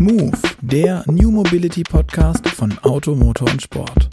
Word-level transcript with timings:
Move, 0.00 0.32
der 0.62 1.04
New 1.08 1.30
Mobility 1.30 1.82
Podcast 1.82 2.48
von 2.48 2.78
Auto, 2.78 3.14
Motor 3.14 3.50
und 3.50 3.60
Sport. 3.60 4.08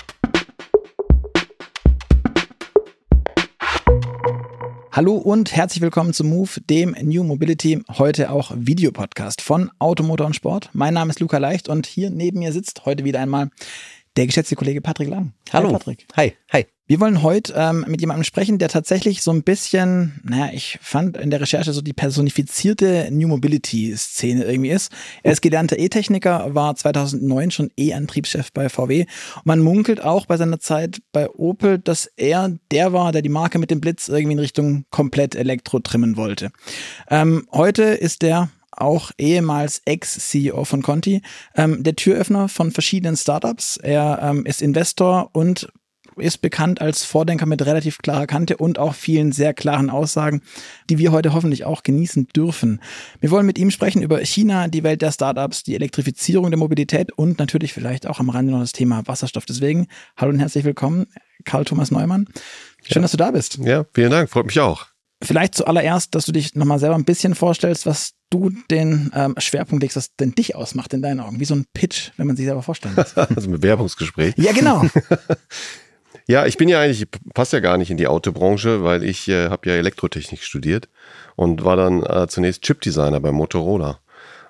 Hallo 4.91 5.15
und 5.15 5.55
herzlich 5.55 5.79
willkommen 5.79 6.11
zu 6.11 6.25
Move, 6.25 6.59
dem 6.69 6.93
New 7.03 7.23
Mobility, 7.23 7.83
heute 7.97 8.31
auch 8.31 8.51
Videopodcast 8.53 9.41
von 9.41 9.71
Automotor 9.79 10.27
und 10.27 10.35
Sport. 10.35 10.71
Mein 10.73 10.93
Name 10.93 11.11
ist 11.11 11.21
Luca 11.21 11.37
Leicht 11.37 11.69
und 11.69 11.85
hier 11.85 12.09
neben 12.09 12.39
mir 12.39 12.51
sitzt 12.51 12.85
heute 12.85 13.05
wieder 13.05 13.21
einmal 13.21 13.49
der 14.17 14.25
geschätzte 14.25 14.55
Kollege 14.55 14.81
Patrick 14.81 15.09
Lang. 15.09 15.33
Hallo. 15.53 15.69
Hi, 15.69 15.73
Patrick. 15.73 16.05
Hi. 16.15 16.33
Hi. 16.51 16.65
Wir 16.89 17.01
wollen 17.01 17.21
heute 17.21 17.53
ähm, 17.57 17.83
mit 17.89 17.99
jemandem 17.99 18.23
sprechen, 18.23 18.59
der 18.59 18.69
tatsächlich 18.69 19.21
so 19.21 19.31
ein 19.31 19.43
bisschen, 19.43 20.21
naja, 20.23 20.51
ich 20.53 20.79
fand 20.81 21.17
in 21.17 21.29
der 21.29 21.41
Recherche 21.41 21.73
so 21.73 21.81
die 21.81 21.91
personifizierte 21.91 23.09
New 23.11 23.27
Mobility-Szene 23.27 24.45
irgendwie 24.45 24.69
ist. 24.69 24.93
Er 25.21 25.33
ist 25.33 25.41
gelernter 25.41 25.77
E-Techniker, 25.77 26.55
war 26.55 26.77
2009 26.77 27.51
schon 27.51 27.71
E-Antriebschef 27.77 28.53
bei 28.53 28.69
VW. 28.69 29.01
Und 29.35 29.45
man 29.45 29.59
munkelt 29.59 30.01
auch 30.01 30.27
bei 30.27 30.37
seiner 30.37 30.61
Zeit 30.61 31.01
bei 31.11 31.29
Opel, 31.29 31.77
dass 31.77 32.09
er 32.15 32.57
der 32.71 32.93
war, 32.93 33.11
der 33.11 33.21
die 33.21 33.27
Marke 33.27 33.59
mit 33.59 33.69
dem 33.69 33.81
Blitz 33.81 34.07
irgendwie 34.07 34.33
in 34.33 34.39
Richtung 34.39 34.85
komplett 34.89 35.35
Elektro 35.35 35.79
trimmen 35.79 36.15
wollte. 36.15 36.51
Ähm, 37.09 37.45
heute 37.51 37.83
ist 37.83 38.21
der 38.21 38.49
auch 38.77 39.11
ehemals 39.17 39.81
Ex-CEO 39.85 40.65
von 40.65 40.81
Conti, 40.81 41.21
ähm, 41.55 41.83
der 41.83 41.95
Türöffner 41.95 42.47
von 42.49 42.71
verschiedenen 42.71 43.17
Startups. 43.17 43.77
Er 43.77 44.19
ähm, 44.21 44.45
ist 44.45 44.61
Investor 44.61 45.29
und 45.33 45.67
ist 46.17 46.39
bekannt 46.39 46.81
als 46.81 47.03
Vordenker 47.03 47.45
mit 47.45 47.65
relativ 47.65 47.99
klarer 47.99 48.27
Kante 48.27 48.57
und 48.57 48.79
auch 48.79 48.95
vielen 48.95 49.31
sehr 49.31 49.53
klaren 49.53 49.89
Aussagen, 49.89 50.41
die 50.89 50.97
wir 50.97 51.11
heute 51.11 51.33
hoffentlich 51.33 51.65
auch 51.65 51.83
genießen 51.83 52.27
dürfen. 52.35 52.81
Wir 53.19 53.31
wollen 53.31 53.45
mit 53.45 53.57
ihm 53.57 53.71
sprechen 53.71 54.01
über 54.01 54.19
China, 54.19 54.67
die 54.67 54.83
Welt 54.83 55.01
der 55.01 55.11
Startups, 55.11 55.63
die 55.63 55.75
Elektrifizierung 55.75 56.49
der 56.49 56.57
Mobilität 56.57 57.11
und 57.11 57.39
natürlich 57.39 57.73
vielleicht 57.73 58.07
auch 58.07 58.19
am 58.19 58.29
Rande 58.29 58.51
noch 58.51 58.61
das 58.61 58.71
Thema 58.71 59.05
Wasserstoff. 59.05 59.45
Deswegen, 59.45 59.87
hallo 60.15 60.31
und 60.31 60.39
herzlich 60.39 60.63
willkommen, 60.63 61.07
Karl 61.45 61.65
Thomas 61.65 61.91
Neumann. 61.91 62.27
Schön, 62.83 62.95
ja. 62.95 63.01
dass 63.01 63.11
du 63.11 63.17
da 63.17 63.31
bist. 63.31 63.59
Ja, 63.63 63.85
vielen 63.93 64.11
Dank, 64.11 64.29
freut 64.29 64.45
mich 64.45 64.59
auch. 64.59 64.87
Vielleicht 65.23 65.55
zuallererst, 65.55 66.13
dass 66.13 66.25
du 66.25 66.31
dich 66.31 66.53
nochmal 66.55 66.79
selber 66.79 66.95
ein 66.95 67.05
bisschen 67.05 67.33
vorstellst, 67.33 67.85
was 67.85 68.13
du 68.29 68.51
den 68.69 69.11
ähm, 69.15 69.35
Schwerpunkt 69.37 69.81
legst, 69.81 69.97
was 69.97 70.15
denn 70.15 70.35
dich 70.35 70.55
ausmacht 70.55 70.93
in 70.93 71.01
deinen 71.01 71.19
Augen. 71.19 71.39
Wie 71.39 71.45
so 71.45 71.55
ein 71.55 71.65
Pitch, 71.73 72.11
wenn 72.17 72.27
man 72.27 72.35
sich 72.35 72.45
selber 72.45 72.61
vorstellen 72.61 72.93
muss. 72.95 73.17
also 73.17 73.49
ein 73.49 73.51
Bewerbungsgespräch. 73.51 74.35
Ja, 74.37 74.51
genau. 74.51 74.85
Ja, 76.29 76.45
ich 76.45 76.57
bin 76.57 76.67
ja 76.67 76.81
eigentlich, 76.81 77.07
passt 77.33 77.53
ja 77.53 77.61
gar 77.61 77.77
nicht 77.77 77.89
in 77.89 77.95
die 77.95 78.07
Autobranche, 78.07 78.83
weil 78.83 79.03
ich 79.05 79.29
äh, 79.29 79.47
habe 79.47 79.69
ja 79.69 79.75
Elektrotechnik 79.77 80.43
studiert 80.43 80.89
und 81.37 81.63
war 81.63 81.77
dann 81.77 82.03
äh, 82.03 82.27
zunächst 82.27 82.63
Chipdesigner 82.63 83.21
bei 83.21 83.31
Motorola. 83.31 83.99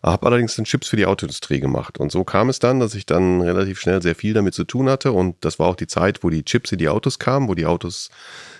Habe 0.02 0.26
allerdings 0.26 0.56
dann 0.56 0.66
Chips 0.66 0.88
für 0.88 0.96
die 0.96 1.06
Autoindustrie 1.06 1.60
gemacht. 1.60 2.00
Und 2.00 2.12
so 2.12 2.24
kam 2.24 2.50
es 2.50 2.58
dann, 2.58 2.80
dass 2.80 2.96
ich 2.96 3.06
dann 3.06 3.42
relativ 3.42 3.80
schnell 3.80 4.02
sehr 4.02 4.16
viel 4.16 4.34
damit 4.34 4.56
zu 4.56 4.64
tun 4.64 4.90
hatte. 4.90 5.12
Und 5.12 5.36
das 5.42 5.60
war 5.60 5.68
auch 5.68 5.76
die 5.76 5.88
Zeit, 5.88 6.24
wo 6.24 6.32
die 6.32 6.44
Chips 6.44 6.72
in 6.72 6.80
die 6.80 6.90
Autos 6.90 7.20
kamen, 7.20 7.48
wo 7.48 7.54
die 7.54 7.66
Autos 7.68 8.10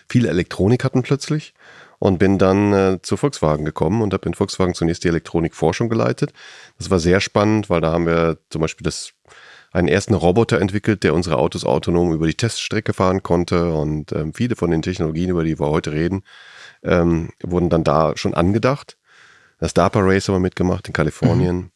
viel 0.08 0.28
Elektronik 0.28 0.84
hatten 0.84 1.02
plötzlich. 1.02 1.54
Und 2.00 2.20
bin 2.20 2.38
dann 2.38 2.74
äh, 2.74 3.00
zu 3.02 3.18
Volkswagen 3.18 3.66
gekommen 3.66 4.04
und 4.04 4.14
habe 4.14 4.28
in 4.28 4.36
Volkswagen 4.36 4.76
zunächst 4.76 5.04
die 5.04 5.08
Elektronikforschung 5.08 5.90
geleitet. 5.90 6.32
Das 6.78 6.92
war 6.92 7.00
sehr 7.00 7.22
spannend, 7.22 7.72
weil 7.72 7.82
da 7.82 7.92
haben 7.92 8.06
wir 8.06 8.38
zum 8.50 8.62
Beispiel 8.62 8.84
das 8.84 9.14
einen 9.72 9.88
ersten 9.88 10.14
Roboter 10.14 10.62
entwickelt, 10.62 11.04
der 11.04 11.14
unsere 11.14 11.38
Autos 11.38 11.66
autonom 11.66 12.14
über 12.14 12.28
die 12.28 12.36
Teststrecke 12.36 12.94
fahren 12.94 13.24
konnte. 13.24 13.74
Und 13.74 14.12
ähm, 14.12 14.34
viele 14.34 14.56
von 14.56 14.72
den 14.72 14.82
Technologien, 14.82 15.30
über 15.30 15.44
die 15.44 15.60
wir 15.60 15.68
heute 15.68 15.92
reden, 15.92 16.24
ähm, 16.84 17.30
wurden 17.44 17.70
dann 17.70 17.84
da 17.84 18.14
schon 18.16 18.34
angedacht. 18.34 18.98
Das 19.60 19.74
DARPA 19.74 20.00
Race 20.02 20.28
haben 20.28 20.36
wir 20.36 20.40
mitgemacht 20.40 20.88
in 20.88 20.94
Kalifornien. 20.94 21.56
Mhm. 21.56 21.72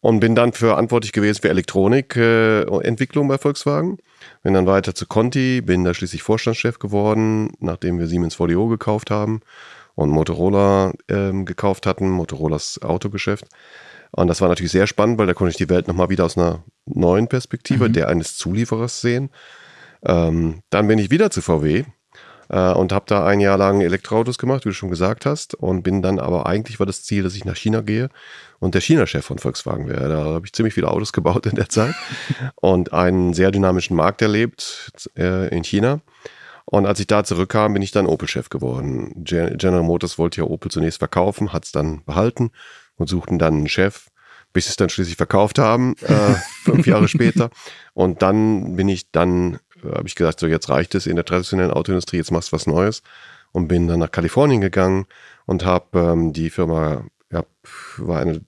Und 0.00 0.18
bin 0.18 0.34
dann 0.34 0.52
verantwortlich 0.52 1.12
gewesen 1.12 1.42
für 1.42 1.48
Elektronikentwicklung 1.48 3.26
äh, 3.26 3.28
bei 3.28 3.38
Volkswagen. 3.38 3.98
Bin 4.42 4.54
dann 4.54 4.66
weiter 4.66 4.94
zu 4.94 5.06
Conti, 5.06 5.60
bin 5.60 5.84
da 5.84 5.94
schließlich 5.94 6.22
Vorstandschef 6.22 6.78
geworden, 6.78 7.52
nachdem 7.60 7.98
wir 7.98 8.06
Siemens 8.06 8.34
VDO 8.34 8.68
gekauft 8.68 9.10
haben 9.10 9.40
und 9.94 10.10
Motorola 10.10 10.92
ähm, 11.08 11.44
gekauft 11.44 11.86
hatten, 11.86 12.10
Motorolas 12.10 12.80
Autogeschäft. 12.82 13.46
Und 14.10 14.26
das 14.26 14.40
war 14.40 14.48
natürlich 14.48 14.72
sehr 14.72 14.86
spannend, 14.86 15.18
weil 15.18 15.26
da 15.26 15.34
konnte 15.34 15.50
ich 15.50 15.56
die 15.56 15.70
Welt 15.70 15.88
nochmal 15.88 16.10
wieder 16.10 16.24
aus 16.24 16.36
einer 16.36 16.64
neuen 16.86 17.28
Perspektive, 17.28 17.88
mhm. 17.88 17.92
der 17.92 18.08
eines 18.08 18.36
Zulieferers 18.36 19.00
sehen. 19.00 19.30
Ähm, 20.04 20.62
dann 20.70 20.88
bin 20.88 20.98
ich 20.98 21.10
wieder 21.10 21.30
zu 21.30 21.40
VW 21.40 21.84
äh, 22.52 22.72
und 22.72 22.92
habe 22.92 23.06
da 23.08 23.26
ein 23.26 23.40
Jahr 23.40 23.58
lang 23.58 23.80
Elektroautos 23.80 24.38
gemacht, 24.38 24.64
wie 24.64 24.68
du 24.68 24.74
schon 24.74 24.90
gesagt 24.90 25.26
hast. 25.26 25.54
Und 25.54 25.82
bin 25.82 26.02
dann 26.02 26.20
aber 26.20 26.46
eigentlich 26.46 26.78
war 26.78 26.86
das 26.86 27.02
Ziel, 27.02 27.24
dass 27.24 27.34
ich 27.34 27.44
nach 27.44 27.56
China 27.56 27.80
gehe 27.80 28.08
und 28.60 28.74
der 28.74 28.80
China-Chef 28.80 29.24
von 29.24 29.38
Volkswagen 29.38 29.88
wäre. 29.88 30.08
Da 30.08 30.24
habe 30.24 30.46
ich 30.46 30.52
ziemlich 30.52 30.74
viele 30.74 30.88
Autos 30.88 31.12
gebaut 31.12 31.46
in 31.46 31.56
der 31.56 31.68
Zeit 31.68 31.94
und 32.56 32.92
einen 32.92 33.34
sehr 33.34 33.50
dynamischen 33.50 33.96
Markt 33.96 34.22
erlebt 34.22 34.92
äh, 35.16 35.48
in 35.48 35.64
China. 35.64 36.00
Und 36.64 36.86
als 36.86 37.00
ich 37.00 37.08
da 37.08 37.24
zurückkam, 37.24 37.72
bin 37.72 37.82
ich 37.82 37.90
dann 37.90 38.06
Opel-Chef 38.06 38.48
geworden. 38.48 39.24
General 39.24 39.82
Motors 39.82 40.16
wollte 40.16 40.42
ja 40.42 40.46
Opel 40.46 40.70
zunächst 40.70 41.00
verkaufen, 41.00 41.52
hat 41.52 41.64
es 41.64 41.72
dann 41.72 42.04
behalten 42.04 42.50
und 42.96 43.08
suchten 43.08 43.38
dann 43.38 43.54
einen 43.54 43.68
Chef, 43.68 44.06
bis 44.52 44.66
sie 44.66 44.70
es 44.70 44.76
dann 44.76 44.88
schließlich 44.88 45.16
verkauft 45.16 45.58
haben, 45.58 45.96
äh, 46.02 46.34
fünf 46.62 46.86
Jahre 46.86 47.08
später. 47.08 47.50
Und 47.94 48.22
dann 48.22 48.76
bin 48.76 48.88
ich 48.88 49.10
dann, 49.10 49.58
habe 49.84 50.06
ich 50.06 50.14
gesagt, 50.14 50.40
so 50.40 50.46
jetzt 50.46 50.68
reicht 50.68 50.94
es 50.94 51.06
in 51.06 51.16
der 51.16 51.24
traditionellen 51.24 51.72
Autoindustrie, 51.72 52.18
jetzt 52.18 52.30
machst 52.30 52.52
du 52.52 52.56
was 52.56 52.66
Neues. 52.66 53.02
Und 53.52 53.68
bin 53.68 53.86
dann 53.86 53.98
nach 53.98 54.10
Kalifornien 54.10 54.62
gegangen 54.62 55.04
und 55.44 55.64
habe 55.64 55.98
ähm, 55.98 56.32
die 56.32 56.48
Firma, 56.48 57.04
ja, 57.30 57.44
war 57.98 58.20
eine, 58.20 58.40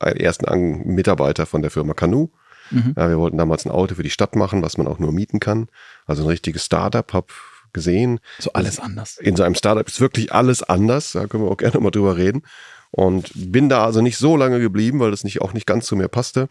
ein 0.00 0.16
ersten 0.16 0.94
Mitarbeiter 0.94 1.46
von 1.46 1.62
der 1.62 1.70
Firma 1.70 1.94
Canoe. 1.94 2.28
Mhm. 2.70 2.94
Ja, 2.96 3.08
wir 3.08 3.18
wollten 3.18 3.38
damals 3.38 3.64
ein 3.64 3.70
Auto 3.70 3.94
für 3.94 4.02
die 4.02 4.10
Stadt 4.10 4.36
machen, 4.36 4.62
was 4.62 4.76
man 4.76 4.86
auch 4.86 4.98
nur 4.98 5.12
mieten 5.12 5.40
kann. 5.40 5.68
Also 6.06 6.24
ein 6.24 6.28
richtiges 6.28 6.64
Startup, 6.64 7.10
habe 7.12 7.28
gesehen. 7.72 8.20
So 8.38 8.52
alles 8.52 8.80
anders. 8.80 9.18
In 9.18 9.36
so 9.36 9.42
einem 9.42 9.54
Startup 9.54 9.86
ist 9.86 10.00
wirklich 10.00 10.32
alles 10.32 10.62
anders. 10.62 11.12
Da 11.12 11.26
können 11.26 11.44
wir 11.44 11.50
auch 11.50 11.56
gerne 11.56 11.80
mal 11.80 11.90
drüber 11.90 12.16
reden. 12.16 12.42
Und 12.90 13.30
bin 13.34 13.68
da 13.68 13.84
also 13.84 14.00
nicht 14.00 14.16
so 14.16 14.36
lange 14.36 14.60
geblieben, 14.60 15.00
weil 15.00 15.10
das 15.10 15.24
nicht, 15.24 15.42
auch 15.42 15.52
nicht 15.52 15.66
ganz 15.66 15.86
zu 15.86 15.96
mir 15.96 16.08
passte. 16.08 16.48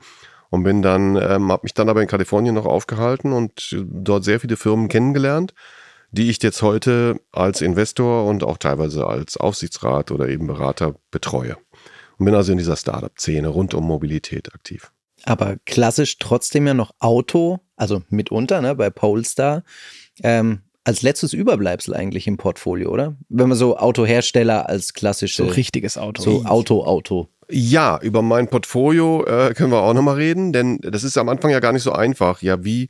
Und 0.49 0.63
bin 0.63 0.81
dann, 0.81 1.15
ähm, 1.17 1.51
habe 1.51 1.61
mich 1.63 1.73
dann 1.73 1.89
aber 1.89 2.01
in 2.01 2.07
Kalifornien 2.07 2.55
noch 2.55 2.65
aufgehalten 2.65 3.33
und 3.33 3.75
dort 3.85 4.23
sehr 4.23 4.39
viele 4.39 4.55
Firmen 4.55 4.87
kennengelernt, 4.87 5.53
die 6.11 6.29
ich 6.29 6.41
jetzt 6.41 6.61
heute 6.61 7.19
als 7.31 7.61
Investor 7.61 8.25
und 8.25 8.43
auch 8.43 8.57
teilweise 8.57 9.07
als 9.07 9.37
Aufsichtsrat 9.37 10.11
oder 10.11 10.29
eben 10.29 10.47
Berater 10.47 10.95
betreue. 11.11 11.57
Und 12.17 12.25
bin 12.25 12.35
also 12.35 12.51
in 12.51 12.57
dieser 12.57 12.77
Startup-Szene 12.77 13.47
rund 13.49 13.73
um 13.73 13.85
Mobilität 13.85 14.53
aktiv. 14.53 14.91
Aber 15.23 15.57
klassisch 15.65 16.17
trotzdem 16.19 16.67
ja 16.67 16.73
noch 16.73 16.91
Auto, 16.99 17.59
also 17.75 18.03
mitunter, 18.09 18.61
ne, 18.61 18.75
bei 18.75 18.89
Polestar. 18.89 19.63
Ähm, 20.23 20.61
als 20.83 21.01
letztes 21.01 21.33
Überbleibsel 21.33 21.93
eigentlich 21.93 22.27
im 22.27 22.37
Portfolio, 22.37 22.91
oder? 22.91 23.17
Wenn 23.27 23.49
man 23.49 23.57
so 23.57 23.77
Autohersteller 23.77 24.69
als 24.69 24.93
klassische. 24.93 25.43
So 25.43 25.49
richtiges 25.49 25.97
Auto. 25.97 26.21
So 26.21 26.45
Auto, 26.45 26.85
Auto. 26.85 27.27
Ja, 27.49 27.99
über 28.01 28.21
mein 28.21 28.49
Portfolio 28.49 29.23
äh, 29.25 29.53
können 29.53 29.71
wir 29.71 29.81
auch 29.81 29.93
nochmal 29.93 30.15
reden, 30.15 30.51
denn 30.51 30.79
das 30.81 31.03
ist 31.03 31.17
am 31.17 31.29
Anfang 31.29 31.51
ja 31.51 31.59
gar 31.59 31.71
nicht 31.71 31.83
so 31.83 31.93
einfach. 31.93 32.41
Ja, 32.41 32.63
wie 32.63 32.89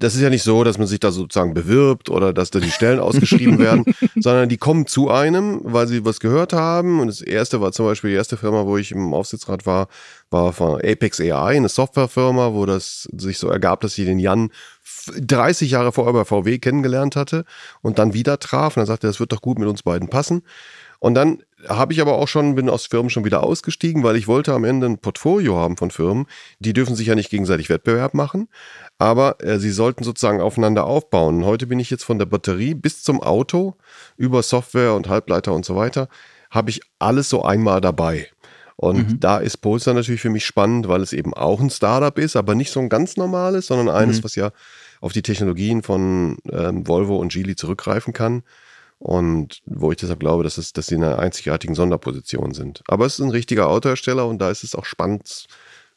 das 0.00 0.14
ist 0.14 0.20
ja 0.20 0.30
nicht 0.30 0.44
so, 0.44 0.62
dass 0.62 0.78
man 0.78 0.86
sich 0.86 1.00
da 1.00 1.10
sozusagen 1.10 1.54
bewirbt 1.54 2.08
oder 2.08 2.32
dass 2.32 2.50
da 2.50 2.60
die 2.60 2.70
Stellen 2.70 3.00
ausgeschrieben 3.00 3.58
werden, 3.58 3.84
sondern 4.16 4.48
die 4.48 4.56
kommen 4.56 4.86
zu 4.86 5.10
einem, 5.10 5.60
weil 5.64 5.88
sie 5.88 6.04
was 6.04 6.20
gehört 6.20 6.52
haben. 6.52 7.00
Und 7.00 7.08
das 7.08 7.20
erste 7.20 7.60
war 7.60 7.72
zum 7.72 7.86
Beispiel 7.86 8.10
die 8.10 8.16
erste 8.16 8.36
Firma, 8.36 8.64
wo 8.64 8.76
ich 8.76 8.92
im 8.92 9.12
Aufsichtsrat 9.12 9.66
war, 9.66 9.88
war 10.30 10.52
von 10.52 10.76
Apex 10.76 11.20
AI, 11.20 11.56
eine 11.56 11.68
Softwarefirma, 11.68 12.54
wo 12.54 12.64
das 12.64 13.08
sich 13.12 13.38
so 13.38 13.48
ergab, 13.48 13.80
dass 13.80 13.98
ich 13.98 14.04
den 14.04 14.20
Jan 14.20 14.50
30 15.16 15.72
Jahre 15.72 15.90
vorher 15.90 16.12
bei 16.12 16.24
VW 16.24 16.58
kennengelernt 16.58 17.16
hatte 17.16 17.44
und 17.82 17.98
dann 17.98 18.14
wieder 18.14 18.38
traf. 18.38 18.76
Und 18.76 18.82
er 18.84 18.86
sagte, 18.86 19.08
das 19.08 19.18
wird 19.18 19.32
doch 19.32 19.42
gut 19.42 19.58
mit 19.58 19.68
uns 19.68 19.82
beiden 19.82 20.08
passen. 20.08 20.42
Und 20.98 21.14
dann 21.14 21.42
habe 21.68 21.92
ich 21.92 22.00
aber 22.00 22.14
auch 22.14 22.28
schon, 22.28 22.54
bin 22.54 22.68
aus 22.68 22.86
Firmen 22.86 23.10
schon 23.10 23.24
wieder 23.24 23.42
ausgestiegen, 23.42 24.02
weil 24.02 24.16
ich 24.16 24.28
wollte 24.28 24.52
am 24.52 24.64
Ende 24.64 24.86
ein 24.86 24.98
Portfolio 24.98 25.56
haben 25.56 25.76
von 25.76 25.90
Firmen. 25.90 26.26
Die 26.58 26.72
dürfen 26.72 26.94
sich 26.94 27.08
ja 27.08 27.14
nicht 27.14 27.30
gegenseitig 27.30 27.68
Wettbewerb 27.68 28.14
machen, 28.14 28.48
aber 28.98 29.42
äh, 29.42 29.58
sie 29.58 29.70
sollten 29.70 30.04
sozusagen 30.04 30.40
aufeinander 30.40 30.84
aufbauen. 30.84 31.44
Heute 31.44 31.66
bin 31.66 31.80
ich 31.80 31.90
jetzt 31.90 32.04
von 32.04 32.18
der 32.18 32.26
Batterie 32.26 32.74
bis 32.74 33.02
zum 33.02 33.22
Auto 33.22 33.76
über 34.16 34.42
Software 34.42 34.94
und 34.94 35.08
Halbleiter 35.08 35.52
und 35.52 35.64
so 35.64 35.76
weiter, 35.76 36.08
habe 36.50 36.70
ich 36.70 36.80
alles 36.98 37.28
so 37.28 37.42
einmal 37.42 37.80
dabei. 37.80 38.28
Und 38.76 39.08
mhm. 39.08 39.20
da 39.20 39.38
ist 39.38 39.56
Polestar 39.56 39.94
natürlich 39.94 40.20
für 40.20 40.30
mich 40.30 40.46
spannend, 40.46 40.86
weil 40.86 41.02
es 41.02 41.12
eben 41.12 41.34
auch 41.34 41.60
ein 41.60 41.70
Startup 41.70 42.16
ist, 42.16 42.36
aber 42.36 42.54
nicht 42.54 42.70
so 42.70 42.78
ein 42.78 42.88
ganz 42.88 43.16
normales, 43.16 43.66
sondern 43.66 43.88
eines, 43.88 44.18
mhm. 44.18 44.24
was 44.24 44.36
ja 44.36 44.52
auf 45.00 45.12
die 45.12 45.22
Technologien 45.22 45.82
von 45.82 46.38
ähm, 46.50 46.86
Volvo 46.86 47.16
und 47.16 47.32
Geely 47.32 47.56
zurückgreifen 47.56 48.12
kann. 48.12 48.44
Und 48.98 49.60
wo 49.64 49.92
ich 49.92 49.98
deshalb 49.98 50.20
glaube, 50.20 50.42
dass, 50.42 50.58
es, 50.58 50.72
dass 50.72 50.88
sie 50.88 50.96
in 50.96 51.04
einer 51.04 51.18
einzigartigen 51.18 51.74
Sonderposition 51.74 52.52
sind. 52.52 52.82
Aber 52.88 53.06
es 53.06 53.14
ist 53.14 53.24
ein 53.24 53.30
richtiger 53.30 53.68
Autohersteller 53.68 54.26
und 54.26 54.38
da 54.38 54.50
ist 54.50 54.64
es 54.64 54.74
auch 54.74 54.84
spannend, 54.84 55.46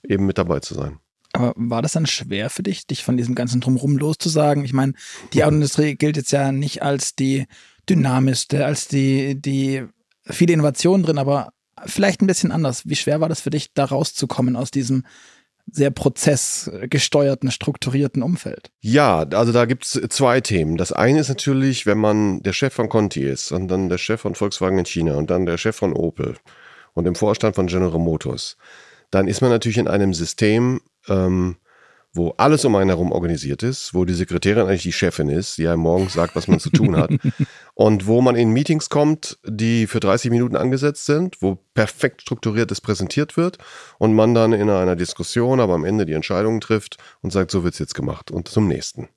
eben 0.07 0.25
mit 0.25 0.37
dabei 0.37 0.59
zu 0.59 0.75
sein. 0.75 0.99
Aber 1.33 1.53
war 1.55 1.81
das 1.81 1.93
dann 1.93 2.05
schwer 2.05 2.49
für 2.49 2.63
dich, 2.63 2.85
dich 2.85 3.03
von 3.03 3.17
diesem 3.17 3.35
ganzen 3.35 3.61
Drumherum 3.61 3.97
loszusagen? 3.97 4.65
Ich 4.65 4.73
meine, 4.73 4.93
die 5.33 5.43
Autoindustrie 5.43 5.95
gilt 5.95 6.17
jetzt 6.17 6.31
ja 6.31 6.51
nicht 6.51 6.83
als 6.83 7.15
die 7.15 7.47
dynamischste, 7.89 8.65
als 8.65 8.87
die, 8.87 9.39
die 9.39 9.85
viele 10.25 10.53
Innovationen 10.53 11.05
drin, 11.05 11.17
aber 11.17 11.53
vielleicht 11.85 12.21
ein 12.21 12.27
bisschen 12.27 12.51
anders. 12.51 12.87
Wie 12.87 12.95
schwer 12.95 13.21
war 13.21 13.29
das 13.29 13.41
für 13.41 13.49
dich, 13.49 13.73
da 13.73 13.85
rauszukommen 13.85 14.55
aus 14.55 14.71
diesem 14.71 15.05
sehr 15.71 15.91
prozessgesteuerten, 15.91 17.51
strukturierten 17.51 18.23
Umfeld? 18.23 18.71
Ja, 18.79 19.19
also 19.19 19.51
da 19.51 19.65
gibt's 19.65 19.99
zwei 20.09 20.41
Themen. 20.41 20.77
Das 20.77 20.91
eine 20.91 21.19
ist 21.19 21.29
natürlich, 21.29 21.85
wenn 21.85 21.97
man 21.97 22.41
der 22.43 22.53
Chef 22.53 22.73
von 22.73 22.89
Conti 22.89 23.23
ist 23.23 23.51
und 23.51 23.67
dann 23.67 23.89
der 23.89 23.97
Chef 23.97 24.21
von 24.21 24.35
Volkswagen 24.35 24.79
in 24.79 24.85
China 24.85 25.15
und 25.15 25.29
dann 25.29 25.45
der 25.45 25.57
Chef 25.57 25.75
von 25.75 25.93
Opel 25.93 26.37
und 26.93 27.07
im 27.07 27.15
Vorstand 27.15 27.55
von 27.55 27.67
General 27.67 27.99
Motors, 27.99 28.57
dann 29.11 29.27
ist 29.27 29.41
man 29.41 29.49
natürlich 29.49 29.77
in 29.77 29.87
einem 29.87 30.13
System, 30.13 30.81
ähm, 31.07 31.57
wo 32.13 32.33
alles 32.37 32.65
um 32.65 32.75
einen 32.75 32.89
herum 32.89 33.11
organisiert 33.11 33.63
ist, 33.63 33.93
wo 33.93 34.03
die 34.03 34.13
Sekretärin 34.13 34.67
eigentlich 34.67 34.83
die 34.83 34.91
Chefin 34.91 35.29
ist, 35.29 35.57
die 35.57 35.67
einem 35.67 35.81
morgens 35.81 36.13
sagt, 36.13 36.35
was 36.35 36.47
man 36.47 36.59
zu 36.59 36.69
tun 36.69 36.97
hat. 36.97 37.11
und 37.73 38.05
wo 38.05 38.21
man 38.21 38.35
in 38.35 38.49
Meetings 38.51 38.89
kommt, 38.89 39.37
die 39.45 39.87
für 39.87 40.01
30 40.01 40.29
Minuten 40.29 40.57
angesetzt 40.57 41.05
sind, 41.05 41.41
wo 41.41 41.57
perfekt 41.73 42.21
strukturiertes 42.21 42.81
präsentiert 42.81 43.37
wird 43.37 43.59
und 43.97 44.13
man 44.13 44.33
dann 44.33 44.51
in 44.51 44.69
einer 44.69 44.97
Diskussion, 44.97 45.61
aber 45.61 45.75
am 45.75 45.85
Ende 45.85 46.05
die 46.05 46.13
Entscheidungen 46.13 46.59
trifft 46.59 46.97
und 47.21 47.31
sagt, 47.31 47.51
so 47.51 47.63
wird's 47.63 47.79
jetzt 47.79 47.95
gemacht 47.95 48.29
und 48.29 48.49
zum 48.49 48.67
nächsten. 48.67 49.07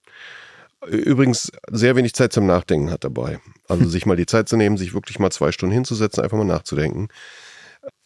Übrigens 0.86 1.50
sehr 1.70 1.96
wenig 1.96 2.14
Zeit 2.14 2.32
zum 2.32 2.46
Nachdenken 2.46 2.90
hat 2.90 3.04
dabei. 3.04 3.40
Also 3.68 3.88
sich 3.88 4.06
mal 4.06 4.16
die 4.16 4.26
Zeit 4.26 4.48
zu 4.48 4.56
nehmen, 4.56 4.76
sich 4.76 4.94
wirklich 4.94 5.18
mal 5.18 5.30
zwei 5.30 5.50
Stunden 5.50 5.72
hinzusetzen, 5.72 6.22
einfach 6.22 6.36
mal 6.36 6.44
nachzudenken. 6.44 7.08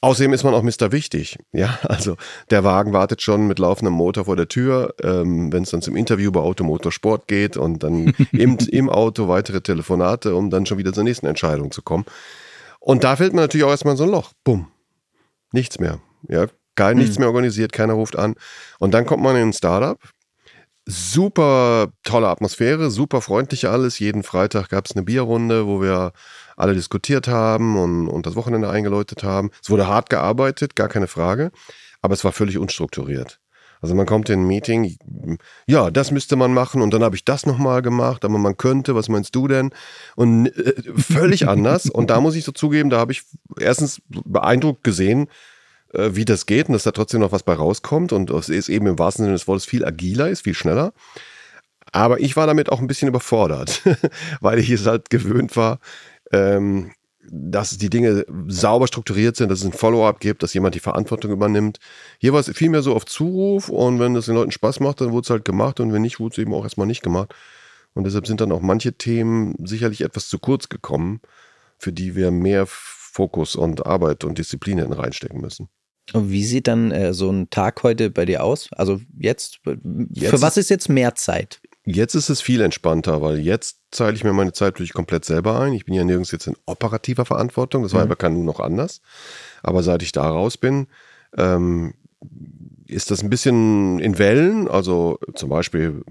Außerdem 0.01 0.33
ist 0.33 0.45
man 0.45 0.55
auch 0.55 0.63
Mr. 0.63 0.93
Wichtig. 0.93 1.39
Ja, 1.53 1.79
also 1.83 2.17
der 2.51 2.63
Wagen 2.63 2.93
wartet 2.93 3.21
schon 3.21 3.49
mit 3.49 3.59
laufendem 3.59 3.95
Motor 3.95 4.27
vor 4.27 4.37
der 4.37 4.47
Tür, 4.47 4.95
ähm, 5.03 5.53
wenn 5.53 5.65
es 5.65 5.71
dann 5.71 5.83
zum 5.83 5.97
Interview 5.97 6.31
bei 6.31 6.41
Automotorsport 6.41 7.27
geht 7.27 7.57
und 7.57 7.83
dann 7.83 8.15
im, 8.33 8.59
im 8.71 8.91
Auto 8.91 9.27
weitere 9.27 9.61
Telefonate, 9.61 10.37
um 10.37 10.51
dann 10.51 10.67
schon 10.67 10.79
wieder 10.79 10.93
zur 10.93 11.03
nächsten 11.03 11.27
Entscheidung 11.27 11.73
zu 11.73 11.83
kommen. 11.83 12.05
Und 12.79 13.03
da 13.03 13.17
fällt 13.17 13.33
man 13.33 13.45
natürlich 13.45 13.65
auch 13.65 13.71
erstmal 13.71 13.95
in 13.95 13.99
so 13.99 14.05
ein 14.05 14.11
Loch. 14.11 14.33
Bumm. 14.45 14.69
Nichts 15.53 15.81
mehr. 15.81 16.01
Ja, 16.29 16.47
gar 16.77 16.95
nichts 16.95 17.17
mhm. 17.17 17.23
mehr 17.23 17.29
organisiert, 17.29 17.73
keiner 17.73 17.95
ruft 17.95 18.17
an. 18.17 18.35
Und 18.79 18.95
dann 18.95 19.05
kommt 19.05 19.23
man 19.23 19.35
in 19.37 19.49
ein 19.49 19.53
Startup. 19.53 19.99
Super 20.87 21.89
tolle 22.05 22.29
Atmosphäre, 22.29 22.91
super 22.91 23.21
freundlich 23.21 23.69
alles. 23.69 23.99
Jeden 23.99 24.23
Freitag 24.23 24.71
gab 24.71 24.87
es 24.87 24.93
eine 24.93 25.05
Bierrunde, 25.05 25.67
wo 25.67 25.83
wir 25.83 26.13
alle 26.59 26.75
diskutiert 26.75 27.29
haben 27.29 27.77
und, 27.79 28.09
und 28.09 28.27
das 28.27 28.37
Wochenende 28.37 28.69
eingeläutet 28.69 29.23
haben. 29.23 29.51
Es 29.63 29.71
wurde 29.71 29.87
hart 29.87 30.11
gearbeitet, 30.11 30.77
gar 30.77 30.89
keine 30.89 31.07
Frage, 31.07 31.51
aber 32.03 32.15
es 32.15 32.25
war 32.25 32.33
völlig 32.33 32.59
unstrukturiert. 32.59 33.41
Also 33.81 33.95
man 33.95 34.07
kommt 34.07 34.29
in 34.29 34.41
ein 34.41 34.47
Meeting, 34.47 34.97
ja, 35.69 35.91
das 35.91 36.11
müsste 36.11 36.35
man 36.35 36.53
machen 36.53 36.83
und 36.83 36.93
dann 36.93 37.05
habe 37.05 37.15
ich 37.15 37.25
das 37.25 37.47
nochmal 37.47 37.81
gemacht, 37.81 38.25
aber 38.25 38.37
man 38.39 38.57
könnte, 38.57 38.97
was 38.97 39.09
meinst 39.09 39.37
du 39.37 39.47
denn? 39.47 39.71
Und 40.17 40.47
äh, 40.47 40.75
völlig 40.97 41.47
anders. 41.49 41.87
Und 41.87 42.11
da 42.11 42.21
muss 42.21 42.35
ich 42.35 42.45
so 42.45 42.51
zugeben, 42.51 42.91
da 42.91 42.99
habe 42.99 43.13
ich 43.13 43.23
erstens 43.59 44.03
beeindruckt 44.09 44.83
gesehen, 44.83 45.29
äh, 45.93 46.11
wie 46.13 46.25
das 46.25 46.47
geht 46.47 46.67
und 46.67 46.73
dass 46.73 46.83
da 46.83 46.91
trotzdem 46.91 47.21
noch 47.21 47.31
was 47.31 47.45
bei 47.45 47.55
rauskommt 47.55 48.13
und 48.13 48.31
es 48.31 48.49
ist 48.49 48.69
eben 48.69 48.87
im 48.87 48.99
wahrsten 48.99 49.25
Sinne 49.25 49.37
des 49.37 49.47
Wortes 49.47 49.65
viel 49.65 49.85
agiler 49.85 50.29
ist, 50.29 50.43
viel 50.43 50.55
schneller. 50.55 50.93
Aber 51.93 52.21
ich 52.21 52.37
war 52.37 52.47
damit 52.47 52.71
auch 52.71 52.81
ein 52.81 52.87
bisschen 52.87 53.09
überfordert, 53.09 53.83
weil 54.41 54.59
ich 54.59 54.71
es 54.71 54.87
halt 54.87 55.09
gewöhnt 55.09 55.57
war, 55.57 55.79
ähm, 56.33 56.93
dass 57.31 57.77
die 57.77 57.91
Dinge 57.91 58.25
sauber 58.47 58.87
strukturiert 58.87 59.37
sind, 59.37 59.51
dass 59.51 59.61
es 59.61 59.67
ein 59.67 59.73
Follow-up 59.73 60.21
gibt, 60.21 60.43
dass 60.43 60.55
jemand 60.55 60.75
die 60.75 60.81
Verantwortung 60.81 61.31
übernimmt. 61.31 61.79
Hier 62.19 62.33
war 62.33 62.41
es 62.41 62.51
viel 62.51 62.71
mehr 62.71 62.83
so 62.83 62.95
auf 62.95 63.05
Zuruf 63.05 63.69
und 63.69 64.01
wenn 64.01 64.17
es 64.17 64.27
den 64.27 64.35
Leuten 64.35 64.51
Spaß 64.51 64.81
macht, 64.81 65.01
dann 65.01 65.13
wurde 65.13 65.25
es 65.25 65.31
halt 65.31 65.45
gemacht 65.45 65.81
und 65.81 65.93
wenn 65.93 66.03
nicht, 66.03 66.21
wurde 66.21 66.33
es 66.33 66.39
eben 66.39 66.55
auch 66.55 66.65
erstmal 66.65 66.87
nicht 66.87 67.03
gemacht. 67.03 67.35
Und 67.95 68.05
deshalb 68.05 68.27
sind 68.27 68.41
dann 68.41 68.53
auch 68.53 68.61
manche 68.61 68.93
Themen 68.93 69.55
sicherlich 69.65 70.03
etwas 70.03 70.29
zu 70.29 70.39
kurz 70.39 70.69
gekommen, 70.69 71.21
für 71.79 71.93
die 71.93 72.15
wir 72.15 72.31
mehr 72.31 72.65
Fokus 72.67 73.57
und 73.57 73.87
Arbeit 73.87 74.25
und 74.25 74.39
Disziplin 74.39 74.81
reinstecken 74.81 75.41
müssen. 75.41 75.69
Und 76.13 76.31
wie 76.31 76.45
sieht 76.45 76.69
dann 76.69 76.91
äh, 76.91 77.13
so 77.13 77.31
ein 77.31 77.51
Tag 77.51 77.83
heute 77.83 78.11
bei 78.11 78.25
dir 78.25 78.43
aus? 78.43 78.71
Also 78.73 79.01
jetzt, 79.19 79.61
jetzt 80.15 80.31
für 80.31 80.41
was 80.41 80.57
ist 80.57 80.71
jetzt 80.71 80.89
mehr 80.89 81.15
Zeit? 81.15 81.61
Jetzt 81.85 82.15
ist 82.15 82.29
es 82.29 82.41
viel 82.41 82.61
entspannter, 82.61 83.23
weil 83.23 83.39
jetzt 83.39 83.79
zahle 83.91 84.15
ich 84.15 84.25
mir 84.25 84.33
meine 84.33 84.53
Zeit 84.53 84.75
natürlich 84.75 84.93
komplett 84.93 85.25
selber 85.25 85.61
ein. 85.61 85.73
Ich 85.73 85.87
bin 85.87 85.95
ja 85.95 86.05
nirgends 86.05 86.33
jetzt 86.33 86.47
in 86.47 86.57
operativer 86.67 87.25
Verantwortung. 87.25 87.83
Das 87.83 87.95
war 87.95 88.05
mhm. 88.05 88.11
bei 88.11 88.15
Kanu 88.15 88.43
noch 88.43 88.61
anders. 88.61 89.01
Aber 89.63 89.83
seit 89.83 90.03
ich 90.03 90.13
da 90.13 90.29
raus 90.29 90.57
bin, 90.59 90.87
ähm, 91.37 91.95
ist 92.87 93.11
das 93.11 93.23
ein 93.23 93.31
bisschen 93.31 93.99
in 94.01 94.19
Wellen. 94.19 94.67
Also 94.69 95.19
zum 95.35 95.51
Beispiel 95.51 96.03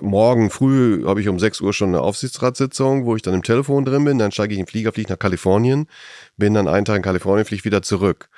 morgen 0.00 0.50
früh 0.50 1.04
habe 1.04 1.20
ich 1.20 1.28
um 1.28 1.38
6 1.38 1.60
Uhr 1.60 1.72
schon 1.72 1.88
eine 1.88 2.00
Aufsichtsratssitzung, 2.00 3.04
wo 3.04 3.16
ich 3.16 3.22
dann 3.22 3.34
im 3.34 3.42
Telefon 3.42 3.84
drin 3.84 4.04
bin. 4.04 4.18
Dann 4.18 4.32
steige 4.32 4.54
ich 4.54 4.58
in 4.60 4.64
den 4.64 4.70
Flieger, 4.70 4.92
fliege 4.92 5.12
nach 5.12 5.18
Kalifornien, 5.18 5.88
bin 6.36 6.54
dann 6.54 6.68
einen 6.68 6.84
Tag 6.84 6.96
in 6.96 7.02
Kalifornien, 7.02 7.44
fliege 7.44 7.64
wieder 7.64 7.82
zurück. 7.82 8.28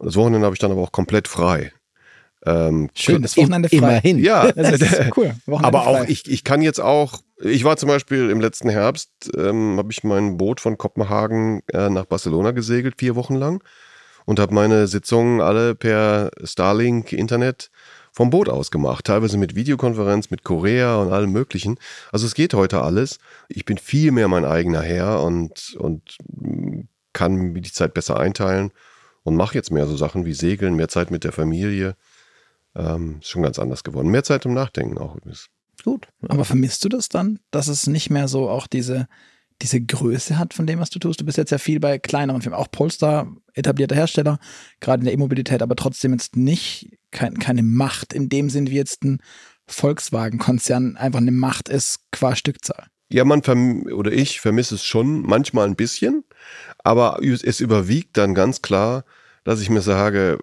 Das 0.00 0.16
Wochenende 0.16 0.44
habe 0.44 0.54
ich 0.54 0.60
dann 0.60 0.72
aber 0.72 0.82
auch 0.82 0.92
komplett 0.92 1.28
frei. 1.28 1.72
Ähm, 2.46 2.88
Schön, 2.94 3.22
das 3.22 3.36
Wochenende 3.36 3.68
frei. 3.68 3.76
Immerhin. 3.76 4.18
Ja, 4.18 4.52
das 4.52 4.80
ist 4.80 5.00
cool. 5.16 5.34
Wochenende 5.46 5.78
aber 5.78 5.86
auch, 5.86 6.04
ich, 6.06 6.30
ich 6.30 6.44
kann 6.44 6.62
jetzt 6.62 6.80
auch, 6.80 7.20
ich 7.40 7.64
war 7.64 7.76
zum 7.76 7.88
Beispiel 7.88 8.30
im 8.30 8.40
letzten 8.40 8.68
Herbst, 8.68 9.10
ähm, 9.36 9.76
habe 9.76 9.90
ich 9.90 10.04
mein 10.04 10.36
Boot 10.36 10.60
von 10.60 10.78
Kopenhagen 10.78 11.62
äh, 11.72 11.90
nach 11.90 12.04
Barcelona 12.04 12.52
gesegelt, 12.52 12.94
vier 12.98 13.16
Wochen 13.16 13.34
lang 13.34 13.62
und 14.24 14.38
habe 14.38 14.54
meine 14.54 14.86
Sitzungen 14.86 15.40
alle 15.40 15.74
per 15.74 16.30
Starlink 16.44 17.12
Internet 17.12 17.70
vom 18.12 18.30
Boot 18.30 18.48
aus 18.48 18.70
gemacht, 18.70 19.04
teilweise 19.04 19.36
mit 19.36 19.54
Videokonferenz, 19.54 20.30
mit 20.30 20.44
Korea 20.44 20.96
und 20.96 21.12
allem 21.12 21.32
möglichen. 21.32 21.78
Also 22.12 22.26
es 22.26 22.34
geht 22.34 22.54
heute 22.54 22.82
alles. 22.82 23.18
Ich 23.48 23.64
bin 23.64 23.78
viel 23.78 24.12
mehr 24.12 24.28
mein 24.28 24.44
eigener 24.44 24.82
Herr 24.82 25.22
und, 25.22 25.76
und 25.78 26.18
kann 27.12 27.34
mir 27.34 27.60
die 27.60 27.72
Zeit 27.72 27.94
besser 27.94 28.18
einteilen 28.18 28.72
und 29.28 29.36
mache 29.36 29.54
jetzt 29.54 29.70
mehr 29.70 29.86
so 29.86 29.96
Sachen 29.96 30.24
wie 30.24 30.34
Segeln, 30.34 30.74
mehr 30.74 30.88
Zeit 30.88 31.10
mit 31.10 31.24
der 31.24 31.32
Familie. 31.32 31.94
Ähm, 32.74 33.18
ist 33.20 33.28
schon 33.28 33.42
ganz 33.42 33.58
anders 33.58 33.84
geworden. 33.84 34.08
Mehr 34.08 34.24
Zeit 34.24 34.42
zum 34.42 34.54
Nachdenken 34.54 34.98
auch 34.98 35.16
übrigens. 35.16 35.48
Gut. 35.84 36.08
Aber 36.28 36.44
vermisst 36.44 36.84
du 36.84 36.88
das 36.88 37.08
dann, 37.08 37.38
dass 37.50 37.68
es 37.68 37.86
nicht 37.86 38.10
mehr 38.10 38.28
so 38.28 38.48
auch 38.48 38.66
diese, 38.66 39.06
diese 39.62 39.80
Größe 39.80 40.38
hat 40.38 40.54
von 40.54 40.66
dem, 40.66 40.80
was 40.80 40.90
du 40.90 40.98
tust? 40.98 41.20
Du 41.20 41.24
bist 41.24 41.38
jetzt 41.38 41.50
ja 41.50 41.58
viel 41.58 41.80
bei 41.80 41.98
kleineren 41.98 42.42
Firmen, 42.42 42.58
auch 42.58 42.70
Polestar, 42.70 43.28
etablierter 43.54 43.94
Hersteller, 43.94 44.38
gerade 44.80 45.00
in 45.00 45.04
der 45.04 45.14
E-Mobilität, 45.14 45.62
aber 45.62 45.76
trotzdem 45.76 46.12
jetzt 46.12 46.36
nicht 46.36 46.98
kein, 47.10 47.38
keine 47.38 47.62
Macht 47.62 48.12
in 48.12 48.28
dem 48.28 48.50
Sinn, 48.50 48.70
wie 48.70 48.76
jetzt 48.76 49.04
ein 49.04 49.20
Volkswagen-Konzern 49.66 50.96
einfach 50.96 51.20
eine 51.20 51.30
Macht 51.30 51.68
ist 51.68 52.00
qua 52.10 52.34
Stückzahl. 52.34 52.86
Ja, 53.10 53.24
man 53.24 53.40
oder 53.40 54.12
ich 54.12 54.40
vermisse 54.40 54.74
es 54.74 54.84
schon 54.84 55.22
manchmal 55.22 55.66
ein 55.66 55.76
bisschen, 55.76 56.24
aber 56.84 57.20
es 57.22 57.60
überwiegt 57.60 58.16
dann 58.16 58.34
ganz 58.34 58.60
klar, 58.60 59.04
dass 59.48 59.62
ich 59.62 59.70
mir 59.70 59.80
sage, 59.80 60.38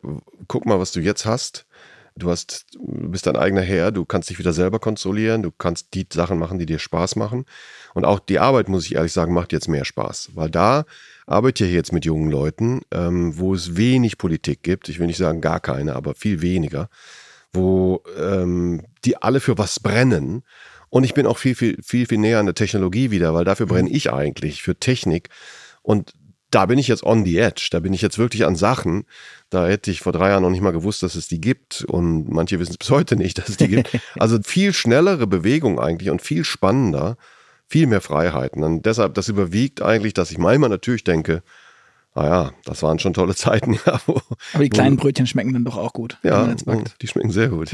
guck 0.48 0.66
mal, 0.66 0.80
was 0.80 0.92
du 0.92 1.00
jetzt 1.00 1.28
hast. 1.28 1.68
Du 2.16 2.32
hast, 2.32 2.66
du 2.74 3.12
bist 3.12 3.28
dein 3.28 3.36
eigener 3.36 3.62
Herr, 3.62 3.92
du 3.92 4.04
kannst 4.04 4.32
dich 4.32 4.40
wieder 4.40 4.52
selber 4.52 4.80
kontrollieren, 4.80 5.44
du 5.44 5.52
kannst 5.52 5.94
die 5.94 6.08
Sachen 6.12 6.40
machen, 6.40 6.58
die 6.58 6.66
dir 6.66 6.80
Spaß 6.80 7.16
machen. 7.16 7.46
Und 7.94 8.04
auch 8.04 8.20
die 8.20 8.40
Arbeit, 8.40 8.68
muss 8.68 8.88
ich 8.88 8.96
ehrlich 8.96 9.14
sagen, 9.14 9.32
macht 9.32 9.54
jetzt 9.54 9.68
mehr 9.68 9.86
Spaß. 9.86 10.32
Weil 10.34 10.50
da 10.50 10.86
arbeite 11.28 11.66
ich 11.66 11.72
jetzt 11.72 11.94
mit 11.94 12.04
jungen 12.04 12.32
Leuten, 12.32 12.82
ähm, 12.90 13.38
wo 13.38 13.54
es 13.54 13.78
wenig 13.78 14.18
Politik 14.18 14.64
gibt. 14.64 14.90
Ich 14.90 14.98
will 14.98 15.06
nicht 15.06 15.18
sagen 15.18 15.40
gar 15.40 15.60
keine, 15.60 15.96
aber 15.96 16.16
viel 16.16 16.42
weniger. 16.42 16.90
Wo 17.54 18.02
ähm, 18.18 18.88
die 19.04 19.22
alle 19.22 19.40
für 19.40 19.60
was 19.60 19.80
brennen. 19.80 20.42
Und 20.90 21.04
ich 21.04 21.14
bin 21.14 21.28
auch 21.28 21.38
viel, 21.38 21.54
viel, 21.54 21.78
viel, 21.84 22.08
viel 22.08 22.18
näher 22.18 22.40
an 22.40 22.48
der 22.48 22.56
Technologie 22.56 23.12
wieder, 23.12 23.36
weil 23.36 23.46
dafür 23.46 23.68
brenne 23.68 23.90
mhm. 23.90 23.96
ich 23.96 24.12
eigentlich 24.12 24.64
für 24.64 24.76
Technik. 24.76 25.30
Und 25.84 26.14
da 26.56 26.66
bin 26.68 26.80
ich 26.80 26.88
jetzt 26.88 27.04
on 27.04 27.26
the 27.26 27.38
edge. 27.38 27.68
Da 27.72 27.82
bin 27.82 27.92
ich 27.92 28.02
jetzt 28.02 28.18
wirklich 28.18 28.46
an 28.46 28.56
Sachen. 28.56 29.04
Da 29.50 29.68
hätte 29.68 29.92
ich 29.92 30.00
vor 30.00 30.14
drei 30.14 30.30
Jahren 30.30 30.42
noch 30.42 30.50
nicht 30.50 30.62
mal 30.62 30.72
gewusst, 30.72 31.04
dass 31.04 31.16
es 31.16 31.28
die 31.28 31.42
gibt. 31.42 31.84
Und 31.84 32.30
manche 32.30 32.58
wissen 32.60 32.72
es 32.72 32.78
bis 32.78 32.90
heute 32.92 33.18
nicht, 33.18 33.38
dass 33.38 33.50
es 33.50 33.58
die 33.58 33.68
gibt. 33.68 33.90
Also 34.18 34.40
viel 34.42 34.72
schnellere 34.72 35.28
Bewegung 35.28 35.82
eigentlich 35.82 36.10
und 36.10 36.22
viel 36.22 36.46
spannender, 36.46 37.18
viel 37.68 37.88
mehr 37.88 38.00
Freiheiten. 38.00 38.64
Und 38.64 38.86
deshalb, 38.86 39.16
das 39.16 39.28
überwiegt 39.28 39.82
eigentlich, 39.82 40.14
dass 40.14 40.32
ich 40.32 40.38
manchmal 40.38 40.70
natürlich 40.70 41.04
denke, 41.04 41.44
naja, 42.16 42.54
das 42.64 42.82
waren 42.84 43.00
schon 43.00 43.14
tolle 43.14 43.36
Zeiten. 43.36 43.78
Ja, 43.86 44.00
wo, 44.06 44.22
Aber 44.54 44.64
die 44.64 44.70
kleinen 44.70 44.96
Brötchen 44.96 45.28
schmecken 45.28 45.52
dann 45.52 45.66
doch 45.66 45.76
auch 45.76 45.92
gut. 45.92 46.18
Ja, 46.24 46.56
die 47.02 47.08
schmecken 47.08 47.32
sehr 47.32 47.50
gut. 47.50 47.72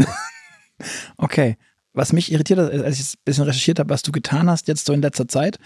okay. 1.17 1.55
Was 1.93 2.13
mich 2.13 2.31
irritiert 2.31 2.57
hat, 2.57 2.71
als 2.71 3.00
ich 3.00 3.13
ein 3.13 3.21
bisschen 3.25 3.43
recherchiert 3.43 3.77
habe, 3.77 3.89
was 3.89 4.01
du 4.01 4.11
getan 4.11 4.50
hast 4.50 4.67
jetzt 4.67 4.88
so 4.88 4.93
in 4.93 5.03
letzter 5.03 5.27
Zeit, 5.27 5.59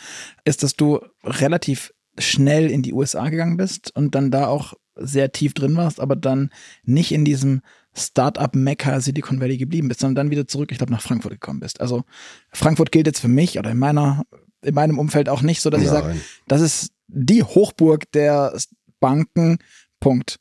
ist, 0.43 0.63
dass 0.63 0.73
du 0.73 0.99
relativ 1.23 1.93
schnell 2.17 2.69
in 2.69 2.81
die 2.81 2.93
USA 2.93 3.29
gegangen 3.29 3.57
bist 3.57 3.95
und 3.95 4.15
dann 4.15 4.31
da 4.31 4.47
auch 4.47 4.73
sehr 4.95 5.31
tief 5.31 5.53
drin 5.53 5.75
warst, 5.75 5.99
aber 5.99 6.15
dann 6.15 6.49
nicht 6.83 7.11
in 7.11 7.25
diesem 7.25 7.61
Startup-Mecca 7.93 8.99
Silicon 9.01 9.39
Valley 9.39 9.57
geblieben 9.57 9.87
bist, 9.87 10.01
sondern 10.01 10.15
dann 10.15 10.31
wieder 10.31 10.47
zurück, 10.47 10.71
ich 10.71 10.77
glaube, 10.77 10.93
nach 10.93 11.01
Frankfurt 11.01 11.33
gekommen 11.33 11.59
bist. 11.59 11.81
Also 11.81 12.03
Frankfurt 12.51 12.91
gilt 12.91 13.07
jetzt 13.07 13.19
für 13.19 13.27
mich 13.27 13.57
oder 13.59 13.71
in 13.71 13.77
meiner, 13.77 14.23
in 14.61 14.75
meinem 14.75 14.99
Umfeld 14.99 15.29
auch 15.29 15.41
nicht 15.41 15.61
so, 15.61 15.69
dass 15.69 15.81
Nein. 15.81 15.87
ich 15.87 15.91
sage, 15.91 16.15
das 16.47 16.61
ist 16.61 16.91
die 17.07 17.43
Hochburg 17.43 18.11
der 18.11 18.57
Banken. 18.99 19.57
Punkt. 20.01 20.39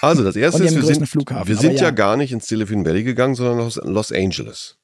Also 0.00 0.24
das 0.24 0.34
erste 0.36 0.64
ist, 0.64 0.74
wir 0.74 0.82
sind, 0.82 1.06
Flughafen. 1.06 1.46
wir 1.46 1.56
sind 1.56 1.74
ja. 1.74 1.82
ja. 1.82 1.90
gar 1.90 2.16
nicht 2.16 2.32
ins 2.32 2.48
Silicon 2.48 2.84
Valley 2.84 3.04
gegangen, 3.04 3.34
sondern 3.36 3.58
nach 3.58 3.76
Los 3.84 4.10
Angeles. 4.10 4.78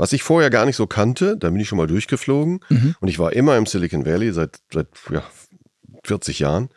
Was 0.00 0.14
ich 0.14 0.22
vorher 0.22 0.48
gar 0.48 0.64
nicht 0.64 0.76
so 0.76 0.86
kannte, 0.86 1.36
da 1.36 1.50
bin 1.50 1.60
ich 1.60 1.68
schon 1.68 1.76
mal 1.76 1.86
durchgeflogen. 1.86 2.60
Mhm. 2.70 2.94
Und 3.00 3.08
ich 3.08 3.18
war 3.18 3.34
immer 3.34 3.58
im 3.58 3.66
Silicon 3.66 4.06
Valley 4.06 4.32
seit, 4.32 4.58
seit 4.72 4.86
ja, 5.10 5.22
40 6.04 6.38
Jahren. 6.38 6.70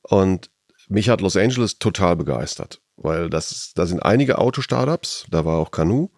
Und 0.00 0.48
mich 0.88 1.10
hat 1.10 1.20
Los 1.20 1.36
Angeles 1.36 1.78
total 1.78 2.16
begeistert, 2.16 2.80
weil 2.96 3.28
das, 3.28 3.72
da 3.74 3.84
sind 3.84 4.02
einige 4.02 4.38
Auto-Startups, 4.38 5.26
da 5.30 5.44
war 5.44 5.58
auch 5.58 5.70
Canoe. 5.70 6.08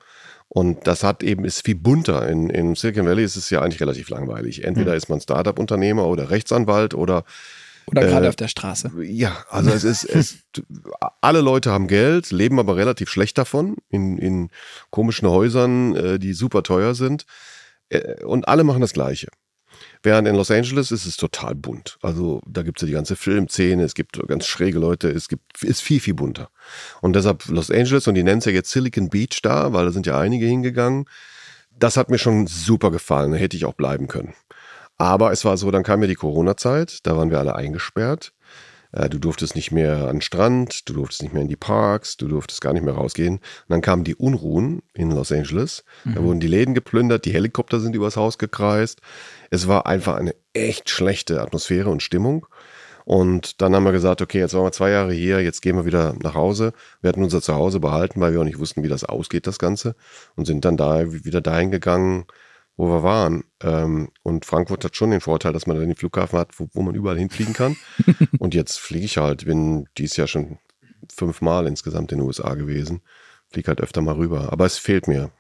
Und 0.47 0.87
das 0.87 1.03
hat 1.03 1.25
eben, 1.25 1.45
ist 1.45 1.65
viel 1.65 1.75
bunter. 1.75 2.29
In, 2.29 2.49
in 2.49 2.77
Silicon 2.77 3.07
Valley 3.07 3.25
ist 3.25 3.35
es 3.35 3.51
ja 3.51 3.61
eigentlich 3.61 3.81
relativ 3.81 4.09
langweilig. 4.09 4.63
Entweder 4.63 4.93
mhm. 4.93 4.99
ist 4.99 5.09
man 5.09 5.21
Startup-Unternehmer 5.21 6.07
oder 6.07 6.31
Rechtsanwalt 6.31 6.95
oder 6.95 7.25
oder 7.91 8.07
gerade 8.07 8.27
äh, 8.27 8.29
auf 8.29 8.37
der 8.37 8.49
Straße. 8.49 8.91
Ja, 9.03 9.45
also 9.51 9.71
es 9.71 9.85
ist, 9.85 10.05
es, 10.05 10.39
alle 11.21 11.41
Leute 11.41 11.71
haben 11.71 11.87
Geld, 11.87 12.31
leben 12.31 12.59
aber 12.59 12.77
relativ 12.77 13.11
schlecht 13.11 13.39
davon, 13.39 13.77
in, 13.89 14.19
in 14.19 14.51
komischen 14.91 15.29
Häusern, 15.29 15.97
äh, 15.97 16.19
die 16.19 16.33
super 16.33 16.63
teuer 16.63 16.95
sind. 16.95 17.27
Äh, 17.89 18.25
und 18.25 18.49
alle 18.49 18.65
machen 18.65 18.81
das 18.81 18.93
Gleiche. 18.93 19.29
Während 20.03 20.29
in 20.29 20.35
Los 20.35 20.51
Angeles 20.51 20.91
ist 20.91 21.07
es 21.07 21.17
total 21.17 21.55
bunt. 21.55 21.99
Also 22.03 22.41
da 22.47 22.63
gibt 22.63 22.79
es 22.79 22.83
ja 22.83 22.87
die 22.87 22.95
ganze 22.95 23.17
Filmszene, 23.17 23.83
es 23.83 23.95
gibt 23.95 24.19
ganz 24.29 24.47
schräge 24.47 24.79
Leute, 24.79 25.09
es 25.09 25.29
gibt, 25.29 25.63
ist 25.63 25.83
viel, 25.83 26.01
viel 26.01 26.15
bunter. 26.15 26.51
Und 27.01 27.15
deshalb 27.15 27.47
Los 27.49 27.71
Angeles, 27.71 28.07
und 28.07 28.15
die 28.15 28.23
nennen 28.23 28.39
es 28.39 28.45
ja 28.45 28.53
jetzt 28.53 28.71
Silicon 28.71 29.11
Beach 29.11 29.41
da, 29.43 29.73
weil 29.73 29.87
da 29.87 29.93
sind 29.93 30.07
ja 30.07 30.19
einige 30.19 30.47
hingegangen. 30.47 31.07
Das 31.79 31.97
hat 31.97 32.11
mir 32.11 32.19
schon 32.19 32.47
super 32.47 32.91
gefallen, 32.91 33.33
da 33.33 33.39
hätte 33.39 33.57
ich 33.57 33.65
auch 33.65 33.75
bleiben 33.75 34.07
können. 34.07 34.35
Aber 35.01 35.33
es 35.33 35.47
war 35.47 35.57
so, 35.57 35.71
dann 35.71 35.83
kam 35.83 36.03
ja 36.03 36.09
die 36.09 36.15
Corona-Zeit, 36.15 37.07
da 37.07 37.17
waren 37.17 37.31
wir 37.31 37.39
alle 37.39 37.55
eingesperrt. 37.55 38.35
Äh, 38.93 39.09
du 39.09 39.19
durftest 39.19 39.57
nicht 39.57 39.73
mehr 39.73 40.09
an 40.09 40.17
den 40.17 40.21
Strand, 40.21 40.87
du 40.91 40.93
durftest 40.93 41.23
nicht 41.23 41.33
mehr 41.33 41.41
in 41.41 41.49
die 41.49 41.57
Parks, 41.57 42.19
du 42.19 42.29
durftest 42.29 42.61
gar 42.61 42.75
nicht 42.75 42.83
mehr 42.83 42.93
rausgehen. 42.93 43.37
Und 43.37 43.71
dann 43.71 43.81
kamen 43.81 44.05
die 44.05 44.15
Unruhen 44.15 44.83
in 44.93 45.11
Los 45.11 45.33
Angeles. 45.33 45.85
Mhm. 46.05 46.15
Da 46.15 46.23
wurden 46.23 46.41
die 46.41 46.49
Läden 46.49 46.75
geplündert, 46.75 47.25
die 47.25 47.33
Helikopter 47.33 47.81
sind 47.81 47.97
übers 47.97 48.19
Haus 48.19 48.37
gekreist. 48.37 49.01
Es 49.49 49.67
war 49.69 49.87
einfach 49.87 50.17
eine 50.17 50.35
echt 50.53 50.91
schlechte 50.91 51.41
Atmosphäre 51.41 51.89
und 51.89 52.03
Stimmung. 52.03 52.47
Und 53.07 53.63
dann 53.63 53.75
haben 53.75 53.85
wir 53.85 53.93
gesagt, 53.93 54.21
okay, 54.21 54.41
jetzt 54.41 54.53
waren 54.53 54.65
wir 54.65 54.73
zwei 54.73 54.91
Jahre 54.91 55.15
hier, 55.15 55.41
jetzt 55.41 55.63
gehen 55.63 55.77
wir 55.77 55.87
wieder 55.87 56.15
nach 56.23 56.35
Hause. 56.35 56.75
Wir 57.01 57.09
hatten 57.09 57.25
unser 57.25 57.41
Zuhause 57.41 57.81
behalten, 57.81 58.21
weil 58.21 58.35
wir 58.35 58.41
auch 58.41 58.45
nicht 58.45 58.59
wussten, 58.59 58.83
wie 58.83 58.89
das 58.89 59.05
ausgeht, 59.05 59.47
das 59.47 59.59
Ganze. 59.59 59.97
Und 60.37 60.45
sind 60.45 60.67
dann 60.67 60.77
da 60.77 61.11
wieder 61.11 61.41
dahin 61.41 61.71
gegangen, 61.71 62.27
wo 62.81 62.89
wir 62.89 63.03
waren. 63.03 63.45
Ähm, 63.63 64.11
und 64.23 64.45
Frankfurt 64.45 64.85
hat 64.85 64.97
schon 64.97 65.11
den 65.11 65.21
Vorteil, 65.21 65.53
dass 65.53 65.67
man 65.67 65.77
dann 65.77 65.87
den 65.87 65.97
Flughafen 65.97 66.39
hat, 66.39 66.59
wo, 66.59 66.69
wo 66.73 66.83
man 66.83 66.95
überall 66.95 67.19
hinfliegen 67.19 67.53
kann. 67.53 67.77
und 68.39 68.55
jetzt 68.55 68.79
fliege 68.79 69.05
ich 69.05 69.19
halt, 69.19 69.45
bin 69.45 69.87
dieses 69.99 70.17
Jahr 70.17 70.27
schon 70.27 70.59
fünfmal 71.13 71.67
insgesamt 71.67 72.13
in 72.13 72.19
den 72.19 72.27
USA 72.27 72.55
gewesen. 72.55 73.03
Fliege 73.49 73.69
halt 73.69 73.81
öfter 73.81 74.01
mal 74.01 74.15
rüber. 74.15 74.53
Aber 74.53 74.67
es 74.67 74.79
fehlt 74.79 75.09
mir. 75.09 75.31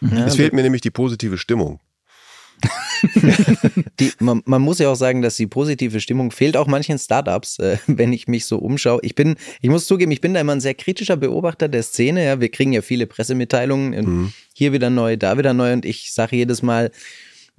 Ja, 0.00 0.26
es 0.26 0.36
fehlt 0.36 0.52
mir 0.52 0.62
nämlich 0.62 0.82
die 0.82 0.90
positive 0.90 1.38
Stimmung. 1.38 1.80
die, 4.00 4.12
man, 4.20 4.42
man, 4.44 4.62
muss 4.62 4.78
ja 4.78 4.88
auch 4.88 4.96
sagen, 4.96 5.22
dass 5.22 5.36
die 5.36 5.46
positive 5.46 6.00
Stimmung 6.00 6.30
fehlt 6.30 6.56
auch 6.56 6.66
manchen 6.66 6.98
Startups, 6.98 7.58
äh, 7.58 7.78
wenn 7.86 8.12
ich 8.12 8.28
mich 8.28 8.46
so 8.46 8.58
umschaue. 8.58 9.00
Ich 9.02 9.14
bin, 9.14 9.36
ich 9.60 9.70
muss 9.70 9.86
zugeben, 9.86 10.12
ich 10.12 10.20
bin 10.20 10.34
da 10.34 10.40
immer 10.40 10.52
ein 10.52 10.60
sehr 10.60 10.74
kritischer 10.74 11.16
Beobachter 11.16 11.68
der 11.68 11.82
Szene. 11.82 12.24
Ja. 12.24 12.40
Wir 12.40 12.50
kriegen 12.50 12.72
ja 12.72 12.82
viele 12.82 13.06
Pressemitteilungen, 13.06 14.04
mhm. 14.04 14.32
hier 14.54 14.72
wieder 14.72 14.90
neu, 14.90 15.16
da 15.16 15.38
wieder 15.38 15.54
neu 15.54 15.72
und 15.72 15.84
ich 15.84 16.12
sage 16.12 16.36
jedes 16.36 16.62
Mal, 16.62 16.90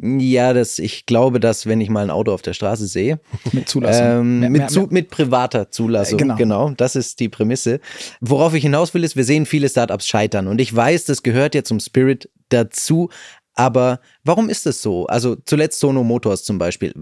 ja, 0.02 0.54
das, 0.54 0.80
ich 0.80 1.06
glaube, 1.06 1.40
dass 1.40 1.68
wenn 1.68 1.80
ich 1.80 1.90
mal 1.90 2.04
ein 2.04 2.10
Auto 2.10 2.34
auf 2.34 2.42
der 2.42 2.54
Straße 2.54 2.88
sehe, 2.88 3.20
mit 3.52 3.70
Zulassung, 3.70 4.06
ähm, 4.06 4.40
mehr, 4.40 4.50
mit, 4.50 4.72
zu, 4.72 4.88
mit, 4.90 5.10
privater 5.10 5.70
Zulassung, 5.70 6.18
äh, 6.18 6.22
genau. 6.24 6.36
genau, 6.36 6.70
das 6.72 6.96
ist 6.96 7.20
die 7.20 7.30
Prämisse. 7.30 7.80
Worauf 8.20 8.56
ich 8.56 8.64
hinaus 8.64 8.94
will, 8.94 9.04
ist, 9.04 9.16
wir 9.16 9.24
sehen 9.24 9.46
viele 9.46 9.70
Startups 9.70 10.08
scheitern 10.08 10.48
und 10.48 10.60
ich 10.60 10.76
weiß, 10.76 11.06
das 11.06 11.22
gehört 11.22 11.54
ja 11.54 11.64
zum 11.64 11.80
Spirit 11.80 12.30
dazu, 12.50 13.10
aber 13.56 14.00
warum 14.24 14.50
ist 14.50 14.66
es 14.66 14.82
so? 14.82 15.06
Also 15.08 15.36
zuletzt 15.36 15.80
Sono 15.80 16.04
Motors 16.04 16.44
zum 16.44 16.58
Beispiel. 16.58 16.94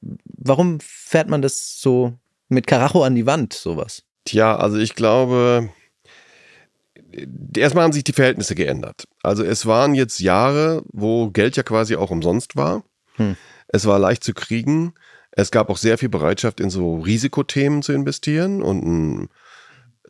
Warum 0.00 0.78
fährt 0.80 1.28
man 1.28 1.42
das 1.42 1.80
so 1.80 2.14
mit 2.48 2.66
Karacho 2.66 3.02
an 3.02 3.14
die 3.14 3.26
Wand, 3.26 3.52
sowas? 3.52 4.04
Tja, 4.24 4.56
also 4.56 4.76
ich 4.76 4.94
glaube, 4.94 5.70
erstmal 7.56 7.84
haben 7.84 7.92
sich 7.92 8.04
die 8.04 8.12
Verhältnisse 8.12 8.54
geändert. 8.54 9.04
Also 9.22 9.42
es 9.42 9.66
waren 9.66 9.94
jetzt 9.94 10.20
Jahre, 10.20 10.82
wo 10.92 11.30
Geld 11.30 11.56
ja 11.56 11.62
quasi 11.62 11.96
auch 11.96 12.10
umsonst 12.10 12.56
war. 12.56 12.84
Hm. 13.16 13.36
Es 13.68 13.86
war 13.86 13.98
leicht 13.98 14.24
zu 14.24 14.34
kriegen. 14.34 14.94
Es 15.32 15.50
gab 15.50 15.70
auch 15.70 15.76
sehr 15.76 15.98
viel 15.98 16.08
Bereitschaft, 16.08 16.60
in 16.60 16.70
so 16.70 16.98
Risikothemen 16.98 17.82
zu 17.82 17.92
investieren 17.92 18.62
und 18.62 18.84
ein 18.84 19.28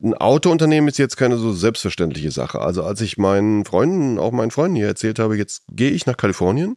ein 0.02 0.14
Autounternehmen 0.14 0.88
ist 0.88 0.98
jetzt 0.98 1.16
keine 1.16 1.36
so 1.36 1.52
selbstverständliche 1.52 2.30
Sache. 2.30 2.60
Also 2.60 2.84
als 2.84 3.00
ich 3.00 3.18
meinen 3.18 3.64
Freunden, 3.64 4.18
auch 4.18 4.32
meinen 4.32 4.50
Freunden 4.50 4.76
hier 4.76 4.86
erzählt 4.86 5.18
habe, 5.18 5.36
jetzt 5.36 5.62
gehe 5.68 5.90
ich 5.90 6.06
nach 6.06 6.16
Kalifornien 6.16 6.76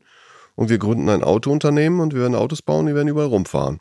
und 0.56 0.70
wir 0.70 0.78
gründen 0.78 1.10
ein 1.10 1.24
Autounternehmen 1.24 2.00
und 2.00 2.14
wir 2.14 2.22
werden 2.22 2.36
Autos 2.36 2.62
bauen, 2.62 2.88
die 2.88 2.96
werden 2.96 3.08
überall 3.08 3.28
rumfahren. 3.28 3.80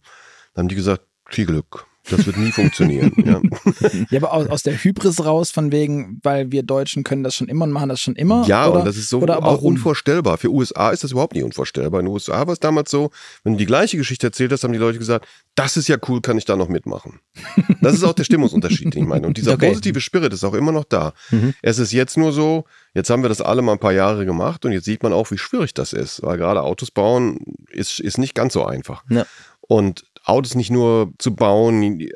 Dann 0.54 0.64
haben 0.64 0.68
die 0.68 0.74
gesagt, 0.74 1.04
viel 1.28 1.46
Glück. 1.46 1.86
Das 2.08 2.26
wird 2.26 2.38
nie 2.38 2.50
funktionieren. 2.50 3.12
Ja. 3.24 3.40
ja, 4.10 4.18
aber 4.18 4.32
aus, 4.32 4.46
aus, 4.48 4.62
der 4.62 4.74
Hybris 4.74 5.24
raus, 5.24 5.50
von 5.50 5.70
wegen, 5.70 6.18
weil 6.22 6.50
wir 6.50 6.62
Deutschen 6.62 7.04
können 7.04 7.22
das 7.22 7.34
schon 7.34 7.48
immer 7.48 7.64
und 7.64 7.72
machen 7.72 7.88
das 7.88 8.00
schon 8.00 8.16
immer. 8.16 8.44
Ja, 8.46 8.68
oder, 8.68 8.80
und 8.80 8.86
das 8.86 8.96
ist 8.96 9.10
so 9.10 9.20
auch 9.20 9.28
warum? 9.28 9.74
unvorstellbar. 9.74 10.38
Für 10.38 10.50
USA 10.50 10.90
ist 10.90 11.04
das 11.04 11.12
überhaupt 11.12 11.34
nicht 11.34 11.44
unvorstellbar. 11.44 12.00
In 12.00 12.06
den 12.06 12.12
USA 12.12 12.46
war 12.46 12.52
es 12.52 12.60
damals 12.60 12.90
so, 12.90 13.10
wenn 13.44 13.52
du 13.52 13.58
die 13.58 13.66
gleiche 13.66 13.96
Geschichte 13.96 14.26
erzählt 14.26 14.50
hast, 14.50 14.64
haben 14.64 14.72
die 14.72 14.78
Leute 14.78 14.98
gesagt, 14.98 15.26
das 15.54 15.76
ist 15.76 15.88
ja 15.88 15.98
cool, 16.08 16.20
kann 16.20 16.38
ich 16.38 16.44
da 16.44 16.56
noch 16.56 16.68
mitmachen. 16.68 17.20
Das 17.82 17.94
ist 17.94 18.04
auch 18.04 18.12
der 18.12 18.24
Stimmungsunterschied, 18.24 18.94
den 18.94 19.04
ich 19.04 19.08
meine. 19.08 19.26
Und 19.26 19.38
dieser 19.38 19.54
okay. 19.54 19.68
positive 19.68 20.02
Spirit 20.02 20.34
ist 20.34 20.44
auch 20.44 20.52
immer 20.52 20.70
noch 20.70 20.84
da. 20.84 21.14
Mhm. 21.30 21.54
Es 21.62 21.78
ist 21.78 21.92
jetzt 21.92 22.18
nur 22.18 22.30
so, 22.30 22.64
jetzt 22.92 23.08
haben 23.08 23.22
wir 23.22 23.30
das 23.30 23.40
alle 23.40 23.62
mal 23.62 23.72
ein 23.72 23.78
paar 23.78 23.92
Jahre 23.92 24.26
gemacht 24.26 24.66
und 24.66 24.72
jetzt 24.72 24.84
sieht 24.84 25.02
man 25.02 25.14
auch, 25.14 25.30
wie 25.30 25.38
schwierig 25.38 25.72
das 25.72 25.94
ist. 25.94 26.22
Weil 26.22 26.36
gerade 26.36 26.62
Autos 26.62 26.90
bauen 26.90 27.38
ist, 27.70 27.98
ist 27.98 28.18
nicht 28.18 28.34
ganz 28.34 28.52
so 28.52 28.66
einfach. 28.66 29.02
Ja. 29.08 29.24
Und 29.60 30.04
Autos 30.24 30.54
nicht 30.54 30.70
nur 30.70 31.12
zu 31.18 31.34
bauen. 31.34 32.06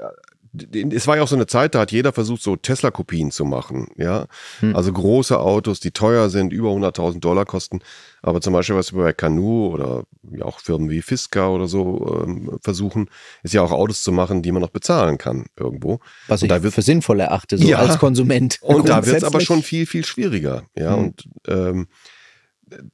Es 0.73 1.09
war 1.09 1.17
ja 1.17 1.23
auch 1.25 1.29
so 1.29 1.35
eine 1.35 1.49
Zeit, 1.49 1.75
da 1.75 1.81
hat 1.81 1.91
jeder 1.91 2.13
versucht, 2.13 2.41
so 2.41 2.55
Tesla-Kopien 2.55 3.33
zu 3.33 3.45
machen. 3.45 3.89
Ja, 3.97 4.27
hm. 4.61 4.77
also 4.77 4.93
große 4.93 5.39
Autos, 5.39 5.81
die 5.81 5.91
teuer 5.91 6.31
sind, 6.31 6.53
über 6.53 6.69
100.000 6.69 7.19
Dollar 7.19 7.45
kosten. 7.45 7.81
Aber 8.23 8.41
zum 8.41 8.53
Beispiel, 8.53 8.77
was 8.77 8.95
wir 8.95 9.03
bei 9.03 9.13
Canoe 9.13 9.71
oder 9.71 10.05
ja 10.31 10.45
auch 10.45 10.61
Firmen 10.61 10.91
wie 10.91 11.03
Fisker 11.03 11.51
oder 11.51 11.67
so 11.67 12.23
ähm, 12.25 12.57
versuchen, 12.63 13.11
ist 13.43 13.53
ja 13.53 13.63
auch 13.63 13.73
Autos 13.73 14.05
zu 14.05 14.13
machen, 14.13 14.43
die 14.43 14.53
man 14.53 14.63
noch 14.63 14.71
bezahlen 14.71 15.19
kann 15.19 15.47
irgendwo. 15.59 15.99
Was 16.29 16.43
ich 16.43 16.53
für 16.53 16.83
sinnvoll 16.83 17.19
erachte, 17.19 17.59
so 17.59 17.67
ja, 17.67 17.79
als 17.79 17.99
Konsument. 17.99 18.59
Und 18.63 18.89
da 18.89 19.05
wird 19.05 19.17
es 19.17 19.25
aber 19.25 19.41
schon 19.41 19.63
viel, 19.63 19.87
viel 19.87 20.05
schwieriger. 20.05 20.63
Ja, 20.77 20.95
hm. 20.95 21.05
und 21.05 21.25
ähm, 21.49 21.89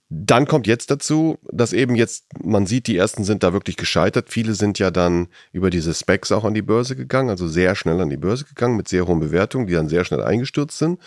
dann 0.08 0.46
kommt 0.46 0.66
jetzt 0.66 0.90
dazu, 0.90 1.38
dass 1.50 1.72
eben 1.72 1.94
jetzt, 1.94 2.26
man 2.42 2.66
sieht, 2.66 2.86
die 2.86 2.96
ersten 2.96 3.24
sind 3.24 3.42
da 3.42 3.52
wirklich 3.52 3.76
gescheitert. 3.76 4.28
Viele 4.28 4.54
sind 4.54 4.78
ja 4.78 4.90
dann 4.90 5.28
über 5.52 5.70
diese 5.70 5.94
Specs 5.94 6.32
auch 6.32 6.44
an 6.44 6.54
die 6.54 6.62
Börse 6.62 6.96
gegangen, 6.96 7.30
also 7.30 7.46
sehr 7.46 7.74
schnell 7.74 8.00
an 8.00 8.10
die 8.10 8.16
Börse 8.16 8.44
gegangen 8.44 8.76
mit 8.76 8.88
sehr 8.88 9.06
hohen 9.06 9.20
Bewertungen, 9.20 9.66
die 9.66 9.74
dann 9.74 9.88
sehr 9.88 10.04
schnell 10.04 10.22
eingestürzt 10.22 10.78
sind. 10.78 11.00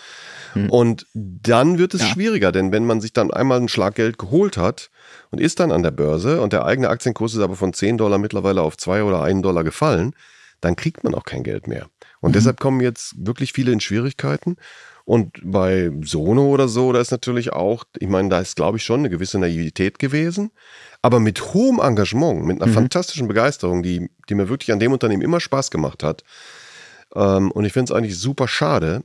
Hm. 0.54 0.70
Und 0.70 1.08
dann 1.14 1.78
wird 1.78 1.94
es 1.94 2.02
ja. 2.02 2.08
schwieriger, 2.08 2.52
denn 2.52 2.72
wenn 2.72 2.86
man 2.86 3.02
sich 3.02 3.14
dann 3.14 3.32
einmal 3.32 3.60
ein 3.60 3.70
Schlaggeld 3.70 4.18
geholt 4.18 4.58
hat 4.58 4.90
und 5.32 5.42
ist 5.42 5.60
dann 5.60 5.72
an 5.72 5.84
der 5.84 5.92
Börse 5.92 6.42
und 6.42 6.54
der 6.54 6.66
eigene 6.66 6.90
Aktienkurs 6.90 7.34
ist 7.34 7.42
aber 7.42 7.56
von 7.56 7.74
10 7.74 7.98
Dollar 7.98 8.18
mittlerweile 8.18 8.62
auf 8.62 8.78
2 8.78 9.04
oder 9.04 9.22
1 9.22 9.42
Dollar 9.42 9.64
gefallen, 9.64 10.16
dann 10.62 10.76
kriegt 10.76 11.04
man 11.04 11.14
auch 11.14 11.26
kein 11.26 11.44
Geld 11.44 11.68
mehr. 11.68 11.88
Und 12.22 12.32
mhm. 12.32 12.34
deshalb 12.34 12.60
kommen 12.60 12.80
jetzt 12.80 13.16
wirklich 13.18 13.52
viele 13.52 13.74
in 13.74 13.82
Schwierigkeiten. 13.82 14.56
Und 15.06 15.40
bei 15.44 15.92
Sono 16.02 16.48
oder 16.48 16.70
so, 16.70 16.94
da 16.94 17.02
ist 17.02 17.12
natürlich 17.12 17.52
auch, 17.52 17.84
ich 18.00 18.08
meine, 18.08 18.30
da 18.30 18.40
ist, 18.40 18.56
glaube 18.56 18.78
ich, 18.78 18.84
schon 18.84 19.02
eine 19.02 19.10
gewisse 19.10 19.38
Naivität 19.38 20.00
gewesen, 20.00 20.52
aber 21.02 21.20
mit 21.20 21.54
hohem 21.54 21.80
Engagement, 21.80 22.46
mit 22.46 22.62
einer 22.62 22.70
mhm. 22.70 22.76
fantastischen 22.76 23.28
Begeisterung, 23.28 23.84
die, 23.84 24.10
die 24.30 24.36
mir 24.36 24.48
wirklich 24.48 24.72
an 24.72 24.80
dem 24.80 24.94
Unternehmen 24.94 25.22
immer 25.22 25.42
Spaß 25.42 25.72
gemacht 25.72 26.04
hat. 26.04 26.24
Ähm, 27.16 27.52
und 27.52 27.66
ich 27.66 27.74
finde 27.74 27.92
es 27.92 27.98
eigentlich 27.98 28.18
super 28.18 28.48
schade, 28.48 29.04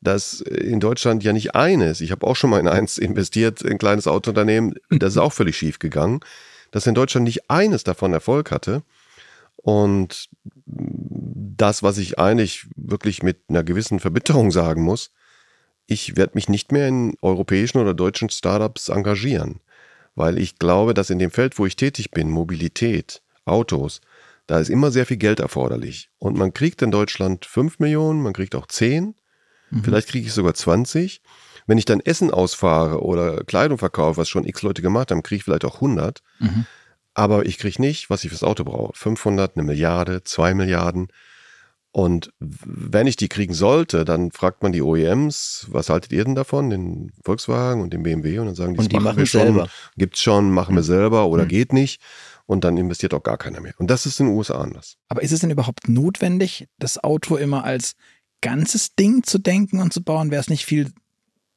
dass 0.00 0.40
in 0.40 0.80
Deutschland 0.80 1.24
ja 1.24 1.32
nicht 1.32 1.54
eines, 1.54 2.00
ich 2.00 2.10
habe 2.10 2.26
auch 2.26 2.36
schon 2.36 2.50
mal 2.50 2.60
in 2.60 2.68
eins 2.68 2.96
investiert, 2.96 3.60
in 3.62 3.72
ein 3.72 3.78
kleines 3.78 4.06
Autounternehmen, 4.06 4.74
das 4.90 5.14
ist 5.14 5.18
auch 5.18 5.32
völlig 5.32 5.56
schief 5.56 5.78
gegangen, 5.78 6.20
dass 6.70 6.86
in 6.86 6.94
Deutschland 6.94 7.24
nicht 7.24 7.50
eines 7.50 7.84
davon 7.84 8.12
Erfolg 8.12 8.50
hatte. 8.50 8.82
Und 9.56 10.28
das, 10.66 11.82
was 11.82 11.98
ich 11.98 12.18
eigentlich 12.18 12.66
wirklich 12.76 13.22
mit 13.22 13.38
einer 13.48 13.62
gewissen 13.62 14.00
Verbitterung 14.00 14.50
sagen 14.50 14.82
muss, 14.82 15.10
ich 15.86 16.16
werde 16.16 16.32
mich 16.34 16.48
nicht 16.48 16.72
mehr 16.72 16.88
in 16.88 17.16
europäischen 17.20 17.78
oder 17.78 17.94
deutschen 17.94 18.30
Startups 18.30 18.88
engagieren, 18.88 19.60
weil 20.14 20.38
ich 20.38 20.58
glaube, 20.58 20.94
dass 20.94 21.10
in 21.10 21.18
dem 21.18 21.30
Feld, 21.30 21.58
wo 21.58 21.66
ich 21.66 21.76
tätig 21.76 22.10
bin, 22.10 22.30
Mobilität, 22.30 23.22
Autos, 23.44 24.00
da 24.46 24.58
ist 24.58 24.70
immer 24.70 24.90
sehr 24.90 25.06
viel 25.06 25.16
Geld 25.16 25.40
erforderlich. 25.40 26.10
Und 26.18 26.36
man 26.36 26.52
kriegt 26.52 26.82
in 26.82 26.90
Deutschland 26.90 27.46
5 27.46 27.78
Millionen, 27.78 28.22
man 28.22 28.32
kriegt 28.32 28.54
auch 28.54 28.66
10, 28.66 29.14
mhm. 29.70 29.84
vielleicht 29.84 30.08
kriege 30.08 30.26
ich 30.26 30.32
sogar 30.32 30.54
20. 30.54 31.22
Wenn 31.66 31.78
ich 31.78 31.86
dann 31.86 32.00
Essen 32.00 32.30
ausfahre 32.30 33.02
oder 33.02 33.42
Kleidung 33.44 33.78
verkaufe, 33.78 34.18
was 34.18 34.28
schon 34.28 34.44
x 34.44 34.62
Leute 34.62 34.82
gemacht 34.82 35.10
haben, 35.10 35.22
kriege 35.22 35.38
ich 35.38 35.44
vielleicht 35.44 35.64
auch 35.64 35.76
100. 35.76 36.22
Mhm. 36.38 36.66
Aber 37.14 37.46
ich 37.46 37.58
kriege 37.58 37.80
nicht, 37.80 38.10
was 38.10 38.24
ich 38.24 38.30
fürs 38.30 38.42
Auto 38.42 38.64
brauche. 38.64 38.92
500, 38.94 39.56
eine 39.56 39.64
Milliarde, 39.64 40.24
2 40.24 40.52
Milliarden. 40.54 41.08
Und 41.96 42.30
wenn 42.40 43.06
ich 43.06 43.14
die 43.14 43.28
kriegen 43.28 43.54
sollte, 43.54 44.04
dann 44.04 44.32
fragt 44.32 44.64
man 44.64 44.72
die 44.72 44.82
OEMs, 44.82 45.68
was 45.70 45.90
haltet 45.90 46.10
ihr 46.10 46.24
denn 46.24 46.34
davon, 46.34 46.68
den 46.68 47.12
Volkswagen 47.24 47.82
und 47.82 47.92
den 47.92 48.02
BMW? 48.02 48.40
Und 48.40 48.46
dann 48.46 48.56
sagen 48.56 48.74
die, 48.74 48.80
und 48.80 48.90
die 48.90 48.98
machen 48.98 49.18
wir 49.18 49.26
schon, 49.26 49.42
selber. 49.42 49.68
gibt's 49.96 50.20
schon, 50.20 50.50
machen 50.50 50.74
wir 50.74 50.82
hm. 50.82 50.88
selber 50.88 51.28
oder 51.28 51.44
mhm. 51.44 51.48
geht 51.48 51.72
nicht. 51.72 52.00
und 52.46 52.64
dann 52.64 52.76
investiert 52.78 53.14
auch 53.14 53.22
gar 53.22 53.38
keiner 53.38 53.60
mehr. 53.60 53.74
Und 53.78 53.92
das 53.92 54.06
ist 54.06 54.18
in 54.18 54.26
den 54.26 54.34
USA 54.34 54.60
anders. 54.60 54.96
Aber 55.08 55.22
ist 55.22 55.30
es 55.30 55.38
denn 55.38 55.52
überhaupt 55.52 55.88
notwendig, 55.88 56.66
das 56.80 57.02
Auto 57.02 57.36
immer 57.36 57.62
als 57.62 57.92
ganzes 58.40 58.96
Ding 58.96 59.22
zu 59.22 59.38
denken 59.38 59.80
und 59.80 59.92
zu 59.92 60.02
bauen? 60.02 60.32
Wäre 60.32 60.40
es 60.40 60.50
nicht 60.50 60.64
viel 60.64 60.90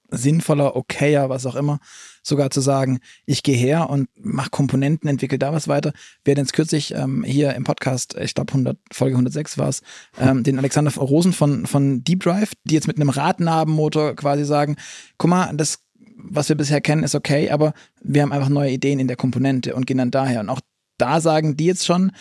sinnvoller, 0.10 0.76
okayer, 0.76 1.30
was 1.30 1.46
auch 1.46 1.56
immer, 1.56 1.80
sogar 2.24 2.50
zu 2.50 2.62
sagen, 2.62 3.00
ich 3.26 3.44
gehe 3.44 3.56
her 3.56 3.90
und 3.90 4.10
mache 4.20 4.50
Komponenten, 4.50 5.10
entwickle 5.10 5.40
da 5.40 5.54
was 5.54 5.68
weiter. 5.68 5.94
Wir 6.24 6.32
hatten 6.32 6.42
jetzt 6.42 6.54
kürzlich 6.54 6.94
ähm, 6.94 7.24
hier 7.24 7.54
im 7.56 7.64
Podcast, 7.64 8.16
ich 8.20 8.34
glaube 8.34 8.52
100, 8.52 8.78
Folge 8.92 9.16
106 9.16 9.58
war 9.58 9.70
es, 9.70 9.82
ähm, 10.20 10.44
den 10.44 10.58
Alexander 10.58 10.94
Rosen 10.96 11.34
von, 11.34 11.66
von 11.66 12.04
Deep 12.04 12.24
Drive, 12.24 12.54
die 12.64 12.76
jetzt 12.76 12.88
mit 12.88 12.98
einem 12.98 13.10
Radnabenmotor 13.10 14.16
quasi 14.16 14.46
sagen, 14.46 14.76
guck 15.18 15.30
mal, 15.30 15.52
das, 15.56 15.80
was 16.18 16.50
wir 16.50 16.58
bisher 16.58 16.82
kennen, 16.82 17.04
ist 17.04 17.16
okay, 17.16 17.50
aber 17.50 17.74
wir 18.02 18.22
haben 18.22 18.32
einfach 18.32 18.50
neue 18.50 18.72
Ideen 18.72 19.00
in 19.00 19.08
der 19.08 19.18
Komponente 19.18 19.76
und 19.76 19.86
gehen 19.86 19.98
dann 19.98 20.12
daher. 20.12 20.42
Und 20.42 20.50
auch 20.50 20.62
da 20.98 21.22
sagen 21.22 21.58
die 21.58 21.66
jetzt 21.66 21.86
schon, 21.86 22.12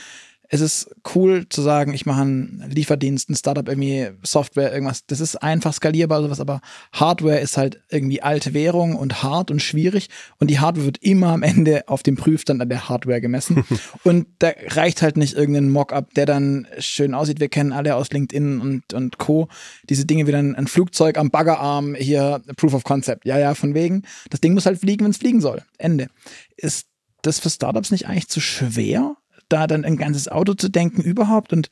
es 0.48 0.60
ist 0.60 0.94
cool 1.14 1.48
zu 1.48 1.62
sagen, 1.62 1.92
ich 1.92 2.06
mache 2.06 2.20
einen 2.20 2.64
Lieferdienst, 2.70 3.28
ein 3.28 3.34
Startup, 3.34 3.66
irgendwie 3.68 4.08
Software, 4.22 4.72
irgendwas. 4.72 5.06
Das 5.06 5.20
ist 5.20 5.36
einfach 5.36 5.72
skalierbar, 5.72 6.22
sowas, 6.22 6.40
aber 6.40 6.60
Hardware 6.92 7.38
ist 7.40 7.56
halt 7.56 7.80
irgendwie 7.90 8.22
alte 8.22 8.54
Währung 8.54 8.94
und 8.94 9.22
hart 9.22 9.50
und 9.50 9.60
schwierig. 9.60 10.08
Und 10.38 10.48
die 10.48 10.60
Hardware 10.60 10.86
wird 10.86 10.98
immer 10.98 11.28
am 11.28 11.42
Ende 11.42 11.88
auf 11.88 12.02
dem 12.02 12.16
Prüfstand 12.16 12.62
an 12.62 12.68
der 12.68 12.88
Hardware 12.88 13.20
gemessen. 13.20 13.64
und 14.04 14.26
da 14.38 14.52
reicht 14.68 15.02
halt 15.02 15.16
nicht 15.16 15.34
irgendein 15.34 15.70
Mockup, 15.70 16.14
der 16.14 16.26
dann 16.26 16.66
schön 16.78 17.14
aussieht. 17.14 17.40
Wir 17.40 17.48
kennen 17.48 17.72
alle 17.72 17.96
aus 17.96 18.10
LinkedIn 18.10 18.60
und, 18.60 18.94
und 18.94 19.18
Co. 19.18 19.48
Diese 19.88 20.06
Dinge 20.06 20.26
wie 20.26 20.32
dann 20.32 20.54
ein 20.54 20.68
Flugzeug 20.68 21.18
am 21.18 21.30
Baggerarm, 21.30 21.94
hier 21.94 22.42
Proof 22.56 22.74
of 22.74 22.84
Concept. 22.84 23.26
Ja, 23.26 23.38
ja, 23.38 23.54
von 23.54 23.74
wegen. 23.74 24.02
Das 24.30 24.40
Ding 24.40 24.54
muss 24.54 24.66
halt 24.66 24.78
fliegen, 24.78 25.04
wenn 25.04 25.10
es 25.10 25.18
fliegen 25.18 25.40
soll. 25.40 25.62
Ende. 25.78 26.08
Ist 26.56 26.86
das 27.22 27.40
für 27.40 27.50
Startups 27.50 27.90
nicht 27.90 28.06
eigentlich 28.06 28.28
zu 28.28 28.40
schwer? 28.40 29.16
Da 29.48 29.66
dann 29.66 29.84
ein 29.84 29.96
ganzes 29.96 30.28
Auto 30.28 30.54
zu 30.54 30.68
denken 30.68 31.02
überhaupt 31.02 31.52
und 31.52 31.70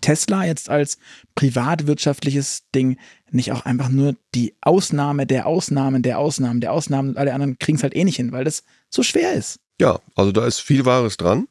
Tesla 0.00 0.44
jetzt 0.44 0.70
als 0.70 0.98
privatwirtschaftliches 1.34 2.64
Ding 2.74 2.98
nicht 3.30 3.52
auch 3.52 3.64
einfach 3.64 3.88
nur 3.88 4.16
die 4.34 4.54
Ausnahme 4.60 5.26
der 5.26 5.46
Ausnahmen 5.46 6.02
der 6.02 6.18
Ausnahmen 6.18 6.60
der 6.60 6.72
Ausnahmen. 6.72 7.16
Alle 7.16 7.34
anderen 7.34 7.58
kriegen 7.58 7.76
es 7.76 7.82
halt 7.82 7.94
eh 7.94 8.04
nicht 8.04 8.16
hin, 8.16 8.32
weil 8.32 8.44
das 8.44 8.64
so 8.88 9.02
schwer 9.02 9.34
ist. 9.34 9.60
Ja, 9.80 10.00
also 10.14 10.32
da 10.32 10.46
ist 10.46 10.60
viel 10.60 10.84
Wahres 10.84 11.16
dran. 11.16 11.48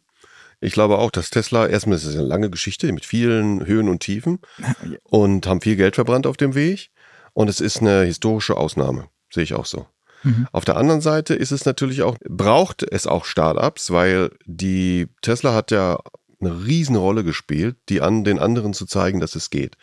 Ich 0.61 0.73
glaube 0.73 0.97
auch, 0.97 1.11
dass 1.11 1.29
Tesla, 1.29 1.67
erstmal 1.67 1.97
ist 1.97 2.03
es 2.03 2.15
eine 2.15 2.25
lange 2.25 2.49
Geschichte 2.49 2.91
mit 2.91 3.05
vielen 3.05 3.65
Höhen 3.65 3.87
und 3.87 4.01
Tiefen 4.01 4.39
und 5.03 5.47
haben 5.47 5.61
viel 5.61 5.75
Geld 5.75 5.95
verbrannt 5.95 6.27
auf 6.27 6.37
dem 6.37 6.55
Weg. 6.55 6.89
Und 7.33 7.49
es 7.49 7.61
ist 7.61 7.79
eine 7.79 8.03
historische 8.03 8.57
Ausnahme, 8.57 9.07
sehe 9.31 9.43
ich 9.43 9.53
auch 9.53 9.65
so. 9.65 9.87
Mhm. 10.23 10.47
Auf 10.51 10.65
der 10.65 10.77
anderen 10.77 11.01
Seite 11.01 11.33
ist 11.35 11.51
es 11.51 11.65
natürlich 11.65 12.01
auch, 12.01 12.17
braucht 12.27 12.83
es 12.83 13.07
auch 13.07 13.25
Startups, 13.25 13.91
weil 13.91 14.31
die 14.45 15.07
Tesla 15.21 15.53
hat 15.53 15.71
ja 15.71 15.99
eine 16.41 16.65
Riesenrolle 16.65 17.23
gespielt, 17.23 17.77
die 17.89 18.01
an 18.01 18.23
den 18.23 18.39
anderen 18.39 18.73
zu 18.73 18.85
zeigen, 18.85 19.19
dass 19.19 19.35
es 19.35 19.49
geht. 19.49 19.75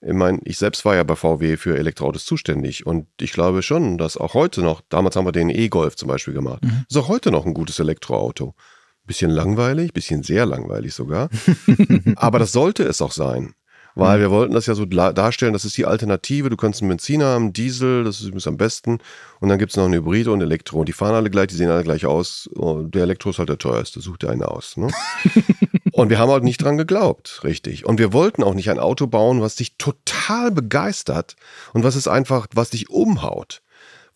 Ich 0.00 0.12
meine, 0.12 0.38
ich 0.44 0.58
selbst 0.58 0.84
war 0.84 0.94
ja 0.94 1.02
bei 1.02 1.16
VW 1.16 1.56
für 1.56 1.76
Elektroautos 1.76 2.24
zuständig 2.24 2.86
und 2.86 3.08
ich 3.20 3.32
glaube 3.32 3.62
schon, 3.62 3.98
dass 3.98 4.16
auch 4.16 4.34
heute 4.34 4.62
noch, 4.62 4.80
damals 4.88 5.16
haben 5.16 5.26
wir 5.26 5.32
den 5.32 5.50
E-Golf 5.50 5.96
zum 5.96 6.08
Beispiel 6.08 6.34
gemacht, 6.34 6.62
mhm. 6.62 6.84
ist 6.88 6.96
auch 6.96 7.08
heute 7.08 7.32
noch 7.32 7.46
ein 7.46 7.54
gutes 7.54 7.80
Elektroauto. 7.80 8.54
Bisschen 9.04 9.30
langweilig, 9.30 9.94
bisschen 9.94 10.22
sehr 10.22 10.44
langweilig 10.44 10.94
sogar. 10.94 11.30
Aber 12.16 12.38
das 12.38 12.52
sollte 12.52 12.84
es 12.84 13.00
auch 13.00 13.12
sein. 13.12 13.54
Weil 13.94 14.18
mhm. 14.18 14.22
wir 14.22 14.30
wollten 14.30 14.54
das 14.54 14.66
ja 14.66 14.74
so 14.74 14.84
darstellen, 14.84 15.52
das 15.52 15.64
ist 15.64 15.76
die 15.76 15.86
Alternative. 15.86 16.50
Du 16.50 16.56
kannst 16.56 16.80
einen 16.80 16.88
Benziner 16.88 17.26
haben, 17.26 17.52
Diesel, 17.52 18.04
das 18.04 18.20
ist 18.20 18.46
am 18.46 18.56
besten. 18.56 18.98
Und 19.40 19.48
dann 19.48 19.58
gibt 19.58 19.72
es 19.72 19.76
noch 19.76 19.84
eine 19.84 19.96
Hybride 19.96 20.30
und 20.30 20.40
Elektro. 20.40 20.80
Und 20.80 20.88
die 20.88 20.92
fahren 20.92 21.14
alle 21.14 21.30
gleich, 21.30 21.48
die 21.48 21.56
sehen 21.56 21.70
alle 21.70 21.84
gleich 21.84 22.06
aus. 22.06 22.48
Und 22.54 22.94
der 22.94 23.02
Elektro 23.02 23.30
ist 23.30 23.38
halt 23.38 23.48
der 23.48 23.58
teuerste, 23.58 24.00
sucht 24.00 24.22
dir 24.22 24.30
einen 24.30 24.42
aus. 24.42 24.76
Ne? 24.76 24.88
und 25.92 26.10
wir 26.10 26.18
haben 26.18 26.30
halt 26.30 26.44
nicht 26.44 26.62
dran 26.62 26.76
geglaubt, 26.76 27.40
richtig. 27.44 27.86
Und 27.86 27.98
wir 27.98 28.12
wollten 28.12 28.42
auch 28.42 28.54
nicht 28.54 28.70
ein 28.70 28.78
Auto 28.78 29.06
bauen, 29.06 29.40
was 29.40 29.56
dich 29.56 29.76
total 29.78 30.50
begeistert 30.50 31.36
und 31.72 31.84
was 31.84 31.96
es 31.96 32.08
einfach, 32.08 32.46
was 32.54 32.70
dich 32.70 32.90
umhaut 32.90 33.62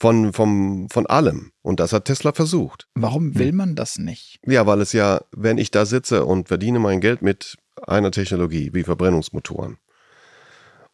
von, 0.03 0.33
vom, 0.33 0.89
von 0.91 1.07
allem. 1.07 1.53
Und 1.63 1.79
das 1.79 1.93
hat 1.93 2.07
Tesla 2.07 2.33
versucht. 2.33 2.89
Warum 2.95 3.39
will 3.39 3.53
man 3.53 3.77
das 3.77 3.99
nicht? 3.99 4.41
Ja, 4.45 4.67
weil 4.67 4.81
es 4.81 4.93
ja, 4.93 5.21
wenn 5.31 5.59
ich 5.59 5.71
da 5.71 5.87
sitze 5.87 6.25
und 6.25 6.49
verdiene 6.49 6.81
mein 6.81 7.01
Geld 7.01 7.23
mit 7.23 7.57
einer 7.87 8.11
Technologie 8.11 8.71
wie 8.73 8.85
Verbrennungsmotoren 8.85 9.79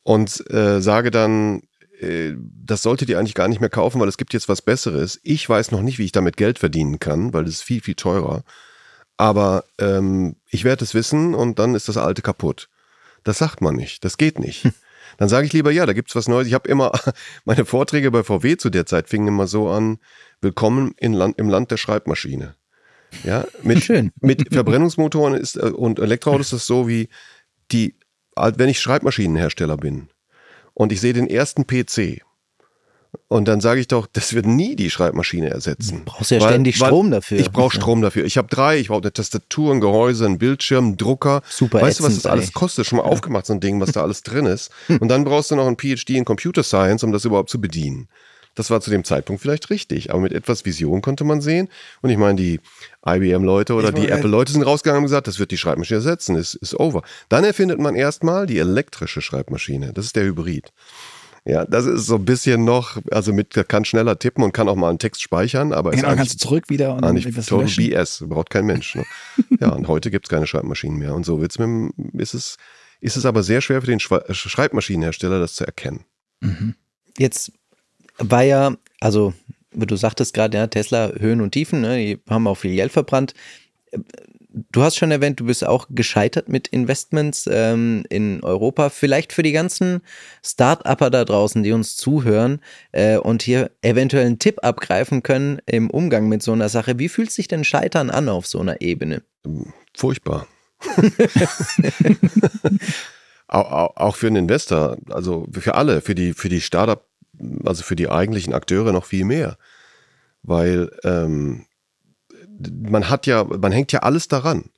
und 0.03 0.51
äh, 0.51 0.81
sage 0.81 1.11
dann, 1.11 1.63
äh, 2.01 2.33
das 2.39 2.83
solltet 2.83 3.09
ihr 3.09 3.19
eigentlich 3.19 3.35
gar 3.35 3.49
nicht 3.49 3.61
mehr 3.61 3.71
kaufen, 3.71 4.01
weil 4.01 4.09
es 4.09 4.17
gibt 4.17 4.33
jetzt 4.33 4.49
was 4.49 4.63
Besseres. 4.63 5.21
Ich 5.23 5.49
weiß 5.49 5.71
noch 5.71 5.83
nicht, 5.83 5.99
wie 5.99 6.05
ich 6.05 6.13
damit 6.13 6.37
Geld 6.37 6.59
verdienen 6.59 6.99
kann, 6.99 7.33
weil 7.35 7.45
es 7.45 7.57
ist 7.57 7.63
viel, 7.63 7.83
viel 7.83 7.95
teurer. 7.95 8.43
Aber 9.17 9.65
ähm, 9.79 10.37
ich 10.49 10.65
werde 10.65 10.85
es 10.85 10.95
wissen 10.95 11.35
und 11.35 11.59
dann 11.59 11.75
ist 11.75 11.89
das 11.89 11.97
alte 11.97 12.23
kaputt. 12.23 12.69
Das 13.25 13.39
sagt 13.39 13.61
man 13.61 13.75
nicht, 13.75 14.05
das 14.05 14.17
geht 14.17 14.39
nicht. 14.39 14.67
Dann 15.17 15.29
sage 15.29 15.47
ich 15.47 15.53
lieber, 15.53 15.71
ja, 15.73 15.85
da 15.85 15.95
gibt 15.95 16.11
es 16.11 16.17
was 16.17 16.29
Neues. 16.29 16.47
Ich 16.47 16.55
habe 16.55 16.69
immer, 16.69 16.93
meine 17.45 17.65
Vorträge 17.65 18.11
bei 18.11 18.23
VW 18.23 18.57
zu 18.57 18.71
der 18.71 18.87
Zeit 18.87 19.09
fingen 19.09 19.29
immer 19.29 19.47
so 19.47 19.69
an, 19.69 19.99
willkommen 20.41 20.95
Land, 21.01 21.39
im 21.39 21.49
Land 21.49 21.71
der 21.71 21.77
Schreibmaschine. 21.77 22.55
Ja, 23.25 23.47
mit, 23.63 23.83
Schön. 23.83 24.13
mit 24.21 24.53
Verbrennungsmotoren 24.53 25.35
ist, 25.35 25.57
äh, 25.57 25.71
und 25.71 25.99
Elektroautos 25.99 26.47
ist 26.47 26.53
das 26.53 26.67
so 26.67 26.89
wie 26.89 27.09
die, 27.73 27.95
wenn 28.37 28.69
ich 28.69 28.81
Schreibmaschinenhersteller 28.81 29.77
bin 29.77 30.09
und 30.75 30.93
ich 30.93 31.01
sehe 31.01 31.13
den 31.13 31.29
ersten 31.29 31.67
PC, 31.67 32.23
und 33.29 33.47
dann 33.47 33.61
sage 33.61 33.81
ich 33.81 33.89
doch, 33.89 34.07
das 34.07 34.33
wird 34.33 34.47
nie 34.47 34.77
die 34.77 34.91
Schreibmaschine 34.91 35.51
ersetzen. 35.51 35.99
Du 36.05 36.13
brauchst 36.13 36.31
ja 36.31 36.41
weil, 36.41 36.49
ständig 36.49 36.77
Strom 36.77 37.11
dafür. 37.11 37.39
Ich 37.39 37.51
brauche 37.51 37.75
Strom 37.75 38.01
dafür. 38.01 38.25
Ich 38.25 38.39
habe 38.39 38.49
drei, 38.49 38.79
ich 38.79 38.89
brauche 38.89 39.03
eine 39.03 39.13
Tastatur, 39.13 39.75
ein 39.75 39.81
Gehäuse, 39.81 40.25
ein 40.27 40.39
Bildschirm, 40.39 40.85
einen 40.85 40.97
Drucker. 40.97 41.43
Super 41.49 41.83
Weißt 41.83 42.01
du, 42.01 42.05
was 42.05 42.15
das 42.15 42.27
alles 42.27 42.53
kostet? 42.53 42.87
Schon 42.87 42.99
mal 42.99 43.05
ja. 43.05 43.11
aufgemacht, 43.11 43.47
so 43.47 43.53
ein 43.53 43.61
Ding, 43.61 43.81
was 43.81 43.93
da 43.93 44.03
alles 44.05 44.23
drin 44.23 44.47
ist. 44.47 44.71
Und 44.89 45.09
dann 45.09 45.25
brauchst 45.25 45.51
du 45.51 45.57
noch 45.57 45.67
ein 45.67 45.77
PhD 45.77 46.11
in 46.11 46.25
Computer 46.25 46.63
Science, 46.63 47.03
um 47.03 47.13
das 47.13 47.25
überhaupt 47.25 47.51
zu 47.51 47.61
bedienen. 47.61 48.09
Das 48.59 48.71
war 48.71 48.81
zu 48.81 48.91
dem 48.91 49.05
Zeitpunkt 49.05 49.41
vielleicht 49.41 49.71
richtig, 49.71 50.11
aber 50.11 50.21
mit 50.21 50.33
etwas 50.33 50.65
Vision 50.65 51.01
konnte 51.01 51.23
man 51.23 51.41
sehen. 51.41 51.69
Und 52.03 52.11
ich 52.11 52.17
meine, 52.17 52.35
die 52.35 52.59
IBM-Leute 53.07 53.75
oder 53.75 53.93
die 53.93 54.09
Apple-Leute 54.09 54.53
sind 54.53 54.65
rausgegangen 54.65 54.99
und 54.99 55.05
gesagt, 55.05 55.29
das 55.29 55.39
wird 55.39 55.53
die 55.53 55.57
Schreibmaschine 55.57 55.99
ersetzen, 55.99 56.35
ist, 56.35 56.57
ist 56.57 56.75
over. 56.75 57.03
Dann 57.29 57.45
erfindet 57.45 57.79
man 57.79 57.95
erstmal 57.95 58.47
die 58.47 58.59
elektrische 58.59 59.21
Schreibmaschine. 59.23 59.93
Das 59.93 60.07
ist 60.07 60.17
der 60.17 60.25
Hybrid. 60.25 60.73
Ja, 61.45 61.65
das 61.67 61.87
ist 61.87 62.07
so 62.07 62.17
ein 62.17 62.25
bisschen 62.25 62.65
noch, 62.65 62.99
also 63.13 63.33
mit 63.33 63.55
kann 63.69 63.85
schneller 63.85 64.19
tippen 64.19 64.43
und 64.43 64.53
kann 64.53 64.69
auch 64.69 64.75
mal 64.75 64.91
einen 64.91 64.99
Text 64.99 65.23
speichern, 65.23 65.73
aber 65.73 65.93
genau, 65.93 66.15
kannst 66.17 66.35
du 66.35 66.39
zurück 66.39 66.69
wieder 66.69 66.95
und 66.95 67.05
eigentlich 67.05 67.33
total 67.33 67.63
löschen. 67.63 67.89
BS, 67.89 68.25
braucht 68.27 68.51
kein 68.51 68.67
Mensch. 68.67 68.97
Ne? 68.97 69.05
ja, 69.61 69.69
und 69.69 69.87
heute 69.87 70.11
gibt 70.11 70.27
es 70.27 70.31
keine 70.31 70.49
Schreibmaschinen 70.49 70.99
mehr 70.99 71.15
und 71.15 71.25
so 71.25 71.41
wird's 71.41 71.59
mit, 71.59 71.93
ist 72.15 72.35
es 72.35 72.57
ist 73.01 73.17
es 73.17 73.25
aber 73.25 73.45
sehr 73.45 73.61
schwer 73.61 73.81
für 73.81 73.87
den 73.87 74.01
Schreibmaschinenhersteller, 74.01 75.39
das 75.39 75.55
zu 75.55 75.65
erkennen. 75.65 76.05
Mhm. 76.41 76.75
Jetzt 77.17 77.53
war 78.19 78.43
ja, 78.43 78.77
also 79.01 79.33
wie 79.73 79.87
du 79.87 79.97
sagtest 79.97 80.35
gerade, 80.35 80.57
ja, 80.57 80.67
Tesla 80.67 81.13
Höhen 81.19 81.41
und 81.41 81.53
Tiefen, 81.53 81.81
ne, 81.83 81.97
die 81.99 82.21
haben 82.29 82.47
auch 82.47 82.57
viel 82.57 82.75
Geld 82.75 82.93
verbrannt. 82.93 83.35
Du 84.73 84.83
hast 84.83 84.97
schon 84.97 85.11
erwähnt, 85.11 85.39
du 85.41 85.45
bist 85.45 85.65
auch 85.65 85.87
gescheitert 85.91 86.49
mit 86.49 86.69
Investments 86.69 87.49
ähm, 87.51 88.05
in 88.09 88.43
Europa. 88.43 88.89
Vielleicht 88.89 89.33
für 89.33 89.43
die 89.43 89.53
ganzen 89.53 90.01
Start-Upper 90.43 91.11
da 91.11 91.25
draußen, 91.25 91.63
die 91.63 91.73
uns 91.73 91.97
zuhören 91.97 92.61
äh, 92.93 93.19
und 93.19 93.43
hier 93.43 93.71
eventuell 93.83 94.27
einen 94.27 94.39
Tipp 94.39 94.65
abgreifen 94.65 95.23
können 95.23 95.61
im 95.67 95.91
Umgang 95.91 96.29
mit 96.29 96.43
so 96.43 96.53
einer 96.53 96.71
Sache. 96.71 96.99
Wie 96.99 97.09
fühlt 97.09 97.31
sich 97.31 97.47
denn 97.47 97.63
Scheitern 97.63 98.11
an 98.11 98.29
auf 98.29 98.47
so 98.47 98.59
einer 98.59 98.81
Ebene? 98.81 99.23
Furchtbar. 99.95 100.49
auch 103.49 104.17
für 104.17 104.29
einen 104.29 104.37
Investor, 104.37 104.97
also 105.11 105.47
für 105.53 105.75
alle, 105.75 106.01
für 106.01 106.15
die, 106.15 106.33
für 106.33 106.49
die 106.49 106.61
Startup 106.61 107.08
also 107.65 107.83
für 107.83 107.97
die 107.97 108.09
eigentlichen 108.09 108.55
Akteure 108.55 108.93
noch 108.93 109.05
viel 109.05 109.25
mehr. 109.25 109.57
Weil 110.43 110.91
ähm, 111.05 111.67
man 112.73 113.09
hat 113.09 113.27
ja, 113.27 113.45
man 113.45 113.73
hängt 113.73 113.93
ja 113.93 114.01
alles 114.01 114.29
daran. 114.29 114.71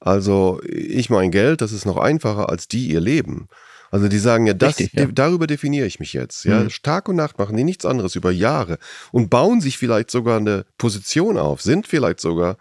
Also 0.00 0.60
ich 0.64 1.10
mein 1.10 1.30
Geld, 1.30 1.60
das 1.60 1.72
ist 1.72 1.84
noch 1.84 1.96
einfacher 1.96 2.48
als 2.48 2.68
die 2.68 2.88
ihr 2.88 3.00
Leben. 3.00 3.48
Also 3.90 4.08
die 4.08 4.18
sagen 4.18 4.46
ja, 4.46 4.54
das, 4.54 4.78
Richtig, 4.78 4.92
ja. 4.92 5.06
darüber 5.06 5.46
definiere 5.46 5.86
ich 5.86 5.98
mich 5.98 6.12
jetzt. 6.12 6.44
Ja, 6.44 6.60
mhm. 6.60 6.68
Tag 6.82 7.08
und 7.08 7.16
Nacht 7.16 7.38
machen 7.38 7.56
die 7.56 7.64
nichts 7.64 7.86
anderes 7.86 8.16
über 8.16 8.30
Jahre 8.30 8.78
und 9.12 9.30
bauen 9.30 9.60
sich 9.60 9.78
vielleicht 9.78 10.10
sogar 10.10 10.38
eine 10.38 10.66
Position 10.76 11.38
auf, 11.38 11.62
sind 11.62 11.86
vielleicht 11.86 12.20
sogar, 12.20 12.58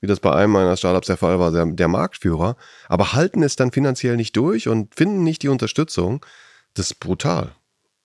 wie 0.00 0.06
das 0.06 0.20
bei 0.20 0.32
einem 0.32 0.52
meiner 0.52 0.76
Startups 0.76 1.06
der 1.06 1.18
Fall 1.18 1.38
war, 1.38 1.52
der, 1.52 1.66
der 1.66 1.88
Marktführer, 1.88 2.56
aber 2.88 3.12
halten 3.12 3.42
es 3.42 3.56
dann 3.56 3.72
finanziell 3.72 4.16
nicht 4.16 4.36
durch 4.36 4.68
und 4.68 4.94
finden 4.94 5.22
nicht 5.22 5.42
die 5.42 5.48
Unterstützung. 5.48 6.24
Das 6.74 6.86
ist 6.86 7.00
brutal. 7.00 7.52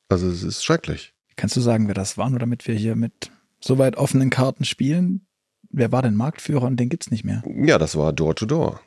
Also 0.09 0.27
es 0.29 0.43
ist 0.43 0.63
schrecklich. 0.63 1.13
Kannst 1.35 1.55
du 1.55 1.61
sagen, 1.61 1.87
wer 1.87 1.95
das 1.95 2.17
war, 2.17 2.29
nur 2.29 2.39
damit 2.39 2.67
wir 2.67 2.75
hier 2.75 2.95
mit 2.95 3.31
so 3.59 3.77
weit 3.77 3.97
offenen 3.97 4.29
Karten 4.29 4.65
spielen? 4.65 5.25
Wer 5.69 5.91
war 5.91 6.01
denn 6.01 6.15
Marktführer 6.15 6.67
und 6.67 6.77
den 6.77 6.89
gibt 6.89 7.03
es 7.03 7.11
nicht 7.11 7.25
mehr? 7.25 7.43
Ja, 7.45 7.77
das 7.77 7.97
war 7.97 8.13
Door 8.13 8.35
to 8.35 8.45
Door 8.45 8.79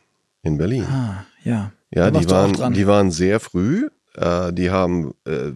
in 0.42 0.57
Berlin. 0.57 0.85
Ah, 0.85 1.26
ja. 1.44 1.72
Ja, 1.90 2.11
die 2.11 2.28
waren, 2.31 2.74
die 2.74 2.87
waren 2.87 3.11
sehr 3.11 3.40
früh. 3.40 3.88
Äh, 4.14 4.52
die 4.52 4.70
haben, 4.70 5.14
äh, 5.26 5.52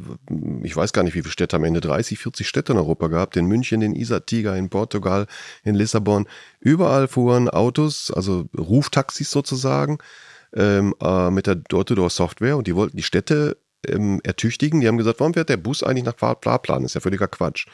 ich 0.63 0.75
weiß 0.75 0.93
gar 0.93 1.03
nicht, 1.03 1.15
wie 1.15 1.23
viele 1.23 1.33
Städte 1.33 1.57
am 1.57 1.65
Ende, 1.65 1.81
30, 1.81 2.19
40 2.19 2.49
Städte 2.49 2.73
in 2.73 2.79
Europa 2.79 3.09
gehabt. 3.09 3.37
In 3.37 3.47
München, 3.47 3.83
in 3.83 3.95
Isar-Tiger, 3.95 4.57
in 4.57 4.71
Portugal, 4.71 5.27
in 5.65 5.75
Lissabon. 5.75 6.27
Überall 6.61 7.09
fuhren 7.09 7.49
Autos, 7.49 8.11
also 8.11 8.49
Ruftaxis 8.57 9.31
sozusagen, 9.31 9.99
ähm, 10.55 10.95
äh, 11.03 11.31
mit 11.31 11.47
der 11.47 11.57
Door-to-Door-Software 11.57 12.57
und 12.57 12.67
die 12.67 12.77
wollten 12.77 12.97
die 12.97 13.03
Städte 13.03 13.57
ähm, 13.89 14.21
ertüchtigen. 14.23 14.81
Die 14.81 14.89
haben 14.89 14.99
gesagt, 14.99 15.21
warum 15.21 15.35
fährt 15.35 15.49
der 15.49 15.57
Bus 15.57 15.83
eigentlich 15.83 16.05
nach 16.05 16.17
Fahrplan? 16.17 16.83
Das 16.83 16.93
ist 16.93 16.95
ja 16.95 17.01
völliger 17.01 17.29
Quatsch. 17.29 17.67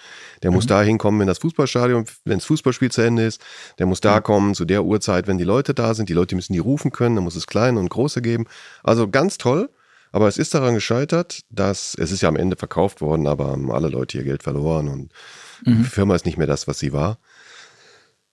Der 0.43 0.51
mhm. 0.51 0.57
muss 0.57 0.67
da 0.67 0.83
hinkommen, 0.83 1.21
wenn 1.21 1.27
das 1.27 1.39
Fußballstadion, 1.39 2.05
wenn 2.25 2.39
das 2.39 2.47
Fußballspiel 2.47 2.91
zu 2.91 3.03
Ende 3.03 3.25
ist. 3.25 3.41
Der 3.79 3.87
muss 3.87 4.01
da 4.01 4.17
mhm. 4.17 4.23
kommen 4.23 4.55
zu 4.55 4.65
der 4.65 4.85
Uhrzeit, 4.85 5.27
wenn 5.27 5.39
die 5.39 5.45
Leute 5.45 5.75
da 5.75 5.95
sind. 5.95 6.09
Die 6.09 6.15
Leute 6.15 6.35
müssen 6.35 6.53
die 6.53 6.59
rufen 6.59 6.93
können. 6.93 7.17
Dann 7.17 7.25
muss 7.25 7.37
es 7.37 7.47
kleine 7.47 7.79
und 7.79 7.91
große 7.91 8.23
geben. 8.23 8.47
Also 8.83 9.09
ganz 9.09 9.39
toll. 9.39 9.71
Aber 10.11 10.27
es 10.27 10.39
ist 10.39 10.55
daran 10.55 10.75
gescheitert, 10.75 11.41
dass 11.51 11.95
es 11.95 12.13
ist 12.13 12.23
ja 12.23 12.31
am 12.31 12.37
Ende 12.37 12.57
verkauft 12.57 13.03
worden, 13.03 13.27
aber 13.27 13.49
haben 13.49 13.71
alle 13.71 13.89
Leute 13.89 14.17
ihr 14.17 14.25
Geld 14.25 14.43
verloren 14.43 14.89
und 14.89 15.13
mhm. 15.67 15.83
die 15.83 15.85
Firma 15.85 16.15
ist 16.15 16.25
nicht 16.25 16.39
mehr 16.39 16.47
das, 16.47 16.67
was 16.67 16.79
sie 16.79 16.95
war. 16.95 17.19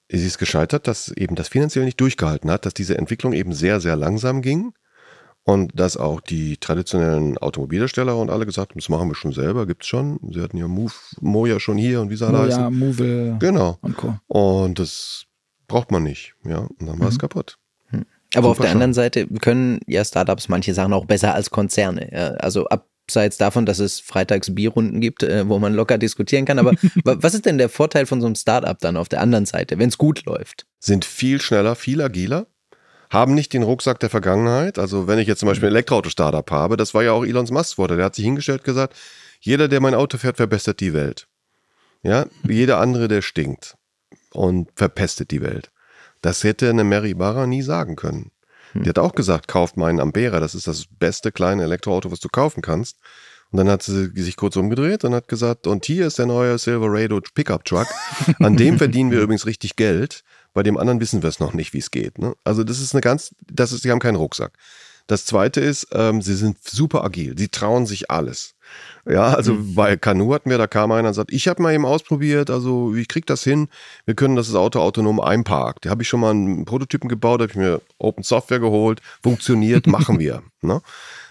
Es 0.08 0.22
ist 0.22 0.38
gescheitert, 0.38 0.88
dass 0.88 1.10
eben 1.12 1.36
das 1.36 1.50
finanziell 1.50 1.84
nicht 1.84 2.00
durchgehalten 2.00 2.50
hat, 2.50 2.66
dass 2.66 2.74
diese 2.74 2.98
Entwicklung 2.98 3.34
eben 3.34 3.52
sehr, 3.52 3.82
sehr 3.82 3.98
langsam 3.98 4.42
ging 4.42 4.72
und 5.46 5.80
dass 5.80 5.96
auch 5.96 6.22
die 6.22 6.58
traditionellen 6.58 7.38
Automobilhersteller 7.38 8.18
und 8.18 8.32
alle 8.32 8.48
gesagt 8.48 8.72
haben, 8.72 8.80
das 8.80 8.90
machen 8.90 9.08
wir 9.08 9.16
schon 9.16 9.32
selber, 9.32 9.68
gibt 9.68 9.84
es 9.84 9.88
schon. 9.88 10.20
Sie 10.32 10.42
hatten 10.42 10.58
ja 10.58 10.68
Move, 10.68 10.94
Moja 11.22 11.60
schon 11.60 11.78
hier 11.78 12.02
und 12.02 12.10
wie 12.10 12.16
sie 12.16 12.26
alle 12.26 12.40
heißen. 12.40 12.62
Ja, 12.64 12.70
Move 12.72 13.38
genau. 13.40 13.78
und 13.82 13.96
Co. 13.96 14.16
Und 14.28 14.80
das 14.80 15.26
braucht 15.68 15.92
man 15.92 16.02
nicht, 16.02 16.34
ja. 16.44 16.60
Und 16.60 16.88
dann 16.88 17.00
war 17.00 17.10
es 17.10 17.16
mhm. 17.16 17.20
kaputt. 17.20 17.60
Hm. 17.90 18.06
Aber 18.34 18.48
Super 18.48 18.50
auf 18.50 18.58
der 18.58 18.64
schon. 18.64 18.72
anderen 18.74 18.94
Seite 18.96 19.28
können 19.28 19.80
ja 19.86 20.04
Startups 20.04 20.50
manche 20.50 20.74
Sachen 20.74 20.94
auch 20.94 21.06
besser 21.06 21.36
als 21.36 21.52
Konzerne. 21.52 22.10
Ja. 22.12 22.28
Also 22.38 22.68
abseits 22.68 23.38
davon, 23.38 23.68
dass 23.68 23.78
es 23.78 24.00
freitags 24.00 24.54
Bierrunden 24.56 25.00
gibt, 25.00 25.22
äh, 25.22 25.48
wo 25.48 25.60
man 25.60 25.76
locker 25.76 26.00
diskutieren 26.00 26.46
kann. 26.46 26.58
Aber 26.58 26.74
was 27.04 27.36
ist 27.36 27.46
denn 27.46 27.60
der 27.60 27.70
Vorteil 27.70 28.08
von 28.08 28.20
so 28.20 28.26
einem 28.26 28.36
Startup 28.36 28.80
dann 28.80 28.98
auf 28.98 29.10
der 29.10 29.22
anderen 29.22 29.46
Seite, 29.46 29.78
wenn 29.78 29.90
es 29.90 30.00
gut 30.00 30.26
läuft? 30.26 30.66
Sind 30.80 31.06
viel 31.06 31.40
schneller, 31.40 31.76
viel 31.76 32.02
agiler 32.02 32.48
haben 33.10 33.34
nicht 33.34 33.54
den 33.54 33.64
Rucksack 33.64 34.00
der 34.00 34.10
Vergangenheit. 34.10 34.80
Also 34.80 35.08
wenn 35.08 35.20
ich 35.20 35.28
jetzt 35.28 35.40
zum 35.40 35.48
Beispiel 35.48 35.70
ein 35.70 35.74
Elektroauto-Startup 35.74 36.50
habe, 36.52 36.78
das 36.78 36.94
war 36.94 37.04
ja 37.04 37.12
auch 37.12 37.26
Elons 37.26 37.52
Musk 37.52 37.78
Worte. 37.78 37.98
Der 37.98 38.06
hat 38.06 38.16
sich 38.16 38.26
hingestellt 38.26 38.62
und 38.62 38.66
gesagt, 38.66 38.96
jeder, 39.40 39.68
der 39.68 39.82
mein 39.82 39.96
Auto 39.96 40.18
fährt, 40.18 40.38
verbessert 40.38 40.80
die 40.80 40.94
Welt. 40.94 41.28
Ja, 42.04 42.26
jeder 42.48 42.80
andere, 42.80 43.08
der 43.08 43.22
stinkt 43.22 43.76
und 44.32 44.70
verpestet 44.76 45.32
die 45.32 45.42
Welt. 45.42 45.72
Das 46.22 46.44
hätte 46.44 46.70
eine 46.70 46.84
Mary 46.84 47.14
Barra 47.14 47.48
nie 47.48 47.62
sagen 47.62 47.96
können. 47.96 48.32
Die 48.74 48.90
hat 48.90 49.00
auch 49.00 49.16
gesagt, 49.16 49.48
kauft 49.48 49.78
meinen 49.78 50.02
Ampera, 50.02 50.42
das 50.42 50.54
ist 50.54 50.68
das 50.68 50.86
beste 51.00 51.32
kleine 51.32 51.64
Elektroauto, 51.64 52.12
was 52.12 52.20
du 52.20 52.28
kaufen 52.28 52.62
kannst. 52.62 52.98
Und 53.52 53.58
dann 53.58 53.70
hat 53.70 53.84
sie 53.84 54.10
sich 54.22 54.36
kurz 54.36 54.58
umgedreht 54.58 55.06
und 55.06 55.14
hat 55.14 55.30
gesagt, 55.30 55.66
und 55.66 55.86
hier 55.86 56.08
ist 56.08 56.20
der 56.20 56.26
neue 56.26 56.58
Silverado 56.58 57.22
Pickup 57.34 57.64
Truck. 57.64 57.88
An 58.40 58.58
dem 58.58 58.78
verdienen 58.80 59.12
wir 59.12 59.22
übrigens 59.22 59.46
richtig 59.46 59.78
Geld. 59.78 60.24
Bei 60.56 60.64
dem 60.64 60.78
anderen 60.78 61.02
wissen 61.02 61.22
wir 61.22 61.30
es 61.30 61.42
noch 61.42 61.54
nicht, 61.54 61.74
wie 61.74 61.80
es 61.80 61.92
geht. 61.92 62.18
Ne? 62.18 62.34
Also 62.46 62.64
das 62.64 62.80
ist 62.80 62.96
eine 62.96 63.02
ganz, 63.02 63.36
das 63.52 63.74
ist, 63.74 63.84
sie 63.84 63.92
haben 63.92 64.00
keinen 64.00 64.16
Rucksack. 64.16 64.54
Das 65.06 65.26
zweite 65.26 65.60
ist, 65.60 65.90
ähm, 65.92 66.22
sie 66.22 66.34
sind 66.34 66.64
super 66.64 67.04
agil. 67.04 67.38
Sie 67.38 67.50
trauen 67.50 67.86
sich 67.86 68.10
alles. 68.10 68.56
Ja, 69.08 69.34
also 69.34 69.54
mhm. 69.54 69.76
bei 69.76 69.98
Kanu 69.98 70.34
hatten 70.34 70.50
wir, 70.50 70.58
da 70.58 70.66
kam 70.66 70.92
einer 70.92 71.10
und 71.10 71.14
sagt, 71.14 71.32
ich 71.32 71.48
habe 71.48 71.62
mal 71.62 71.74
eben 71.74 71.86
ausprobiert, 71.86 72.50
also 72.50 72.96
ich 72.96 73.08
krieg 73.08 73.28
das 73.28 73.44
hin, 73.44 73.68
wir 74.06 74.16
können 74.16 74.36
das 74.36 74.56
Auto 74.56 74.80
autonom 74.80 75.20
einparken. 75.20 75.82
Da 75.84 75.90
habe 75.92 76.02
ich 76.02 76.08
schon 76.08 76.22
mal 76.22 76.32
einen 76.32 76.66
Prototypen 76.66 77.10
gebaut, 77.10 77.42
habe 77.42 77.52
ich 77.52 77.58
mir 77.58 77.82
Open 78.00 78.24
Software 78.24 78.60
geholt, 78.60 79.02
funktioniert, 79.22 79.86
machen 79.88 80.20
wir. 80.20 80.42
Ne? 80.62 80.82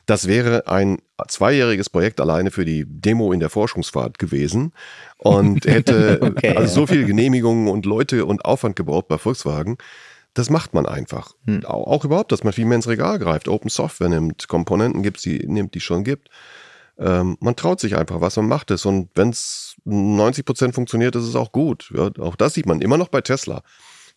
Das 0.07 0.27
wäre 0.27 0.69
ein 0.69 0.99
zweijähriges 1.29 1.89
Projekt 1.89 2.21
alleine 2.21 2.51
für 2.51 2.65
die 2.65 2.85
Demo 2.87 3.33
in 3.33 3.41
der 3.41 3.51
Forschungsfahrt 3.51 4.19
gewesen 4.19 4.73
und 5.17 5.65
hätte 5.67 6.19
okay, 6.21 6.57
also 6.57 6.75
so 6.75 6.87
viele 6.87 7.07
Genehmigungen 7.07 7.69
und 7.69 7.87
Leute 7.87 8.27
und 8.27 8.45
Aufwand 8.45 8.77
gebraucht 8.77 9.09
bei 9.09 9.19
Volkswagen. 9.19 9.79
Das 10.35 10.51
macht 10.51 10.75
man 10.75 10.85
einfach. 10.85 11.33
Hm. 11.47 11.65
Auch, 11.65 11.87
auch, 11.87 12.05
überhaupt, 12.05 12.33
dass 12.33 12.43
man 12.43 12.53
viel 12.53 12.65
mehr 12.65 12.77
ins 12.77 12.89
Regal 12.89 13.19
greift, 13.19 13.49
Open 13.49 13.71
Software 13.71 14.09
nimmt, 14.09 14.49
Komponenten 14.49 15.03
gibt, 15.03 15.25
die 15.25 15.47
nimmt, 15.47 15.75
die 15.75 15.81
schon 15.81 16.03
gibt. 16.03 16.29
Ähm, 16.99 17.37
man 17.41 17.57
traut 17.57 17.81
sich 17.81 17.97
einfach, 17.97 18.21
was 18.21 18.37
man 18.37 18.49
macht 18.49 18.71
es. 18.71 18.85
Und 18.85 19.11
wenn 19.15 19.31
es 19.31 19.77
90 19.85 20.45
Prozent 20.45 20.75
funktioniert, 20.75 21.15
ist 21.17 21.25
es 21.25 21.37
auch 21.37 21.53
gut. 21.53 21.93
Ja, 21.95 22.11
auch 22.19 22.37
das 22.37 22.55
sieht 22.55 22.67
man 22.67 22.81
immer 22.81 22.99
noch 22.99 23.09
bei 23.09 23.21
Tesla. 23.21 23.63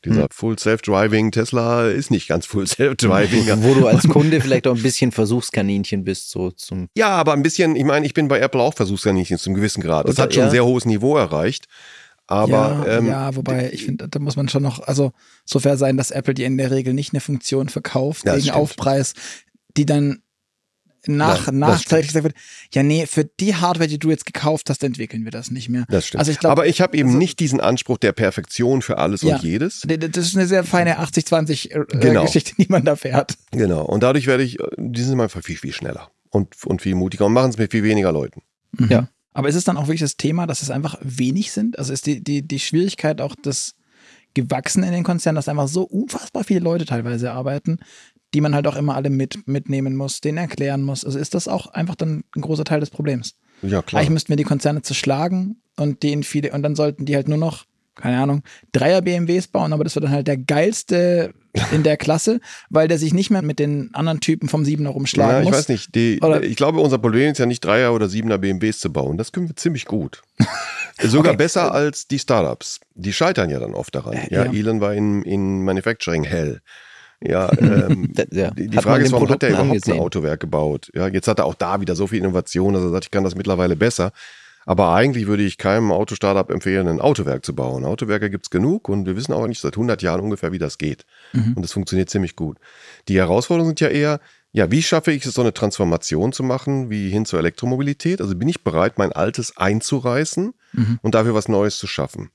Dieser 0.06 0.24
hm. 0.24 0.28
Full 0.32 0.60
Self-Driving 0.60 1.32
Tesla 1.32 1.88
ist 1.88 2.12
nicht 2.12 2.28
ganz 2.28 2.46
Full 2.46 2.68
Self-Driving. 2.68 3.48
Wo 3.64 3.74
du 3.74 3.88
als 3.88 4.08
Kunde 4.08 4.40
vielleicht 4.42 4.68
auch 4.68 4.76
ein 4.76 4.84
bisschen 4.84 5.12
Versuchskaninchen 5.12 6.04
bist, 6.04 6.30
so 6.30 6.52
zum. 6.52 6.88
Ja, 6.96 7.10
aber 7.10 7.34
ein 7.34 7.42
bisschen, 7.42 7.76
ich 7.76 7.84
meine, 7.84 8.06
ich 8.06 8.14
bin 8.14 8.28
bei 8.28 8.40
Apple 8.40 8.62
auch 8.62 8.74
Versuchskaninchen 8.74 9.38
zum 9.38 9.54
gewissen 9.54 9.82
Grad. 9.82 10.08
Das 10.08 10.16
Oder, 10.16 10.24
hat 10.24 10.34
schon 10.34 10.42
ja. 10.42 10.46
ein 10.48 10.52
sehr 10.52 10.66
hohes 10.66 10.86
Niveau 10.86 11.18
erreicht. 11.18 11.66
Aber 12.28 12.84
ja, 12.86 12.98
ähm, 12.98 13.08
ja 13.08 13.36
wobei 13.36 13.72
ich 13.72 13.86
finde, 13.86 14.10
da 14.10 14.20
muss 14.20 14.36
man 14.36 14.50
schon 14.50 14.62
noch, 14.62 14.86
also 14.86 15.14
so 15.46 15.60
fair 15.60 15.78
sein, 15.78 15.96
dass 15.96 16.12
Apple 16.12 16.34
dir 16.34 16.46
in 16.46 16.58
der 16.58 16.72
Regel 16.72 16.94
nicht 16.94 17.14
eine 17.14 17.22
Funktion 17.22 17.70
verkauft 17.70 18.26
ja, 18.26 18.36
gegen 18.36 18.52
Aufpreis, 18.52 19.14
die 19.78 19.86
dann 19.86 20.22
nach, 21.08 21.48
ja, 21.48 21.52
nachträglich 21.52 22.08
gesagt 22.08 22.24
wird, 22.24 22.36
ja, 22.74 22.84
nee, 22.84 23.06
für 23.06 23.26
die 23.26 23.56
Hardware, 23.56 23.88
die 23.88 24.00
du 24.00 24.10
jetzt 24.10 24.26
gekauft 24.26 24.70
hast, 24.70 24.84
entwickeln 24.84 25.24
wir 25.24 25.32
das 25.32 25.52
nicht 25.52 25.70
mehr. 25.70 25.86
Das 25.90 26.08
stimmt. 26.08 26.20
Also 26.20 26.32
ich 26.32 26.40
glaub, 26.40 26.52
Aber 26.52 26.68
ich 26.68 26.82
habe 26.82 26.98
eben 26.98 27.10
also, 27.10 27.18
nicht 27.18 27.40
diesen 27.40 27.60
Anspruch 27.60 27.98
der 27.98 28.12
Perfektion 28.12 28.82
für 28.82 28.98
alles 28.98 29.22
ja, 29.22 29.36
und 29.36 29.44
jedes. 29.44 29.82
Das 29.82 30.28
ist 30.28 30.36
eine 30.36 30.48
sehr 30.48 30.64
feine 30.64 31.00
80-20-Geschichte, 31.00 31.80
äh, 31.94 32.00
genau. 32.00 32.26
die 32.26 32.66
man 32.70 32.86
da 32.86 32.96
fährt. 32.96 33.38
Genau. 33.52 33.84
Und 33.86 34.04
dadurch 34.04 34.28
werde 34.28 34.44
ich, 34.44 34.58
die 34.78 35.04
sind 35.04 35.20
einfach 35.20 35.44
viel, 35.44 35.58
viel 35.58 35.74
schneller 35.74 36.12
und, 36.30 36.56
und 36.66 36.82
viel 36.82 36.96
mutiger 36.96 37.26
und 37.26 37.34
machen 37.34 37.52
es 37.52 37.58
mit 37.58 37.72
viel 37.72 37.84
weniger 37.84 38.12
Leuten. 38.12 38.42
Mhm. 38.78 38.90
Ja. 38.90 39.10
Aber 39.34 39.50
ist 39.50 39.56
es 39.56 39.64
dann 39.64 39.78
auch 39.78 39.84
wirklich 39.84 40.02
das 40.02 40.18
Thema, 40.18 40.48
dass 40.48 40.64
es 40.64 40.72
einfach 40.72 40.98
wenig 41.02 41.52
sind? 41.52 41.78
Also 41.78 41.94
ist 41.94 42.08
die, 42.08 42.24
die, 42.24 42.42
die 42.42 42.60
Schwierigkeit 42.60 43.22
auch 43.22 43.36
das 43.42 43.76
gewachsen 44.34 44.84
in 44.84 44.92
den 44.92 45.04
Konzernen, 45.04 45.36
dass 45.36 45.48
einfach 45.48 45.68
so 45.68 45.84
unfassbar 45.84 46.44
viele 46.44 46.60
Leute 46.60 46.86
teilweise 46.86 47.32
arbeiten, 47.32 47.80
die 48.38 48.42
man 48.42 48.54
halt 48.54 48.68
auch 48.68 48.76
immer 48.76 48.94
alle 48.94 49.10
mit, 49.10 49.48
mitnehmen 49.48 49.96
muss, 49.96 50.22
denen 50.22 50.38
erklären 50.38 50.84
muss. 50.84 51.04
Also 51.04 51.18
ist 51.18 51.34
das 51.34 51.48
auch 51.48 51.66
einfach 51.74 51.96
dann 51.96 52.24
ein 52.36 52.42
großer 52.42 52.66
Teil 52.66 52.80
des 52.80 52.92
Problems. 52.92 53.34
Ja, 53.64 53.82
klar. 53.82 54.00
Eigentlich 54.00 54.12
müssten 54.12 54.30
wir 54.30 54.36
die 54.36 54.44
Konzerne 54.44 54.84
zerschlagen 54.84 55.60
und 55.76 56.04
denen 56.04 56.22
viele, 56.22 56.52
und 56.52 56.62
dann 56.62 56.76
sollten 56.76 57.06
die 57.06 57.16
halt 57.16 57.28
nur 57.28 57.40
noch, 57.40 57.66
keine 57.96 58.20
Ahnung, 58.20 58.44
Dreier 58.74 59.02
BMWs 59.02 59.48
bauen, 59.48 59.74
aber 59.74 59.84
das 59.84 59.96
wird 59.96 60.06
dann 60.06 60.12
halt 60.12 60.28
der 60.28 60.38
geilste 60.38 61.34
in 61.72 61.82
der 61.82 61.98
Klasse, 61.98 62.42
weil 62.70 62.88
der 62.88 63.00
sich 63.00 63.12
nicht 63.12 63.32
mehr 63.32 63.42
mit 63.42 63.58
den 63.58 63.90
anderen 63.94 64.20
Typen 64.20 64.50
vom 64.50 64.64
Siebener 64.64 64.92
rumschlagen 64.92 65.32
ja, 65.32 65.40
ich 65.40 65.46
muss. 65.46 65.54
Ich 65.54 65.60
weiß 65.62 65.70
nicht. 65.70 65.96
Die, 65.96 66.20
ich 66.44 66.56
glaube, 66.58 66.80
unser 66.80 67.00
Problem 67.00 67.32
ist 67.32 67.40
ja 67.40 67.48
nicht 67.48 67.66
Dreier 67.66 67.92
oder 67.96 68.08
Siebener 68.08 68.38
BMWs 68.38 68.78
zu 68.78 68.94
bauen. 68.94 69.18
Das 69.18 69.32
können 69.32 69.50
wir 69.50 69.56
ziemlich 69.56 69.86
gut. 69.86 70.22
Sogar 71.02 71.34
okay. 71.34 71.38
besser 71.38 71.74
als 71.74 72.08
die 72.08 72.20
Startups. 72.20 72.82
Die 72.94 73.14
scheitern 73.14 73.50
ja 73.50 73.58
dann 73.58 73.74
oft 73.74 73.96
daran. 73.96 74.14
Äh, 74.14 74.28
ja, 74.32 74.46
ja. 74.46 74.54
Elon 74.54 74.80
war 74.80 74.94
in, 74.94 75.24
in 75.24 75.64
Manufacturing 75.64 76.24
hell. 76.24 76.62
Ja, 77.22 77.52
ähm, 77.60 78.14
ja. 78.32 78.52
die, 78.52 78.68
die 78.68 78.78
Frage 78.78 79.06
ist, 79.06 79.12
warum 79.12 79.30
hat 79.30 79.44
er 79.44 79.50
überhaupt 79.50 79.70
angesehen. 79.70 79.96
ein 79.96 80.00
Autowerk 80.00 80.40
gebaut? 80.40 80.92
Ja, 80.94 81.08
jetzt 81.08 81.28
hat 81.28 81.40
er 81.40 81.46
auch 81.46 81.56
da 81.56 81.82
wieder 81.82 81.96
so 81.96 82.08
viel 82.08 82.20
Innovation, 82.20 82.74
dass 82.74 82.84
er 82.84 82.90
sagt, 82.90 83.06
ich 83.06 83.12
kann 83.12 83.24
das 83.24 83.36
mittlerweile 83.36 83.76
besser. 83.76 84.12
Aber 84.66 84.94
eigentlich 84.94 85.28
würde 85.28 85.44
ich 85.44 85.58
keinem 85.58 85.94
Autostartup 85.94 86.52
empfehlen, 86.52 86.90
ein 86.90 87.00
Autowerk 87.00 87.46
zu 87.46 87.56
bauen. 87.56 87.86
Autowerke 87.86 88.30
gibt's 88.30 88.50
genug 88.50 88.90
und 88.90 89.06
wir 89.06 89.16
wissen 89.16 89.32
auch 89.32 89.48
nicht 89.48 89.62
seit 89.62 89.76
100 89.76 90.02
Jahren 90.02 90.20
ungefähr, 90.20 90.52
wie 90.52 90.58
das 90.58 90.78
geht. 90.78 91.06
Mhm. 91.32 91.54
Und 91.56 91.62
das 91.62 91.72
funktioniert 91.72 92.10
ziemlich 92.10 92.36
gut. 92.36 92.58
Die 93.08 93.18
Herausforderungen 93.18 93.70
sind 93.70 93.80
ja 93.80 93.88
eher, 93.88 94.20
ja, 94.52 94.70
wie 94.70 94.84
schaffe 94.84 95.14
ich 95.14 95.26
es, 95.26 95.34
so 95.34 95.42
eine 95.42 95.54
Transformation 95.54 96.34
zu 96.34 96.44
machen, 96.44 96.90
wie 96.90 97.10
hin 97.10 97.26
zur 97.26 97.40
Elektromobilität? 97.40 98.20
Also 98.20 98.36
bin 98.36 98.50
ich 98.50 98.66
bereit, 98.66 98.98
mein 98.98 99.14
Altes 99.14 99.56
einzureißen 99.56 100.54
mhm. 100.74 101.00
und 101.02 101.16
dafür 101.16 101.34
was 101.34 101.48
Neues 101.48 101.78
zu 101.78 101.88
schaffen? 101.88 102.30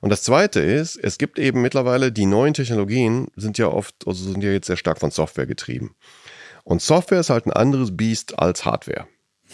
Und 0.00 0.10
das 0.10 0.22
Zweite 0.22 0.60
ist, 0.60 0.96
es 0.96 1.18
gibt 1.18 1.38
eben 1.38 1.62
mittlerweile, 1.62 2.12
die 2.12 2.26
neuen 2.26 2.54
Technologien 2.54 3.28
sind 3.36 3.58
ja 3.58 3.68
oft, 3.68 4.06
also 4.06 4.30
sind 4.30 4.42
ja 4.42 4.50
jetzt 4.50 4.66
sehr 4.66 4.76
stark 4.76 5.00
von 5.00 5.10
Software 5.10 5.46
getrieben. 5.46 5.94
Und 6.64 6.82
Software 6.82 7.20
ist 7.20 7.30
halt 7.30 7.46
ein 7.46 7.52
anderes 7.52 7.96
Biest 7.96 8.38
als 8.38 8.64
Hardware. 8.64 9.06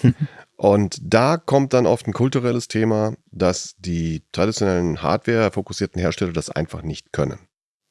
Und 0.57 0.99
da 1.03 1.37
kommt 1.37 1.73
dann 1.73 1.87
oft 1.87 2.07
ein 2.07 2.13
kulturelles 2.13 2.69
Thema, 2.69 3.15
dass 3.31 3.77
die 3.79 4.23
traditionellen 4.33 5.03
Hardware-fokussierten 5.03 6.01
Hersteller 6.01 6.33
das 6.33 6.51
einfach 6.51 6.83
nicht 6.83 7.13
können. 7.13 7.39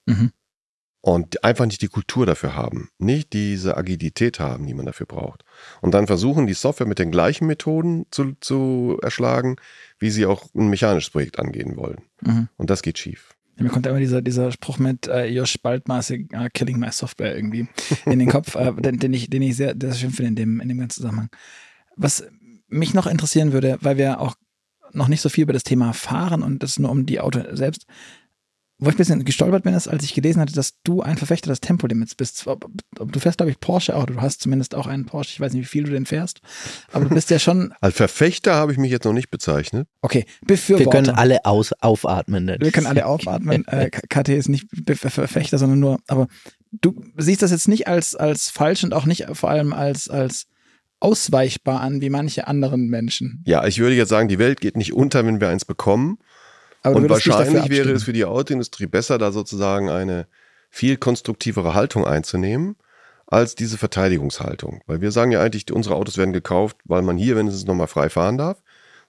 Mhm 0.05 0.31
und 1.01 1.43
einfach 1.43 1.65
nicht 1.65 1.81
die 1.81 1.87
Kultur 1.87 2.25
dafür 2.25 2.55
haben, 2.55 2.89
nicht 2.97 3.33
diese 3.33 3.77
Agilität 3.77 4.39
haben, 4.39 4.65
die 4.65 4.73
man 4.73 4.85
dafür 4.85 5.05
braucht. 5.05 5.43
Und 5.81 5.93
dann 5.93 6.07
versuchen, 6.07 6.47
die 6.47 6.53
Software 6.53 6.87
mit 6.87 6.99
den 6.99 7.11
gleichen 7.11 7.47
Methoden 7.47 8.05
zu, 8.11 8.33
zu 8.39 8.97
erschlagen, 9.01 9.57
wie 9.97 10.09
sie 10.09 10.25
auch 10.25 10.45
ein 10.55 10.69
mechanisches 10.69 11.09
Projekt 11.09 11.39
angehen 11.39 11.77
wollen. 11.77 12.01
Mhm. 12.21 12.49
Und 12.57 12.69
das 12.69 12.81
geht 12.81 12.97
schief. 12.97 13.35
Ja, 13.57 13.63
mir 13.63 13.69
kommt 13.69 13.85
immer 13.87 13.99
dieser, 13.99 14.21
dieser 14.21 14.51
Spruch 14.51 14.79
mit 14.79 15.07
äh, 15.07 15.25
Josh 15.27 15.57
Baldmaßig, 15.61 16.27
uh, 16.33 16.47
killing 16.53 16.79
my 16.79 16.91
software 16.91 17.35
irgendwie 17.35 17.67
in 18.05 18.19
den 18.19 18.29
Kopf, 18.29 18.55
äh, 18.55 18.73
den, 18.73 18.99
den, 18.99 19.13
ich, 19.13 19.29
den 19.29 19.41
ich 19.41 19.55
sehr, 19.57 19.75
sehr 19.79 19.93
schön 19.93 20.11
finde 20.11 20.29
in 20.29 20.35
dem, 20.35 20.59
in 20.61 20.69
dem 20.69 20.79
ganzen 20.79 21.01
Zusammenhang. 21.01 21.29
Was 21.95 22.23
mich 22.69 22.93
noch 22.93 23.07
interessieren 23.07 23.51
würde, 23.51 23.77
weil 23.81 23.97
wir 23.97 24.21
auch 24.21 24.35
noch 24.93 25.07
nicht 25.07 25.21
so 25.21 25.29
viel 25.29 25.43
über 25.43 25.53
das 25.53 25.63
Thema 25.63 25.93
fahren 25.93 26.41
und 26.41 26.63
das 26.63 26.79
nur 26.79 26.89
um 26.89 27.05
die 27.05 27.19
Auto 27.19 27.41
selbst 27.51 27.85
wo 28.79 28.89
ich 28.89 28.95
ein 28.95 28.97
bisschen 28.97 29.25
gestolpert 29.25 29.63
bin, 29.63 29.73
ist, 29.73 29.89
als 29.89 30.05
ich 30.05 30.13
gelesen 30.13 30.41
hatte, 30.41 30.53
dass 30.53 30.81
du 30.83 31.01
ein 31.01 31.17
Verfechter 31.17 31.49
des 31.49 31.59
Tempolimits 31.59 32.15
bist. 32.15 32.45
Du 32.45 33.19
fährst, 33.19 33.37
glaube 33.37 33.51
ich, 33.51 33.59
Porsche 33.59 33.95
auch. 33.95 34.05
Du 34.05 34.21
hast 34.21 34.41
zumindest 34.41 34.73
auch 34.73 34.87
einen 34.87 35.05
Porsche. 35.05 35.31
Ich 35.33 35.39
weiß 35.41 35.51
nicht, 35.51 35.63
wie 35.63 35.67
viel 35.67 35.83
du 35.83 35.91
den 35.91 36.05
fährst. 36.05 36.39
Aber 36.93 37.05
du 37.05 37.13
bist 37.13 37.29
ja 37.29 37.39
schon. 37.39 37.73
Als 37.81 37.95
Verfechter 37.95 38.55
habe 38.55 38.71
ich 38.71 38.77
mich 38.77 38.89
jetzt 38.89 39.03
noch 39.03 39.13
nicht 39.13 39.29
bezeichnet. 39.29 39.87
Okay, 40.01 40.25
Befürworter. 40.45 40.85
Wir 40.85 40.91
können 40.91 41.17
alle 41.17 41.45
aus, 41.45 41.73
aufatmen. 41.73 42.55
Wir 42.59 42.71
können 42.71 42.87
alle 42.87 43.05
aufatmen. 43.05 43.67
äh, 43.67 43.89
KT 43.89 44.29
ist 44.29 44.47
nicht 44.47 44.67
Verfechter, 44.95 45.57
sondern 45.57 45.79
nur. 45.79 45.99
Aber 46.07 46.27
du 46.71 47.03
siehst 47.17 47.41
das 47.41 47.51
jetzt 47.51 47.67
nicht 47.67 47.87
als, 47.87 48.15
als 48.15 48.49
falsch 48.49 48.85
und 48.85 48.93
auch 48.93 49.05
nicht 49.05 49.25
vor 49.33 49.49
allem 49.49 49.73
als, 49.73 50.09
als 50.09 50.45
ausweichbar 51.01 51.81
an 51.81 52.01
wie 52.01 52.09
manche 52.09 52.47
anderen 52.47 52.87
Menschen. 52.87 53.43
Ja, 53.45 53.65
ich 53.65 53.79
würde 53.79 53.95
jetzt 53.95 54.09
sagen, 54.09 54.27
die 54.27 54.39
Welt 54.39 54.61
geht 54.61 54.77
nicht 54.77 54.93
unter, 54.93 55.25
wenn 55.25 55.39
wir 55.39 55.49
eins 55.49 55.65
bekommen. 55.65 56.17
Aber 56.83 56.95
und 56.95 57.09
wahrscheinlich 57.09 57.69
wäre 57.69 57.91
es 57.91 58.03
für 58.03 58.13
die 58.13 58.25
Autoindustrie 58.25 58.87
besser, 58.87 59.17
da 59.17 59.31
sozusagen 59.31 59.89
eine 59.89 60.27
viel 60.69 60.97
konstruktivere 60.97 61.73
Haltung 61.73 62.05
einzunehmen, 62.05 62.75
als 63.27 63.55
diese 63.55 63.77
Verteidigungshaltung. 63.77 64.81
Weil 64.87 65.01
wir 65.01 65.11
sagen 65.11 65.31
ja 65.31 65.41
eigentlich, 65.41 65.71
unsere 65.71 65.95
Autos 65.95 66.17
werden 66.17 66.33
gekauft, 66.33 66.77
weil 66.85 67.01
man 67.01 67.17
hier 67.17 67.35
wenigstens 67.35 67.65
nochmal 67.65 67.87
frei 67.87 68.09
fahren 68.09 68.37
darf. 68.37 68.61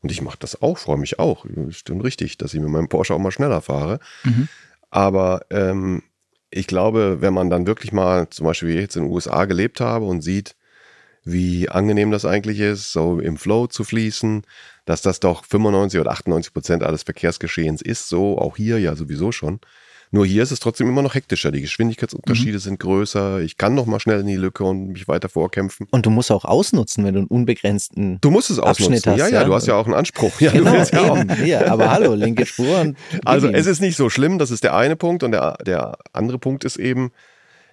Und 0.02 0.10
ich 0.10 0.22
mache 0.22 0.38
das 0.38 0.62
auch, 0.62 0.78
freue 0.78 0.98
mich 0.98 1.18
auch. 1.18 1.46
Stimmt 1.70 2.04
richtig, 2.04 2.38
dass 2.38 2.54
ich 2.54 2.60
mit 2.60 2.70
meinem 2.70 2.88
Porsche 2.88 3.14
auch 3.14 3.18
mal 3.18 3.30
schneller 3.30 3.60
fahre. 3.60 4.00
Mhm. 4.24 4.48
Aber 4.90 5.42
ähm, 5.50 6.02
ich 6.50 6.66
glaube, 6.66 7.18
wenn 7.20 7.34
man 7.34 7.50
dann 7.50 7.66
wirklich 7.66 7.92
mal, 7.92 8.28
zum 8.30 8.46
Beispiel 8.46 8.70
wie 8.70 8.74
ich 8.74 8.80
jetzt 8.80 8.96
in 8.96 9.04
den 9.04 9.12
USA 9.12 9.44
gelebt 9.44 9.80
habe 9.80 10.06
und 10.06 10.22
sieht, 10.22 10.56
wie 11.22 11.68
angenehm 11.68 12.10
das 12.10 12.24
eigentlich 12.24 12.60
ist, 12.60 12.92
so 12.92 13.20
im 13.20 13.36
Flow 13.36 13.66
zu 13.66 13.84
fließen, 13.84 14.42
dass 14.90 15.02
das 15.02 15.20
doch 15.20 15.44
95 15.44 16.00
oder 16.00 16.10
98 16.10 16.52
Prozent 16.52 16.82
alles 16.82 17.04
Verkehrsgeschehens 17.04 17.80
ist, 17.80 18.08
so 18.08 18.36
auch 18.38 18.56
hier 18.56 18.80
ja 18.80 18.96
sowieso 18.96 19.30
schon. 19.30 19.60
Nur 20.10 20.26
hier 20.26 20.42
ist 20.42 20.50
es 20.50 20.58
trotzdem 20.58 20.88
immer 20.88 21.02
noch 21.02 21.14
hektischer. 21.14 21.52
Die 21.52 21.60
Geschwindigkeitsunterschiede 21.60 22.54
mhm. 22.54 22.60
sind 22.60 22.80
größer. 22.80 23.38
Ich 23.42 23.56
kann 23.56 23.76
noch 23.76 23.86
mal 23.86 24.00
schnell 24.00 24.18
in 24.18 24.26
die 24.26 24.34
Lücke 24.34 24.64
und 24.64 24.88
mich 24.88 25.06
weiter 25.06 25.28
vorkämpfen. 25.28 25.86
Und 25.92 26.06
du 26.06 26.10
musst 26.10 26.32
auch 26.32 26.44
ausnutzen, 26.44 27.04
wenn 27.04 27.14
du 27.14 27.20
einen 27.20 27.28
unbegrenzten 27.28 28.18
Du 28.20 28.32
musst 28.32 28.50
es 28.50 28.58
ausnutzen. 28.58 29.12
Hast, 29.12 29.18
ja, 29.18 29.28
ja, 29.28 29.44
du 29.44 29.54
hast 29.54 29.68
ja 29.68 29.76
auch 29.76 29.84
einen 29.84 29.94
Anspruch. 29.94 30.32
Ja, 30.40 30.50
genau, 30.50 30.74
ja, 30.74 31.12
auch. 31.12 31.38
ja, 31.44 31.66
aber 31.66 31.92
hallo, 31.92 32.14
linke 32.14 32.44
Spur. 32.46 32.94
also 33.24 33.46
es 33.46 33.66
ist 33.66 33.80
nicht 33.80 33.96
so 33.96 34.10
schlimm, 34.10 34.38
das 34.38 34.50
ist 34.50 34.64
der 34.64 34.74
eine 34.74 34.96
Punkt. 34.96 35.22
Und 35.22 35.30
der, 35.30 35.56
der 35.64 35.98
andere 36.12 36.40
Punkt 36.40 36.64
ist 36.64 36.76
eben, 36.76 37.12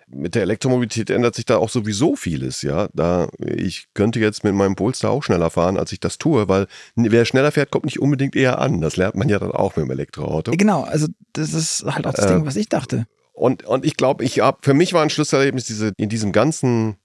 mit 0.10 0.36
der 0.36 0.44
Elektromobilität 0.44 1.10
ändert 1.10 1.36
sich 1.36 1.46
da 1.46 1.58
auch 1.58 1.70
sowieso 1.70 2.16
vieles, 2.16 2.62
ja. 2.62 2.88
Da 2.94 3.28
ich 3.40 3.88
könnte 3.94 4.20
jetzt 4.20 4.44
mit 4.44 4.54
meinem 4.54 4.76
Polestar 4.76 5.12
auch 5.12 5.24
schneller 5.24 5.50
fahren, 5.50 5.78
als 5.78 5.92
ich 5.92 6.00
das 6.00 6.18
tue, 6.18 6.48
weil 6.48 6.68
wer 6.96 7.26
schneller 7.26 7.52
fährt, 7.52 7.72
kommt 7.72 7.86
nicht 7.86 8.00
unbedingt 8.00 8.36
eher 8.36 8.60
an. 8.60 8.82
Das 8.82 8.96
lernt 8.96 9.16
man 9.16 9.30
ja 9.30 9.40
dann 9.40 9.52
auch 9.52 9.76
mit 9.76 9.86
dem 9.86 9.92
Elektroauto. 9.92 10.52
Genau, 10.52 10.84
also 10.84 11.08
das 11.34 11.54
ist 11.54 11.84
halt 11.86 12.08
auch 12.08 12.14
das 12.14 12.26
äh, 12.26 12.34
Ding, 12.34 12.46
was 12.46 12.56
ich 12.56 12.70
dachte. 12.70 13.06
Und, 13.34 13.66
und 13.66 13.86
ich 13.86 13.98
glaube, 13.98 14.24
ich 14.24 14.40
hab, 14.40 14.66
für 14.66 14.74
mich 14.74 14.94
war 14.94 15.04
ein 15.04 15.10
Schlüsselerlebnis 15.10 15.66
diese, 15.66 15.92
in 15.98 16.10
diesem 16.10 16.32
ganzen 16.32 16.96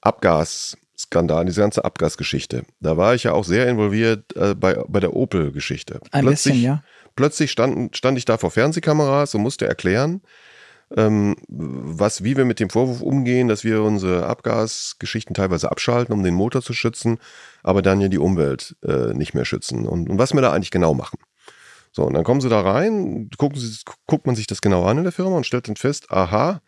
Abgasskandal, 0.00 1.46
diese 1.46 1.60
ganze 1.60 1.84
Abgasgeschichte. 1.84 2.64
Da 2.80 2.96
war 2.96 3.14
ich 3.14 3.24
ja 3.24 3.32
auch 3.32 3.44
sehr 3.44 3.68
involviert 3.68 4.36
äh, 4.36 4.54
bei, 4.54 4.74
bei 4.88 5.00
der 5.00 5.14
Opel-Geschichte. 5.14 6.00
Ein 6.10 6.26
plötzlich, 6.26 6.54
bisschen, 6.54 6.64
ja. 6.64 6.82
Plötzlich 7.16 7.50
stand, 7.50 7.96
stand 7.96 8.18
ich 8.18 8.24
da 8.24 8.36
vor 8.38 8.50
Fernsehkameras 8.50 9.34
und 9.34 9.42
musste 9.42 9.66
erklären, 9.66 10.20
ähm, 10.96 11.36
was, 11.48 12.24
wie 12.24 12.36
wir 12.36 12.44
mit 12.44 12.60
dem 12.60 12.70
Vorwurf 12.70 13.02
umgehen, 13.02 13.48
dass 13.48 13.64
wir 13.64 13.82
unsere 13.82 14.26
Abgasgeschichten 14.26 15.34
teilweise 15.34 15.70
abschalten, 15.70 16.14
um 16.14 16.22
den 16.22 16.34
Motor 16.34 16.62
zu 16.62 16.72
schützen, 16.72 17.18
aber 17.62 17.82
dann 17.82 18.00
ja 18.00 18.08
die 18.08 18.18
Umwelt 18.18 18.76
äh, 18.82 19.12
nicht 19.14 19.34
mehr 19.34 19.44
schützen 19.44 19.86
und, 19.86 20.08
und 20.08 20.18
was 20.18 20.32
wir 20.32 20.40
da 20.40 20.52
eigentlich 20.52 20.70
genau 20.70 20.94
machen. 20.94 21.18
So, 21.92 22.04
und 22.04 22.14
dann 22.14 22.24
kommen 22.24 22.40
sie 22.40 22.48
da 22.48 22.60
rein, 22.60 23.28
gucken 23.38 23.58
sie, 23.58 23.78
guckt 24.06 24.26
man 24.26 24.36
sich 24.36 24.46
das 24.46 24.60
genau 24.60 24.84
an 24.84 24.98
in 24.98 25.04
der 25.04 25.12
Firma 25.12 25.36
und 25.36 25.46
stellt 25.46 25.68
dann 25.68 25.76
fest, 25.76 26.10
aha, 26.10 26.60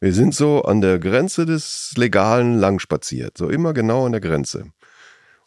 wir 0.00 0.14
sind 0.14 0.34
so 0.34 0.62
an 0.62 0.80
der 0.80 0.98
Grenze 0.98 1.44
des 1.44 1.92
Legalen 1.96 2.58
lang 2.58 2.78
spaziert, 2.78 3.36
so 3.36 3.50
immer 3.50 3.74
genau 3.74 4.06
an 4.06 4.12
der 4.12 4.20
Grenze. 4.20 4.72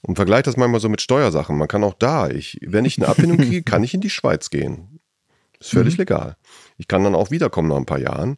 Und 0.01 0.15
vergleicht 0.15 0.47
das 0.47 0.57
manchmal 0.57 0.81
so 0.81 0.89
mit 0.89 1.01
Steuersachen. 1.01 1.57
Man 1.57 1.69
kann 1.69 1.83
auch 1.83 1.93
da, 1.93 2.29
ich, 2.29 2.59
wenn 2.61 2.85
ich 2.85 2.97
eine 2.97 3.07
Abfindung 3.07 3.37
kriege, 3.39 3.63
kann 3.63 3.83
ich 3.83 3.93
in 3.93 4.01
die 4.01 4.09
Schweiz 4.09 4.49
gehen. 4.49 4.99
Ist 5.59 5.71
völlig 5.71 5.95
mhm. 5.95 6.01
legal. 6.01 6.35
Ich 6.77 6.87
kann 6.87 7.03
dann 7.03 7.15
auch 7.15 7.31
wiederkommen 7.31 7.69
nach 7.69 7.77
ein 7.77 7.85
paar 7.85 7.99
Jahren. 7.99 8.37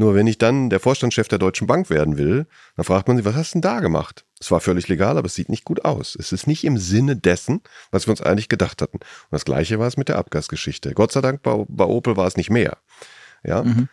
Nur 0.00 0.14
wenn 0.14 0.26
ich 0.26 0.38
dann 0.38 0.70
der 0.70 0.80
Vorstandschef 0.80 1.28
der 1.28 1.38
Deutschen 1.38 1.66
Bank 1.66 1.90
werden 1.90 2.16
will, 2.16 2.46
dann 2.74 2.86
fragt 2.86 3.06
man 3.06 3.18
sich, 3.18 3.26
was 3.26 3.34
hast 3.34 3.50
du 3.50 3.56
denn 3.56 3.70
da 3.70 3.80
gemacht? 3.80 4.24
Es 4.40 4.50
war 4.50 4.60
völlig 4.60 4.88
legal, 4.88 5.18
aber 5.18 5.26
es 5.26 5.34
sieht 5.34 5.50
nicht 5.50 5.66
gut 5.66 5.84
aus. 5.84 6.16
Es 6.18 6.32
ist 6.32 6.46
nicht 6.46 6.64
im 6.64 6.78
Sinne 6.78 7.16
dessen, 7.16 7.60
was 7.90 8.06
wir 8.06 8.12
uns 8.12 8.22
eigentlich 8.22 8.48
gedacht 8.48 8.80
hatten. 8.80 8.96
Und 8.96 9.04
das 9.30 9.44
Gleiche 9.44 9.78
war 9.78 9.86
es 9.86 9.98
mit 9.98 10.08
der 10.08 10.16
Abgasgeschichte. 10.16 10.94
Gott 10.94 11.12
sei 11.12 11.20
Dank 11.20 11.42
bei, 11.42 11.66
bei 11.68 11.84
Opel 11.84 12.16
war 12.16 12.26
es 12.26 12.38
nicht 12.38 12.48
mehr. 12.48 12.78
Ja. 13.44 13.62
Mhm. 13.62 13.88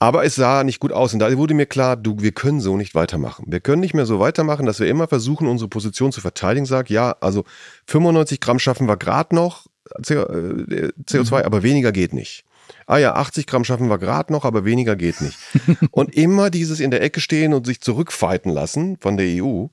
Aber 0.00 0.24
es 0.24 0.34
sah 0.34 0.64
nicht 0.64 0.80
gut 0.80 0.90
aus 0.90 1.12
und 1.12 1.20
da 1.20 1.34
wurde 1.38 1.54
mir 1.54 1.66
klar, 1.66 1.96
du, 1.96 2.16
wir 2.18 2.32
können 2.32 2.60
so 2.60 2.76
nicht 2.76 2.96
weitermachen. 2.96 3.44
Wir 3.46 3.60
können 3.60 3.80
nicht 3.80 3.94
mehr 3.94 4.06
so 4.06 4.18
weitermachen, 4.18 4.66
dass 4.66 4.80
wir 4.80 4.88
immer 4.88 5.06
versuchen, 5.06 5.46
unsere 5.46 5.68
Position 5.68 6.10
zu 6.10 6.20
verteidigen. 6.20 6.66
Sag, 6.66 6.90
ja, 6.90 7.16
also 7.20 7.44
95 7.86 8.40
Gramm 8.40 8.58
schaffen 8.58 8.88
wir 8.88 8.96
gerade 8.96 9.36
noch 9.36 9.68
CO2, 10.02 10.74
äh, 11.14 11.22
mhm. 11.22 11.32
aber 11.32 11.62
weniger 11.62 11.92
geht 11.92 12.12
nicht 12.12 12.44
ah 12.86 12.98
ja, 12.98 13.14
80 13.14 13.46
Gramm 13.46 13.64
schaffen 13.64 13.88
wir 13.88 13.98
gerade 13.98 14.32
noch, 14.32 14.44
aber 14.44 14.64
weniger 14.64 14.96
geht 14.96 15.20
nicht. 15.20 15.38
und 15.90 16.14
immer 16.14 16.50
dieses 16.50 16.80
in 16.80 16.90
der 16.90 17.02
Ecke 17.02 17.20
stehen 17.20 17.54
und 17.54 17.66
sich 17.66 17.80
zurückfighten 17.80 18.52
lassen 18.52 18.96
von 18.98 19.16
der 19.16 19.42
EU. 19.42 19.66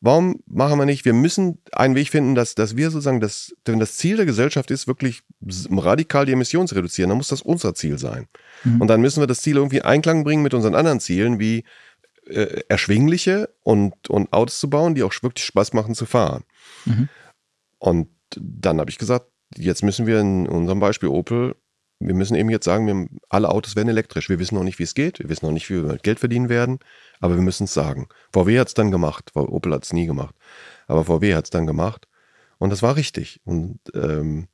Warum 0.00 0.40
machen 0.46 0.78
wir 0.78 0.86
nicht? 0.86 1.04
Wir 1.04 1.12
müssen 1.12 1.58
einen 1.72 1.96
Weg 1.96 2.10
finden, 2.10 2.36
dass, 2.36 2.54
dass 2.54 2.76
wir 2.76 2.90
sozusagen, 2.90 3.20
das, 3.20 3.52
wenn 3.64 3.80
das 3.80 3.96
Ziel 3.96 4.16
der 4.16 4.26
Gesellschaft 4.26 4.70
ist, 4.70 4.86
wirklich 4.86 5.22
radikal 5.70 6.24
die 6.24 6.32
Emissionen 6.32 6.68
zu 6.68 6.76
reduzieren, 6.76 7.08
dann 7.08 7.18
muss 7.18 7.28
das 7.28 7.42
unser 7.42 7.74
Ziel 7.74 7.98
sein. 7.98 8.28
Mhm. 8.62 8.80
Und 8.80 8.88
dann 8.88 9.00
müssen 9.00 9.20
wir 9.20 9.26
das 9.26 9.42
Ziel 9.42 9.56
irgendwie 9.56 9.78
in 9.78 9.82
Einklang 9.82 10.22
bringen 10.22 10.44
mit 10.44 10.54
unseren 10.54 10.76
anderen 10.76 11.00
Zielen, 11.00 11.40
wie 11.40 11.64
äh, 12.28 12.62
erschwingliche 12.68 13.48
und, 13.64 14.08
und 14.08 14.32
Autos 14.32 14.60
zu 14.60 14.70
bauen, 14.70 14.94
die 14.94 15.02
auch 15.02 15.12
wirklich 15.22 15.44
Spaß 15.44 15.72
machen 15.72 15.96
zu 15.96 16.06
fahren. 16.06 16.44
Mhm. 16.84 17.08
Und 17.78 18.08
dann 18.36 18.78
habe 18.78 18.90
ich 18.90 18.98
gesagt, 18.98 19.26
jetzt 19.56 19.82
müssen 19.82 20.06
wir 20.06 20.20
in 20.20 20.46
unserem 20.46 20.78
Beispiel 20.78 21.08
Opel 21.08 21.56
wir 22.00 22.14
müssen 22.14 22.36
eben 22.36 22.50
jetzt 22.50 22.64
sagen, 22.64 22.86
wir, 22.86 23.08
alle 23.28 23.48
Autos 23.48 23.74
werden 23.74 23.88
elektrisch. 23.88 24.28
Wir 24.28 24.38
wissen 24.38 24.54
noch 24.54 24.62
nicht, 24.62 24.78
wie 24.78 24.84
es 24.84 24.94
geht. 24.94 25.18
Wir 25.18 25.28
wissen 25.28 25.46
noch 25.46 25.52
nicht, 25.52 25.68
wie 25.68 25.82
wir 25.82 25.98
Geld 25.98 26.20
verdienen 26.20 26.48
werden. 26.48 26.78
Aber 27.20 27.34
wir 27.34 27.42
müssen 27.42 27.64
es 27.64 27.74
sagen. 27.74 28.08
VW 28.32 28.58
hat 28.58 28.68
es 28.68 28.74
dann 28.74 28.90
gemacht. 28.90 29.30
Opel 29.34 29.74
hat 29.74 29.84
es 29.84 29.92
nie 29.92 30.06
gemacht. 30.06 30.34
Aber 30.86 31.04
VW 31.04 31.34
hat 31.34 31.44
es 31.44 31.50
dann 31.50 31.66
gemacht. 31.66 32.06
Und 32.58 32.70
das 32.70 32.82
war 32.82 32.96
richtig. 32.96 33.40
Und 33.44 33.80
ähm, 33.94 34.46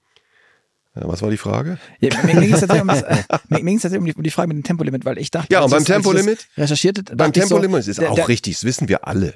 was 0.94 1.22
war 1.22 1.30
die 1.30 1.36
Frage? 1.36 1.78
Ja, 2.00 2.10
mir 2.22 2.40
ging 2.40 2.52
es 2.52 2.60
tatsächlich, 2.66 2.82
um, 2.82 2.88
äh, 2.88 4.04
die, 4.06 4.14
um 4.14 4.22
die 4.22 4.30
Frage 4.30 4.48
mit 4.48 4.56
dem 4.56 4.62
Tempolimit, 4.62 5.04
weil 5.04 5.18
ich 5.18 5.30
dachte, 5.30 5.52
ja, 5.52 5.62
und 5.62 5.70
beim 5.70 5.84
Tempolimit 5.84 6.46
recherchiert, 6.56 7.16
beim 7.16 7.32
Tempolimit 7.32 7.84
so, 7.84 7.90
ist 7.90 8.00
der, 8.00 8.12
auch 8.12 8.14
der, 8.14 8.28
richtig, 8.28 8.54
das 8.54 8.64
wissen 8.64 8.88
wir 8.88 9.06
alle. 9.06 9.34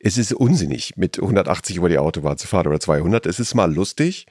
Es 0.00 0.18
ist 0.18 0.32
unsinnig, 0.32 0.96
mit 0.96 1.18
180 1.18 1.76
über 1.76 1.88
die 1.88 1.98
Autobahn 1.98 2.36
zu 2.36 2.46
fahren 2.46 2.66
oder 2.66 2.80
200. 2.80 3.26
Es 3.26 3.38
ist 3.38 3.54
mal 3.54 3.72
lustig, 3.72 4.26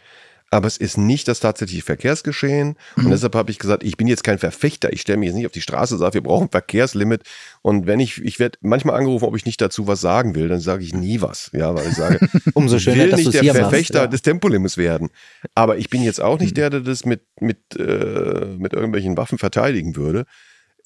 aber 0.54 0.68
es 0.68 0.78
ist 0.78 0.98
nicht 0.98 1.28
das 1.28 1.40
tatsächliche 1.40 1.82
Verkehrsgeschehen. 1.82 2.76
Und 2.96 3.06
mhm. 3.06 3.10
deshalb 3.10 3.34
habe 3.34 3.50
ich 3.50 3.58
gesagt, 3.58 3.84
ich 3.84 3.98
bin 3.98 4.08
jetzt 4.08 4.24
kein 4.24 4.38
Verfechter. 4.38 4.94
Ich 4.94 5.02
stelle 5.02 5.18
mich 5.18 5.28
jetzt 5.28 5.36
nicht 5.36 5.48
auf 5.48 5.52
die 5.52 5.62
Straße 5.62 5.96
und 5.96 6.00
sage, 6.00 6.14
wir 6.14 6.22
brauchen 6.22 6.46
ein 6.46 6.52
Verkehrslimit. 6.52 7.24
Und 7.64 7.88
wenn 7.88 8.00
ich, 8.00 8.22
ich 8.24 8.38
werde 8.38 8.60
manchmal 8.62 8.96
angerufen, 8.96 9.26
ob 9.26 9.36
ich 9.36 9.46
nicht 9.46 9.60
dazu 9.60 9.88
was 9.88 10.00
sagen 10.00 10.36
will, 10.36 10.48
dann 10.48 10.60
sage 10.60 10.84
ich 10.84 10.94
nie 10.94 11.22
was. 11.22 11.50
Ja, 11.54 11.74
weil 11.74 11.88
ich 11.88 11.96
sage, 11.96 12.20
umso 12.54 12.78
schöner, 12.78 13.06
will 13.06 13.10
dass 13.10 13.20
nicht 13.20 13.34
der 13.34 13.56
Verfechter 13.56 13.72
machst, 13.72 14.06
ja. 14.06 14.08
des 14.08 14.22
Tempolimits 14.22 14.78
werden. 14.78 15.10
Aber 15.56 15.78
ich 15.78 15.90
bin 15.90 16.04
jetzt 16.04 16.22
auch 16.22 16.40
nicht 16.40 16.52
mhm. 16.52 16.56
der, 16.56 16.70
der 16.70 16.82
das 16.82 17.04
mit, 17.04 17.22
mit, 17.40 17.58
äh, 17.76 18.46
mit 18.58 18.74
irgendwelchen 18.74 19.18
Waffen 19.18 19.40
verteidigen 19.40 19.96
würde. 19.96 20.26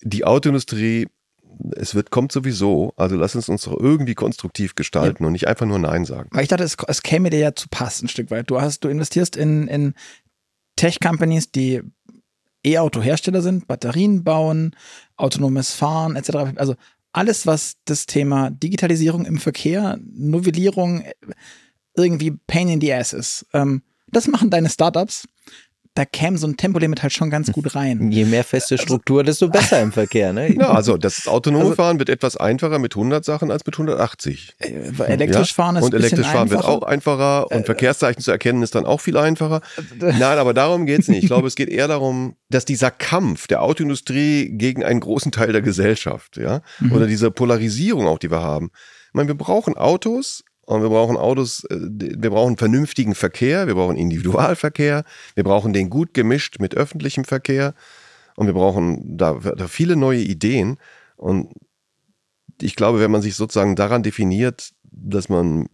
Die 0.01 0.23
Autoindustrie 0.23 1.08
es 1.76 1.96
wird, 1.96 2.12
kommt 2.12 2.32
sowieso. 2.32 2.93
Also 2.98 3.15
lass 3.15 3.36
uns 3.36 3.50
uns 3.50 3.63
doch 3.63 3.78
irgendwie 3.80 4.15
konstruktiv 4.15 4.76
gestalten 4.76 5.24
ja. 5.24 5.28
und 5.28 5.34
nicht 5.34 5.48
einfach 5.48 5.65
nur 5.65 5.80
Nein 5.80 6.06
sagen. 6.06 6.30
Weil 6.32 6.43
ich 6.43 6.50
dachte, 6.50 6.63
es, 6.63 6.78
es 6.88 7.04
käme 7.04 7.30
dir 7.30 7.39
ja 7.39 7.56
zu 7.56 7.67
passen 7.70 8.06
ein 8.06 8.10
Stück 8.10 8.32
weit. 8.32 8.50
Du 8.50 8.62
hast, 8.62 8.84
du 8.84 8.89
investierst 8.89 9.36
in, 9.36 9.67
in 9.67 9.93
Tech-Companies, 10.76 11.52
die 11.52 11.82
E-Auto-Hersteller 12.63 13.41
sind, 13.41 13.67
Batterien 13.67 14.24
bauen, 14.24 14.76
autonomes 15.15 15.74
Fahren 15.74 16.15
etc. 16.15 16.58
Also 16.58 16.76
alles, 17.12 17.48
was 17.48 17.78
das 17.86 18.06
Thema 18.06 18.50
Digitalisierung 18.52 19.26
im 19.26 19.38
Verkehr, 19.38 19.98
Novellierung, 20.13 21.04
irgendwie 21.96 22.32
Pain 22.46 22.70
in 22.70 22.82
the 22.82 22.93
Ass 22.93 23.13
ist. 23.13 23.46
Ähm, 23.54 23.82
das 24.12 24.28
machen 24.28 24.50
deine 24.50 24.70
Startups 24.70 25.28
da 25.98 26.06
käme 26.06 26.38
so 26.38 26.46
ein 26.46 26.58
Tempolimit 26.58 27.02
halt 27.02 27.12
schon 27.12 27.32
ganz 27.32 27.52
gut 27.52 27.74
rein. 27.74 28.12
Je 28.12 28.26
mehr 28.26 28.44
feste 28.44 28.76
also 28.76 28.84
Struktur, 28.84 29.24
desto 29.24 29.48
besser 29.48 29.82
im 29.82 29.92
Verkehr. 29.92 30.32
Ne? 30.32 30.54
Ja, 30.54 30.70
also 30.70 30.96
das 30.96 31.28
autonome 31.28 31.64
also, 31.64 31.76
Fahren 31.76 31.98
wird 31.98 32.10
etwas 32.10 32.38
einfacher 32.38 32.78
mit 32.78 32.96
100 32.96 33.26
Sachen 33.26 33.50
als 33.50 33.66
mit 33.66 33.74
180. 33.76 34.56
Äh, 34.60 35.04
elektrisch 35.08 35.56
fahren 35.56 35.78
ist 35.78 35.84
Und 35.84 35.96
elektrisch 35.96 36.28
fahren 36.28 36.52
wird 36.52 36.64
auch 36.64 36.84
einfacher 36.84 37.50
und 37.52 37.62
äh, 37.62 37.64
Verkehrszeichen 37.64 38.22
zu 38.22 38.30
erkennen 38.30 38.62
ist 38.62 38.76
dann 38.76 38.86
auch 38.86 39.02
viel 39.02 39.18
einfacher. 39.18 39.62
Nein, 40.00 40.22
aber 40.38 40.54
darum 40.54 40.86
geht 40.86 41.00
es 41.00 41.08
nicht. 41.08 41.24
Ich 41.24 41.28
glaube, 41.28 41.48
es 41.48 41.56
geht 41.56 41.70
eher 41.70 41.88
darum, 41.88 42.36
dass 42.50 42.66
dieser 42.66 42.92
Kampf 42.92 43.48
der 43.48 43.64
Autoindustrie 43.64 44.50
gegen 44.52 44.84
einen 44.84 45.00
großen 45.00 45.32
Teil 45.32 45.52
der 45.52 45.64
Gesellschaft, 45.64 46.38
ja, 46.38 46.62
mhm. 46.80 46.92
oder 46.92 47.08
diese 47.08 47.32
Polarisierung 47.32 48.08
auch, 48.08 48.20
die 48.20 48.30
wir 48.30 48.42
haben. 48.42 48.70
Ich 49.08 49.14
meine, 49.14 49.30
wir 49.30 49.36
brauchen 49.36 49.76
Autos 49.76 50.44
und 50.67 50.82
wir 50.82 50.89
brauchen 50.89 51.15
Autos, 51.15 51.63
äh, 51.63 51.77
wir 51.80 52.30
brauchen 52.30 52.58
vernünftigen 52.58 53.15
Verkehr, 53.15 53.67
wir 53.67 53.75
brauchen 53.75 53.95
Individualverkehr, 53.95 55.06
wir 55.34 55.43
brauchen 55.45 55.71
den 55.71 55.89
gut 55.89 56.13
gemischt 56.13 56.60
mit 56.60 56.75
öffentlichem 56.75 57.23
Verkehr 57.23 57.73
und 58.36 58.47
wir 58.47 58.53
brauchen 58.53 59.17
da, 59.17 59.36
da 59.36 59.67
viele 59.69 59.95
neue 59.95 60.19
Ideen. 60.19 60.77
Und 61.15 61.53
ich 62.62 62.75
glaube, 62.75 62.99
wenn 62.99 63.12
man 63.12 63.21
sich 63.21 63.36
sozusagen 63.36 63.77
daran 63.77 64.03
definiert, 64.03 64.71
dass 64.84 65.30
man 65.30 65.69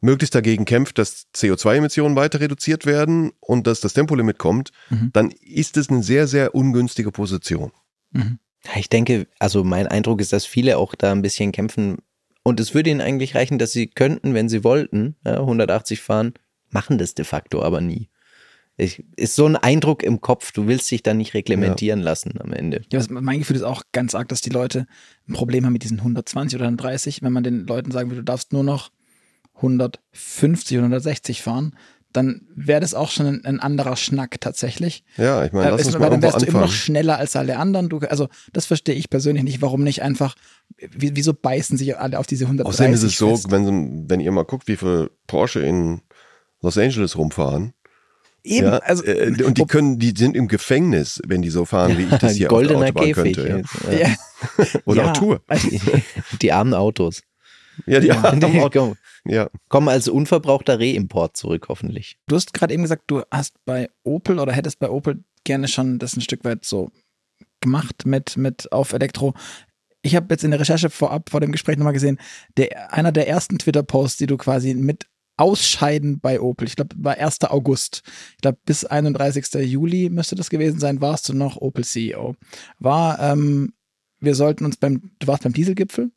möglichst 0.00 0.34
dagegen 0.34 0.64
kämpft, 0.64 0.96
dass 0.96 1.26
CO2-Emissionen 1.34 2.16
weiter 2.16 2.40
reduziert 2.40 2.86
werden 2.86 3.32
und 3.40 3.66
dass 3.66 3.80
das 3.80 3.92
Tempolimit 3.92 4.38
kommt, 4.38 4.70
mhm. 4.88 5.10
dann 5.12 5.32
ist 5.42 5.76
es 5.76 5.90
eine 5.90 6.02
sehr, 6.02 6.26
sehr 6.26 6.54
ungünstige 6.54 7.12
Position. 7.12 7.72
Mhm. 8.12 8.38
Ich 8.74 8.88
denke, 8.88 9.26
also 9.38 9.64
mein 9.64 9.86
Eindruck 9.86 10.22
ist, 10.22 10.32
dass 10.32 10.46
viele 10.46 10.78
auch 10.78 10.94
da 10.94 11.12
ein 11.12 11.22
bisschen 11.22 11.52
kämpfen 11.52 11.98
und 12.48 12.60
es 12.60 12.74
würde 12.74 12.88
ihnen 12.90 13.02
eigentlich 13.02 13.34
reichen, 13.34 13.58
dass 13.58 13.72
sie 13.72 13.88
könnten, 13.88 14.32
wenn 14.32 14.48
sie 14.48 14.64
wollten, 14.64 15.16
ja, 15.24 15.38
180 15.38 16.00
fahren, 16.00 16.32
machen 16.70 16.96
das 16.96 17.14
de 17.14 17.24
facto 17.24 17.62
aber 17.62 17.80
nie. 17.82 18.08
Ich, 18.78 19.04
ist 19.16 19.34
so 19.34 19.44
ein 19.44 19.56
Eindruck 19.56 20.02
im 20.02 20.20
Kopf, 20.20 20.52
du 20.52 20.66
willst 20.66 20.90
dich 20.90 21.02
da 21.02 21.12
nicht 21.12 21.34
reglementieren 21.34 21.98
ja. 22.00 22.04
lassen 22.06 22.40
am 22.40 22.52
Ende. 22.52 22.82
Ja, 22.92 23.02
mein 23.10 23.40
Gefühl 23.40 23.56
ist 23.56 23.64
auch 23.64 23.82
ganz 23.92 24.14
arg, 24.14 24.28
dass 24.28 24.40
die 24.40 24.50
Leute 24.50 24.86
ein 25.28 25.34
Problem 25.34 25.66
haben 25.66 25.72
mit 25.72 25.82
diesen 25.82 25.98
120 25.98 26.56
oder 26.56 26.66
130. 26.66 27.22
Wenn 27.22 27.32
man 27.32 27.42
den 27.42 27.66
Leuten 27.66 27.90
sagen 27.90 28.08
würde, 28.08 28.22
du 28.22 28.24
darfst 28.24 28.52
nur 28.52 28.62
noch 28.62 28.92
150 29.56 30.78
oder 30.78 30.84
160 30.84 31.42
fahren, 31.42 31.74
dann 32.12 32.42
wäre 32.54 32.80
das 32.80 32.94
auch 32.94 33.10
schon 33.10 33.26
ein, 33.26 33.44
ein, 33.44 33.60
anderer 33.60 33.96
Schnack 33.96 34.40
tatsächlich. 34.40 35.04
Ja, 35.16 35.44
ich 35.44 35.52
meine, 35.52 35.70
lass 35.70 35.82
äh, 35.82 35.86
uns 35.86 35.98
mal 35.98 36.10
dann 36.10 36.22
wärst 36.22 36.42
du 36.42 36.46
immer 36.46 36.62
noch 36.62 36.72
schneller 36.72 37.18
als 37.18 37.36
alle 37.36 37.58
anderen. 37.58 37.88
Du, 37.88 37.98
also 37.98 38.28
das 38.52 38.66
verstehe 38.66 38.94
ich 38.94 39.10
persönlich 39.10 39.44
nicht. 39.44 39.60
Warum 39.60 39.82
nicht 39.82 40.02
einfach, 40.02 40.34
wieso 40.78 41.34
beißen 41.34 41.76
sich 41.76 41.96
alle 41.98 42.18
auf 42.18 42.26
diese 42.26 42.44
130 42.44 42.74
Außerdem 42.74 42.94
ist 42.94 43.02
es 43.02 43.18
so, 43.18 43.50
wenn, 43.50 44.08
wenn 44.08 44.20
ihr 44.20 44.32
mal 44.32 44.44
guckt, 44.44 44.68
wie 44.68 44.76
viele 44.76 45.10
Porsche 45.26 45.60
in 45.60 46.00
Los 46.60 46.78
Angeles 46.78 47.16
rumfahren, 47.16 47.74
Eben, 48.44 48.66
ja, 48.66 48.78
also, 48.78 49.04
äh, 49.04 49.42
und 49.42 49.58
die 49.58 49.66
können, 49.66 49.98
die 49.98 50.14
sind 50.16 50.36
im 50.36 50.48
Gefängnis, 50.48 51.20
wenn 51.26 51.42
die 51.42 51.50
so 51.50 51.64
fahren, 51.64 51.98
wie 51.98 52.04
ich 52.04 52.18
das 52.18 52.32
hier 52.36 52.50
auf 52.50 52.62
der 52.62 52.76
Autobahn 52.76 52.94
Käfig 52.94 53.36
könnte. 53.36 53.64
Ja. 53.90 53.98
Ja. 53.98 54.16
Oder 54.86 55.02
ja, 55.02 55.10
auch 55.10 55.16
Tour. 55.16 55.40
Die, 55.70 55.80
die, 56.40 56.52
armen 56.52 56.72
Autos. 56.72 57.22
Ja, 57.86 58.00
die 58.00 58.12
armen 58.12 58.42
Autos. 58.44 58.96
Ja. 59.24 59.50
Kommen 59.68 59.88
als 59.88 60.08
unverbrauchter 60.08 60.78
Reimport 60.78 61.36
zurück, 61.36 61.66
hoffentlich. 61.68 62.18
Du 62.26 62.36
hast 62.36 62.52
gerade 62.52 62.74
eben 62.74 62.82
gesagt, 62.82 63.04
du 63.06 63.22
hast 63.30 63.54
bei 63.64 63.88
Opel 64.02 64.38
oder 64.38 64.52
hättest 64.52 64.78
bei 64.78 64.88
Opel 64.90 65.24
gerne 65.44 65.68
schon 65.68 65.98
das 65.98 66.16
ein 66.16 66.20
Stück 66.20 66.44
weit 66.44 66.64
so 66.64 66.90
gemacht 67.60 68.06
mit, 68.06 68.36
mit 68.36 68.72
auf 68.72 68.92
Elektro. 68.92 69.34
Ich 70.02 70.14
habe 70.14 70.26
jetzt 70.30 70.44
in 70.44 70.50
der 70.50 70.60
Recherche 70.60 70.90
vorab 70.90 71.30
vor 71.30 71.40
dem 71.40 71.52
Gespräch 71.52 71.76
nochmal 71.76 71.92
gesehen, 71.92 72.18
der, 72.56 72.92
einer 72.92 73.12
der 73.12 73.28
ersten 73.28 73.58
Twitter-Posts, 73.58 74.18
die 74.18 74.26
du 74.26 74.36
quasi 74.36 74.74
mit 74.74 75.06
Ausscheiden 75.36 76.20
bei 76.20 76.40
Opel. 76.40 76.66
Ich 76.66 76.76
glaube, 76.76 76.96
war 76.98 77.16
1. 77.16 77.44
August. 77.44 78.02
Ich 78.34 78.42
glaube, 78.42 78.58
bis 78.64 78.84
31. 78.84 79.54
Juli 79.70 80.10
müsste 80.10 80.34
das 80.34 80.50
gewesen 80.50 80.80
sein, 80.80 81.00
warst 81.00 81.28
du 81.28 81.32
noch 81.32 81.56
Opel 81.56 81.84
CEO. 81.84 82.34
War, 82.78 83.20
ähm, 83.20 83.72
wir 84.20 84.34
sollten 84.34 84.64
uns 84.64 84.76
beim, 84.76 85.12
du 85.18 85.26
warst 85.26 85.44
beim 85.44 85.52
Dieselgipfel, 85.52 86.10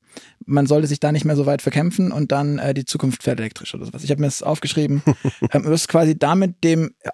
man 0.45 0.67
sollte 0.67 0.87
sich 0.87 0.99
da 0.99 1.11
nicht 1.11 1.25
mehr 1.25 1.35
so 1.35 1.45
weit 1.45 1.61
verkämpfen 1.61 2.11
und 2.11 2.31
dann 2.31 2.59
äh, 2.59 2.73
die 2.73 2.85
Zukunft 2.85 3.23
fährt 3.23 3.39
elektrisch 3.39 3.73
oder 3.73 3.85
sowas. 3.85 4.03
Ich 4.03 4.11
habe 4.11 4.21
mir 4.21 4.27
das 4.27 4.43
aufgeschrieben. 4.43 5.03
ähm, 5.51 5.63
du 5.63 5.71
hast 5.71 5.87
quasi 5.87 6.17
damit 6.17 6.63
dem, 6.63 6.93
äh, 7.01 7.09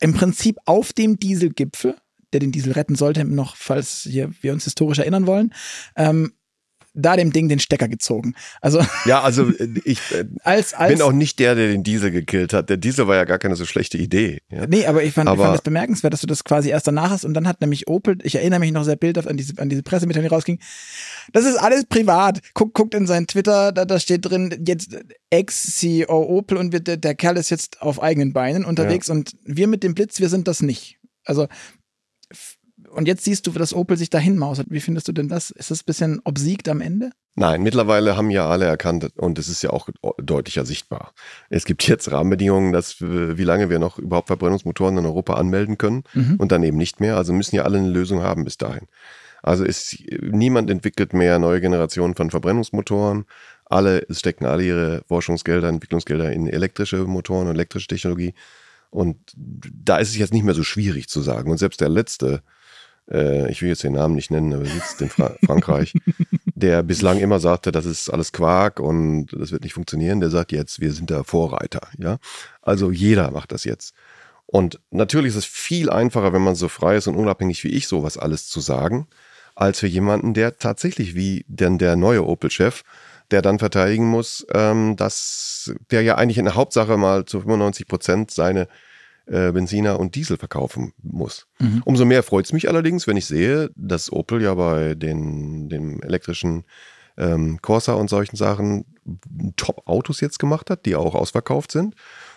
im 0.00 0.14
Prinzip 0.14 0.58
auf 0.64 0.92
dem 0.92 1.18
Dieselgipfel, 1.18 1.96
der 2.32 2.40
den 2.40 2.52
Diesel 2.52 2.72
retten 2.72 2.94
sollte, 2.94 3.24
noch, 3.24 3.56
falls 3.56 4.02
hier 4.02 4.30
wir 4.40 4.52
uns 4.52 4.64
historisch 4.64 4.98
erinnern 4.98 5.26
wollen, 5.26 5.52
ähm, 5.96 6.32
da 6.98 7.16
dem 7.16 7.32
Ding 7.32 7.48
den 7.48 7.58
Stecker 7.58 7.88
gezogen. 7.88 8.34
Also 8.60 8.80
ja, 9.04 9.22
also 9.22 9.48
äh, 9.58 9.68
ich 9.84 10.00
äh, 10.12 10.24
als, 10.42 10.74
als, 10.74 10.92
bin 10.92 11.02
auch 11.02 11.12
nicht 11.12 11.38
der, 11.38 11.54
der 11.54 11.68
den 11.68 11.82
Diesel 11.82 12.10
gekillt 12.10 12.52
hat. 12.52 12.68
Der 12.68 12.76
Diesel 12.76 13.06
war 13.06 13.16
ja 13.16 13.24
gar 13.24 13.38
keine 13.38 13.56
so 13.56 13.64
schlechte 13.64 13.98
Idee. 13.98 14.40
Ja? 14.50 14.66
Nee, 14.66 14.86
aber 14.86 15.02
ich 15.02 15.14
fand, 15.14 15.28
aber 15.28 15.42
ich 15.42 15.44
fand 15.44 15.54
das 15.54 15.62
bemerkenswert, 15.62 16.12
dass 16.12 16.20
du 16.20 16.26
das 16.26 16.44
quasi 16.44 16.70
erst 16.70 16.86
danach 16.86 17.10
hast 17.10 17.24
und 17.24 17.34
dann 17.34 17.46
hat 17.46 17.60
nämlich 17.60 17.88
Opel, 17.88 18.18
ich 18.22 18.34
erinnere 18.34 18.60
mich 18.60 18.72
noch 18.72 18.84
sehr 18.84 18.96
bildhaft 18.96 19.28
an 19.28 19.36
diese, 19.36 19.58
an 19.58 19.68
diese 19.68 19.82
Pressemitteilung, 19.82 20.28
die 20.28 20.34
rausging. 20.34 20.58
Das 21.32 21.44
ist 21.44 21.56
alles 21.56 21.84
privat. 21.86 22.40
Guckt, 22.54 22.74
guckt 22.74 22.94
in 22.94 23.06
seinen 23.06 23.26
Twitter, 23.26 23.72
da, 23.72 23.84
da 23.84 24.00
steht 24.00 24.24
drin, 24.24 24.64
jetzt 24.66 24.96
Ex-CEO 25.30 26.22
Opel 26.28 26.56
und 26.56 26.72
wir, 26.72 26.80
der, 26.80 26.96
der 26.96 27.14
Kerl 27.14 27.36
ist 27.36 27.50
jetzt 27.50 27.80
auf 27.82 28.02
eigenen 28.02 28.32
Beinen 28.32 28.64
unterwegs 28.64 29.08
ja. 29.08 29.14
und 29.14 29.36
wir 29.44 29.68
mit 29.68 29.82
dem 29.82 29.94
Blitz, 29.94 30.20
wir 30.20 30.28
sind 30.28 30.48
das 30.48 30.62
nicht. 30.62 30.98
Also 31.24 31.46
und 32.98 33.06
jetzt 33.06 33.24
siehst 33.24 33.46
du, 33.46 33.52
dass 33.52 33.72
Opel 33.72 33.96
sich 33.96 34.10
dahin 34.10 34.36
mausert. 34.36 34.66
Wie 34.70 34.80
findest 34.80 35.06
du 35.06 35.12
denn 35.12 35.28
das? 35.28 35.50
Ist 35.50 35.70
das 35.70 35.82
ein 35.82 35.86
bisschen 35.86 36.20
obsiegt 36.24 36.68
am 36.68 36.80
Ende? 36.80 37.12
Nein, 37.36 37.62
mittlerweile 37.62 38.16
haben 38.16 38.28
ja 38.28 38.48
alle 38.48 38.64
erkannt 38.64 39.12
und 39.16 39.38
es 39.38 39.46
ist 39.46 39.62
ja 39.62 39.70
auch 39.70 39.88
deutlicher 40.20 40.66
sichtbar. 40.66 41.12
Es 41.48 41.64
gibt 41.64 41.86
jetzt 41.86 42.10
Rahmenbedingungen, 42.10 42.72
dass 42.72 42.96
wie 43.00 43.44
lange 43.44 43.70
wir 43.70 43.78
noch 43.78 44.00
überhaupt 44.00 44.26
Verbrennungsmotoren 44.26 44.98
in 44.98 45.06
Europa 45.06 45.34
anmelden 45.34 45.78
können 45.78 46.02
mhm. 46.12 46.34
und 46.38 46.50
dann 46.50 46.64
eben 46.64 46.76
nicht 46.76 46.98
mehr. 46.98 47.16
Also 47.16 47.32
müssen 47.32 47.54
ja 47.54 47.62
alle 47.62 47.78
eine 47.78 47.88
Lösung 47.88 48.24
haben 48.24 48.42
bis 48.42 48.58
dahin. 48.58 48.88
Also 49.44 49.62
ist 49.62 49.96
niemand 50.20 50.68
entwickelt 50.68 51.12
mehr 51.12 51.38
neue 51.38 51.60
Generationen 51.60 52.16
von 52.16 52.32
Verbrennungsmotoren. 52.32 53.26
Alle 53.66 54.06
stecken 54.10 54.44
alle 54.44 54.64
ihre 54.64 55.02
Forschungsgelder, 55.06 55.68
Entwicklungsgelder 55.68 56.32
in 56.32 56.48
elektrische 56.48 57.04
Motoren 57.04 57.46
und 57.46 57.54
elektrische 57.54 57.86
Technologie. 57.86 58.34
Und 58.90 59.18
da 59.36 59.98
ist 59.98 60.08
es 60.08 60.18
jetzt 60.18 60.32
nicht 60.32 60.44
mehr 60.44 60.54
so 60.54 60.64
schwierig 60.64 61.08
zu 61.08 61.20
sagen. 61.20 61.48
Und 61.48 61.58
selbst 61.58 61.80
der 61.80 61.90
letzte 61.90 62.42
äh, 63.10 63.50
ich 63.50 63.62
will 63.62 63.68
jetzt 63.68 63.84
den 63.84 63.94
Namen 63.94 64.14
nicht 64.14 64.30
nennen, 64.30 64.52
aber 64.52 64.64
sitzt 64.64 65.00
in 65.00 65.08
Fra 65.08 65.34
Frankreich, 65.46 65.94
der 66.54 66.82
bislang 66.82 67.18
immer 67.18 67.40
sagte, 67.40 67.72
das 67.72 67.86
ist 67.86 68.10
alles 68.10 68.32
Quark 68.32 68.80
und 68.80 69.28
das 69.32 69.52
wird 69.52 69.62
nicht 69.62 69.74
funktionieren, 69.74 70.20
der 70.20 70.30
sagt 70.30 70.52
jetzt, 70.52 70.80
wir 70.80 70.92
sind 70.92 71.10
der 71.10 71.24
Vorreiter. 71.24 71.88
Ja? 71.98 72.18
Also 72.62 72.90
jeder 72.90 73.30
macht 73.30 73.52
das 73.52 73.64
jetzt. 73.64 73.94
Und 74.46 74.80
natürlich 74.90 75.30
ist 75.30 75.36
es 75.36 75.44
viel 75.44 75.90
einfacher, 75.90 76.32
wenn 76.32 76.42
man 76.42 76.54
so 76.54 76.68
frei 76.68 76.96
ist 76.96 77.06
und 77.06 77.16
unabhängig 77.16 77.62
wie 77.64 77.68
ich 77.68 77.86
sowas 77.86 78.16
alles 78.16 78.48
zu 78.48 78.60
sagen, 78.60 79.06
als 79.54 79.80
für 79.80 79.86
jemanden, 79.86 80.34
der 80.34 80.56
tatsächlich 80.56 81.14
wie 81.14 81.44
denn 81.48 81.78
der 81.78 81.96
neue 81.96 82.24
Opel-Chef, 82.24 82.82
der 83.30 83.42
dann 83.42 83.58
verteidigen 83.58 84.06
muss, 84.06 84.46
ähm, 84.54 84.96
dass 84.96 85.74
der 85.90 86.02
ja 86.02 86.14
eigentlich 86.14 86.38
in 86.38 86.46
der 86.46 86.54
Hauptsache 86.54 86.96
mal 86.96 87.26
zu 87.26 87.40
95 87.40 87.86
Prozent 87.88 88.30
seine 88.30 88.68
äh, 89.28 89.52
Benziner 89.52 90.00
und 90.00 90.14
Diesel 90.14 90.36
verkaufen 90.36 90.92
muss. 91.02 91.46
Mhm. 91.58 91.82
Umso 91.84 92.04
mehr 92.04 92.22
freut 92.22 92.46
es 92.46 92.52
mich 92.52 92.68
allerdings, 92.68 93.06
wenn 93.06 93.16
ich 93.16 93.26
sehe, 93.26 93.70
dass 93.76 94.12
Opel 94.12 94.42
ja 94.42 94.54
bei 94.54 94.94
den, 94.94 95.68
den 95.68 96.02
elektrischen 96.02 96.64
ähm, 97.16 97.60
Corsa 97.62 97.94
und 97.94 98.08
solchen 98.08 98.36
Sachen 98.36 98.84
Top-Autos 99.56 100.20
jetzt 100.20 100.38
gemacht 100.38 100.70
hat, 100.70 100.86
die 100.86 100.96
auch 100.96 101.14
ausverkauft 101.14 101.72
sind 101.72 101.94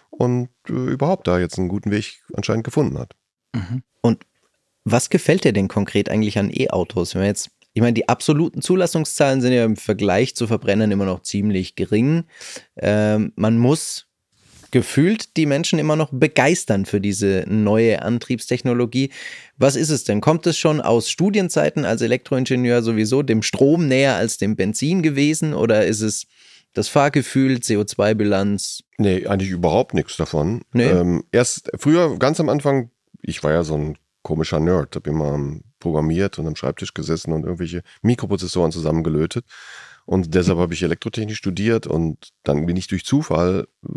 und 0.10 0.49
äh, 0.69 0.73
überhaupt 0.73 1.27
da 1.27 1.39
jetzt 1.39 1.58
einen 1.58 1.69
guten 1.69 1.91
Weg 1.91 2.23
anscheinend 2.34 2.63
gefunden 2.63 2.97
hat. 2.97 3.15
Mhm. 3.54 3.84
Und 4.01 4.25
was 4.84 5.10
gefällt 5.10 5.43
dir 5.43 5.54
denn 5.54 5.67
konkret 5.67 6.10
eigentlich 6.10 6.39
an 6.39 6.51
E-Autos? 6.51 7.13
Wenn 7.13 7.21
wir 7.21 7.27
jetzt 7.27 7.51
ich 7.73 7.82
meine, 7.82 7.93
die 7.93 8.10
absoluten 8.10 8.62
Zulassungszahlen 8.62 9.39
sind 9.39 9.54
ja 9.54 9.63
im 9.63 9.77
Vergleich 9.77 10.36
zu 10.36 10.45
Verbrennern 10.45 10.91
immer 10.91 11.06
noch 11.06 11.21
ziemlich 11.21 11.75
gering. 11.75 12.25
Ähm, 12.75 13.32
man 13.36 13.58
muss 13.58 14.11
gefühlt 14.71 15.38
die 15.38 15.45
Menschen 15.45 15.79
immer 15.79 15.95
noch 15.95 16.10
begeistern 16.12 16.86
für 16.86 17.01
diese 17.01 17.45
neue 17.47 18.01
Antriebstechnologie. 18.01 19.12
Was 19.57 19.75
ist 19.75 19.89
es 19.89 20.03
denn? 20.03 20.21
Kommt 20.21 20.47
es 20.47 20.57
schon 20.57 20.81
aus 20.81 21.10
Studienzeiten 21.10 21.86
als 21.86 22.01
Elektroingenieur 22.01 22.81
sowieso 22.81 23.21
dem 23.21 23.43
Strom 23.43 23.88
näher 23.88 24.15
als 24.15 24.38
dem 24.38 24.55
Benzin 24.55 25.01
gewesen 25.01 25.53
oder 25.53 25.86
ist 25.86 26.01
es 26.01 26.25
das 26.73 26.88
Fahrgefühl, 26.88 27.55
CO2-Bilanz? 27.55 28.84
Nee, 28.97 29.27
eigentlich 29.27 29.51
überhaupt 29.51 29.93
nichts 29.93 30.17
davon. 30.17 30.62
Nee. 30.73 30.86
Ähm, 30.86 31.23
erst 31.31 31.69
früher, 31.77 32.17
ganz 32.17 32.39
am 32.39 32.49
Anfang, 32.49 32.91
ich 33.21 33.43
war 33.43 33.51
ja 33.51 33.63
so 33.63 33.75
ein 33.75 33.97
komischer 34.21 34.60
Nerd, 34.60 34.95
habe 34.95 35.10
immer 35.10 35.60
programmiert 35.79 36.39
und 36.39 36.47
am 36.47 36.55
Schreibtisch 36.55 36.93
gesessen 36.93 37.34
und 37.34 37.43
irgendwelche 37.43 37.81
Mikroprozessoren 38.01 38.71
zusammengelötet. 38.71 39.45
Und 40.05 40.34
deshalb 40.34 40.57
habe 40.57 40.73
ich 40.73 40.84
Elektrotechnik 40.84 41.36
studiert 41.36 41.88
und 41.88 42.29
dann 42.43 42.65
bin 42.65 42.75
ich 42.75 42.88
durch 42.88 43.05
Zufall, 43.05 43.67
äh, 43.84 43.89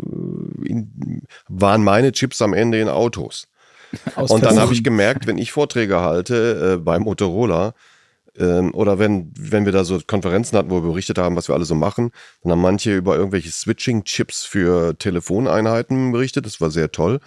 in, 0.65 1.21
waren 1.47 1.83
meine 1.83 2.11
Chips 2.11 2.41
am 2.41 2.53
Ende 2.53 2.79
in 2.79 2.89
Autos. 2.89 3.47
und 4.15 4.43
dann 4.43 4.59
habe 4.59 4.73
ich 4.73 4.83
gemerkt, 4.83 5.27
wenn 5.27 5.37
ich 5.37 5.51
Vorträge 5.51 6.01
halte 6.01 6.73
äh, 6.73 6.77
beim 6.77 7.03
Motorola, 7.03 7.73
ähm, 8.37 8.73
oder 8.73 8.99
wenn, 8.99 9.31
wenn 9.37 9.65
wir 9.65 9.71
da 9.71 9.83
so 9.83 9.99
Konferenzen 10.05 10.57
hatten, 10.57 10.69
wo 10.69 10.83
wir 10.83 10.89
berichtet 10.89 11.17
haben, 11.17 11.35
was 11.35 11.47
wir 11.47 11.55
alle 11.55 11.65
so 11.65 11.75
machen, 11.75 12.11
dann 12.43 12.51
haben 12.51 12.61
manche 12.61 12.95
über 12.95 13.15
irgendwelche 13.15 13.51
Switching-Chips 13.51 14.43
für 14.43 14.97
Telefoneinheiten 14.97 16.11
berichtet. 16.11 16.45
Das 16.45 16.59
war 16.59 16.71
sehr 16.71 16.91
toll. 16.91 17.19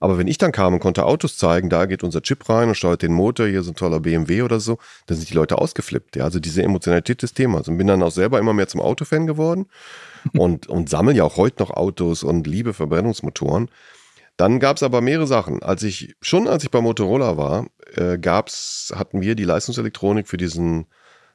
Aber 0.00 0.18
wenn 0.18 0.26
ich 0.26 0.38
dann 0.38 0.50
kam 0.50 0.74
und 0.74 0.80
konnte 0.80 1.04
Autos 1.04 1.36
zeigen, 1.36 1.70
da 1.70 1.86
geht 1.86 2.02
unser 2.02 2.22
Chip 2.22 2.48
rein 2.48 2.68
und 2.68 2.74
steuert 2.74 3.02
den 3.02 3.12
Motor, 3.12 3.46
hier 3.46 3.60
ist 3.60 3.68
ein 3.68 3.76
toller 3.76 4.00
BMW 4.00 4.42
oder 4.42 4.58
so, 4.58 4.78
dann 5.06 5.16
sind 5.16 5.30
die 5.30 5.34
Leute 5.34 5.58
ausgeflippt. 5.58 6.16
Ja? 6.16 6.24
Also 6.24 6.40
diese 6.40 6.62
Emotionalität 6.62 7.22
des 7.22 7.34
Themas. 7.34 7.68
Und 7.68 7.78
bin 7.78 7.86
dann 7.86 8.02
auch 8.02 8.10
selber 8.10 8.40
immer 8.40 8.52
mehr 8.52 8.66
zum 8.66 8.80
Autofan 8.80 9.26
geworden 9.26 9.66
und, 10.36 10.66
und 10.68 10.88
sammle 10.88 11.14
ja 11.14 11.24
auch 11.24 11.36
heute 11.36 11.62
noch 11.62 11.70
Autos 11.70 12.22
und 12.22 12.46
liebe 12.46 12.72
Verbrennungsmotoren. 12.72 13.68
Dann 14.36 14.60
gab 14.60 14.76
es 14.76 14.82
aber 14.82 15.00
mehrere 15.00 15.26
Sachen. 15.26 15.62
Als 15.62 15.82
ich, 15.82 16.16
schon 16.20 16.48
als 16.48 16.64
ich 16.64 16.70
bei 16.70 16.80
Motorola 16.80 17.36
war, 17.36 17.66
äh, 17.94 18.18
gab's, 18.18 18.92
hatten 18.96 19.20
wir 19.20 19.34
die 19.34 19.44
Leistungselektronik 19.44 20.26
für 20.26 20.38
diesen 20.38 20.86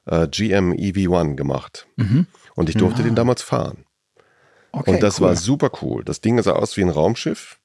äh, 0.06 0.28
GM 0.28 0.74
EV1 0.74 1.36
gemacht. 1.36 1.88
Mhm. 1.96 2.28
Und 2.56 2.70
ich 2.70 2.76
durfte 2.76 3.02
ja. 3.02 3.08
den 3.08 3.16
damals 3.16 3.44
fahren. 3.44 3.86
Okay, 4.72 4.92
und 4.92 5.04
das 5.04 5.20
cool. 5.20 5.28
war 5.28 5.36
super 5.36 5.72
cool. 5.82 6.04
Das 6.04 6.22
Ding 6.22 6.42
sah 6.42 6.54
aus 6.54 6.76
wie 6.78 6.82
ein 6.82 6.90
Raumschiff. 6.90 7.60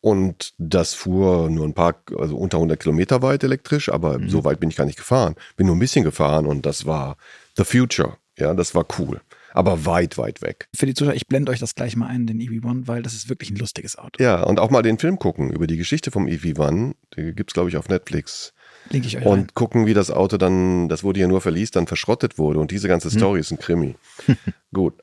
Und 0.00 0.54
das 0.58 0.94
fuhr 0.94 1.50
nur 1.50 1.64
ein 1.64 1.74
paar, 1.74 1.96
also 2.16 2.36
unter 2.36 2.58
100 2.58 2.78
Kilometer 2.78 3.20
weit 3.20 3.42
elektrisch, 3.42 3.88
aber 3.88 4.18
mhm. 4.18 4.28
so 4.28 4.44
weit 4.44 4.60
bin 4.60 4.70
ich 4.70 4.76
gar 4.76 4.84
nicht 4.84 4.98
gefahren. 4.98 5.34
Bin 5.56 5.66
nur 5.66 5.74
ein 5.74 5.80
bisschen 5.80 6.04
gefahren 6.04 6.46
und 6.46 6.66
das 6.66 6.86
war 6.86 7.16
the 7.56 7.64
future. 7.64 8.16
Ja, 8.38 8.54
das 8.54 8.76
war 8.76 8.86
cool. 8.98 9.20
Aber 9.58 9.84
weit, 9.86 10.18
weit 10.18 10.40
weg. 10.40 10.68
Für 10.72 10.86
die 10.86 10.94
Zuschauer, 10.94 11.14
ich 11.14 11.26
blende 11.26 11.50
euch 11.50 11.58
das 11.58 11.74
gleich 11.74 11.96
mal 11.96 12.06
ein, 12.06 12.28
den 12.28 12.38
EV1, 12.38 12.86
weil 12.86 13.02
das 13.02 13.14
ist 13.14 13.28
wirklich 13.28 13.50
ein 13.50 13.56
lustiges 13.56 13.98
Auto. 13.98 14.22
Ja, 14.22 14.44
und 14.44 14.60
auch 14.60 14.70
mal 14.70 14.82
den 14.82 14.98
Film 14.98 15.18
gucken 15.18 15.50
über 15.50 15.66
die 15.66 15.76
Geschichte 15.76 16.12
vom 16.12 16.26
EV1. 16.26 16.94
Den 17.16 17.34
gibt 17.34 17.50
es, 17.50 17.54
glaube 17.54 17.68
ich, 17.68 17.76
auf 17.76 17.88
Netflix. 17.88 18.52
Link 18.88 19.04
ich 19.04 19.16
euch 19.16 19.26
Und 19.26 19.38
rein. 19.38 19.46
gucken, 19.54 19.86
wie 19.86 19.94
das 19.94 20.12
Auto 20.12 20.36
dann, 20.36 20.88
das 20.88 21.02
wurde 21.02 21.18
ja 21.18 21.26
nur 21.26 21.40
verliest, 21.40 21.74
dann 21.74 21.88
verschrottet 21.88 22.38
wurde. 22.38 22.60
Und 22.60 22.70
diese 22.70 22.86
ganze 22.86 23.10
hm. 23.10 23.18
Story 23.18 23.38
hm. 23.38 23.40
ist 23.40 23.50
ein 23.50 23.58
Krimi. 23.58 23.96
Gut. 24.72 24.94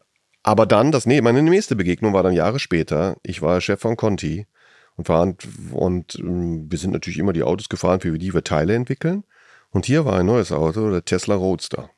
Aber 0.42 0.66
dann, 0.66 0.94
das, 0.94 1.06
nee, 1.06 1.20
meine 1.20 1.44
nächste 1.44 1.76
Begegnung 1.76 2.14
war 2.14 2.24
dann 2.24 2.34
Jahre 2.34 2.60
später. 2.60 3.18
Ich 3.24 3.42
war 3.42 3.60
Chef 3.60 3.82
von 3.82 3.98
Conti 3.98 4.48
und 4.96 5.08
fahren 5.08 5.36
und 5.74 6.16
ähm, 6.18 6.72
wir 6.72 6.80
sind 6.80 6.92
natürlich 6.92 7.20
immer 7.20 7.34
die 7.34 7.44
Autos 7.44 7.68
gefahren, 7.68 8.00
für 8.00 8.18
die 8.18 8.34
wir 8.34 8.46
Teile 8.46 8.74
entwickeln. 8.74 9.26
Und 9.72 9.86
hier 9.86 10.06
war 10.06 10.18
ein 10.18 10.28
neues 10.28 10.54
Auto, 10.54 10.90
der 10.92 11.04
Tesla 11.04 11.36
Roadster. 11.36 11.90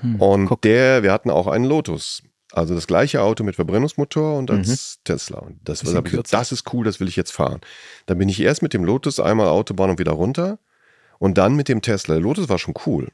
Hm, 0.00 0.20
und 0.20 0.46
guck. 0.46 0.62
der, 0.62 1.02
wir 1.02 1.12
hatten 1.12 1.30
auch 1.30 1.46
einen 1.46 1.64
Lotus. 1.64 2.22
Also 2.52 2.74
das 2.74 2.86
gleiche 2.86 3.20
Auto 3.22 3.44
mit 3.44 3.56
Verbrennungsmotor 3.56 4.38
und 4.38 4.50
als 4.50 4.68
mhm. 4.68 5.04
Tesla. 5.04 5.38
Und 5.38 5.60
das, 5.64 5.84
war, 5.84 6.02
gesagt, 6.02 6.32
das 6.32 6.52
ist 6.52 6.72
cool, 6.72 6.84
das 6.84 6.98
will 6.98 7.08
ich 7.08 7.16
jetzt 7.16 7.32
fahren. 7.32 7.60
Dann 8.06 8.18
bin 8.18 8.28
ich 8.28 8.40
erst 8.40 8.62
mit 8.62 8.72
dem 8.72 8.84
Lotus 8.84 9.20
einmal 9.20 9.48
Autobahn 9.48 9.90
und 9.90 9.98
wieder 9.98 10.12
runter. 10.12 10.58
Und 11.18 11.36
dann 11.36 11.56
mit 11.56 11.68
dem 11.68 11.82
Tesla. 11.82 12.14
Der 12.14 12.22
Lotus 12.22 12.48
war 12.48 12.58
schon 12.58 12.74
cool. 12.86 13.08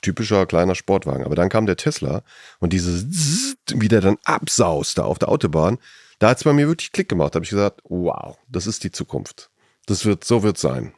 Typischer 0.00 0.46
kleiner 0.46 0.74
Sportwagen. 0.74 1.24
Aber 1.24 1.34
dann 1.34 1.48
kam 1.48 1.66
der 1.66 1.76
Tesla 1.76 2.22
und 2.60 2.72
dieses, 2.72 3.56
wie 3.74 3.88
der 3.88 4.00
dann 4.00 4.16
absauste 4.24 5.04
auf 5.04 5.18
der 5.18 5.28
Autobahn, 5.28 5.78
da 6.18 6.30
hat 6.30 6.38
es 6.38 6.44
bei 6.44 6.52
mir 6.52 6.68
wirklich 6.68 6.92
Klick 6.92 7.08
gemacht. 7.08 7.34
Da 7.34 7.36
habe 7.36 7.44
ich 7.44 7.50
gesagt, 7.50 7.80
wow, 7.84 8.38
das 8.48 8.66
ist 8.66 8.84
die 8.84 8.90
Zukunft. 8.90 9.50
Das 9.86 10.04
wird, 10.04 10.24
so 10.24 10.42
wird 10.42 10.58
sein. 10.58 10.92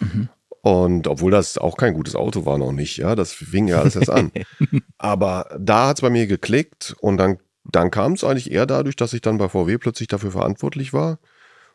Mhm. 0.00 0.28
Und 0.64 1.08
obwohl 1.08 1.30
das 1.30 1.58
auch 1.58 1.76
kein 1.76 1.92
gutes 1.92 2.16
Auto 2.16 2.46
war 2.46 2.56
noch 2.56 2.72
nicht, 2.72 2.96
ja, 2.96 3.14
das 3.14 3.34
fing 3.34 3.68
ja 3.68 3.80
alles 3.80 3.96
erst 3.96 4.08
an. 4.08 4.32
Aber 4.98 5.54
da 5.60 5.88
hat 5.88 5.98
es 5.98 6.00
bei 6.00 6.08
mir 6.08 6.26
geklickt 6.26 6.96
und 7.00 7.18
dann, 7.18 7.36
dann 7.64 7.90
kam 7.90 8.14
es 8.14 8.24
eigentlich 8.24 8.50
eher 8.50 8.64
dadurch, 8.64 8.96
dass 8.96 9.12
ich 9.12 9.20
dann 9.20 9.36
bei 9.36 9.50
VW 9.50 9.76
plötzlich 9.76 10.08
dafür 10.08 10.30
verantwortlich 10.30 10.94
war. 10.94 11.18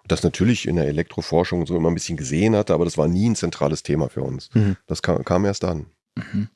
Und 0.01 0.11
das 0.11 0.23
natürlich 0.23 0.67
in 0.67 0.75
der 0.75 0.87
Elektroforschung 0.87 1.67
so 1.67 1.77
immer 1.77 1.91
ein 1.91 1.93
bisschen 1.93 2.17
gesehen 2.17 2.55
hatte, 2.55 2.73
aber 2.73 2.83
das 2.83 2.97
war 2.97 3.07
nie 3.07 3.29
ein 3.29 3.35
zentrales 3.35 3.83
Thema 3.83 4.09
für 4.09 4.23
uns. 4.23 4.49
Mhm. 4.55 4.75
Das 4.87 5.03
kam, 5.03 5.23
kam, 5.23 5.45
erst 5.45 5.61
dann. 5.61 5.85
Mhm. 6.15 6.49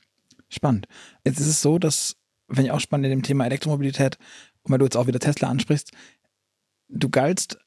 Spannend. 0.49 0.87
Jetzt 1.23 1.39
ist 1.39 1.45
es 1.45 1.61
so, 1.61 1.77
dass, 1.77 2.15
wenn 2.47 2.65
ich 2.65 2.71
auch 2.71 2.79
spannend 2.79 3.05
in 3.05 3.11
dem 3.11 3.23
Thema 3.23 3.45
Elektromobilität, 3.45 4.17
und 4.63 4.71
weil 4.71 4.79
du 4.79 4.85
jetzt 4.85 4.97
auch 4.97 5.05
wieder 5.05 5.19
Tesla 5.19 5.49
ansprichst, 5.49 5.91
du 6.89 7.09
galtst, 7.09 7.59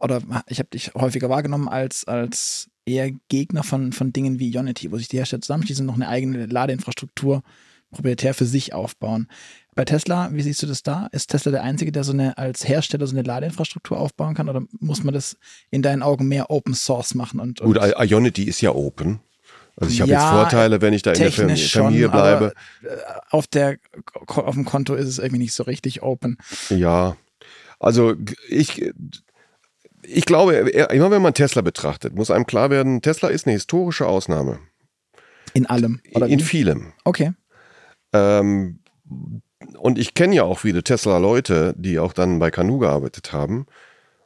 oder 0.00 0.22
ich 0.46 0.60
habe 0.60 0.70
dich 0.70 0.94
häufiger 0.94 1.28
wahrgenommen 1.28 1.68
als, 1.68 2.06
als 2.06 2.70
eher 2.86 3.10
Gegner 3.28 3.62
von, 3.62 3.92
von 3.92 4.12
Dingen 4.12 4.38
wie 4.38 4.50
Ionity, 4.50 4.92
wo 4.92 4.98
sich 4.98 5.08
die 5.08 5.18
Hersteller 5.18 5.42
zusammenschließen 5.42 5.84
und 5.84 5.86
noch 5.86 5.94
eine 5.94 6.08
eigene 6.08 6.46
Ladeinfrastruktur 6.46 7.42
proprietär 7.90 8.34
für 8.34 8.44
sich 8.44 8.74
aufbauen. 8.74 9.28
Bei 9.74 9.84
Tesla, 9.84 10.30
wie 10.32 10.42
siehst 10.42 10.62
du 10.62 10.66
das 10.66 10.82
da? 10.82 11.08
Ist 11.12 11.30
Tesla 11.30 11.50
der 11.50 11.62
Einzige, 11.62 11.90
der 11.92 12.04
so 12.04 12.12
eine 12.12 12.38
als 12.38 12.68
Hersteller 12.68 13.06
so 13.06 13.16
eine 13.16 13.22
Ladeinfrastruktur 13.22 13.98
aufbauen 13.98 14.34
kann 14.34 14.48
oder 14.48 14.62
muss 14.78 15.02
man 15.02 15.14
das 15.14 15.36
in 15.70 15.82
deinen 15.82 16.02
Augen 16.02 16.28
mehr 16.28 16.50
Open 16.50 16.74
Source 16.74 17.14
machen? 17.14 17.40
Und, 17.40 17.60
und 17.60 17.74
Gut, 17.74 17.82
Ionity 17.82 18.44
ist 18.44 18.60
ja 18.60 18.70
open. 18.70 19.20
Also 19.76 19.92
ich 19.92 20.00
habe 20.00 20.12
ja, 20.12 20.20
jetzt 20.20 20.30
Vorteile, 20.30 20.80
wenn 20.80 20.92
ich 20.92 21.02
da 21.02 21.12
in 21.12 21.18
der 21.18 21.32
Familie, 21.32 21.66
Familie 21.66 22.08
bleibe. 22.08 22.52
Äh, 22.82 22.88
auf, 23.30 23.48
der, 23.48 23.78
auf 24.28 24.54
dem 24.54 24.64
Konto 24.64 24.94
ist 24.94 25.08
es 25.08 25.18
irgendwie 25.18 25.42
nicht 25.42 25.54
so 25.54 25.64
richtig 25.64 26.02
open. 26.02 26.38
Ja, 26.70 27.16
also 27.80 28.14
ich, 28.48 28.92
ich 30.06 30.24
glaube, 30.24 30.54
immer 30.54 31.10
wenn 31.10 31.22
man 31.22 31.34
Tesla 31.34 31.62
betrachtet, 31.62 32.14
muss 32.14 32.30
einem 32.30 32.46
klar 32.46 32.70
werden, 32.70 33.02
Tesla 33.02 33.28
ist 33.28 33.46
eine 33.46 33.54
historische 33.54 34.06
Ausnahme. 34.06 34.58
In 35.52 35.66
allem? 35.66 36.00
Oder 36.12 36.26
in 36.26 36.40
wie? 36.40 36.44
vielem. 36.44 36.92
Okay. 37.04 37.32
Ähm, 38.12 38.80
und 39.78 39.98
ich 39.98 40.14
kenne 40.14 40.34
ja 40.34 40.44
auch 40.44 40.58
viele 40.58 40.82
Tesla-Leute, 40.82 41.74
die 41.76 41.98
auch 41.98 42.12
dann 42.12 42.38
bei 42.38 42.50
Canoe 42.50 42.80
gearbeitet 42.80 43.32
haben 43.32 43.66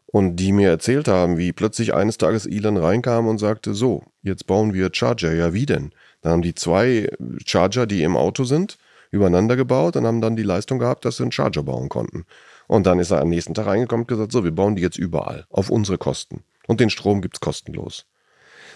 und 0.06 0.36
die 0.36 0.52
mir 0.52 0.70
erzählt 0.70 1.06
haben, 1.06 1.36
wie 1.36 1.52
plötzlich 1.52 1.94
eines 1.94 2.18
Tages 2.18 2.46
Elon 2.46 2.76
reinkam 2.76 3.26
und 3.26 3.38
sagte, 3.38 3.74
so, 3.74 4.02
jetzt 4.22 4.46
bauen 4.46 4.72
wir 4.72 4.90
Charger. 4.92 5.34
Ja, 5.34 5.52
wie 5.52 5.66
denn? 5.66 5.92
Dann 6.22 6.32
haben 6.32 6.42
die 6.42 6.54
zwei 6.54 7.10
Charger, 7.44 7.86
die 7.86 8.02
im 8.02 8.16
Auto 8.16 8.44
sind, 8.44 8.78
übereinander 9.10 9.56
gebaut 9.56 9.96
und 9.96 10.06
haben 10.06 10.20
dann 10.20 10.36
die 10.36 10.42
Leistung 10.42 10.78
gehabt, 10.78 11.04
dass 11.04 11.18
sie 11.18 11.24
einen 11.24 11.32
Charger 11.32 11.62
bauen 11.62 11.88
konnten. 11.88 12.24
Und 12.68 12.86
dann 12.86 13.00
ist 13.00 13.10
er 13.10 13.20
am 13.20 13.30
nächsten 13.30 13.54
Tag 13.54 13.66
reingekommen 13.66 14.04
und 14.04 14.08
gesagt, 14.08 14.30
so, 14.30 14.44
wir 14.44 14.52
bauen 14.52 14.76
die 14.76 14.82
jetzt 14.82 14.98
überall, 14.98 15.46
auf 15.50 15.70
unsere 15.70 15.98
Kosten. 15.98 16.44
Und 16.68 16.80
den 16.80 16.90
Strom 16.90 17.22
gibt 17.22 17.36
es 17.36 17.40
kostenlos. 17.40 18.06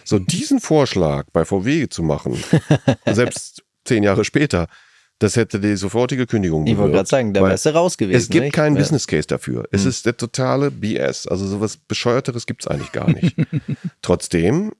So, 0.04 0.18
diesen 0.18 0.60
Vorschlag 0.60 1.26
bei 1.32 1.44
VW 1.44 1.88
zu 1.88 2.02
machen, 2.02 2.42
selbst 3.06 3.62
zehn 3.84 4.02
Jahre 4.02 4.24
später, 4.24 4.66
das 5.18 5.36
hätte 5.36 5.60
die 5.60 5.76
sofortige 5.76 6.26
Kündigung 6.26 6.66
Ich 6.66 6.76
wollte 6.76 6.94
gerade 6.94 7.08
sagen, 7.08 7.32
da 7.32 7.42
wärst 7.42 7.66
du 7.66 7.74
raus 7.74 7.96
gewesen. 7.96 8.18
Es 8.18 8.28
gibt 8.28 8.44
nicht? 8.44 8.54
keinen 8.54 8.74
ja. 8.74 8.80
Business 8.80 9.06
Case 9.06 9.28
dafür. 9.28 9.68
Es 9.70 9.82
hm. 9.82 9.90
ist 9.90 10.06
der 10.06 10.16
totale 10.16 10.70
BS. 10.70 11.28
Also 11.28 11.46
sowas 11.46 11.76
Bescheuerteres 11.76 12.46
gibt 12.46 12.64
es 12.64 12.68
eigentlich 12.68 12.90
gar 12.90 13.08
nicht. 13.08 13.36
Trotzdem, 14.02 14.72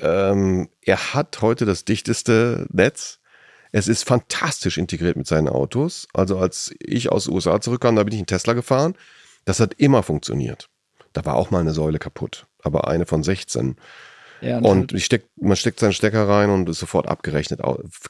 ähm, 0.00 0.70
er 0.80 1.12
hat 1.14 1.42
heute 1.42 1.66
das 1.66 1.84
dichteste 1.84 2.66
Netz 2.72 3.19
es 3.72 3.88
ist 3.88 4.06
fantastisch 4.06 4.78
integriert 4.78 5.16
mit 5.16 5.26
seinen 5.26 5.48
Autos. 5.48 6.08
Also 6.12 6.38
als 6.38 6.74
ich 6.80 7.10
aus 7.10 7.24
den 7.24 7.34
USA 7.34 7.60
zurückkam, 7.60 7.96
da 7.96 8.04
bin 8.04 8.14
ich 8.14 8.20
in 8.20 8.26
Tesla 8.26 8.52
gefahren. 8.52 8.94
Das 9.44 9.60
hat 9.60 9.74
immer 9.74 10.02
funktioniert. 10.02 10.68
Da 11.12 11.24
war 11.24 11.34
auch 11.34 11.50
mal 11.50 11.60
eine 11.60 11.72
Säule 11.72 11.98
kaputt, 11.98 12.46
aber 12.62 12.88
eine 12.88 13.06
von 13.06 13.22
16. 13.22 13.76
Ja, 14.42 14.58
und 14.58 14.98
steck, 15.00 15.26
man 15.36 15.56
steckt 15.56 15.80
seinen 15.80 15.92
Stecker 15.92 16.28
rein 16.28 16.50
und 16.50 16.68
ist 16.68 16.78
sofort 16.78 17.08
abgerechnet, 17.08 17.60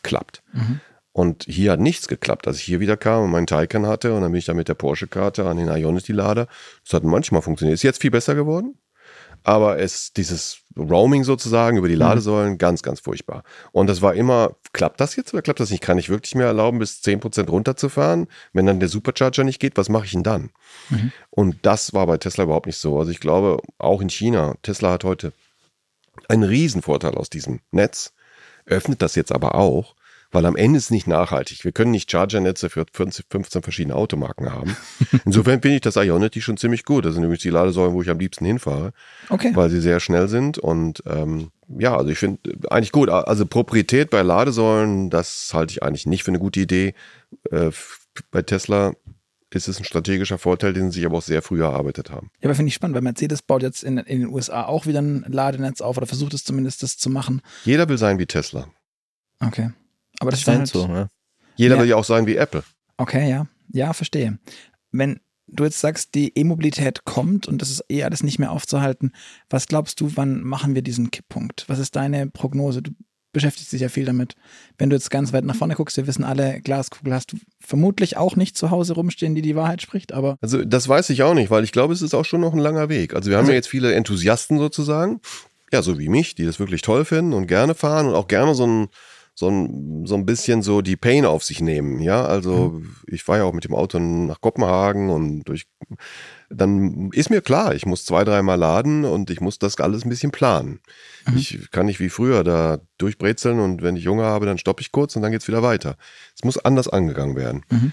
klappt. 0.02 0.42
Mhm. 0.52 0.80
Und 1.12 1.44
hier 1.48 1.72
hat 1.72 1.80
nichts 1.80 2.06
geklappt, 2.06 2.46
als 2.46 2.58
ich 2.58 2.64
hier 2.64 2.78
wieder 2.78 2.96
kam 2.96 3.24
und 3.24 3.30
meinen 3.30 3.48
Taycan 3.48 3.86
hatte 3.86 4.14
und 4.14 4.22
dann 4.22 4.30
bin 4.30 4.38
ich 4.38 4.44
da 4.44 4.54
mit 4.54 4.68
der 4.68 4.74
Porsche-Karte 4.74 5.48
an 5.48 5.56
den 5.56 5.68
Ionity-Lader. 5.68 6.46
Das 6.84 6.94
hat 6.94 7.02
manchmal 7.02 7.42
funktioniert. 7.42 7.74
Ist 7.74 7.82
jetzt 7.82 8.00
viel 8.00 8.12
besser 8.12 8.36
geworden, 8.36 8.76
aber 9.42 9.78
es, 9.78 10.12
dieses 10.12 10.60
Roaming 10.76 11.24
sozusagen 11.24 11.76
über 11.76 11.88
die 11.88 11.94
mhm. 11.94 12.00
Ladesäulen, 12.00 12.52
mhm. 12.52 12.58
ganz, 12.58 12.82
ganz 12.82 13.00
furchtbar. 13.00 13.42
Und 13.72 13.88
das 13.88 14.02
war 14.02 14.14
immer, 14.14 14.56
klappt 14.72 15.00
das 15.00 15.16
jetzt 15.16 15.32
oder 15.32 15.42
klappt 15.42 15.60
das 15.60 15.70
nicht? 15.70 15.82
Kann 15.82 15.98
ich 15.98 16.08
wirklich 16.08 16.34
mehr 16.34 16.46
erlauben, 16.46 16.78
bis 16.78 17.00
10% 17.02 17.48
runterzufahren? 17.48 18.28
Wenn 18.52 18.66
dann 18.66 18.80
der 18.80 18.88
Supercharger 18.88 19.44
nicht 19.44 19.60
geht, 19.60 19.76
was 19.76 19.88
mache 19.88 20.06
ich 20.06 20.12
denn 20.12 20.22
dann? 20.22 20.50
Mhm. 20.90 21.12
Und 21.30 21.56
das 21.62 21.92
war 21.92 22.06
bei 22.06 22.18
Tesla 22.18 22.44
überhaupt 22.44 22.66
nicht 22.66 22.78
so. 22.78 22.98
Also 22.98 23.10
ich 23.10 23.20
glaube, 23.20 23.58
auch 23.78 24.00
in 24.00 24.10
China, 24.10 24.54
Tesla 24.62 24.92
hat 24.92 25.04
heute 25.04 25.32
einen 26.28 26.42
Riesenvorteil 26.42 27.14
aus 27.14 27.30
diesem 27.30 27.60
Netz, 27.70 28.12
öffnet 28.66 29.02
das 29.02 29.14
jetzt 29.14 29.32
aber 29.32 29.54
auch 29.54 29.94
weil 30.30 30.46
am 30.46 30.56
Ende 30.56 30.78
ist 30.78 30.84
es 30.84 30.90
nicht 30.90 31.06
nachhaltig. 31.06 31.64
Wir 31.64 31.72
können 31.72 31.90
nicht 31.90 32.10
Charger-Netze 32.10 32.70
für 32.70 32.84
15 32.92 33.62
verschiedene 33.62 33.94
Automarken 33.94 34.52
haben. 34.52 34.76
Insofern 35.24 35.60
finde 35.60 35.76
ich 35.76 35.80
das 35.80 35.96
Ionity 35.96 36.40
schon 36.40 36.56
ziemlich 36.56 36.84
gut. 36.84 37.04
Das 37.04 37.14
sind 37.14 37.22
nämlich 37.22 37.42
die 37.42 37.50
Ladesäulen, 37.50 37.94
wo 37.94 38.02
ich 38.02 38.10
am 38.10 38.18
liebsten 38.18 38.44
hinfahre, 38.44 38.92
okay. 39.28 39.50
weil 39.54 39.70
sie 39.70 39.80
sehr 39.80 40.00
schnell 40.00 40.28
sind 40.28 40.58
und 40.58 41.02
ähm, 41.06 41.50
ja, 41.78 41.96
also 41.96 42.10
ich 42.10 42.18
finde 42.18 42.40
eigentlich 42.68 42.92
gut. 42.92 43.08
Also 43.08 43.46
Proprietät 43.46 44.10
bei 44.10 44.22
Ladesäulen, 44.22 45.08
das 45.08 45.50
halte 45.52 45.72
ich 45.72 45.82
eigentlich 45.82 46.06
nicht 46.06 46.24
für 46.24 46.32
eine 46.32 46.40
gute 46.40 46.60
Idee. 46.60 46.94
Äh, 47.50 47.70
bei 48.32 48.42
Tesla 48.42 48.92
ist 49.52 49.68
es 49.68 49.78
ein 49.78 49.84
strategischer 49.84 50.38
Vorteil, 50.38 50.72
den 50.72 50.90
sie 50.90 51.04
aber 51.04 51.18
auch 51.18 51.22
sehr 51.22 51.42
früh 51.42 51.62
erarbeitet 51.62 52.10
haben. 52.10 52.30
Ja, 52.40 52.46
aber 52.48 52.54
finde 52.54 52.68
ich 52.68 52.74
spannend, 52.74 52.94
weil 52.94 53.02
Mercedes 53.02 53.42
baut 53.42 53.62
jetzt 53.62 53.82
in, 53.82 53.98
in, 53.98 54.20
den 54.20 54.28
USA 54.28 54.64
auch 54.64 54.86
wieder 54.86 55.00
ein 55.00 55.24
Ladenetz 55.28 55.80
auf 55.80 55.96
oder 55.96 56.06
versucht 56.06 56.34
es 56.34 56.44
zumindest, 56.44 56.82
das 56.82 56.96
zu 56.96 57.10
machen. 57.10 57.42
Jeder 57.64 57.88
will 57.88 57.98
sein 57.98 58.18
wie 58.18 58.26
Tesla. 58.26 58.68
Okay. 59.40 59.70
Aber 60.20 60.30
das, 60.30 60.44
das 60.44 60.54
ist 60.54 60.58
halt, 60.58 60.68
so, 60.68 60.86
ne? 60.86 61.10
Jeder 61.56 61.74
ja. 61.74 61.82
will 61.82 61.88
ja 61.88 61.96
auch 61.96 62.04
sein 62.04 62.26
wie 62.26 62.36
Apple. 62.36 62.62
Okay, 62.96 63.28
ja. 63.28 63.46
Ja, 63.72 63.92
verstehe. 63.92 64.38
Wenn 64.92 65.20
du 65.46 65.64
jetzt 65.64 65.80
sagst, 65.80 66.14
die 66.14 66.36
E-Mobilität 66.36 67.04
kommt 67.04 67.48
und 67.48 67.60
das 67.60 67.70
ist 67.70 67.84
eh 67.88 68.04
alles 68.04 68.22
nicht 68.22 68.38
mehr 68.38 68.52
aufzuhalten, 68.52 69.12
was 69.48 69.66
glaubst 69.66 70.00
du, 70.00 70.12
wann 70.14 70.42
machen 70.42 70.74
wir 70.74 70.82
diesen 70.82 71.10
Kipppunkt? 71.10 71.64
Was 71.68 71.78
ist 71.78 71.96
deine 71.96 72.28
Prognose? 72.28 72.82
Du 72.82 72.92
beschäftigst 73.32 73.72
dich 73.72 73.80
ja 73.80 73.88
viel 73.88 74.04
damit. 74.04 74.34
Wenn 74.78 74.90
du 74.90 74.96
jetzt 74.96 75.10
ganz 75.10 75.32
weit 75.32 75.44
nach 75.44 75.54
vorne 75.54 75.74
guckst, 75.74 75.96
wir 75.96 76.06
wissen 76.06 76.24
alle, 76.24 76.60
Glaskugel 76.60 77.14
hast 77.14 77.32
du 77.32 77.38
vermutlich 77.60 78.16
auch 78.16 78.36
nicht 78.36 78.56
zu 78.56 78.70
Hause 78.70 78.94
rumstehen, 78.94 79.34
die 79.34 79.42
die 79.42 79.56
Wahrheit 79.56 79.82
spricht, 79.82 80.12
aber. 80.12 80.36
Also, 80.40 80.64
das 80.64 80.88
weiß 80.88 81.10
ich 81.10 81.22
auch 81.22 81.34
nicht, 81.34 81.50
weil 81.50 81.64
ich 81.64 81.72
glaube, 81.72 81.94
es 81.94 82.02
ist 82.02 82.14
auch 82.14 82.24
schon 82.24 82.40
noch 82.40 82.52
ein 82.52 82.58
langer 82.58 82.88
Weg. 82.88 83.14
Also, 83.14 83.30
wir 83.30 83.36
haben 83.36 83.42
also, 83.42 83.52
ja 83.52 83.56
jetzt 83.56 83.68
viele 83.68 83.94
Enthusiasten 83.94 84.58
sozusagen, 84.58 85.20
ja, 85.72 85.82
so 85.82 85.98
wie 85.98 86.08
mich, 86.08 86.34
die 86.34 86.44
das 86.44 86.58
wirklich 86.58 86.82
toll 86.82 87.04
finden 87.04 87.32
und 87.32 87.46
gerne 87.46 87.74
fahren 87.74 88.06
und 88.06 88.14
auch 88.14 88.26
gerne 88.26 88.54
so 88.54 88.66
ein, 88.66 88.88
so 89.40 89.48
ein, 89.48 90.04
so 90.04 90.14
ein 90.16 90.26
bisschen 90.26 90.60
so 90.62 90.82
die 90.82 90.96
Pain 90.96 91.24
auf 91.24 91.42
sich 91.42 91.62
nehmen. 91.62 92.00
Ja, 92.00 92.26
also 92.26 92.72
mhm. 92.74 92.94
ich 93.06 93.26
war 93.26 93.38
ja 93.38 93.44
auch 93.44 93.54
mit 93.54 93.64
dem 93.64 93.74
Auto 93.74 93.98
nach 93.98 94.42
Kopenhagen 94.42 95.08
und 95.08 95.44
durch, 95.44 95.66
dann 96.50 97.10
ist 97.12 97.30
mir 97.30 97.40
klar, 97.40 97.74
ich 97.74 97.86
muss 97.86 98.04
zwei, 98.04 98.22
dreimal 98.22 98.58
laden 98.58 99.06
und 99.06 99.30
ich 99.30 99.40
muss 99.40 99.58
das 99.58 99.80
alles 99.80 100.04
ein 100.04 100.10
bisschen 100.10 100.30
planen. 100.30 100.80
Mhm. 101.26 101.38
Ich 101.38 101.70
kann 101.70 101.86
nicht 101.86 102.00
wie 102.00 102.10
früher 102.10 102.44
da 102.44 102.80
durchbrezeln 102.98 103.60
und 103.60 103.80
wenn 103.80 103.96
ich 103.96 104.06
Hunger 104.06 104.24
habe, 104.24 104.44
dann 104.44 104.58
stoppe 104.58 104.82
ich 104.82 104.92
kurz 104.92 105.16
und 105.16 105.22
dann 105.22 105.32
geht 105.32 105.40
es 105.40 105.48
wieder 105.48 105.62
weiter. 105.62 105.96
Es 106.36 106.44
muss 106.44 106.58
anders 106.58 106.88
angegangen 106.88 107.34
werden. 107.34 107.64
Mhm. 107.70 107.92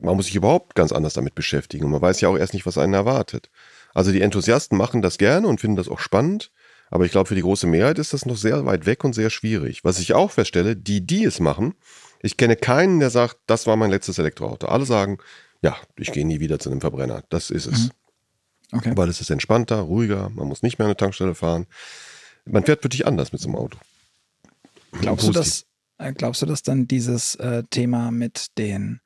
man 0.00 0.16
muss 0.16 0.26
sich 0.26 0.34
überhaupt 0.34 0.74
ganz 0.74 0.90
anders 0.90 1.14
damit 1.14 1.36
beschäftigen. 1.36 1.84
Und 1.84 1.92
man 1.92 2.02
weiß 2.02 2.20
ja 2.20 2.28
auch 2.28 2.36
erst 2.36 2.54
nicht, 2.54 2.66
was 2.66 2.76
einen 2.76 2.94
erwartet. 2.94 3.50
Also 3.94 4.10
die 4.10 4.22
Enthusiasten 4.22 4.76
machen 4.76 5.00
das 5.00 5.16
gerne 5.16 5.46
und 5.46 5.60
finden 5.60 5.76
das 5.76 5.88
auch 5.88 6.00
spannend. 6.00 6.50
Aber 6.92 7.06
ich 7.06 7.10
glaube, 7.10 7.26
für 7.26 7.34
die 7.34 7.40
große 7.40 7.66
Mehrheit 7.66 7.98
ist 7.98 8.12
das 8.12 8.26
noch 8.26 8.36
sehr 8.36 8.66
weit 8.66 8.84
weg 8.84 9.02
und 9.02 9.14
sehr 9.14 9.30
schwierig. 9.30 9.82
Was 9.82 9.98
ich 9.98 10.12
auch 10.12 10.30
feststelle, 10.30 10.76
die, 10.76 11.00
die 11.06 11.24
es 11.24 11.40
machen, 11.40 11.72
ich 12.20 12.36
kenne 12.36 12.54
keinen, 12.54 13.00
der 13.00 13.08
sagt, 13.08 13.38
das 13.46 13.66
war 13.66 13.76
mein 13.76 13.88
letztes 13.90 14.18
Elektroauto. 14.18 14.66
Alle 14.66 14.84
sagen, 14.84 15.16
ja, 15.62 15.74
ich 15.98 16.12
gehe 16.12 16.26
nie 16.26 16.38
wieder 16.38 16.58
zu 16.58 16.70
einem 16.70 16.82
Verbrenner. 16.82 17.24
Das 17.30 17.48
ist 17.48 17.64
es. 17.64 17.84
Mhm. 17.84 17.90
Okay. 18.72 18.92
Weil 18.94 19.08
es 19.08 19.22
ist 19.22 19.30
entspannter, 19.30 19.80
ruhiger, 19.80 20.28
man 20.34 20.46
muss 20.46 20.62
nicht 20.62 20.78
mehr 20.78 20.84
an 20.84 20.90
eine 20.90 20.98
Tankstelle 20.98 21.34
fahren. 21.34 21.66
Man 22.44 22.62
fährt 22.62 22.84
wirklich 22.84 23.06
anders 23.06 23.32
mit 23.32 23.40
so 23.40 23.48
einem 23.48 23.56
Auto. 23.56 23.78
Glaubst 25.00 25.26
du, 25.26 25.32
dass, 25.32 25.64
äh, 25.96 26.12
glaubst 26.12 26.42
du, 26.42 26.46
dass 26.46 26.62
dann 26.62 26.86
dieses 26.88 27.36
äh, 27.36 27.62
Thema 27.70 28.10
mit 28.10 28.58
den 28.58 29.00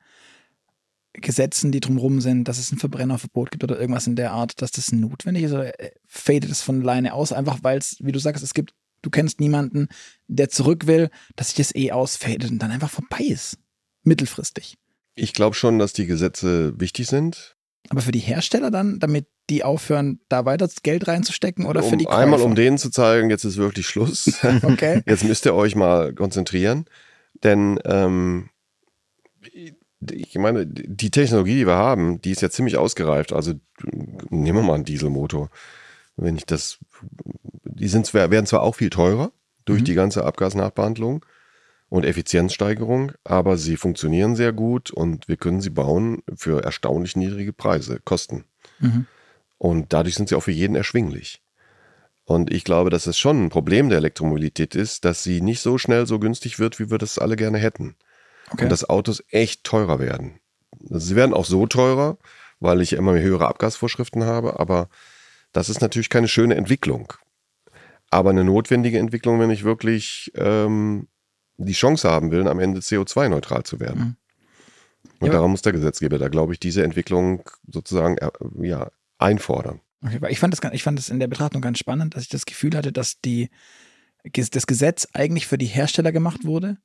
Gesetzen, 1.21 1.71
die 1.71 1.79
drumherum 1.79 2.21
sind, 2.21 2.47
dass 2.47 2.57
es 2.57 2.71
ein 2.71 2.77
Verbrennerverbot 2.77 3.51
gibt 3.51 3.63
oder 3.63 3.79
irgendwas 3.79 4.07
in 4.07 4.15
der 4.15 4.31
Art, 4.31 4.61
dass 4.61 4.71
das 4.71 4.91
notwendig 4.91 5.43
ist 5.43 5.53
oder 5.53 5.79
äh, 5.79 5.91
fadet 6.05 6.51
es 6.51 6.61
von 6.61 6.81
alleine 6.81 7.13
aus, 7.13 7.31
einfach 7.31 7.59
weil 7.63 7.77
es, 7.77 7.97
wie 7.99 8.11
du 8.11 8.19
sagst, 8.19 8.43
es 8.43 8.53
gibt, 8.53 8.73
du 9.01 9.09
kennst 9.09 9.39
niemanden, 9.39 9.87
der 10.27 10.49
zurück 10.49 10.87
will, 10.87 11.09
dass 11.35 11.49
sich 11.49 11.57
das 11.57 11.75
eh 11.75 11.91
ausfadet 11.91 12.51
und 12.51 12.59
dann 12.59 12.71
einfach 12.71 12.89
vorbei 12.89 13.25
ist. 13.25 13.57
Mittelfristig. 14.03 14.77
Ich 15.15 15.33
glaube 15.33 15.55
schon, 15.55 15.79
dass 15.79 15.93
die 15.93 16.05
Gesetze 16.05 16.79
wichtig 16.79 17.07
sind. 17.07 17.55
Aber 17.89 18.01
für 18.01 18.11
die 18.11 18.19
Hersteller 18.19 18.69
dann, 18.69 18.99
damit 18.99 19.27
die 19.49 19.63
aufhören, 19.63 20.19
da 20.29 20.45
weiter 20.45 20.69
Geld 20.83 21.07
reinzustecken 21.07 21.65
oder 21.65 21.83
um 21.83 21.89
für 21.89 21.97
die 21.97 22.05
Käufer? 22.05 22.17
Einmal, 22.17 22.41
um 22.41 22.53
denen 22.53 22.77
zu 22.77 22.89
zeigen, 22.89 23.29
jetzt 23.29 23.45
ist 23.45 23.57
wirklich 23.57 23.87
Schluss. 23.87 24.43
okay. 24.63 25.01
Jetzt 25.05 25.23
müsst 25.23 25.45
ihr 25.45 25.55
euch 25.55 25.75
mal 25.75 26.13
konzentrieren. 26.13 26.85
Denn 27.43 27.79
ähm, 27.85 28.49
ich 30.11 30.35
meine, 30.35 30.65
die 30.65 31.11
Technologie, 31.11 31.55
die 31.55 31.67
wir 31.67 31.75
haben, 31.75 32.21
die 32.21 32.31
ist 32.31 32.41
ja 32.41 32.49
ziemlich 32.49 32.77
ausgereift. 32.77 33.33
Also 33.33 33.53
nehmen 34.29 34.59
wir 34.59 34.63
mal 34.63 34.75
einen 34.75 34.85
Dieselmotor. 34.85 35.49
Wenn 36.15 36.35
ich 36.35 36.45
das, 36.45 36.79
die 37.63 37.87
sind, 37.87 38.13
werden 38.13 38.45
zwar 38.45 38.63
auch 38.63 38.75
viel 38.75 38.89
teurer 38.89 39.31
durch 39.65 39.81
mhm. 39.81 39.85
die 39.85 39.93
ganze 39.93 40.25
Abgasnachbehandlung 40.25 41.25
und 41.89 42.05
Effizienzsteigerung, 42.05 43.13
aber 43.23 43.57
sie 43.57 43.77
funktionieren 43.77 44.35
sehr 44.35 44.51
gut 44.51 44.91
und 44.91 45.27
wir 45.27 45.37
können 45.37 45.61
sie 45.61 45.69
bauen 45.69 46.23
für 46.35 46.63
erstaunlich 46.63 47.15
niedrige 47.15 47.53
Preise, 47.53 47.99
Kosten. 48.03 48.45
Mhm. 48.79 49.05
Und 49.57 49.93
dadurch 49.93 50.15
sind 50.15 50.29
sie 50.29 50.35
auch 50.35 50.43
für 50.43 50.51
jeden 50.51 50.75
erschwinglich. 50.75 51.41
Und 52.25 52.51
ich 52.51 52.65
glaube, 52.65 52.89
dass 52.89 53.07
es 53.07 53.17
schon 53.17 53.45
ein 53.45 53.49
Problem 53.49 53.87
der 53.87 53.99
Elektromobilität 53.99 54.75
ist, 54.75 55.05
dass 55.05 55.23
sie 55.23 55.39
nicht 55.39 55.61
so 55.61 55.77
schnell 55.77 56.05
so 56.05 56.19
günstig 56.19 56.59
wird, 56.59 56.77
wie 56.77 56.91
wir 56.91 56.97
das 56.97 57.19
alle 57.19 57.37
gerne 57.37 57.57
hätten. 57.57 57.95
Okay. 58.51 58.63
Und 58.63 58.71
dass 58.71 58.89
Autos 58.89 59.23
echt 59.29 59.63
teurer 59.63 59.99
werden. 59.99 60.39
Sie 60.89 61.15
werden 61.15 61.33
auch 61.33 61.45
so 61.45 61.67
teurer, 61.67 62.17
weil 62.59 62.81
ich 62.81 62.93
immer 62.93 63.13
mehr 63.13 63.21
höhere 63.21 63.47
Abgasvorschriften 63.47 64.23
habe, 64.23 64.59
aber 64.59 64.89
das 65.51 65.69
ist 65.69 65.81
natürlich 65.81 66.09
keine 66.09 66.27
schöne 66.27 66.55
Entwicklung. 66.55 67.13
Aber 68.09 68.29
eine 68.29 68.43
notwendige 68.43 68.99
Entwicklung, 68.99 69.39
wenn 69.39 69.49
ich 69.49 69.63
wirklich 69.63 70.31
ähm, 70.35 71.07
die 71.57 71.73
Chance 71.73 72.09
haben 72.09 72.31
will, 72.31 72.47
am 72.47 72.59
Ende 72.59 72.79
CO2-neutral 72.79 73.63
zu 73.63 73.79
werden. 73.79 73.99
Mhm. 73.99 74.15
Und 75.19 75.27
ja, 75.27 75.33
darum 75.33 75.51
muss 75.51 75.61
der 75.61 75.73
Gesetzgeber 75.73 76.17
da, 76.17 76.27
glaube 76.27 76.53
ich, 76.53 76.59
diese 76.59 76.83
Entwicklung 76.83 77.43
sozusagen 77.67 78.17
äh, 78.17 78.29
ja, 78.61 78.91
einfordern. 79.17 79.81
Okay, 80.03 80.21
weil 80.21 80.31
ich 80.31 80.39
fand, 80.39 80.53
das, 80.53 80.71
ich 80.73 80.83
fand 80.83 80.99
das 80.99 81.09
in 81.09 81.19
der 81.19 81.27
Betrachtung 81.27 81.61
ganz 81.61 81.79
spannend, 81.79 82.15
dass 82.15 82.23
ich 82.23 82.29
das 82.29 82.45
Gefühl 82.45 82.75
hatte, 82.75 82.91
dass 82.91 83.19
die, 83.19 83.49
das 84.23 84.67
Gesetz 84.67 85.07
eigentlich 85.13 85.47
für 85.47 85.57
die 85.57 85.65
Hersteller 85.65 86.11
gemacht 86.11 86.45
wurde, 86.45 86.77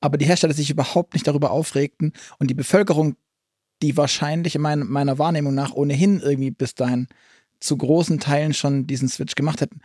aber 0.00 0.18
die 0.18 0.26
Hersteller 0.26 0.54
sich 0.54 0.70
überhaupt 0.70 1.14
nicht 1.14 1.26
darüber 1.26 1.50
aufregten 1.50 2.12
und 2.38 2.48
die 2.48 2.54
Bevölkerung, 2.54 3.16
die 3.82 3.96
wahrscheinlich 3.96 4.54
in 4.54 4.62
mein, 4.62 4.80
meiner 4.80 5.18
Wahrnehmung 5.18 5.54
nach 5.54 5.72
ohnehin 5.72 6.20
irgendwie 6.20 6.50
bis 6.50 6.74
dahin 6.74 7.08
zu 7.60 7.76
großen 7.76 8.20
Teilen 8.20 8.54
schon 8.54 8.86
diesen 8.86 9.08
Switch 9.08 9.34
gemacht 9.34 9.60
hätten, 9.60 9.80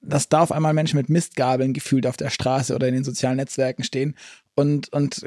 dass 0.00 0.28
da 0.28 0.40
auf 0.40 0.52
einmal 0.52 0.74
Menschen 0.74 0.96
mit 0.96 1.08
Mistgabeln 1.08 1.72
gefühlt 1.72 2.06
auf 2.06 2.16
der 2.16 2.30
Straße 2.30 2.74
oder 2.74 2.88
in 2.88 2.94
den 2.94 3.04
sozialen 3.04 3.36
Netzwerken 3.36 3.84
stehen 3.84 4.14
und, 4.54 4.92
und 4.92 5.24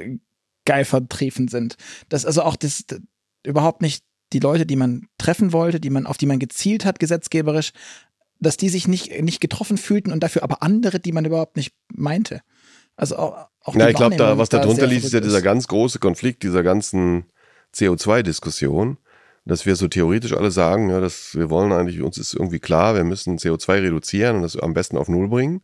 geil 0.65 0.85
vertrieben 0.85 1.47
sind. 1.47 1.75
Das 2.09 2.25
also 2.25 2.43
auch 2.43 2.55
das, 2.55 2.85
das 2.87 2.99
überhaupt 3.45 3.81
nicht 3.81 4.03
die 4.33 4.39
Leute, 4.39 4.65
die 4.65 4.75
man 4.75 5.07
treffen 5.17 5.53
wollte, 5.53 5.79
die 5.79 5.89
man, 5.89 6.05
auf 6.05 6.17
die 6.17 6.27
man 6.27 6.39
gezielt 6.39 6.85
hat, 6.85 6.99
gesetzgeberisch, 6.99 7.71
dass 8.39 8.57
die 8.57 8.69
sich 8.69 8.87
nicht, 8.87 9.21
nicht 9.21 9.41
getroffen 9.41 9.77
fühlten 9.77 10.11
und 10.11 10.21
dafür 10.21 10.43
aber 10.43 10.63
andere, 10.63 10.99
die 10.99 11.11
man 11.11 11.25
überhaupt 11.25 11.57
nicht 11.57 11.73
meinte. 11.93 12.41
Also 12.99 13.17
auch, 13.17 13.47
auch 13.63 13.75
Ja, 13.75 13.87
ich 13.87 13.95
glaube, 13.95 14.17
da, 14.17 14.37
was 14.37 14.49
da 14.49 14.59
drunter 14.59 14.85
liegt, 14.85 15.05
ist 15.05 15.13
ja 15.13 15.21
dieser 15.21 15.41
ganz 15.41 15.67
große 15.69 15.99
Konflikt 15.99 16.43
dieser 16.43 16.63
ganzen 16.63 17.25
CO2-Diskussion, 17.73 18.97
dass 19.45 19.65
wir 19.65 19.77
so 19.77 19.87
theoretisch 19.87 20.33
alle 20.33 20.51
sagen, 20.51 20.89
ja, 20.89 20.99
dass 20.99 21.33
wir 21.33 21.49
wollen 21.49 21.71
eigentlich, 21.71 22.01
uns 22.01 22.17
ist 22.17 22.33
irgendwie 22.33 22.59
klar, 22.59 22.95
wir 22.95 23.05
müssen 23.05 23.37
CO2 23.37 23.83
reduzieren 23.83 24.35
und 24.35 24.41
das 24.41 24.57
am 24.57 24.73
besten 24.73 24.97
auf 24.97 25.07
Null 25.07 25.29
bringen. 25.29 25.61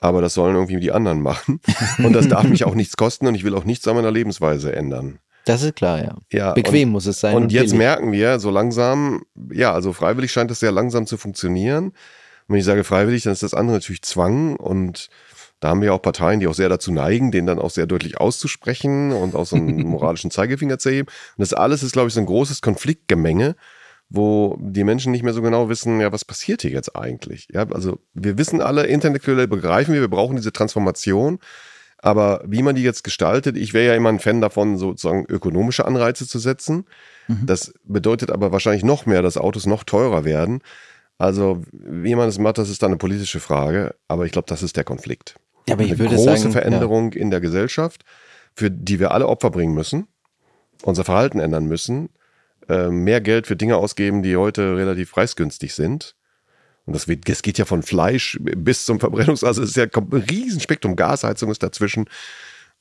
Aber 0.00 0.22
das 0.22 0.34
sollen 0.34 0.54
irgendwie 0.54 0.80
die 0.80 0.92
anderen 0.92 1.20
machen. 1.20 1.60
Und 1.98 2.12
das 2.12 2.28
darf 2.28 2.44
mich 2.44 2.62
auch 2.64 2.76
nichts 2.76 2.96
kosten 2.96 3.26
und 3.26 3.34
ich 3.34 3.42
will 3.42 3.56
auch 3.56 3.64
nichts 3.64 3.88
an 3.88 3.96
meiner 3.96 4.12
Lebensweise 4.12 4.72
ändern. 4.72 5.18
Das 5.44 5.64
ist 5.64 5.74
klar, 5.74 5.98
ja. 5.98 6.16
ja 6.30 6.52
Bequem 6.52 6.90
und, 6.90 6.92
muss 6.92 7.06
es 7.06 7.18
sein. 7.18 7.34
Und, 7.34 7.42
und 7.44 7.52
jetzt 7.52 7.70
billig. 7.70 7.78
merken 7.78 8.12
wir 8.12 8.38
so 8.38 8.50
langsam, 8.50 9.24
ja, 9.50 9.72
also 9.72 9.92
freiwillig 9.92 10.30
scheint 10.30 10.52
es 10.52 10.60
sehr 10.60 10.70
langsam 10.70 11.08
zu 11.08 11.16
funktionieren. 11.16 11.86
Und 11.86 11.94
wenn 12.46 12.58
ich 12.60 12.64
sage 12.64 12.84
freiwillig, 12.84 13.24
dann 13.24 13.32
ist 13.32 13.42
das 13.42 13.54
andere 13.54 13.78
natürlich 13.78 14.02
Zwang 14.02 14.54
und 14.54 15.08
da 15.60 15.68
haben 15.68 15.82
wir 15.82 15.92
auch 15.92 16.02
Parteien, 16.02 16.40
die 16.40 16.46
auch 16.46 16.54
sehr 16.54 16.68
dazu 16.68 16.92
neigen, 16.92 17.30
den 17.30 17.46
dann 17.46 17.58
auch 17.58 17.70
sehr 17.70 17.86
deutlich 17.86 18.20
auszusprechen 18.20 19.12
und 19.12 19.34
auch 19.34 19.46
so 19.46 19.56
einen 19.56 19.82
moralischen 19.88 20.30
Zeigefinger 20.30 20.78
zu 20.78 20.90
heben. 20.90 21.08
Und 21.08 21.40
das 21.42 21.52
alles 21.52 21.82
ist, 21.82 21.92
glaube 21.92 22.08
ich, 22.08 22.14
so 22.14 22.20
ein 22.20 22.26
großes 22.26 22.62
Konfliktgemenge, 22.62 23.56
wo 24.08 24.56
die 24.60 24.84
Menschen 24.84 25.12
nicht 25.12 25.24
mehr 25.24 25.34
so 25.34 25.42
genau 25.42 25.68
wissen, 25.68 26.00
ja, 26.00 26.12
was 26.12 26.24
passiert 26.24 26.62
hier 26.62 26.70
jetzt 26.70 26.96
eigentlich? 26.96 27.48
Ja, 27.52 27.66
also 27.70 27.98
wir 28.14 28.38
wissen 28.38 28.60
alle, 28.60 28.86
intellektuell 28.86 29.48
begreifen 29.48 29.94
wir, 29.94 30.00
wir 30.00 30.08
brauchen 30.08 30.36
diese 30.36 30.52
Transformation. 30.52 31.40
Aber 32.00 32.42
wie 32.46 32.62
man 32.62 32.76
die 32.76 32.82
jetzt 32.82 33.02
gestaltet, 33.02 33.56
ich 33.56 33.74
wäre 33.74 33.88
ja 33.88 33.94
immer 33.94 34.08
ein 34.08 34.20
Fan 34.20 34.40
davon, 34.40 34.78
sozusagen 34.78 35.26
ökonomische 35.28 35.84
Anreize 35.84 36.28
zu 36.28 36.38
setzen. 36.38 36.84
Mhm. 37.26 37.46
Das 37.46 37.74
bedeutet 37.82 38.30
aber 38.30 38.52
wahrscheinlich 38.52 38.84
noch 38.84 39.04
mehr, 39.04 39.20
dass 39.20 39.36
Autos 39.36 39.66
noch 39.66 39.82
teurer 39.82 40.24
werden. 40.24 40.60
Also, 41.18 41.62
wie 41.72 42.14
man 42.14 42.28
es 42.28 42.38
macht, 42.38 42.58
das 42.58 42.70
ist 42.70 42.84
dann 42.84 42.92
eine 42.92 42.98
politische 42.98 43.40
Frage. 43.40 43.96
Aber 44.06 44.24
ich 44.24 44.32
glaube, 44.32 44.46
das 44.46 44.62
ist 44.62 44.76
der 44.76 44.84
Konflikt. 44.84 45.34
Ja, 45.68 45.74
aber 45.74 45.84
ich 45.84 45.90
eine 45.90 45.98
würde 45.98 46.16
große 46.16 46.38
sagen, 46.38 46.52
Veränderung 46.52 47.12
ja. 47.12 47.20
in 47.20 47.30
der 47.30 47.40
Gesellschaft, 47.40 48.04
für 48.54 48.70
die 48.70 48.98
wir 48.98 49.12
alle 49.12 49.28
Opfer 49.28 49.50
bringen 49.50 49.74
müssen, 49.74 50.08
unser 50.82 51.04
Verhalten 51.04 51.40
ändern 51.40 51.66
müssen, 51.66 52.10
äh, 52.68 52.88
mehr 52.88 53.20
Geld 53.20 53.46
für 53.46 53.56
Dinge 53.56 53.76
ausgeben, 53.76 54.22
die 54.22 54.36
heute 54.36 54.76
relativ 54.76 55.12
preisgünstig 55.12 55.74
sind 55.74 56.16
und 56.88 56.94
das, 56.94 57.06
wird, 57.06 57.28
das 57.28 57.42
geht 57.42 57.58
ja 57.58 57.66
von 57.66 57.82
Fleisch 57.82 58.38
bis 58.40 58.86
zum 58.86 58.98
Verbrennungs-, 58.98 59.44
also 59.44 59.62
es 59.62 59.70
ist 59.70 59.76
ja 59.76 59.84
ein 59.84 60.08
Riesenspektrum, 60.10 60.96
Gasheizung 60.96 61.50
ist 61.50 61.62
dazwischen. 61.62 62.06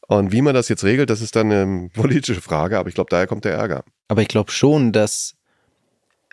Und 0.07 0.31
wie 0.31 0.41
man 0.41 0.55
das 0.55 0.69
jetzt 0.69 0.85
regelt, 0.85 1.09
das 1.09 1.19
ist 1.19 1.35
dann 1.35 1.51
eine 1.51 1.89
politische 1.93 2.39
Frage, 2.39 2.79
aber 2.79 2.87
ich 2.87 2.95
glaube, 2.95 3.09
daher 3.09 3.27
kommt 3.27 3.43
der 3.43 3.55
Ärger. 3.55 3.83
Aber 4.07 4.21
ich 4.21 4.29
glaube 4.29 4.49
schon, 4.49 4.93
dass 4.93 5.35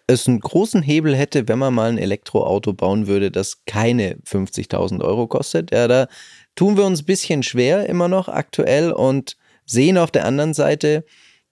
es 0.07 0.29
einen 0.29 0.39
großen 0.39 0.83
Hebel 0.83 1.17
hätte, 1.17 1.49
wenn 1.49 1.59
man 1.59 1.75
mal 1.75 1.89
ein 1.89 1.99
Elektroauto 1.99 2.75
bauen 2.75 3.09
würde, 3.09 3.33
das 3.33 3.65
keine 3.65 4.19
50.000 4.19 5.03
Euro 5.03 5.27
kostet. 5.27 5.73
Ja, 5.73 5.89
da 5.89 6.07
tun 6.55 6.77
wir 6.77 6.85
uns 6.85 7.03
ein 7.03 7.07
bisschen 7.07 7.43
schwer 7.43 7.89
immer 7.89 8.09
noch 8.09 8.29
aktuell 8.29 8.93
und 8.93 9.37
sehen 9.67 9.99
auf 9.99 10.11
der 10.11 10.25
anderen 10.25 10.55
Seite, 10.55 11.05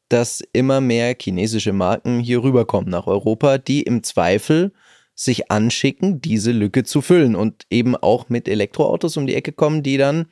dass 0.09 0.43
immer 0.53 0.81
mehr 0.81 1.17
chinesische 1.19 1.73
Marken 1.73 2.21
hier 2.21 2.43
rüberkommen 2.43 2.91
nach 2.91 3.07
Europa, 3.07 3.59
die 3.59 3.83
im 3.83 4.03
Zweifel 4.03 4.73
sich 5.15 5.51
anschicken, 5.51 6.21
diese 6.21 6.53
Lücke 6.53 6.85
zu 6.85 7.01
füllen 7.01 7.35
und 7.35 7.67
eben 7.71 7.97
auch 7.97 8.29
mit 8.29 8.49
Elektroautos 8.49 9.17
um 9.17 9.27
die 9.27 9.35
Ecke 9.35 9.53
kommen, 9.53 9.83
die 9.83 9.97
dann, 9.97 10.27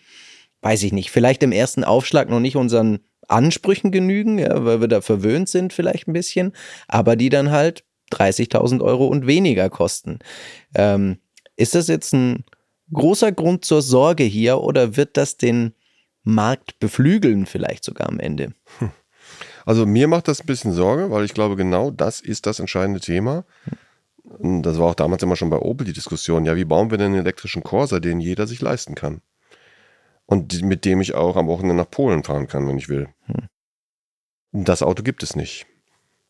weiß 0.63 0.83
ich 0.83 0.93
nicht, 0.93 1.11
vielleicht 1.11 1.43
im 1.43 1.53
ersten 1.53 1.85
Aufschlag 1.85 2.29
noch 2.29 2.41
nicht 2.41 2.57
unseren 2.57 3.01
Ansprüchen 3.29 3.93
genügen, 3.93 4.39
ja, 4.39 4.65
weil 4.65 4.81
wir 4.81 4.89
da 4.89 5.01
verwöhnt 5.01 5.49
sind 5.49 5.73
vielleicht 5.73 6.09
ein 6.09 6.13
bisschen, 6.13 6.53
aber 6.89 7.17
die 7.17 7.29
dann 7.29 7.51
halt 7.51 7.85
30.000 8.13 8.83
Euro 8.83 9.07
und 9.07 9.27
weniger 9.27 9.71
kosten. 9.71 10.19
Ähm, 10.75 11.19
ist 11.57 11.75
das 11.75 11.89
jetzt 11.89 12.13
ein 12.13 12.45
großer 12.93 13.33
Grund 13.33 13.65
zur 13.65 13.83
Sorge 13.83 14.25
hier 14.25 14.59
oder 14.59 14.97
wird 14.97 15.17
das 15.17 15.37
den 15.37 15.75
Markt 16.23 16.79
beflügeln 16.79 17.47
vielleicht 17.47 17.85
sogar 17.85 18.09
am 18.09 18.21
Ende? 18.21 18.53
Hm. 18.79 18.91
Also 19.65 19.87
mir 19.87 20.09
macht 20.09 20.29
das 20.29 20.41
ein 20.41 20.47
bisschen 20.47 20.73
Sorge, 20.73 21.11
weil 21.11 21.25
ich 21.25 21.35
glaube, 21.35 21.57
genau 21.57 21.91
das 21.91 22.21
ist 22.21 22.47
das 22.47 22.61
entscheidende 22.61 23.01
Thema. 23.01 23.45
Hm 23.65 23.79
das 24.39 24.79
war 24.79 24.87
auch 24.91 24.95
damals 24.95 25.23
immer 25.23 25.37
schon 25.37 25.51
bei 25.51 25.59
Opel 25.59 25.87
die 25.87 25.93
Diskussion, 25.93 26.45
ja, 26.45 26.57
wie 26.57 26.65
bauen 26.65 26.91
wir 26.91 26.99
denn 26.99 27.13
einen 27.13 27.21
elektrischen 27.21 27.63
Corsa, 27.63 28.01
den 28.01 28.21
jeder 28.21 28.47
sich 28.47 28.61
leisten 28.61 28.95
kann? 28.95 29.23
Und 30.27 30.63
mit 30.63 30.85
dem 30.85 31.01
ich 31.01 31.15
auch 31.15 31.37
am 31.37 31.49
Wochenende 31.49 31.83
nach 31.83 31.91
Polen 31.91 32.23
fahren 32.23 32.47
kann, 32.47 32.69
wenn 32.69 32.79
ich 32.79 32.89
will. 32.89 33.09
Hm. 33.27 33.49
Das 34.53 34.83
Auto 34.83 35.03
gibt 35.03 35.23
es 35.23 35.35
nicht. 35.35 35.67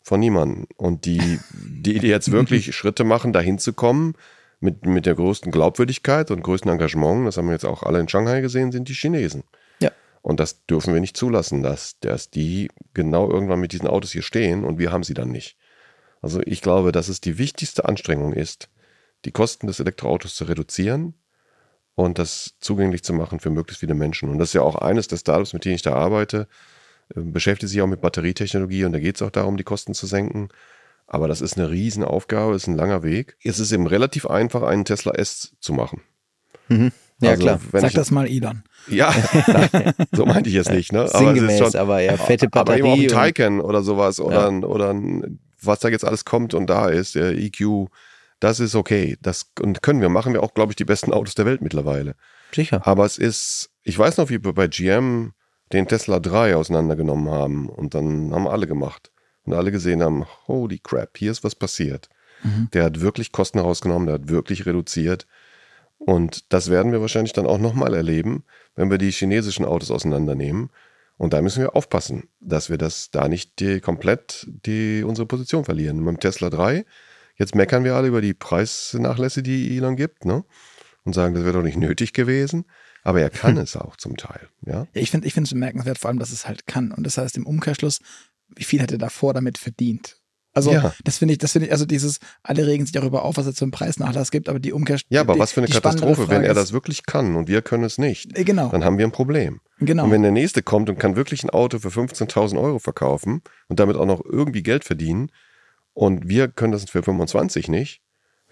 Von 0.02 0.20
niemandem. 0.20 0.66
Und 0.76 1.04
die, 1.04 1.38
die, 1.52 1.98
die 1.98 2.08
jetzt 2.08 2.32
wirklich 2.32 2.74
Schritte 2.76 3.04
machen, 3.04 3.32
dahin 3.32 3.58
zu 3.58 3.74
kommen, 3.74 4.14
mit, 4.60 4.84
mit 4.84 5.06
der 5.06 5.14
größten 5.14 5.50
Glaubwürdigkeit 5.50 6.30
und 6.30 6.42
größten 6.42 6.70
Engagement, 6.70 7.26
das 7.26 7.36
haben 7.36 7.46
wir 7.46 7.54
jetzt 7.54 7.64
auch 7.64 7.82
alle 7.82 7.98
in 7.98 8.08
Shanghai 8.08 8.40
gesehen, 8.40 8.72
sind 8.72 8.88
die 8.88 8.94
Chinesen. 8.94 9.42
Ja. 9.80 9.90
Und 10.22 10.38
das 10.38 10.66
dürfen 10.66 10.92
wir 10.92 11.00
nicht 11.00 11.16
zulassen, 11.16 11.62
dass, 11.62 11.98
dass 12.00 12.30
die 12.30 12.70
genau 12.92 13.30
irgendwann 13.30 13.60
mit 13.60 13.72
diesen 13.72 13.88
Autos 13.88 14.12
hier 14.12 14.22
stehen 14.22 14.64
und 14.64 14.78
wir 14.78 14.92
haben 14.92 15.02
sie 15.02 15.14
dann 15.14 15.30
nicht. 15.30 15.56
Also 16.20 16.40
ich 16.44 16.60
glaube, 16.60 16.92
dass 16.92 17.08
es 17.08 17.20
die 17.20 17.38
wichtigste 17.38 17.86
Anstrengung 17.86 18.34
ist, 18.34 18.68
die 19.24 19.32
Kosten 19.32 19.66
des 19.66 19.80
Elektroautos 19.80 20.34
zu 20.34 20.44
reduzieren 20.44 21.14
und 21.94 22.18
das 22.18 22.56
zugänglich 22.60 23.02
zu 23.02 23.14
machen 23.14 23.40
für 23.40 23.50
möglichst 23.50 23.80
viele 23.80 23.94
Menschen. 23.94 24.28
Und 24.28 24.38
das 24.38 24.50
ist 24.50 24.54
ja 24.54 24.62
auch 24.62 24.76
eines 24.76 25.08
der 25.08 25.16
Startups, 25.16 25.54
mit 25.54 25.64
denen 25.64 25.74
ich 25.74 25.82
da 25.82 25.94
arbeite, 25.94 26.48
äh, 27.14 27.20
beschäftigt 27.20 27.70
sich 27.70 27.80
auch 27.80 27.86
mit 27.86 28.02
Batterietechnologie 28.02 28.84
und 28.84 28.92
da 28.92 28.98
geht 28.98 29.16
es 29.16 29.22
auch 29.22 29.30
darum, 29.30 29.56
die 29.56 29.64
Kosten 29.64 29.94
zu 29.94 30.06
senken. 30.06 30.48
Aber 31.12 31.26
das 31.26 31.40
ist 31.40 31.58
eine 31.58 31.68
Riesenaufgabe, 31.68 32.54
ist 32.54 32.68
ein 32.68 32.76
langer 32.76 33.02
Weg. 33.02 33.36
Es 33.42 33.58
ist 33.58 33.72
eben 33.72 33.88
relativ 33.88 34.26
einfach, 34.26 34.62
einen 34.62 34.84
Tesla 34.84 35.12
S 35.12 35.56
zu 35.60 35.72
machen. 35.72 36.02
Mhm. 36.68 36.92
Ja, 37.20 37.30
also, 37.30 37.42
klar. 37.42 37.60
Sag 37.72 37.84
ich, 37.90 37.94
das 37.94 38.12
mal 38.12 38.28
Elon. 38.28 38.62
Ja, 38.86 39.12
so 40.12 40.24
meinte 40.24 40.48
ich 40.48 40.54
jetzt 40.54 40.70
nicht. 40.70 40.92
Ne? 40.92 41.00
Aber, 41.00 41.18
Sinngemäß, 41.18 41.58
schon, 41.58 41.74
aber 41.74 42.00
ja, 42.00 42.16
fette 42.16 42.48
Batterie. 42.48 42.80
Aber 42.80 42.94
eben 42.94 43.00
auch 43.00 43.02
ein 43.02 43.08
Taycan 43.08 43.60
oder 43.60 43.82
sowas 43.82 44.20
oder, 44.20 44.42
ja. 44.42 44.48
ein, 44.48 44.64
oder 44.64 44.90
ein, 44.90 45.40
was 45.60 45.80
da 45.80 45.88
jetzt 45.88 46.04
alles 46.04 46.24
kommt 46.24 46.54
und 46.54 46.70
da 46.70 46.88
ist, 46.88 47.16
der 47.16 47.36
EQ, 47.36 47.88
das 48.38 48.60
ist 48.60 48.76
okay. 48.76 49.18
Das 49.20 49.50
und 49.60 49.82
können 49.82 50.00
wir, 50.00 50.10
machen 50.10 50.32
wir 50.32 50.44
auch, 50.44 50.54
glaube 50.54 50.70
ich, 50.70 50.76
die 50.76 50.84
besten 50.84 51.12
Autos 51.12 51.34
der 51.34 51.44
Welt 51.44 51.60
mittlerweile. 51.60 52.14
Sicher. 52.52 52.86
Aber 52.86 53.04
es 53.04 53.18
ist, 53.18 53.70
ich 53.82 53.98
weiß 53.98 54.16
noch, 54.18 54.30
wie 54.30 54.42
wir 54.44 54.52
bei 54.52 54.68
GM 54.68 55.32
den 55.72 55.88
Tesla 55.88 56.20
3 56.20 56.54
auseinandergenommen 56.54 57.30
haben 57.30 57.68
und 57.68 57.94
dann 57.94 58.32
haben 58.32 58.46
alle 58.46 58.68
gemacht 58.68 59.10
und 59.50 59.58
alle 59.58 59.72
gesehen 59.72 60.02
haben, 60.02 60.24
holy 60.46 60.78
crap, 60.78 61.16
hier 61.18 61.30
ist 61.30 61.44
was 61.44 61.54
passiert. 61.54 62.08
Mhm. 62.42 62.68
Der 62.72 62.84
hat 62.84 63.00
wirklich 63.00 63.32
Kosten 63.32 63.58
rausgenommen, 63.58 64.06
der 64.06 64.14
hat 64.14 64.28
wirklich 64.28 64.66
reduziert. 64.66 65.26
Und 65.98 66.52
das 66.52 66.70
werden 66.70 66.92
wir 66.92 67.00
wahrscheinlich 67.00 67.34
dann 67.34 67.46
auch 67.46 67.58
nochmal 67.58 67.94
erleben, 67.94 68.44
wenn 68.74 68.90
wir 68.90 68.98
die 68.98 69.10
chinesischen 69.10 69.66
Autos 69.66 69.90
auseinandernehmen. 69.90 70.70
Und 71.18 71.34
da 71.34 71.42
müssen 71.42 71.62
wir 71.62 71.76
aufpassen, 71.76 72.28
dass 72.40 72.70
wir 72.70 72.78
das 72.78 73.10
da 73.10 73.28
nicht 73.28 73.60
die, 73.60 73.80
komplett 73.80 74.46
die, 74.64 75.04
unsere 75.04 75.26
Position 75.26 75.66
verlieren. 75.66 76.02
Beim 76.02 76.18
Tesla 76.18 76.48
3 76.48 76.86
Jetzt 77.40 77.54
meckern 77.54 77.84
wir 77.84 77.94
alle 77.94 78.08
über 78.08 78.20
die 78.20 78.34
Preisnachlässe, 78.34 79.42
die 79.42 79.74
Elon 79.74 79.96
gibt, 79.96 80.26
ne? 80.26 80.44
Und 81.04 81.14
sagen, 81.14 81.32
das 81.32 81.42
wäre 81.42 81.54
doch 81.54 81.62
nicht 81.62 81.78
nötig 81.78 82.12
gewesen. 82.12 82.66
Aber 83.02 83.22
er 83.22 83.30
kann 83.30 83.56
es 83.56 83.76
auch 83.76 83.96
zum 83.96 84.18
Teil, 84.18 84.50
ja. 84.66 84.86
Ich 84.92 85.10
finde 85.10 85.26
ich 85.26 85.34
es 85.34 85.48
bemerkenswert, 85.48 85.96
vor 85.96 86.10
allem, 86.10 86.18
dass 86.18 86.32
es 86.32 86.46
halt 86.46 86.66
kann. 86.66 86.92
Und 86.92 87.04
das 87.04 87.16
heißt 87.16 87.38
im 87.38 87.46
Umkehrschluss, 87.46 88.00
wie 88.56 88.64
viel 88.64 88.82
hat 88.82 88.92
er 88.92 88.98
davor 88.98 89.34
damit 89.34 89.58
verdient? 89.58 90.16
Also 90.52 90.72
ja. 90.72 90.92
das 91.04 91.18
finde 91.18 91.32
ich, 91.32 91.38
das 91.38 91.52
finde 91.52 91.66
ich, 91.66 91.72
also 91.72 91.86
dieses, 91.86 92.18
alle 92.42 92.66
regen 92.66 92.84
sich 92.84 92.92
darüber 92.92 93.24
auf, 93.24 93.36
was 93.36 93.46
es 93.46 93.56
für 93.56 93.64
einen 93.64 93.70
Preisnachlass 93.70 94.32
gibt, 94.32 94.48
aber 94.48 94.58
die 94.58 94.72
Umkehrschluss. 94.72 95.08
Ja, 95.08 95.20
aber 95.20 95.34
die, 95.34 95.38
was 95.38 95.52
für 95.52 95.60
eine 95.60 95.68
Katastrophe, 95.68 96.28
wenn 96.28 96.42
er 96.42 96.54
das 96.54 96.72
wirklich 96.72 97.06
kann 97.06 97.36
und 97.36 97.46
wir 97.46 97.62
können 97.62 97.84
es 97.84 97.98
nicht. 97.98 98.36
Äh, 98.36 98.42
genau. 98.42 98.68
Dann 98.68 98.84
haben 98.84 98.98
wir 98.98 99.06
ein 99.06 99.12
Problem. 99.12 99.60
Genau. 99.78 100.04
Und 100.04 100.10
wenn 100.10 100.22
der 100.22 100.32
nächste 100.32 100.62
kommt 100.62 100.90
und 100.90 100.98
kann 100.98 101.14
wirklich 101.14 101.44
ein 101.44 101.50
Auto 101.50 101.78
für 101.78 101.88
15.000 101.88 102.60
Euro 102.60 102.80
verkaufen 102.80 103.42
und 103.68 103.78
damit 103.78 103.96
auch 103.96 104.06
noch 104.06 104.24
irgendwie 104.24 104.62
Geld 104.62 104.84
verdienen, 104.84 105.30
und 105.92 106.28
wir 106.28 106.48
können 106.48 106.72
das 106.72 106.88
für 106.88 107.02
25 107.02 107.68
nicht, 107.68 108.00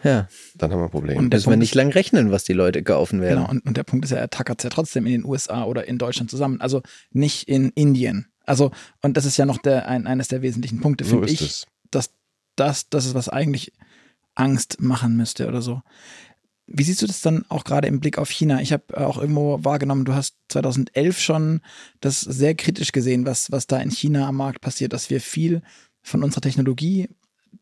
ja. 0.02 0.28
dann 0.56 0.70
haben 0.70 0.80
wir 0.80 0.84
ein 0.84 0.90
Problem. 0.90 1.18
Und 1.18 1.32
müssen 1.32 1.50
wir 1.50 1.56
nicht 1.56 1.74
lang 1.74 1.90
rechnen, 1.90 2.30
was 2.30 2.44
die 2.44 2.52
Leute 2.52 2.82
kaufen 2.82 3.20
werden. 3.20 3.40
Genau, 3.40 3.50
und, 3.50 3.66
und 3.66 3.76
der 3.76 3.84
Punkt 3.84 4.04
ist 4.04 4.10
ja, 4.10 4.18
er 4.18 4.30
tackert 4.30 4.60
es 4.60 4.64
ja 4.64 4.70
trotzdem 4.70 5.06
in 5.06 5.12
den 5.12 5.24
USA 5.24 5.64
oder 5.64 5.88
in 5.88 5.98
Deutschland 5.98 6.30
zusammen. 6.30 6.60
Also 6.60 6.82
nicht 7.10 7.48
in 7.48 7.70
Indien. 7.70 8.26
Also, 8.48 8.70
und 9.02 9.16
das 9.16 9.24
ist 9.24 9.36
ja 9.36 9.46
noch 9.46 9.58
der, 9.58 9.88
ein, 9.88 10.06
eines 10.06 10.28
der 10.28 10.42
wesentlichen 10.42 10.80
Punkte, 10.80 11.04
so 11.04 11.16
finde 11.16 11.32
ich, 11.32 11.40
es. 11.40 11.66
dass 11.90 12.10
das, 12.56 12.88
das 12.88 13.06
ist, 13.06 13.14
was 13.14 13.28
eigentlich 13.28 13.72
Angst 14.34 14.80
machen 14.80 15.16
müsste 15.16 15.48
oder 15.48 15.62
so. 15.62 15.82
Wie 16.66 16.82
siehst 16.82 17.00
du 17.00 17.06
das 17.06 17.22
dann 17.22 17.44
auch 17.48 17.64
gerade 17.64 17.88
im 17.88 18.00
Blick 18.00 18.18
auf 18.18 18.30
China? 18.30 18.60
Ich 18.60 18.72
habe 18.72 18.98
auch 18.98 19.18
irgendwo 19.18 19.64
wahrgenommen, 19.64 20.04
du 20.04 20.14
hast 20.14 20.36
2011 20.48 21.18
schon 21.18 21.60
das 22.00 22.20
sehr 22.20 22.54
kritisch 22.54 22.92
gesehen, 22.92 23.24
was, 23.24 23.50
was 23.50 23.66
da 23.66 23.78
in 23.78 23.90
China 23.90 24.28
am 24.28 24.36
Markt 24.36 24.60
passiert, 24.60 24.92
dass 24.92 25.08
wir 25.08 25.20
viel 25.20 25.62
von 26.02 26.22
unserer 26.22 26.42
Technologie 26.42 27.08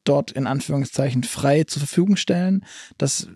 dort 0.04 0.32
in 0.32 0.46
Anführungszeichen 0.46 1.22
frei 1.22 1.64
zur 1.64 1.80
Verfügung 1.80 2.16
stellen, 2.16 2.64
dass 2.98 3.28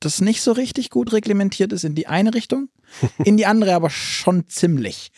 das 0.00 0.20
nicht 0.20 0.42
so 0.42 0.52
richtig 0.52 0.90
gut 0.90 1.12
reglementiert 1.12 1.72
ist 1.72 1.84
in 1.84 1.94
die 1.94 2.06
eine 2.06 2.34
Richtung, 2.34 2.68
in 3.24 3.36
die 3.36 3.46
andere 3.46 3.74
aber 3.74 3.90
schon 3.90 4.48
ziemlich. 4.48 5.10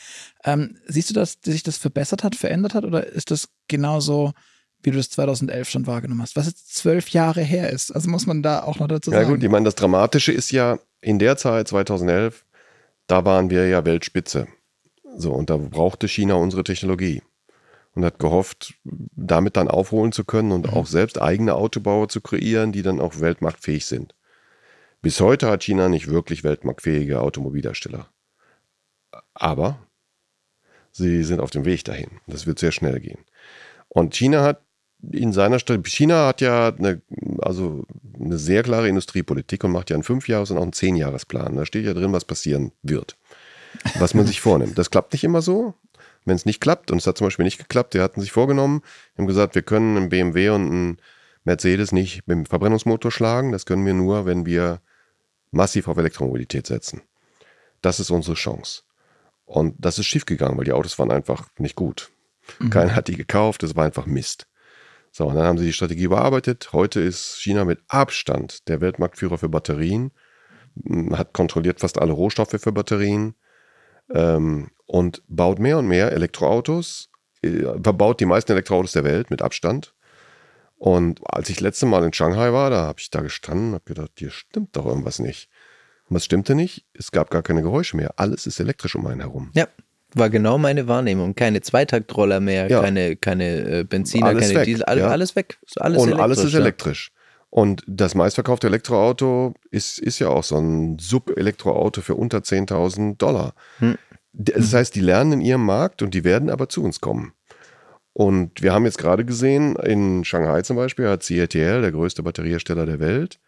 Ähm, 0.44 0.78
siehst 0.86 1.10
du, 1.10 1.14
dass 1.14 1.38
sich 1.44 1.62
das 1.62 1.78
verbessert 1.78 2.24
hat, 2.24 2.34
verändert 2.34 2.74
hat 2.74 2.84
oder 2.84 3.06
ist 3.06 3.30
das 3.30 3.48
genauso, 3.66 4.32
wie 4.82 4.90
du 4.90 4.96
das 4.96 5.10
2011 5.10 5.68
schon 5.68 5.86
wahrgenommen 5.86 6.22
hast, 6.22 6.36
was 6.36 6.46
jetzt 6.46 6.74
zwölf 6.74 7.08
Jahre 7.10 7.42
her 7.42 7.70
ist? 7.70 7.90
Also 7.90 8.08
muss 8.08 8.26
man 8.26 8.42
da 8.42 8.62
auch 8.62 8.78
noch 8.78 8.88
dazu 8.88 9.10
sagen. 9.10 9.22
Ja 9.22 9.28
gut, 9.28 9.42
ich 9.42 9.50
meine, 9.50 9.64
das 9.64 9.74
Dramatische 9.74 10.32
ist 10.32 10.52
ja, 10.52 10.78
in 11.00 11.18
der 11.18 11.36
Zeit 11.36 11.68
2011, 11.68 12.44
da 13.06 13.24
waren 13.24 13.50
wir 13.50 13.68
ja 13.68 13.84
Weltspitze. 13.84 14.48
So, 15.16 15.32
und 15.32 15.50
da 15.50 15.56
brauchte 15.56 16.06
China 16.06 16.34
unsere 16.34 16.64
Technologie 16.64 17.22
und 17.94 18.04
hat 18.04 18.18
gehofft, 18.18 18.74
damit 18.84 19.56
dann 19.56 19.68
aufholen 19.68 20.12
zu 20.12 20.24
können 20.24 20.52
und 20.52 20.66
mhm. 20.66 20.74
auch 20.74 20.86
selbst 20.86 21.20
eigene 21.20 21.54
Autobauer 21.54 22.08
zu 22.08 22.20
kreieren, 22.20 22.70
die 22.70 22.82
dann 22.82 23.00
auch 23.00 23.18
weltmarktfähig 23.20 23.86
sind. 23.86 24.14
Bis 25.00 25.20
heute 25.20 25.48
hat 25.48 25.62
China 25.62 25.88
nicht 25.88 26.08
wirklich 26.08 26.44
weltmarktfähige 26.44 27.20
Automobilhersteller. 27.20 28.08
Aber 29.34 29.78
sie 30.90 31.22
sind 31.22 31.40
auf 31.40 31.50
dem 31.50 31.64
Weg 31.64 31.84
dahin. 31.84 32.20
Das 32.26 32.46
wird 32.46 32.58
sehr 32.58 32.72
schnell 32.72 33.00
gehen. 33.00 33.24
Und 33.88 34.14
China 34.14 34.42
hat 34.42 34.62
in 35.12 35.32
seiner 35.32 35.60
Stadt, 35.60 35.86
China 35.86 36.26
hat 36.26 36.40
ja 36.40 36.74
eine, 36.76 37.00
also 37.40 37.84
eine 38.18 38.36
sehr 38.36 38.64
klare 38.64 38.88
Industriepolitik 38.88 39.62
und 39.62 39.70
macht 39.70 39.90
ja 39.90 39.94
einen 39.94 40.02
Fünfjahres- 40.02 40.50
und 40.50 40.58
auch 40.58 40.62
einen 40.62 40.72
Zehnjahresplan. 40.72 41.56
Da 41.56 41.64
steht 41.64 41.86
ja 41.86 41.94
drin, 41.94 42.12
was 42.12 42.24
passieren 42.24 42.72
wird, 42.82 43.16
was 43.98 44.14
man 44.14 44.26
sich 44.26 44.40
vornimmt. 44.42 44.76
Das 44.76 44.90
klappt 44.90 45.12
nicht 45.12 45.22
immer 45.22 45.40
so, 45.40 45.74
wenn 46.24 46.34
es 46.34 46.46
nicht 46.46 46.60
klappt, 46.60 46.90
und 46.90 46.98
es 46.98 47.06
hat 47.06 47.16
zum 47.16 47.28
Beispiel 47.28 47.44
nicht 47.44 47.58
geklappt, 47.58 47.94
die 47.94 48.00
hatten 48.00 48.20
sich 48.20 48.32
vorgenommen, 48.32 48.82
haben 49.16 49.28
gesagt, 49.28 49.54
wir 49.54 49.62
können 49.62 49.96
einen 49.96 50.08
BMW 50.08 50.50
und 50.50 50.66
einen 50.66 50.96
Mercedes 51.44 51.92
nicht 51.92 52.26
mit 52.26 52.36
dem 52.36 52.46
Verbrennungsmotor 52.46 53.12
schlagen, 53.12 53.52
das 53.52 53.66
können 53.66 53.86
wir 53.86 53.94
nur, 53.94 54.26
wenn 54.26 54.46
wir 54.46 54.80
massiv 55.50 55.88
auf 55.88 55.96
Elektromobilität 55.96 56.66
setzen. 56.66 57.02
Das 57.80 58.00
ist 58.00 58.10
unsere 58.10 58.34
Chance. 58.34 58.82
Und 59.44 59.74
das 59.78 59.98
ist 59.98 60.06
schiefgegangen, 60.06 60.58
weil 60.58 60.64
die 60.64 60.72
Autos 60.72 60.98
waren 60.98 61.10
einfach 61.10 61.48
nicht 61.58 61.74
gut. 61.74 62.10
Mhm. 62.58 62.70
Keiner 62.70 62.94
hat 62.94 63.08
die 63.08 63.16
gekauft, 63.16 63.62
das 63.62 63.76
war 63.76 63.84
einfach 63.84 64.06
Mist. 64.06 64.46
So, 65.10 65.26
und 65.26 65.36
dann 65.36 65.44
haben 65.44 65.58
sie 65.58 65.64
die 65.64 65.72
Strategie 65.72 66.04
überarbeitet. 66.04 66.72
Heute 66.72 67.00
ist 67.00 67.38
China 67.40 67.64
mit 67.64 67.80
Abstand 67.88 68.68
der 68.68 68.80
Weltmarktführer 68.80 69.38
für 69.38 69.48
Batterien, 69.48 70.12
hat 71.12 71.32
kontrolliert 71.32 71.80
fast 71.80 71.98
alle 71.98 72.12
Rohstoffe 72.12 72.56
für 72.58 72.72
Batterien, 72.72 73.34
ähm, 74.14 74.70
und 74.86 75.22
baut 75.28 75.58
mehr 75.58 75.78
und 75.78 75.86
mehr 75.86 76.12
Elektroautos, 76.12 77.10
äh, 77.42 77.62
verbaut 77.82 78.20
die 78.20 78.26
meisten 78.26 78.52
Elektroautos 78.52 78.92
der 78.92 79.04
Welt 79.04 79.30
mit 79.30 79.42
Abstand. 79.42 79.94
Und 80.78 81.20
als 81.24 81.50
ich 81.50 81.60
letzte 81.60 81.86
Mal 81.86 82.04
in 82.04 82.12
Shanghai 82.12 82.52
war, 82.52 82.70
da 82.70 82.84
habe 82.84 83.00
ich 83.00 83.10
da 83.10 83.20
gestanden 83.20 83.68
und 83.68 83.74
habe 83.74 83.84
gedacht, 83.84 84.12
hier 84.16 84.30
stimmt 84.30 84.76
doch 84.76 84.86
irgendwas 84.86 85.18
nicht. 85.18 85.48
Und 86.08 86.16
was 86.16 86.24
stimmte 86.24 86.54
nicht? 86.54 86.86
Es 86.94 87.10
gab 87.10 87.30
gar 87.30 87.42
keine 87.42 87.62
Geräusche 87.62 87.96
mehr. 87.96 88.14
Alles 88.16 88.46
ist 88.46 88.60
elektrisch 88.60 88.94
um 88.94 89.06
einen 89.06 89.20
herum. 89.20 89.50
Ja, 89.54 89.66
war 90.14 90.30
genau 90.30 90.56
meine 90.56 90.88
Wahrnehmung. 90.88 91.34
Keine 91.34 91.60
Zweitaktroller 91.60 92.40
mehr, 92.40 92.70
ja. 92.70 92.80
keine, 92.80 93.16
keine 93.16 93.80
äh, 93.80 93.84
Benziner, 93.84 94.26
alles 94.26 94.46
keine 94.46 94.60
weg, 94.60 94.64
Diesel, 94.64 94.84
alles, 94.84 95.02
ja. 95.02 95.08
alles 95.08 95.36
weg. 95.36 95.58
Alles 95.76 96.02
und 96.02 96.14
alles 96.14 96.44
ist 96.44 96.54
elektrisch. 96.54 97.12
Und 97.50 97.82
das 97.86 98.14
meistverkaufte 98.14 98.66
Elektroauto 98.66 99.54
ist, 99.70 99.98
ist 99.98 100.18
ja 100.18 100.28
auch 100.28 100.44
so 100.44 100.58
ein 100.58 100.98
Sub-Elektroauto 100.98 102.02
für 102.02 102.14
unter 102.14 102.38
10.000 102.38 103.16
Dollar. 103.16 103.54
Hm. 103.78 103.96
Das 104.32 104.72
heißt, 104.72 104.94
die 104.94 105.00
lernen 105.00 105.32
in 105.32 105.40
ihrem 105.40 105.64
Markt 105.64 106.02
und 106.02 106.14
die 106.14 106.24
werden 106.24 106.50
aber 106.50 106.68
zu 106.68 106.84
uns 106.84 107.00
kommen. 107.00 107.32
Und 108.18 108.62
wir 108.62 108.72
haben 108.72 108.84
jetzt 108.84 108.98
gerade 108.98 109.24
gesehen, 109.24 109.76
in 109.76 110.24
Shanghai 110.24 110.62
zum 110.62 110.74
Beispiel 110.74 111.08
hat 111.08 111.24
CATL, 111.24 111.82
der 111.82 111.92
größte 111.92 112.24
Batteriehersteller 112.24 112.84
der 112.84 112.98
Welt, 112.98 113.38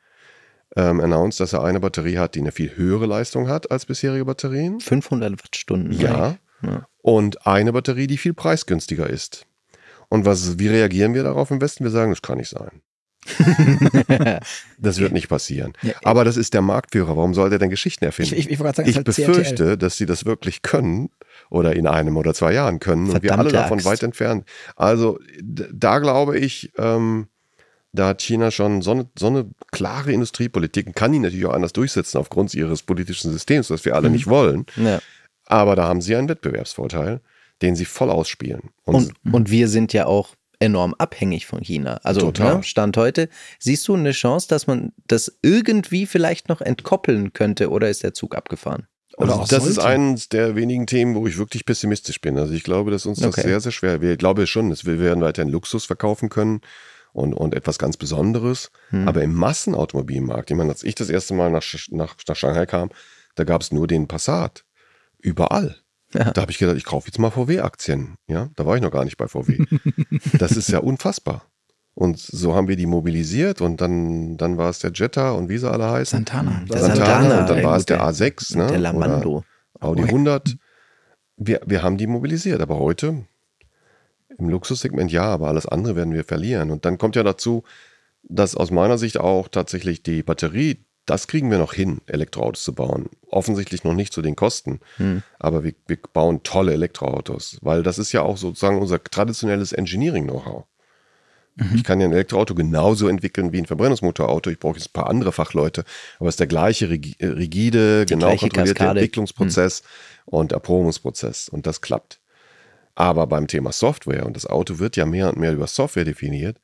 ähm, 0.76 1.00
announced, 1.00 1.40
dass 1.40 1.54
er 1.54 1.64
eine 1.64 1.80
Batterie 1.80 2.18
hat, 2.18 2.36
die 2.36 2.38
eine 2.38 2.52
viel 2.52 2.76
höhere 2.76 3.06
Leistung 3.06 3.48
hat 3.48 3.72
als 3.72 3.84
bisherige 3.84 4.24
Batterien. 4.24 4.78
500 4.78 5.42
Wattstunden. 5.42 5.90
Ja. 5.90 6.36
ja. 6.62 6.86
Und 7.02 7.48
eine 7.48 7.72
Batterie, 7.72 8.06
die 8.06 8.16
viel 8.16 8.32
preisgünstiger 8.32 9.10
ist. 9.10 9.44
Und 10.08 10.24
was, 10.24 10.60
wie 10.60 10.68
reagieren 10.68 11.14
wir 11.14 11.24
darauf 11.24 11.50
im 11.50 11.60
Westen? 11.60 11.82
Wir 11.82 11.90
sagen, 11.90 12.12
das 12.12 12.22
kann 12.22 12.38
nicht 12.38 12.50
sein. 12.50 12.80
das 14.78 14.98
wird 14.98 15.12
nicht 15.12 15.28
passieren. 15.28 15.72
Ja, 15.82 15.94
Aber 16.04 16.24
das 16.24 16.36
ist 16.36 16.54
der 16.54 16.62
Marktführer. 16.62 17.16
Warum 17.16 17.34
soll 17.34 17.50
der 17.50 17.58
denn 17.58 17.70
Geschichten 17.70 18.04
erfinden? 18.04 18.34
Ich, 18.34 18.46
ich, 18.46 18.50
ich, 18.50 18.58
sagen, 18.58 18.88
ich 18.88 18.96
halt 18.96 19.04
befürchte, 19.04 19.54
CRTL. 19.54 19.76
dass 19.76 19.96
sie 19.96 20.06
das 20.06 20.24
wirklich 20.24 20.62
können 20.62 21.10
oder 21.50 21.76
in 21.76 21.86
einem 21.86 22.16
oder 22.16 22.34
zwei 22.34 22.52
Jahren 22.52 22.80
können 22.80 23.06
Verdammte 23.06 23.32
und 23.32 23.36
wir 23.36 23.38
alle 23.38 23.52
davon 23.52 23.78
Axt. 23.78 23.86
weit 23.86 24.02
entfernt. 24.02 24.46
Also 24.76 25.18
da 25.42 25.98
glaube 25.98 26.38
ich, 26.38 26.72
ähm, 26.78 27.28
da 27.92 28.08
hat 28.08 28.22
China 28.22 28.50
schon 28.50 28.82
so 28.82 28.92
eine, 28.92 29.08
so 29.18 29.26
eine 29.26 29.50
klare 29.72 30.12
Industriepolitik 30.12 30.86
und 30.86 30.96
kann 30.96 31.12
die 31.12 31.18
natürlich 31.18 31.46
auch 31.46 31.54
anders 31.54 31.72
durchsetzen 31.72 32.18
aufgrund 32.18 32.54
ihres 32.54 32.82
politischen 32.82 33.32
Systems, 33.32 33.68
das 33.68 33.84
wir 33.84 33.96
alle 33.96 34.08
mhm. 34.08 34.14
nicht 34.14 34.26
wollen. 34.28 34.66
Ja. 34.76 35.00
Aber 35.46 35.74
da 35.74 35.88
haben 35.88 36.00
sie 36.00 36.14
einen 36.14 36.28
Wettbewerbsvorteil, 36.28 37.20
den 37.62 37.74
sie 37.74 37.84
voll 37.84 38.10
ausspielen. 38.10 38.70
Und, 38.84 39.12
und, 39.24 39.34
und 39.34 39.50
wir 39.50 39.68
sind 39.68 39.92
ja 39.92 40.06
auch 40.06 40.36
enorm 40.60 40.94
abhängig 40.94 41.46
von 41.46 41.60
China. 41.60 42.00
Also 42.04 42.30
ne, 42.30 42.62
Stand 42.62 42.96
heute, 42.96 43.28
siehst 43.58 43.88
du 43.88 43.94
eine 43.94 44.12
Chance, 44.12 44.46
dass 44.48 44.66
man 44.66 44.92
das 45.08 45.38
irgendwie 45.42 46.06
vielleicht 46.06 46.48
noch 46.48 46.60
entkoppeln 46.60 47.32
könnte 47.32 47.70
oder 47.70 47.90
ist 47.90 48.02
der 48.02 48.14
Zug 48.14 48.36
abgefahren? 48.36 48.86
Oder 49.16 49.32
also 49.32 49.40
das 49.42 49.64
sollte. 49.64 49.68
ist 49.68 49.78
eines 49.78 50.28
der 50.28 50.54
wenigen 50.56 50.86
Themen, 50.86 51.14
wo 51.14 51.26
ich 51.26 51.36
wirklich 51.36 51.64
pessimistisch 51.64 52.20
bin. 52.20 52.38
Also 52.38 52.54
ich 52.54 52.62
glaube, 52.62 52.90
dass 52.90 53.06
uns 53.06 53.18
das 53.18 53.36
okay. 53.36 53.42
sehr, 53.42 53.60
sehr 53.60 53.72
schwer. 53.72 54.00
Wir 54.00 54.16
glaube 54.16 54.46
schon, 54.46 54.70
dass 54.70 54.84
wir 54.84 55.00
werden 55.00 55.22
weiterhin 55.22 55.50
Luxus 55.50 55.84
verkaufen 55.84 56.28
können 56.28 56.60
und, 57.12 57.34
und 57.34 57.54
etwas 57.54 57.78
ganz 57.78 57.96
Besonderes. 57.96 58.70
Hm. 58.90 59.08
Aber 59.08 59.22
im 59.22 59.34
Massenautomobilmarkt, 59.34 60.50
ich 60.50 60.56
meine, 60.56 60.70
als 60.70 60.84
ich 60.84 60.94
das 60.94 61.10
erste 61.10 61.34
Mal 61.34 61.50
nach, 61.50 61.64
nach, 61.90 62.14
nach 62.26 62.36
Shanghai 62.36 62.66
kam, 62.66 62.90
da 63.34 63.44
gab 63.44 63.62
es 63.62 63.72
nur 63.72 63.86
den 63.86 64.06
Passat. 64.08 64.64
Überall. 65.18 65.76
Ja. 66.12 66.32
Da 66.32 66.42
habe 66.42 66.50
ich 66.50 66.58
gedacht, 66.58 66.76
ich 66.76 66.84
kaufe 66.84 67.06
jetzt 67.06 67.18
mal 67.18 67.30
VW-Aktien. 67.30 68.16
Ja, 68.26 68.48
da 68.56 68.66
war 68.66 68.76
ich 68.76 68.82
noch 68.82 68.90
gar 68.90 69.04
nicht 69.04 69.16
bei 69.16 69.28
VW. 69.28 69.64
das 70.38 70.52
ist 70.52 70.68
ja 70.68 70.80
unfassbar. 70.80 71.44
Und 71.94 72.18
so 72.18 72.54
haben 72.54 72.68
wir 72.68 72.76
die 72.76 72.86
mobilisiert 72.86 73.60
und 73.60 73.80
dann, 73.80 74.36
dann 74.36 74.56
war 74.56 74.70
es 74.70 74.78
der 74.78 74.92
Jetta 74.92 75.32
und 75.32 75.48
wie 75.48 75.58
sie 75.58 75.70
alle 75.70 75.90
heißen. 75.90 76.18
Santana. 76.18 76.62
Santana, 76.68 76.94
Santana 76.94 77.40
und 77.40 77.50
dann 77.50 77.62
war 77.62 77.76
es 77.76 77.86
der, 77.86 78.02
A6, 78.02 78.56
ne? 78.56 78.66
Der 78.68 78.78
Lamando. 78.78 79.44
Oder 79.74 79.86
Audi 79.86 80.02
100. 80.04 80.56
Wir, 81.36 81.60
wir 81.66 81.82
haben 81.82 81.96
die 81.96 82.06
mobilisiert, 82.06 82.60
aber 82.60 82.78
heute 82.78 83.26
im 84.38 84.48
Luxussegment 84.48 85.10
ja, 85.12 85.24
aber 85.24 85.48
alles 85.48 85.66
andere 85.66 85.96
werden 85.96 86.14
wir 86.14 86.24
verlieren. 86.24 86.70
Und 86.70 86.84
dann 86.84 86.98
kommt 86.98 87.16
ja 87.16 87.22
dazu, 87.22 87.64
dass 88.22 88.54
aus 88.54 88.70
meiner 88.70 88.98
Sicht 88.98 89.18
auch 89.18 89.48
tatsächlich 89.48 90.02
die 90.02 90.22
Batterie, 90.22 90.84
das 91.10 91.26
kriegen 91.26 91.50
wir 91.50 91.58
noch 91.58 91.72
hin, 91.72 92.00
Elektroautos 92.06 92.62
zu 92.62 92.72
bauen. 92.72 93.08
Offensichtlich 93.28 93.82
noch 93.82 93.94
nicht 93.94 94.12
zu 94.12 94.22
den 94.22 94.36
Kosten, 94.36 94.78
hm. 94.96 95.24
aber 95.40 95.64
wir, 95.64 95.74
wir 95.88 95.98
bauen 96.12 96.44
tolle 96.44 96.72
Elektroautos, 96.72 97.58
weil 97.62 97.82
das 97.82 97.98
ist 97.98 98.12
ja 98.12 98.22
auch 98.22 98.36
sozusagen 98.36 98.78
unser 98.78 99.02
traditionelles 99.02 99.72
Engineering-Know-how. 99.72 100.64
Mhm. 101.56 101.74
Ich 101.74 101.82
kann 101.82 102.00
ja 102.00 102.06
ein 102.06 102.12
Elektroauto 102.12 102.54
genauso 102.54 103.08
entwickeln 103.08 103.52
wie 103.52 103.58
ein 103.58 103.66
Verbrennungsmotorauto. 103.66 104.50
Ich 104.50 104.60
brauche 104.60 104.76
jetzt 104.76 104.90
ein 104.90 104.92
paar 104.92 105.10
andere 105.10 105.32
Fachleute, 105.32 105.84
aber 106.20 106.28
es 106.28 106.34
ist 106.34 106.40
der 106.40 106.46
gleiche 106.46 106.86
äh, 106.86 107.26
rigide, 107.26 108.06
Die 108.06 108.14
genau 108.14 108.28
kontrollierte 108.28 108.74
Kaskade. 108.74 109.00
Entwicklungsprozess 109.00 109.82
mhm. 109.82 110.34
und 110.34 110.52
Erprobungsprozess 110.52 111.48
und 111.48 111.66
das 111.66 111.80
klappt. 111.80 112.20
Aber 112.94 113.26
beim 113.26 113.48
Thema 113.48 113.72
Software, 113.72 114.26
und 114.26 114.36
das 114.36 114.46
Auto 114.46 114.78
wird 114.78 114.96
ja 114.96 115.06
mehr 115.06 115.28
und 115.28 115.38
mehr 115.38 115.52
über 115.52 115.66
Software 115.66 116.04
definiert, 116.04 116.60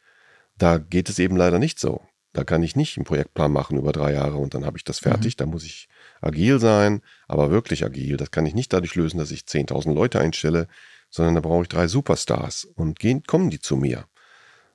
da 0.57 0.79
geht 0.79 1.09
es 1.09 1.19
eben 1.19 1.37
leider 1.37 1.59
nicht 1.59 1.81
so. 1.81 2.03
Da 2.37 2.45
kann 2.45 2.63
ich 2.63 2.77
nicht 2.77 2.99
einen 2.99 3.07
Projektplan 3.07 3.51
machen 3.51 3.79
über 3.79 3.93
drei 3.93 4.13
Jahre 4.13 4.37
und 4.37 4.53
dann 4.53 4.67
habe 4.67 4.77
ich 4.77 4.85
das 4.85 4.99
fertig. 4.99 5.35
Mhm. 5.35 5.39
Da 5.39 5.47
muss 5.47 5.65
ich 5.65 5.89
agil 6.21 6.61
sein, 6.61 7.01
aber 7.29 7.51
wirklich 7.51 7.83
agil. 7.83 8.19
Das 8.19 8.31
kann 8.31 8.45
ich 8.45 8.55
nicht 8.55 8.75
dadurch 8.75 8.95
lösen, 8.95 9.17
dass 9.17 9.31
ich 9.31 9.45
10.000 9.45 9.95
Leute 9.95 10.21
einstelle, 10.21 10.69
sondern 11.09 11.35
da 11.35 11.41
brauche 11.41 11.63
ich 11.63 11.69
drei 11.69 11.89
Superstars 11.89 12.67
und 12.67 12.99
gehen, 12.99 13.23
kommen 13.23 13.49
die 13.49 13.59
zu 13.59 13.77
mir. 13.77 14.05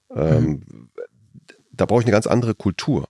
Ähm, 0.10 0.64
mhm. 0.66 0.90
Da 1.72 1.86
brauche 1.86 2.00
ich 2.00 2.08
eine 2.08 2.14
ganz 2.14 2.26
andere 2.26 2.56
Kultur. 2.56 3.08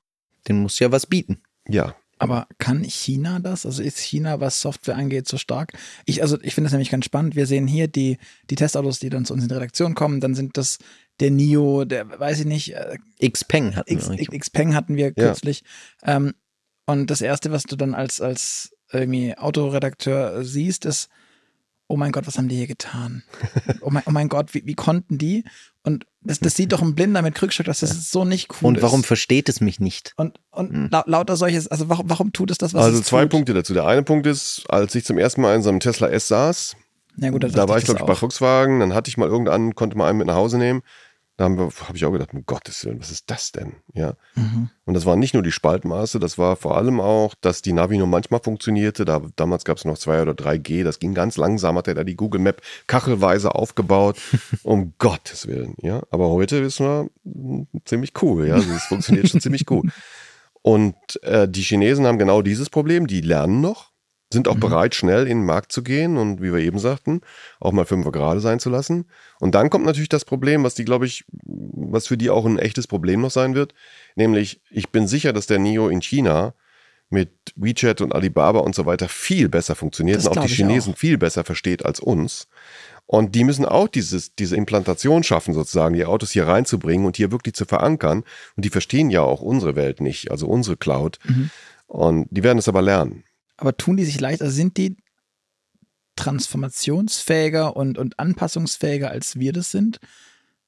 Den 0.49 0.61
muss 0.61 0.79
ja 0.79 0.91
was 0.91 1.05
bieten. 1.05 1.41
Ja. 1.65 1.95
Aber 2.19 2.45
kann 2.57 2.83
China 2.83 3.39
das? 3.39 3.65
Also 3.65 3.81
ist 3.81 3.99
China, 3.99 4.41
was 4.41 4.59
Software 4.59 4.97
angeht, 4.97 5.29
so 5.29 5.37
stark? 5.37 5.71
Ich, 6.05 6.21
also 6.21 6.37
ich 6.41 6.55
finde 6.55 6.65
das 6.65 6.73
nämlich 6.73 6.91
ganz 6.91 7.05
spannend. 7.05 7.37
Wir 7.37 7.47
sehen 7.47 7.67
hier 7.67 7.87
die, 7.87 8.17
die 8.49 8.55
Testautos, 8.55 8.99
die 8.99 9.09
dann 9.09 9.23
zu 9.23 9.33
uns 9.33 9.43
in 9.43 9.49
die 9.49 9.55
Redaktion 9.55 9.95
kommen. 9.95 10.19
Dann 10.19 10.35
sind 10.35 10.57
das 10.57 10.77
der 11.21 11.31
NIO, 11.31 11.85
der, 11.85 12.19
weiß 12.19 12.41
ich 12.41 12.45
nicht. 12.45 12.73
Äh, 12.75 12.97
Xpeng 13.29 13.75
hatten 13.75 13.93
X, 13.93 14.09
wir. 14.09 14.39
Xpeng 14.39 14.75
hatten 14.75 14.95
wir 14.95 15.13
kürzlich. 15.13 15.63
Ja. 16.05 16.17
Ähm, 16.17 16.33
und 16.85 17.09
das 17.09 17.21
Erste, 17.21 17.51
was 17.51 17.63
du 17.63 17.75
dann 17.75 17.93
als, 17.93 18.19
als 18.19 18.75
irgendwie 18.91 19.37
Autoredakteur 19.37 20.43
siehst, 20.43 20.85
ist, 20.85 21.09
oh 21.87 21.97
mein 21.97 22.11
Gott, 22.11 22.25
was 22.27 22.37
haben 22.37 22.49
die 22.49 22.57
hier 22.57 22.67
getan? 22.67 23.23
Oh 23.83 23.89
mein, 23.89 24.03
oh 24.05 24.11
mein 24.11 24.29
Gott, 24.29 24.53
wie, 24.53 24.63
wie 24.65 24.75
konnten 24.75 25.17
die? 25.17 25.43
Und 25.83 26.05
das, 26.21 26.39
das 26.39 26.55
sieht 26.55 26.71
doch 26.71 26.83
ein 26.83 26.93
Blinder 26.93 27.23
mit 27.23 27.33
Krückstock, 27.33 27.65
dass 27.65 27.79
das 27.79 27.89
ja. 27.89 27.99
so 27.99 28.25
nicht 28.25 28.49
cool 28.51 28.67
Und 28.67 28.81
warum 28.83 28.99
ist. 28.99 29.07
versteht 29.07 29.49
es 29.49 29.59
mich 29.59 29.79
nicht? 29.79 30.13
Und, 30.17 30.39
und 30.51 30.71
hm. 30.71 30.89
lauter 31.07 31.35
solches, 31.35 31.67
also 31.67 31.89
warum, 31.89 32.07
warum 32.07 32.31
tut 32.31 32.51
es 32.51 32.59
das, 32.59 32.75
was 32.75 32.85
Also 32.85 32.99
es 32.99 33.05
zwei 33.07 33.23
tut? 33.23 33.31
Punkte 33.31 33.53
dazu. 33.55 33.73
Der 33.73 33.87
eine 33.87 34.03
Punkt 34.03 34.27
ist, 34.27 34.65
als 34.69 34.93
ich 34.93 35.03
zum 35.03 35.17
ersten 35.17 35.41
Mal 35.41 35.55
in 35.55 35.63
so 35.63 35.69
einem 35.69 35.79
Tesla 35.79 36.09
S 36.09 36.27
saß, 36.27 36.75
ja, 37.17 37.29
gut, 37.29 37.43
da 37.43 37.67
war 37.67 37.77
ich, 37.77 37.85
glaube 37.85 37.99
ich, 37.99 38.05
bei 38.05 38.15
Volkswagen, 38.15 38.79
dann 38.79 38.93
hatte 38.93 39.09
ich 39.09 39.17
mal 39.17 39.27
irgendeinen, 39.27 39.75
konnte 39.75 39.97
mal 39.97 40.07
einen 40.07 40.19
mit 40.19 40.27
nach 40.27 40.35
Hause 40.35 40.57
nehmen. 40.57 40.81
Da 41.41 41.45
habe 41.45 41.71
hab 41.87 41.95
ich 41.95 42.05
auch 42.05 42.11
gedacht, 42.11 42.35
um 42.35 42.45
Gottes 42.45 42.85
Willen, 42.85 42.99
was 42.99 43.09
ist 43.09 43.31
das 43.31 43.51
denn? 43.51 43.73
Ja. 43.95 44.13
Mhm. 44.35 44.69
Und 44.85 44.93
das 44.93 45.07
waren 45.07 45.17
nicht 45.17 45.33
nur 45.33 45.41
die 45.41 45.51
Spaltmaße, 45.51 46.19
das 46.19 46.37
war 46.37 46.55
vor 46.55 46.77
allem 46.77 46.99
auch, 46.99 47.33
dass 47.41 47.63
die 47.63 47.73
Navi 47.73 47.97
nur 47.97 48.05
manchmal 48.05 48.41
funktionierte. 48.43 49.05
Da, 49.05 49.23
damals 49.37 49.65
gab 49.65 49.77
es 49.77 49.83
noch 49.83 49.97
2 49.97 50.21
oder 50.21 50.33
3G, 50.33 50.83
das 50.83 50.99
ging 50.99 51.15
ganz 51.15 51.37
langsam, 51.37 51.79
hat 51.79 51.87
er 51.87 51.95
da 51.95 52.03
die 52.03 52.13
Google 52.13 52.41
Map 52.41 52.61
kachelweise 52.85 53.55
aufgebaut. 53.55 54.21
um 54.61 54.93
Gottes 54.99 55.47
Willen, 55.47 55.73
ja. 55.81 56.03
Aber 56.11 56.29
heute 56.29 56.57
ist 56.57 56.79
man 56.79 57.09
hm, 57.23 57.65
ziemlich 57.85 58.13
cool, 58.21 58.45
ja. 58.47 58.53
Also 58.53 58.71
es 58.73 58.83
funktioniert 58.83 59.27
schon 59.27 59.41
ziemlich 59.41 59.65
gut. 59.65 59.89
Und 60.61 60.95
äh, 61.23 61.49
die 61.49 61.63
Chinesen 61.63 62.05
haben 62.05 62.19
genau 62.19 62.43
dieses 62.43 62.69
Problem, 62.69 63.07
die 63.07 63.21
lernen 63.21 63.61
noch 63.61 63.90
sind 64.31 64.47
auch 64.47 64.55
mhm. 64.55 64.61
bereit, 64.61 64.95
schnell 64.95 65.23
in 65.23 65.39
den 65.39 65.45
Markt 65.45 65.71
zu 65.71 65.83
gehen 65.83 66.17
und 66.17 66.41
wie 66.41 66.53
wir 66.53 66.59
eben 66.59 66.79
sagten, 66.79 67.21
auch 67.59 67.71
mal 67.71 67.85
fünf 67.85 68.09
gerade 68.11 68.39
sein 68.39 68.59
zu 68.59 68.69
lassen. 68.69 69.05
Und 69.39 69.55
dann 69.55 69.69
kommt 69.69 69.85
natürlich 69.85 70.09
das 70.09 70.25
Problem, 70.25 70.63
was 70.63 70.75
die, 70.75 70.85
glaube 70.85 71.05
ich, 71.05 71.25
was 71.43 72.07
für 72.07 72.17
die 72.17 72.29
auch 72.29 72.45
ein 72.45 72.59
echtes 72.59 72.87
Problem 72.87 73.21
noch 73.21 73.31
sein 73.31 73.55
wird, 73.55 73.73
nämlich 74.15 74.61
ich 74.69 74.89
bin 74.89 75.07
sicher, 75.07 75.33
dass 75.33 75.47
der 75.47 75.59
NIO 75.59 75.89
in 75.89 76.01
China 76.01 76.53
mit 77.09 77.29
WeChat 77.55 77.99
und 77.99 78.15
Alibaba 78.15 78.59
und 78.59 78.73
so 78.73 78.85
weiter 78.85 79.09
viel 79.09 79.49
besser 79.49 79.75
funktioniert 79.75 80.19
das 80.19 80.27
und 80.27 80.37
auch 80.37 80.45
die 80.45 80.53
Chinesen 80.53 80.93
auch. 80.93 80.97
viel 80.97 81.17
besser 81.17 81.43
versteht 81.43 81.85
als 81.85 81.99
uns. 81.99 82.47
Und 83.05 83.35
die 83.35 83.43
müssen 83.43 83.65
auch 83.65 83.89
dieses, 83.89 84.35
diese 84.35 84.55
Implantation 84.55 85.21
schaffen, 85.23 85.53
sozusagen, 85.53 85.93
die 85.93 86.05
Autos 86.05 86.31
hier 86.31 86.47
reinzubringen 86.47 87.05
und 87.05 87.17
hier 87.17 87.29
wirklich 87.29 87.55
zu 87.55 87.65
verankern. 87.65 88.23
Und 88.55 88.63
die 88.63 88.69
verstehen 88.69 89.09
ja 89.09 89.21
auch 89.21 89.41
unsere 89.41 89.75
Welt 89.75 89.99
nicht, 89.99 90.31
also 90.31 90.47
unsere 90.47 90.77
Cloud. 90.77 91.19
Mhm. 91.25 91.49
Und 91.87 92.27
die 92.31 92.43
werden 92.43 92.59
es 92.59 92.69
aber 92.69 92.81
lernen 92.81 93.25
aber 93.61 93.77
tun 93.77 93.95
die 93.95 94.05
sich 94.05 94.19
leicht, 94.19 94.41
also 94.41 94.53
sind 94.53 94.75
die 94.77 94.97
transformationsfähiger 96.15 97.75
und, 97.75 97.97
und 97.97 98.19
anpassungsfähiger, 98.19 99.11
als 99.11 99.39
wir 99.39 99.53
das 99.53 99.71
sind? 99.71 99.99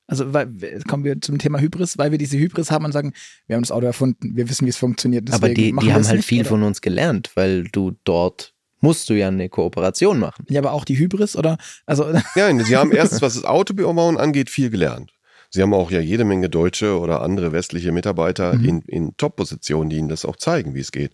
Also 0.05 0.31
weil, 0.33 0.47
kommen 0.87 1.03
wir 1.03 1.19
zum 1.19 1.39
Thema 1.39 1.59
Hybris, 1.59 1.97
weil 1.97 2.11
wir 2.11 2.19
diese 2.19 2.37
Hybris 2.37 2.69
haben 2.69 2.85
und 2.85 2.91
sagen, 2.91 3.13
wir 3.47 3.55
haben 3.55 3.63
das 3.63 3.71
Auto 3.71 3.87
erfunden, 3.87 4.35
wir 4.35 4.47
wissen, 4.47 4.65
wie 4.65 4.69
es 4.69 4.77
funktioniert. 4.77 5.31
Aber 5.33 5.49
die, 5.49 5.71
die 5.71 5.93
haben 5.93 6.05
halt 6.05 6.17
nicht, 6.17 6.27
viel 6.27 6.41
oder? 6.41 6.49
von 6.49 6.63
uns 6.63 6.81
gelernt, 6.81 7.31
weil 7.33 7.63
du 7.63 7.95
dort 8.03 8.53
musst 8.79 9.09
du 9.09 9.15
ja 9.15 9.29
eine 9.29 9.49
Kooperation 9.49 10.19
machen. 10.19 10.45
Ja, 10.49 10.59
aber 10.61 10.73
auch 10.73 10.85
die 10.85 10.97
Hybris 10.97 11.35
oder? 11.35 11.57
Also 11.87 12.13
ja, 12.35 12.63
sie 12.63 12.77
haben 12.77 12.91
erstens, 12.91 13.23
was 13.23 13.33
das 13.33 13.45
Autobauen 13.45 14.17
angeht, 14.17 14.51
viel 14.51 14.69
gelernt. 14.69 15.13
Sie 15.49 15.61
haben 15.63 15.73
auch 15.73 15.89
ja 15.89 15.99
jede 15.99 16.25
Menge 16.25 16.49
deutsche 16.49 16.99
oder 16.99 17.21
andere 17.21 17.53
westliche 17.53 17.91
Mitarbeiter 17.91 18.55
mhm. 18.55 18.65
in, 18.65 18.81
in 18.81 19.17
Top-Positionen, 19.17 19.89
die 19.89 19.97
ihnen 19.97 20.09
das 20.09 20.25
auch 20.25 20.35
zeigen, 20.35 20.75
wie 20.75 20.81
es 20.81 20.91
geht 20.91 21.13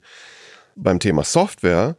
beim 0.75 0.99
Thema 0.99 1.23
Software, 1.23 1.97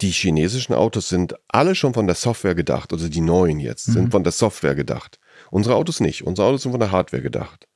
die 0.00 0.10
chinesischen 0.10 0.74
Autos 0.74 1.08
sind 1.08 1.34
alle 1.48 1.74
schon 1.74 1.94
von 1.94 2.06
der 2.06 2.16
Software 2.16 2.54
gedacht, 2.54 2.92
also 2.92 3.08
die 3.08 3.20
neuen 3.20 3.60
jetzt, 3.60 3.88
mhm. 3.88 3.92
sind 3.92 4.10
von 4.10 4.24
der 4.24 4.32
Software 4.32 4.74
gedacht. 4.74 5.18
Unsere 5.50 5.76
Autos 5.76 6.00
nicht. 6.00 6.22
Unsere 6.26 6.48
Autos 6.48 6.62
sind 6.62 6.72
von 6.72 6.80
der 6.80 6.90
Hardware 6.90 7.22
gedacht. 7.22 7.68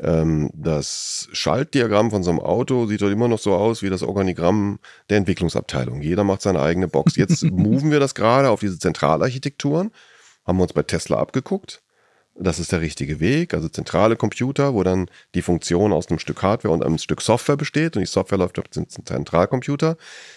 Ähm, 0.00 0.50
das 0.54 1.28
Schaltdiagramm 1.32 2.10
von 2.10 2.22
so 2.22 2.30
einem 2.30 2.40
Auto 2.40 2.86
sieht 2.86 3.02
doch 3.02 3.10
immer 3.10 3.28
noch 3.28 3.38
so 3.38 3.54
aus 3.54 3.82
wie 3.82 3.90
das 3.90 4.02
Organigramm 4.02 4.78
der 5.10 5.18
Entwicklungsabteilung. 5.18 6.02
Jeder 6.02 6.24
macht 6.24 6.42
seine 6.42 6.60
eigene 6.60 6.88
Box. 6.88 7.16
Jetzt 7.16 7.42
moven 7.50 7.90
wir 7.90 8.00
das 8.00 8.14
gerade 8.14 8.50
auf 8.50 8.60
diese 8.60 8.78
Zentralarchitekturen, 8.78 9.90
haben 10.44 10.58
wir 10.58 10.62
uns 10.62 10.72
bei 10.72 10.82
Tesla 10.82 11.18
abgeguckt 11.18 11.82
das 12.40 12.58
ist 12.58 12.72
der 12.72 12.80
richtige 12.80 13.20
Weg. 13.20 13.54
Also 13.54 13.68
zentrale 13.68 14.16
Computer, 14.16 14.74
wo 14.74 14.82
dann 14.82 15.10
die 15.34 15.42
Funktion 15.42 15.92
aus 15.92 16.08
einem 16.08 16.18
Stück 16.18 16.42
Hardware 16.42 16.72
und 16.72 16.84
einem 16.84 16.98
Stück 16.98 17.20
Software 17.20 17.56
besteht 17.56 17.96
und 17.96 18.00
die 18.00 18.06
Software 18.06 18.38
läuft 18.38 18.58
auf 18.58 18.68
dem 18.68 18.88
Zentralcomputer. 18.88 19.96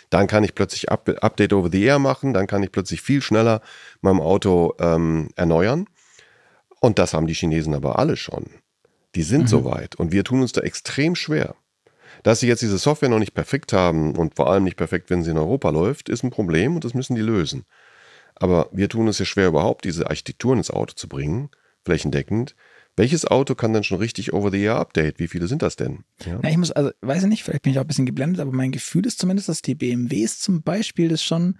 Dann 0.09 0.27
kann 0.27 0.43
ich 0.43 0.55
plötzlich 0.55 0.91
Up 0.91 1.09
Update 1.21 1.53
over 1.53 1.69
the 1.71 1.83
Air 1.83 1.99
machen, 1.99 2.33
dann 2.33 2.47
kann 2.47 2.63
ich 2.63 2.71
plötzlich 2.71 3.01
viel 3.01 3.21
schneller 3.21 3.61
meinem 4.01 4.19
Auto 4.19 4.73
ähm, 4.79 5.29
erneuern. 5.35 5.87
Und 6.79 6.97
das 6.97 7.13
haben 7.13 7.27
die 7.27 7.35
Chinesen 7.35 7.75
aber 7.75 7.99
alle 7.99 8.17
schon. 8.17 8.45
Die 9.15 9.23
sind 9.23 9.43
mhm. 9.43 9.47
soweit 9.47 9.95
und 9.95 10.11
wir 10.11 10.23
tun 10.23 10.41
uns 10.41 10.51
da 10.51 10.61
extrem 10.61 11.15
schwer. 11.15 11.55
Dass 12.23 12.39
sie 12.39 12.47
jetzt 12.47 12.61
diese 12.61 12.77
Software 12.77 13.09
noch 13.09 13.19
nicht 13.19 13.33
perfekt 13.33 13.73
haben 13.73 14.15
und 14.15 14.35
vor 14.35 14.49
allem 14.49 14.63
nicht 14.63 14.77
perfekt, 14.77 15.09
wenn 15.09 15.23
sie 15.23 15.31
in 15.31 15.37
Europa 15.37 15.69
läuft, 15.69 16.09
ist 16.09 16.23
ein 16.23 16.29
Problem 16.29 16.75
und 16.75 16.83
das 16.83 16.93
müssen 16.93 17.15
die 17.15 17.21
lösen. 17.21 17.65
Aber 18.35 18.69
wir 18.71 18.89
tun 18.89 19.07
es 19.07 19.19
ja 19.19 19.25
schwer, 19.25 19.47
überhaupt 19.47 19.85
diese 19.85 20.07
Architektur 20.07 20.55
ins 20.55 20.71
Auto 20.71 20.93
zu 20.93 21.07
bringen 21.07 21.49
flächendeckend. 21.85 22.55
Welches 22.95 23.25
Auto 23.25 23.55
kann 23.55 23.73
denn 23.73 23.83
schon 23.83 23.99
richtig 23.99 24.33
Over-the-Air-Update? 24.33 25.19
Wie 25.19 25.27
viele 25.27 25.47
sind 25.47 25.61
das 25.61 25.75
denn? 25.75 26.03
Ja. 26.25 26.39
Na, 26.41 26.49
ich 26.49 26.57
muss, 26.57 26.71
also, 26.71 26.91
weiß 27.01 27.23
ich 27.23 27.29
nicht, 27.29 27.43
vielleicht 27.43 27.63
bin 27.63 27.71
ich 27.71 27.79
auch 27.79 27.83
ein 27.83 27.87
bisschen 27.87 28.05
geblendet, 28.05 28.41
aber 28.41 28.51
mein 28.51 28.71
Gefühl 28.71 29.05
ist 29.05 29.19
zumindest, 29.19 29.47
dass 29.47 29.61
die 29.61 29.75
BMWs 29.75 30.39
zum 30.39 30.61
Beispiel 30.61 31.09
das 31.09 31.23
schon 31.23 31.57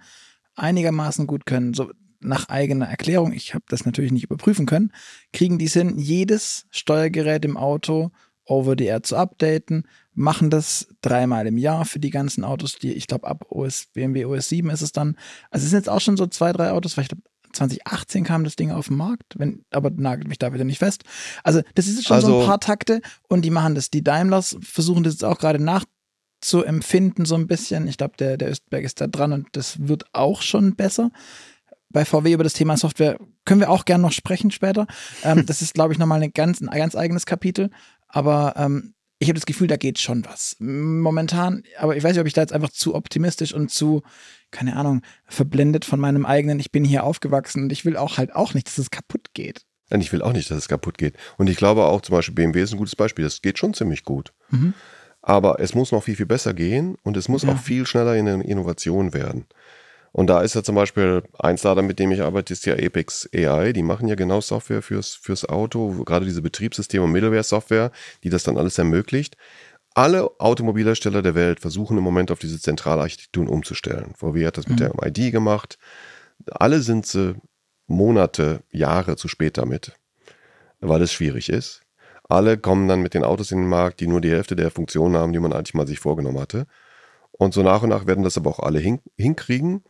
einigermaßen 0.54 1.26
gut 1.26 1.46
können. 1.46 1.72
So 1.72 1.90
nach 2.20 2.48
eigener 2.48 2.86
Erklärung, 2.86 3.32
ich 3.32 3.54
habe 3.54 3.64
das 3.68 3.84
natürlich 3.84 4.12
nicht 4.12 4.24
überprüfen 4.24 4.66
können, 4.66 4.92
kriegen 5.32 5.58
die 5.58 5.68
Sinn, 5.68 5.98
jedes 5.98 6.66
Steuergerät 6.70 7.44
im 7.44 7.56
Auto 7.56 8.12
over 8.44 8.74
the 8.76 8.84
air 8.84 9.02
zu 9.02 9.16
updaten, 9.16 9.88
machen 10.14 10.50
das 10.50 10.88
dreimal 11.00 11.46
im 11.46 11.56
Jahr 11.56 11.84
für 11.84 11.98
die 11.98 12.10
ganzen 12.10 12.44
Autos, 12.44 12.76
die 12.76 12.92
ich 12.92 13.06
glaube 13.06 13.26
ab 13.26 13.46
OS, 13.48 13.86
BMW 13.92 14.24
OS 14.24 14.48
7 14.48 14.68
ist 14.70 14.82
es 14.82 14.92
dann. 14.92 15.16
Also 15.50 15.64
es 15.64 15.70
sind 15.70 15.78
jetzt 15.78 15.88
auch 15.88 16.00
schon 16.00 16.16
so 16.16 16.26
zwei, 16.26 16.52
drei 16.52 16.70
Autos, 16.70 16.96
weil 16.96 17.02
ich 17.02 17.08
glaube 17.08 17.22
2018 17.52 18.24
kam 18.24 18.44
das 18.44 18.56
Ding 18.56 18.70
auf 18.70 18.88
den 18.88 18.96
Markt, 18.96 19.34
wenn, 19.36 19.64
aber 19.70 19.90
nagelt 19.90 20.28
mich 20.28 20.38
da 20.38 20.52
wieder 20.52 20.64
nicht 20.64 20.78
fest. 20.78 21.04
Also, 21.44 21.62
das 21.74 21.86
ist 21.86 22.06
schon 22.06 22.16
also, 22.16 22.26
so 22.28 22.32
ein 22.34 22.38
also 22.40 22.48
paar 22.48 22.60
Takte 22.60 23.00
und 23.28 23.44
die 23.44 23.50
machen 23.50 23.74
das. 23.74 23.90
Die 23.90 24.02
Daimlers 24.02 24.56
versuchen 24.60 25.02
das 25.02 25.14
jetzt 25.14 25.24
auch 25.24 25.38
gerade 25.38 25.62
nach 25.62 25.84
zu 26.40 26.64
empfinden, 26.64 27.24
so 27.24 27.36
ein 27.36 27.46
bisschen. 27.46 27.88
Ich 27.88 27.96
glaube, 27.96 28.16
der, 28.18 28.36
der 28.36 28.48
Östberg 28.48 28.84
ist 28.84 29.00
da 29.00 29.06
dran 29.06 29.32
und 29.32 29.48
das 29.52 29.86
wird 29.86 30.04
auch 30.12 30.42
schon 30.42 30.74
besser. 30.74 31.10
Bei 31.88 32.04
VW 32.04 32.32
über 32.32 32.44
das 32.44 32.54
Thema 32.54 32.76
Software 32.76 33.18
können 33.44 33.60
wir 33.60 33.70
auch 33.70 33.84
gerne 33.84 34.02
noch 34.02 34.12
sprechen 34.12 34.50
später. 34.50 34.86
Ähm, 35.22 35.46
das 35.46 35.62
ist, 35.62 35.74
glaube 35.74 35.92
ich, 35.92 35.98
nochmal 35.98 36.22
ein 36.22 36.32
ganz, 36.32 36.60
ein 36.60 36.66
ganz 36.66 36.96
eigenes 36.96 37.26
Kapitel. 37.26 37.70
Aber 38.08 38.54
ähm, 38.56 38.94
ich 39.18 39.28
habe 39.28 39.38
das 39.38 39.46
Gefühl, 39.46 39.68
da 39.68 39.76
geht 39.76 40.00
schon 40.00 40.24
was. 40.24 40.56
Momentan, 40.58 41.62
aber 41.78 41.96
ich 41.96 42.02
weiß 42.02 42.12
nicht, 42.12 42.20
ob 42.20 42.26
ich 42.26 42.32
da 42.32 42.40
jetzt 42.40 42.52
einfach 42.52 42.70
zu 42.70 42.94
optimistisch 42.94 43.54
und 43.54 43.70
zu, 43.70 44.02
keine 44.52 44.76
Ahnung, 44.76 45.02
verblendet 45.26 45.84
von 45.84 45.98
meinem 45.98 46.24
eigenen, 46.24 46.60
ich 46.60 46.70
bin 46.70 46.84
hier 46.84 47.02
aufgewachsen 47.02 47.64
und 47.64 47.72
ich 47.72 47.84
will 47.84 47.96
auch 47.96 48.18
halt 48.18 48.34
auch 48.34 48.54
nicht, 48.54 48.68
dass 48.68 48.78
es 48.78 48.90
kaputt 48.90 49.34
geht. 49.34 49.62
Ich 49.90 50.12
will 50.12 50.22
auch 50.22 50.32
nicht, 50.32 50.50
dass 50.50 50.58
es 50.58 50.68
kaputt 50.68 50.96
geht. 50.96 51.16
Und 51.36 51.50
ich 51.50 51.56
glaube 51.56 51.84
auch, 51.84 52.00
zum 52.00 52.14
Beispiel 52.14 52.34
BMW 52.34 52.62
ist 52.62 52.72
ein 52.72 52.78
gutes 52.78 52.96
Beispiel. 52.96 53.24
Das 53.24 53.42
geht 53.42 53.58
schon 53.58 53.74
ziemlich 53.74 54.04
gut. 54.04 54.32
Mhm. 54.50 54.72
Aber 55.20 55.60
es 55.60 55.74
muss 55.74 55.92
noch 55.92 56.02
viel, 56.02 56.16
viel 56.16 56.26
besser 56.26 56.54
gehen 56.54 56.96
und 57.02 57.16
es 57.16 57.28
muss 57.28 57.42
ja. 57.42 57.52
auch 57.52 57.58
viel 57.58 57.86
schneller 57.86 58.16
in 58.16 58.28
eine 58.28 58.44
Innovation 58.44 59.12
werden. 59.12 59.46
Und 60.12 60.26
da 60.26 60.42
ist 60.42 60.54
ja 60.54 60.62
zum 60.62 60.74
Beispiel 60.74 61.22
ein 61.38 61.56
Startup, 61.56 61.84
mit 61.84 61.98
dem 61.98 62.12
ich 62.12 62.20
arbeite, 62.20 62.52
ist 62.52 62.66
ja 62.66 62.74
Apex 62.74 63.28
AI. 63.34 63.72
Die 63.72 63.82
machen 63.82 64.08
ja 64.08 64.14
genau 64.14 64.42
Software 64.42 64.82
fürs, 64.82 65.14
fürs 65.14 65.48
Auto, 65.48 66.04
gerade 66.04 66.26
diese 66.26 66.42
Betriebssysteme 66.42 67.04
und 67.04 67.12
Middleware-Software, 67.12 67.90
die 68.22 68.28
das 68.28 68.42
dann 68.42 68.58
alles 68.58 68.76
ermöglicht. 68.76 69.38
Alle 69.94 70.30
Automobilhersteller 70.40 71.22
der 71.22 71.34
Welt 71.34 71.60
versuchen 71.60 71.98
im 71.98 72.04
Moment 72.04 72.30
auf 72.30 72.38
diese 72.38 72.60
zentrale 72.60 73.02
Architekturen 73.02 73.48
umzustellen. 73.48 74.14
VW 74.16 74.46
hat 74.46 74.56
das 74.56 74.66
mit 74.66 74.80
mhm. 74.80 74.84
der 74.84 74.94
MID 74.94 75.32
gemacht. 75.32 75.78
Alle 76.50 76.80
sind 76.80 77.06
sie 77.06 77.36
Monate, 77.86 78.62
Jahre 78.70 79.16
zu 79.16 79.28
spät 79.28 79.58
damit, 79.58 79.92
weil 80.80 81.02
es 81.02 81.12
schwierig 81.12 81.48
ist. 81.48 81.82
Alle 82.28 82.56
kommen 82.56 82.88
dann 82.88 83.02
mit 83.02 83.14
den 83.14 83.24
Autos 83.24 83.50
in 83.50 83.58
den 83.58 83.68
Markt, 83.68 84.00
die 84.00 84.06
nur 84.06 84.20
die 84.20 84.30
Hälfte 84.30 84.56
der 84.56 84.70
Funktionen 84.70 85.16
haben, 85.16 85.32
die 85.32 85.40
man 85.40 85.52
eigentlich 85.52 85.74
mal 85.74 85.86
sich 85.86 86.00
vorgenommen 86.00 86.40
hatte. 86.40 86.66
Und 87.32 87.52
so 87.52 87.62
nach 87.62 87.82
und 87.82 87.90
nach 87.90 88.06
werden 88.06 88.24
das 88.24 88.38
aber 88.38 88.50
auch 88.50 88.60
alle 88.60 88.78
hin 88.78 89.00
hinkriegen. 89.16 89.84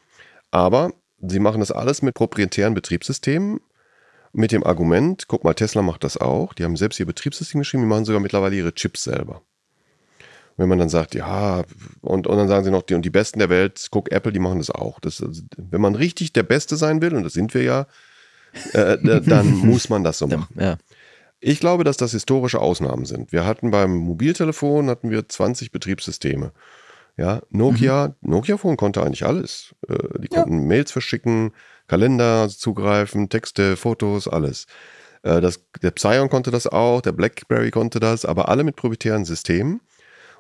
Aber 0.51 0.93
sie 1.21 1.39
machen 1.39 1.61
das 1.61 1.71
alles 1.71 2.03
mit 2.03 2.15
proprietären 2.15 2.75
Betriebssystemen, 2.75 3.61
mit 4.33 4.51
dem 4.51 4.65
Argument, 4.65 5.29
guck 5.29 5.45
mal, 5.45 5.55
Tesla 5.55 5.83
macht 5.83 6.05
das 6.05 6.17
auch. 6.17 6.55
Die 6.55 6.65
haben 6.65 6.77
selbst 6.77 6.99
ihr 6.99 7.07
Betriebssystem 7.07 7.61
geschrieben, 7.61 7.83
die 7.83 7.89
machen 7.89 8.07
sogar 8.07 8.21
mittlerweile 8.21 8.57
ihre 8.57 8.75
Chips 8.75 9.05
selber. 9.05 9.43
Wenn 10.57 10.69
man 10.69 10.79
dann 10.79 10.89
sagt, 10.89 11.15
ja, 11.15 11.63
und, 12.01 12.27
und 12.27 12.37
dann 12.37 12.49
sagen 12.49 12.65
sie 12.65 12.71
noch, 12.71 12.83
die, 12.83 12.95
und 12.95 13.03
die 13.03 13.11
Besten 13.11 13.39
der 13.39 13.49
Welt, 13.49 13.87
guck, 13.91 14.13
Apple, 14.13 14.33
die 14.33 14.39
machen 14.39 14.59
das 14.59 14.71
auch. 14.71 15.01
Das, 15.01 15.23
also, 15.23 15.43
wenn 15.57 15.81
man 15.81 15.95
richtig 15.95 16.33
der 16.33 16.43
Beste 16.43 16.77
sein 16.77 17.01
will, 17.01 17.15
und 17.15 17.25
das 17.25 17.33
sind 17.33 17.55
wir 17.55 17.63
ja, 17.63 17.87
äh, 18.73 18.99
dann 19.23 19.51
muss 19.65 19.89
man 19.89 20.05
das 20.05 20.19
so 20.19 20.27
machen. 20.27 20.55
Ja. 20.59 20.77
Ich 21.41 21.59
glaube, 21.59 21.85
dass 21.85 21.97
das 21.97 22.13
historische 22.13 22.61
Ausnahmen 22.61 23.05
sind. 23.05 23.33
Wir 23.33 23.45
hatten 23.45 23.71
beim 23.71 23.97
Mobiltelefon 23.97 24.89
hatten 24.89 25.11
wir 25.11 25.29
20 25.29 25.73
Betriebssysteme. 25.73 26.53
Ja, 27.17 27.43
Nokia, 27.51 28.15
mhm. 28.21 28.31
Nokia 28.31 28.57
Phone 28.57 28.77
konnte 28.77 29.03
eigentlich 29.03 29.27
alles. 29.27 29.75
Äh, 29.89 30.21
die 30.21 30.29
konnten 30.29 30.61
ja. 30.61 30.67
Mails 30.67 30.93
verschicken, 30.93 31.53
Kalender 31.89 32.49
zugreifen, 32.49 33.29
Texte, 33.29 33.77
Fotos, 33.77 34.29
alles. 34.29 34.67
Äh, 35.23 35.41
das, 35.41 35.65
der 35.83 35.91
Psion 35.91 36.29
konnte 36.31 36.51
das 36.51 36.67
auch, 36.67 37.01
der 37.01 37.13
BlackBerry 37.13 37.71
konnte 37.71 38.01
das, 38.01 38.25
aber 38.25 38.49
alle 38.49 38.65
mit 38.65 38.77
proprietären 38.77 39.25
Systemen. 39.25 39.81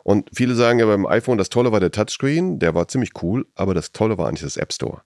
Und 0.05 0.29
viele 0.35 0.55
sagen 0.55 0.79
ja 0.79 0.87
beim 0.87 1.07
iPhone, 1.07 1.39
das 1.39 1.49
Tolle 1.49 1.73
war 1.73 1.81
der 1.81 1.93
Touchscreen, 1.93 2.59
der 2.59 2.75
war 2.75 2.89
ziemlich 2.89 3.11
cool, 3.23 3.47
aber 3.55 3.75
das 3.75 3.93
Tolle 3.93 4.19
war 4.19 4.29
eigentlich 4.29 4.43
das 4.43 4.57
App 4.57 4.73
Store. 4.73 5.03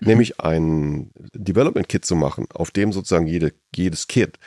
Mhm. 0.00 0.08
Nämlich 0.08 0.40
ein 0.40 1.10
Development 1.34 1.88
Kit 1.88 2.04
zu 2.04 2.16
machen, 2.16 2.46
auf 2.52 2.70
dem 2.70 2.92
sozusagen 2.92 3.26
jede, 3.26 3.52
jedes 3.74 4.06
Kit, 4.06 4.38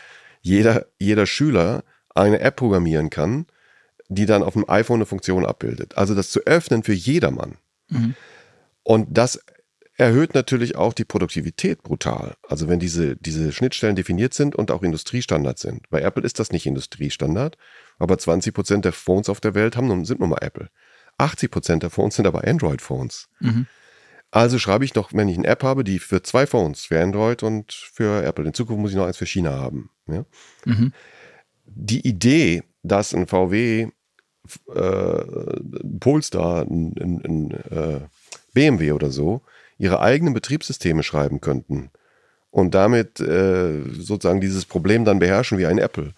jeder, 0.41 0.85
jeder 0.99 1.25
Schüler 1.25 1.83
eine 2.13 2.39
App 2.39 2.55
programmieren 2.57 3.09
kann, 3.09 3.47
die 4.09 4.25
dann 4.25 4.43
auf 4.43 4.53
dem 4.53 4.69
iPhone 4.69 4.97
eine 4.97 5.05
Funktion 5.05 5.45
abbildet. 5.45 5.97
Also 5.97 6.15
das 6.15 6.31
zu 6.31 6.41
öffnen 6.41 6.83
für 6.83 6.93
jedermann. 6.93 7.57
Mhm. 7.89 8.15
Und 8.83 9.07
das 9.09 9.41
erhöht 9.97 10.35
natürlich 10.35 10.75
auch 10.75 10.93
die 10.93 11.05
Produktivität 11.05 11.81
brutal. 11.81 12.35
Also 12.47 12.69
wenn 12.69 12.79
diese, 12.79 13.17
diese 13.17 13.51
Schnittstellen 13.51 13.95
definiert 13.95 14.33
sind 14.33 14.55
und 14.55 14.71
auch 14.71 14.83
Industriestandards 14.83 15.61
sind. 15.61 15.89
Bei 15.89 16.01
Apple 16.01 16.23
ist 16.23 16.39
das 16.39 16.51
nicht 16.51 16.67
Industriestandard, 16.67 17.57
aber 17.99 18.17
20 18.17 18.53
Prozent 18.53 18.85
der 18.85 18.93
Phones 18.93 19.29
auf 19.29 19.39
der 19.39 19.55
Welt 19.55 19.75
haben, 19.75 20.05
sind 20.05 20.19
nun 20.19 20.29
mal 20.29 20.41
Apple. 20.41 20.69
80 21.17 21.51
Prozent 21.51 21.83
der 21.83 21.89
Phones 21.89 22.15
sind 22.15 22.27
aber 22.27 22.47
Android-Phones. 22.47 23.29
Mhm. 23.39 23.67
Also 24.29 24.59
schreibe 24.59 24.85
ich 24.85 24.93
doch, 24.93 25.13
wenn 25.13 25.29
ich 25.29 25.37
eine 25.37 25.47
App 25.47 25.63
habe, 25.63 25.83
die 25.83 25.99
für 25.99 26.21
zwei 26.21 26.45
Phones, 26.45 26.85
für 26.85 27.01
Android 27.01 27.43
und 27.43 27.71
für 27.71 28.23
Apple. 28.23 28.45
In 28.45 28.53
Zukunft 28.53 28.81
muss 28.81 28.91
ich 28.91 28.97
noch 28.97 29.07
eins 29.07 29.17
für 29.17 29.25
China 29.25 29.51
haben. 29.51 29.89
Ja? 30.07 30.25
Mhm. 30.65 30.93
Die 31.65 32.05
Idee, 32.07 32.63
dass 32.83 33.13
ein 33.13 33.27
VW 33.27 33.87
äh, 34.73 35.23
Polestar, 35.99 36.61
ein, 36.61 36.93
ein, 36.99 37.21
ein 37.25 37.51
äh, 37.51 37.99
BMW 38.53 38.91
oder 38.91 39.11
so, 39.11 39.41
ihre 39.77 40.01
eigenen 40.01 40.33
Betriebssysteme 40.33 41.03
schreiben 41.03 41.41
könnten 41.41 41.91
und 42.49 42.73
damit 42.73 43.19
äh, 43.19 43.83
sozusagen 43.93 44.41
dieses 44.41 44.65
Problem 44.65 45.05
dann 45.05 45.19
beherrschen 45.19 45.57
wie 45.57 45.65
ein 45.65 45.77
Apple, 45.77 46.13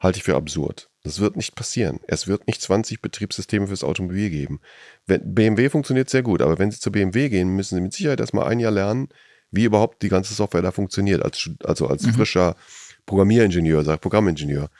halte 0.00 0.18
ich 0.18 0.24
für 0.24 0.36
absurd. 0.36 0.88
Das 1.04 1.18
wird 1.18 1.36
nicht 1.36 1.56
passieren. 1.56 1.98
Es 2.06 2.28
wird 2.28 2.46
nicht 2.46 2.62
20 2.62 3.02
Betriebssysteme 3.02 3.66
fürs 3.66 3.82
Automobil 3.82 4.30
geben. 4.30 4.60
Wenn, 5.06 5.34
BMW 5.34 5.68
funktioniert 5.68 6.08
sehr 6.08 6.22
gut, 6.22 6.42
aber 6.42 6.58
wenn 6.58 6.70
Sie 6.70 6.78
zu 6.78 6.92
BMW 6.92 7.28
gehen, 7.28 7.48
müssen 7.56 7.74
Sie 7.74 7.80
mit 7.80 7.92
Sicherheit 7.92 8.20
erstmal 8.20 8.46
ein 8.46 8.60
Jahr 8.60 8.70
lernen, 8.70 9.08
wie 9.50 9.64
überhaupt 9.64 10.02
die 10.02 10.08
ganze 10.08 10.32
Software 10.34 10.62
da 10.62 10.70
funktioniert, 10.70 11.22
als, 11.22 11.50
also 11.64 11.88
als 11.88 12.04
mhm. 12.04 12.14
frischer 12.14 12.56
Programmieringenieur, 13.04 13.84
sag 13.84 14.00
Programmingenieur. 14.00 14.70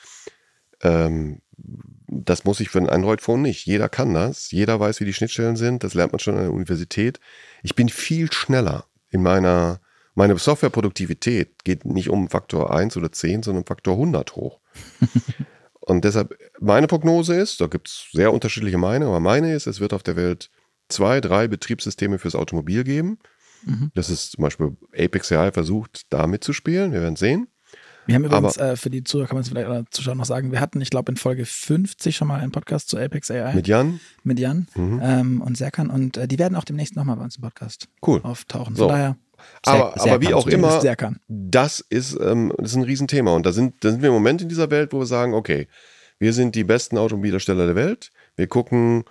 Ähm, 0.81 1.41
das 2.07 2.45
muss 2.45 2.61
ich 2.61 2.69
für 2.69 2.79
ein 2.79 2.89
Android-Phone 2.89 3.43
nicht. 3.43 3.67
Jeder 3.67 3.89
kann 3.89 4.15
das. 4.15 4.51
Jeder 4.51 4.79
weiß, 4.79 5.01
wie 5.01 5.05
die 5.05 5.15
Schnittstellen 5.15 5.57
sind. 5.57 5.83
Das 5.83 5.95
lernt 5.95 6.13
man 6.13 6.21
schon 6.21 6.37
an 6.37 6.43
der 6.43 6.53
Universität. 6.53 7.21
Ich 7.63 7.75
bin 7.75 7.89
viel 7.89 8.31
schneller 8.33 8.87
in 9.11 9.23
meiner, 9.23 9.81
meine 10.15 10.37
Softwareproduktivität 10.39 11.65
geht 11.65 11.85
nicht 11.85 12.11
um 12.11 12.29
Faktor 12.29 12.75
1 12.75 12.97
oder 12.97 13.13
10, 13.13 13.43
sondern 13.43 13.65
Faktor 13.65 13.95
100 13.95 14.37
hoch. 14.37 14.61
Und 15.85 16.05
deshalb, 16.05 16.37
meine 16.61 16.87
Prognose 16.87 17.35
ist, 17.35 17.61
da 17.61 17.67
gibt 17.67 17.89
es 17.89 18.07
sehr 18.13 18.33
unterschiedliche 18.33 18.79
Meinungen, 18.79 19.09
aber 19.09 19.21
meine 19.21 19.53
ist, 19.53 19.67
es 19.67 19.81
wird 19.81 19.93
auf 19.93 20.03
der 20.03 20.17
Welt 20.17 20.51
zwei, 20.89 21.21
drei 21.21 21.49
Betriebssysteme 21.49 22.19
fürs 22.19 22.37
Automobil 22.37 22.85
geben. 22.85 23.19
Mhm. 23.65 23.91
Das 23.95 24.09
ist 24.09 24.33
zum 24.33 24.43
Beispiel 24.43 24.77
Apex 24.97 25.33
AI 25.33 25.53
versucht, 25.53 26.03
da 26.11 26.27
mitzuspielen. 26.27 26.93
Wir 26.93 27.01
werden 27.01 27.17
sehen. 27.17 27.49
Wir 28.07 28.17
haben 28.17 28.25
übrigens 28.25 28.59
Aber, 28.59 28.73
äh, 28.73 28.77
für 28.77 28.91
die 28.91 29.05
Zuhörer, 29.05 29.29
kann 29.29 29.37
man 29.37 29.43
es 29.43 29.49
vielleicht 29.49 29.69
oder 29.69 29.85
Zuschauer 29.91 30.17
noch 30.17 30.25
sagen, 30.25 30.51
wir 30.51 30.61
hatten, 30.61 30.81
ich 30.81 30.91
glaube, 30.91 31.13
in 31.13 31.17
Folge 31.17 31.47
50 31.47 32.17
schon 32.17 32.29
mal 32.29 32.41
einen 32.41 32.51
Podcast 32.51 32.89
zu 32.89 32.99
Apex 32.99 33.31
AI. 33.31 33.55
Mit 33.55 33.69
Jan? 33.69 34.01
Mit 34.25 34.41
Jan 34.41 34.67
mhm. 34.75 35.01
ähm, 35.03 35.41
und 35.41 35.57
Serkan. 35.57 35.91
Und 35.91 36.17
äh, 36.17 36.27
die 36.27 36.39
werden 36.39 36.57
auch 36.57 36.65
demnächst 36.65 36.97
nochmal 36.97 37.17
bei 37.17 37.25
uns 37.25 37.37
im 37.37 37.43
Podcast 37.43 37.89
cool. 38.07 38.21
auftauchen. 38.23 38.75
Von 38.75 38.77
so. 38.77 38.89
daher. 38.89 39.17
Aber, 39.65 39.95
sehr, 39.99 40.15
aber 40.15 40.23
wie 40.23 40.35
auch 40.35 40.47
immer, 40.47 40.81
das 41.29 41.81
ist, 41.89 42.19
ähm, 42.21 42.53
das 42.59 42.71
ist 42.71 42.77
ein 42.77 42.83
Riesenthema. 42.83 43.35
Und 43.35 43.47
da 43.47 43.53
sind, 43.53 43.85
da 43.85 43.91
sind 43.91 44.03
wir 44.03 44.09
im 44.09 44.15
Moment 44.15 44.43
in 44.43 44.49
dieser 44.49 44.71
Welt, 44.71 44.93
wo 44.93 44.99
wir 45.01 45.07
sagen, 45.07 45.35
okay, 45.35 45.69
wir 46.19 46.33
sind 46.33 46.55
die 46.55 46.65
besten 46.65 46.99
Automobilhersteller 46.99 47.67
der 47.67 47.75
Welt. 47.75 48.11
Wir 48.37 48.47
gucken, 48.47 49.05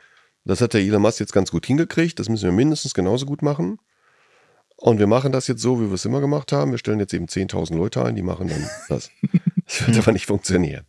das 0.45 0.61
hat 0.61 0.73
der 0.73 0.81
Elon 0.81 1.01
Musk 1.01 1.19
jetzt 1.19 1.33
ganz 1.33 1.51
gut 1.51 1.65
hingekriegt. 1.65 2.19
Das 2.19 2.29
müssen 2.29 2.45
wir 2.45 2.51
mindestens 2.51 2.93
genauso 2.93 3.25
gut 3.25 3.41
machen. 3.41 3.79
Und 4.77 4.97
wir 4.97 5.07
machen 5.07 5.31
das 5.31 5.47
jetzt 5.47 5.61
so, 5.61 5.79
wie 5.79 5.87
wir 5.87 5.93
es 5.93 6.05
immer 6.05 6.21
gemacht 6.21 6.51
haben. 6.51 6.71
Wir 6.71 6.79
stellen 6.79 6.99
jetzt 6.99 7.13
eben 7.13 7.25
10.000 7.25 7.75
Leute 7.75 8.03
ein, 8.03 8.15
die 8.15 8.23
machen 8.23 8.47
dann 8.47 8.67
das. 8.89 9.11
Das 9.65 9.87
wird 9.87 9.97
aber 9.99 10.11
nicht 10.11 10.25
funktionieren. 10.25 10.85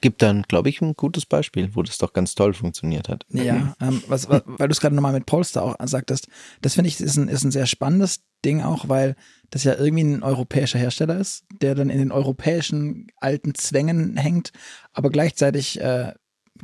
Gibt 0.00 0.22
dann, 0.22 0.42
glaube 0.42 0.68
ich, 0.68 0.80
ein 0.80 0.94
gutes 0.94 1.26
Beispiel, 1.26 1.74
wo 1.74 1.82
das 1.82 1.98
doch 1.98 2.12
ganz 2.12 2.34
toll 2.34 2.54
funktioniert 2.54 3.08
hat. 3.08 3.24
Ja, 3.28 3.74
ähm, 3.80 4.02
was, 4.08 4.28
was, 4.28 4.42
weil 4.46 4.68
du 4.68 4.72
es 4.72 4.80
gerade 4.80 4.94
nochmal 4.94 5.12
mit 5.12 5.26
Polster 5.26 5.62
auch 5.62 5.76
sagtest, 5.84 6.28
das 6.60 6.74
finde 6.74 6.88
ich 6.88 7.00
ist 7.00 7.16
ein, 7.16 7.28
ist 7.28 7.44
ein 7.44 7.50
sehr 7.50 7.66
spannendes 7.66 8.20
Ding 8.44 8.62
auch, 8.62 8.88
weil 8.88 9.16
das 9.50 9.64
ja 9.64 9.74
irgendwie 9.74 10.04
ein 10.04 10.22
europäischer 10.22 10.78
Hersteller 10.78 11.18
ist, 11.18 11.44
der 11.62 11.74
dann 11.74 11.90
in 11.90 11.98
den 11.98 12.12
europäischen 12.12 13.08
alten 13.16 13.54
Zwängen 13.54 14.16
hängt, 14.16 14.52
aber 14.92 15.10
gleichzeitig 15.10 15.80
äh, 15.80 16.12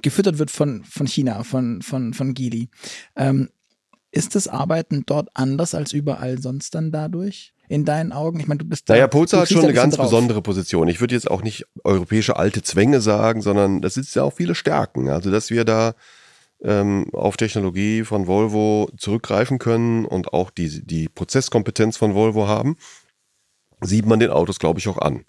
gefüttert 0.03 0.39
wird 0.39 0.51
von, 0.51 0.85
von 0.85 1.07
China, 1.07 1.43
von, 1.43 1.83
von, 1.83 2.15
von 2.15 2.35
Geely. 2.35 2.69
Ähm, 3.17 3.51
ist 4.13 4.35
das 4.35 4.49
Arbeiten 4.49 5.05
dort 5.07 5.29
anders 5.35 5.75
als 5.75 5.93
überall 5.93 6.41
sonst 6.41 6.75
dann 6.75 6.91
dadurch? 6.91 7.53
In 7.69 7.85
deinen 7.85 8.11
Augen? 8.11 8.41
Ich 8.41 8.49
meine, 8.49 8.59
du 8.59 8.65
bist 8.65 8.89
da. 8.89 8.95
Naja, 8.95 9.07
Polster 9.07 9.41
hat 9.41 9.49
schon 9.49 9.63
eine 9.63 9.73
ganz 9.73 9.95
drauf. 9.95 10.07
besondere 10.07 10.43
Position. 10.43 10.89
Ich 10.89 11.01
würde 11.01 11.15
jetzt 11.15 11.31
auch 11.31 11.43
nicht 11.43 11.67
europäische 11.85 12.35
alte 12.35 12.63
Zwänge 12.63 13.01
sagen, 13.01 13.43
sondern 13.43 13.81
das 13.81 13.97
ist 13.97 14.17
ja 14.17 14.25
auch 14.25 14.33
viele 14.33 14.57
Stärken. 14.57 15.09
Also, 15.09 15.31
dass 15.31 15.51
wir 15.51 15.65
da 15.65 15.95
ähm, 16.63 17.07
auf 17.13 17.37
Technologie 17.37 18.03
von 18.03 18.27
Volvo 18.27 18.91
zurückgreifen 18.97 19.61
können 19.61 20.05
und 20.05 20.33
auch 20.33 20.51
die, 20.51 20.85
die 20.85 21.09
Prozesskompetenz 21.09 21.97
von 21.97 22.17
Volvo 22.17 22.49
haben, 22.49 22.77
sieht 23.81 24.05
man 24.05 24.19
den 24.19 24.31
Autos, 24.31 24.59
glaube 24.59 24.81
ich, 24.81 24.89
auch 24.89 24.99
an. 24.99 25.25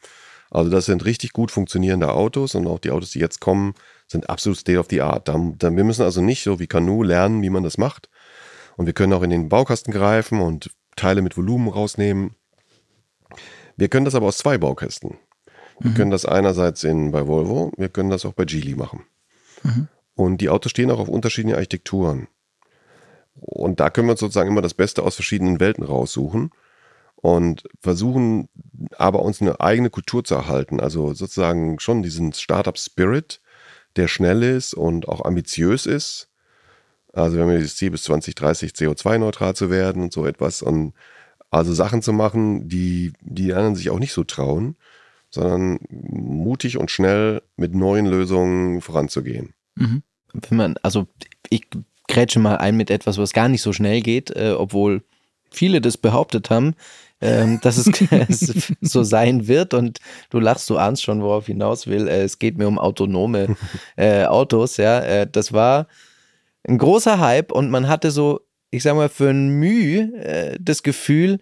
Also, 0.50 0.72
das 0.72 0.86
sind 0.88 1.06
richtig 1.06 1.34
gut 1.34 1.52
funktionierende 1.52 2.12
Autos 2.12 2.56
und 2.56 2.66
auch 2.66 2.80
die 2.80 2.90
Autos, 2.90 3.12
die 3.12 3.20
jetzt 3.20 3.40
kommen, 3.40 3.76
sind 4.08 4.32
absolut 4.32 4.58
State 4.58 4.80
of 4.80 4.88
the 4.90 5.02
Art. 5.02 5.28
Da, 5.28 5.40
da, 5.60 5.76
wir 5.76 5.84
müssen 5.84 6.02
also 6.02 6.22
nicht 6.22 6.42
so 6.42 6.60
wie 6.60 6.66
Canu 6.66 7.04
lernen, 7.04 7.44
wie 7.44 7.52
man 7.52 7.64
das 7.64 7.78
macht, 7.78 8.10
und 8.82 8.88
wir 8.88 8.94
können 8.94 9.14
auch 9.14 9.22
in 9.22 9.30
den 9.30 9.48
Baukasten 9.48 9.94
greifen 9.94 10.42
und 10.42 10.72
Teile 10.96 11.22
mit 11.22 11.38
Volumen 11.38 11.68
rausnehmen. 11.68 12.34
Wir 13.78 13.90
können 13.90 14.06
das 14.06 14.16
aber 14.16 14.26
aus 14.26 14.40
zwei 14.40 14.58
Baukästen. 14.58 15.20
Wir 15.80 15.92
mhm. 15.92 15.94
können 15.94 16.10
das 16.10 16.26
einerseits 16.26 16.84
in, 16.84 17.12
bei 17.12 17.28
Volvo, 17.28 17.72
wir 17.78 17.90
können 17.90 18.10
das 18.10 18.26
auch 18.26 18.34
bei 18.34 18.44
Geely 18.44 18.74
machen. 18.74 19.04
Mhm. 19.62 19.88
Und 20.16 20.42
die 20.42 20.50
Autos 20.50 20.72
stehen 20.72 20.90
auch 20.90 20.98
auf 20.98 21.10
unterschiedlichen 21.10 21.54
Architekturen. 21.54 22.28
Und 23.36 23.80
da 23.80 23.92
können 23.92 24.08
wir 24.08 24.14
uns 24.14 24.20
sozusagen 24.20 24.50
immer 24.50 24.64
das 24.64 24.74
Beste 24.74 25.04
aus 25.04 25.14
verschiedenen 25.14 25.60
Welten 25.60 25.84
raussuchen 25.84 26.50
und 27.18 27.66
versuchen 27.82 28.50
aber 28.98 29.22
uns 29.22 29.44
eine 29.44 29.60
eigene 29.60 29.92
Kultur 29.92 30.24
zu 30.24 30.34
erhalten. 30.34 30.80
Also 30.80 31.14
sozusagen 31.14 31.80
schon 31.80 32.02
diesen 32.02 32.34
Startup-Spirit, 32.34 33.42
der 33.96 34.08
schnell 34.08 34.42
ist 34.42 34.74
und 34.74 35.08
auch 35.08 35.24
ambitiös 35.24 35.86
ist. 35.86 36.31
Also 37.14 37.38
wir 37.38 37.44
haben 37.44 37.52
ja 37.52 37.60
das 37.60 37.76
Ziel, 37.76 37.92
bis 37.92 38.04
2030 38.04 38.72
CO2-neutral 38.72 39.56
zu 39.56 39.70
werden 39.70 40.04
und 40.04 40.14
so 40.14 40.26
etwas. 40.26 40.62
Und 40.62 40.94
also 41.50 41.74
Sachen 41.74 42.02
zu 42.02 42.14
machen, 42.14 42.70
die 42.70 43.14
die 43.22 43.54
anderen 43.54 43.76
sich 43.76 43.90
auch 43.90 44.00
nicht 44.00 44.14
so 44.14 44.24
trauen, 44.24 44.76
sondern 45.30 45.80
mutig 45.90 46.78
und 46.78 46.92
schnell 46.92 47.42
mit 47.56 47.74
neuen 47.74 48.06
Lösungen 48.06 48.82
voranzugehen. 48.82 49.54
Mhm. 49.76 50.04
Wenn 50.34 50.58
man, 50.58 50.76
also 50.82 51.08
ich 51.50 51.68
grätsche 52.08 52.40
mal 52.40 52.58
ein 52.58 52.78
mit 52.78 52.90
etwas, 52.90 53.18
was 53.18 53.34
gar 53.34 53.50
nicht 53.50 53.62
so 53.62 53.74
schnell 53.74 54.02
geht, 54.02 54.32
äh, 54.36 54.54
obwohl 54.58 55.04
viele 55.50 55.82
das 55.82 55.98
behauptet 55.98 56.50
haben, 56.50 56.76
ähm, 57.22 57.60
dass 57.64 57.78
es 57.78 58.72
so 58.82 59.04
sein 59.04 59.48
wird 59.48 59.74
und 59.74 60.00
du 60.30 60.40
lachst, 60.40 60.70
du 60.70 60.78
ahnst 60.78 61.04
schon, 61.04 61.22
worauf 61.22 61.48
hinaus 61.48 61.88
will. 61.88 62.08
Äh, 62.08 62.24
es 62.24 62.40
geht 62.40 62.58
mir 62.58 62.68
um 62.68 62.80
autonome 62.80 63.56
äh, 63.96 64.26
Autos, 64.26 64.78
ja. 64.78 65.00
Äh, 65.00 65.28
das 65.30 65.54
war 65.54 65.88
ein 66.68 66.78
großer 66.78 67.20
Hype 67.20 67.52
und 67.52 67.70
man 67.70 67.88
hatte 67.88 68.12
so, 68.12 68.42
ich 68.70 68.84
sag 68.84 68.96
mal, 68.96 69.10
für 69.10 69.30
ein 69.30 69.50
Mühe 69.60 70.14
äh, 70.24 70.58
das 70.60 70.84
Gefühl, 70.84 71.40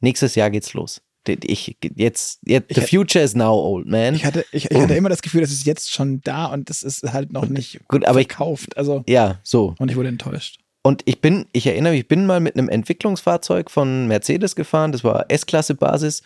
nächstes 0.00 0.34
Jahr 0.34 0.50
geht's 0.50 0.74
los. 0.74 1.02
Ich, 1.26 1.78
jetzt, 1.96 2.40
jetzt, 2.44 2.74
the 2.74 2.82
future 2.82 3.24
is 3.24 3.34
now 3.34 3.54
old, 3.54 3.86
man. 3.86 4.14
Ich 4.14 4.26
hatte, 4.26 4.44
ich, 4.52 4.70
ich 4.70 4.78
hatte 4.78 4.94
immer 4.94 5.08
das 5.08 5.22
Gefühl, 5.22 5.40
das 5.40 5.50
ist 5.50 5.64
jetzt 5.64 5.90
schon 5.90 6.20
da 6.20 6.46
und 6.46 6.68
das 6.68 6.82
ist 6.82 7.02
halt 7.14 7.32
noch 7.32 7.48
nicht 7.48 7.80
gut, 7.88 8.04
aber 8.04 8.18
verkauft. 8.18 8.76
Also, 8.76 9.04
ja, 9.06 9.40
so. 9.42 9.74
Und 9.78 9.90
ich 9.90 9.96
wurde 9.96 10.10
enttäuscht. 10.10 10.60
Und 10.82 11.00
ich 11.06 11.22
bin, 11.22 11.46
ich 11.52 11.66
erinnere 11.66 11.92
mich, 11.92 12.02
ich 12.02 12.08
bin 12.08 12.26
mal 12.26 12.40
mit 12.40 12.58
einem 12.58 12.68
Entwicklungsfahrzeug 12.68 13.70
von 13.70 14.06
Mercedes 14.06 14.54
gefahren, 14.54 14.92
das 14.92 15.02
war 15.02 15.24
S-Klasse-Basis, 15.30 16.22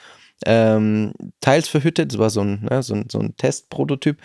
ähm, 0.47 1.13
teils 1.41 1.69
verhüttet, 1.69 2.13
das 2.13 2.19
war 2.19 2.31
so 2.31 2.41
ein, 2.41 2.67
ne, 2.69 2.83
so 2.83 2.95
ein, 2.95 3.07
so 3.09 3.21
ein 3.21 3.37
Testprototyp 3.37 4.19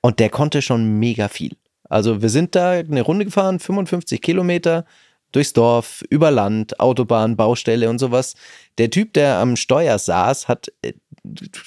und 0.00 0.20
der 0.20 0.30
konnte 0.30 0.62
schon 0.62 0.98
mega 0.98 1.28
viel. 1.28 1.56
Also 1.88 2.22
wir 2.22 2.28
sind 2.28 2.54
da 2.54 2.70
eine 2.70 3.02
Runde 3.02 3.24
gefahren, 3.24 3.58
55 3.58 4.20
Kilometer 4.20 4.84
durchs 5.32 5.52
Dorf, 5.52 6.02
über 6.10 6.30
Land, 6.30 6.78
Autobahn, 6.78 7.36
Baustelle 7.36 7.90
und 7.90 7.98
sowas. 7.98 8.34
Der 8.78 8.90
Typ, 8.90 9.12
der 9.14 9.38
am 9.38 9.56
Steuer 9.56 9.98
saß, 9.98 10.48
hat 10.48 10.72
äh, 10.82 10.92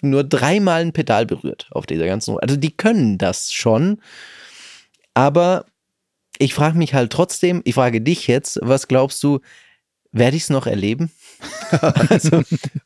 nur 0.01 0.23
dreimal 0.23 0.81
ein 0.81 0.93
Pedal 0.93 1.25
berührt 1.25 1.67
auf 1.71 1.85
dieser 1.85 2.05
ganzen 2.05 2.31
Runde. 2.31 2.43
Also 2.43 2.55
die 2.55 2.75
können 2.75 3.17
das 3.17 3.51
schon, 3.51 4.01
aber 5.13 5.65
ich 6.39 6.53
frage 6.53 6.77
mich 6.77 6.93
halt 6.93 7.11
trotzdem, 7.11 7.61
ich 7.65 7.75
frage 7.75 8.01
dich 8.01 8.27
jetzt, 8.27 8.59
was 8.61 8.87
glaubst 8.87 9.23
du, 9.23 9.39
werde 10.11 10.37
ich 10.37 10.43
es 10.43 10.49
noch 10.49 10.67
erleben? 10.67 11.11
also, 12.09 12.43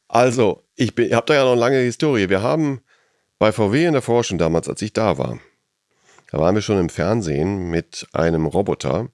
also, 0.08 0.64
ich, 0.76 0.98
ich 0.98 1.14
habe 1.14 1.26
da 1.26 1.34
ja 1.36 1.44
noch 1.44 1.52
eine 1.52 1.60
lange 1.60 1.78
Historie. 1.78 2.30
Wir 2.30 2.42
haben 2.42 2.82
bei 3.40 3.52
VW 3.52 3.86
in 3.86 3.94
der 3.94 4.02
Forschung 4.02 4.38
damals, 4.38 4.68
als 4.70 4.82
ich 4.82 4.94
da 4.94 5.18
war, 5.18 5.40
da 6.32 6.40
waren 6.40 6.56
wir 6.56 6.62
schon 6.62 6.80
im 6.80 6.90
Fernsehen 6.90 7.70
mit 7.70 8.08
einem 8.14 8.46
Roboter. 8.46 9.10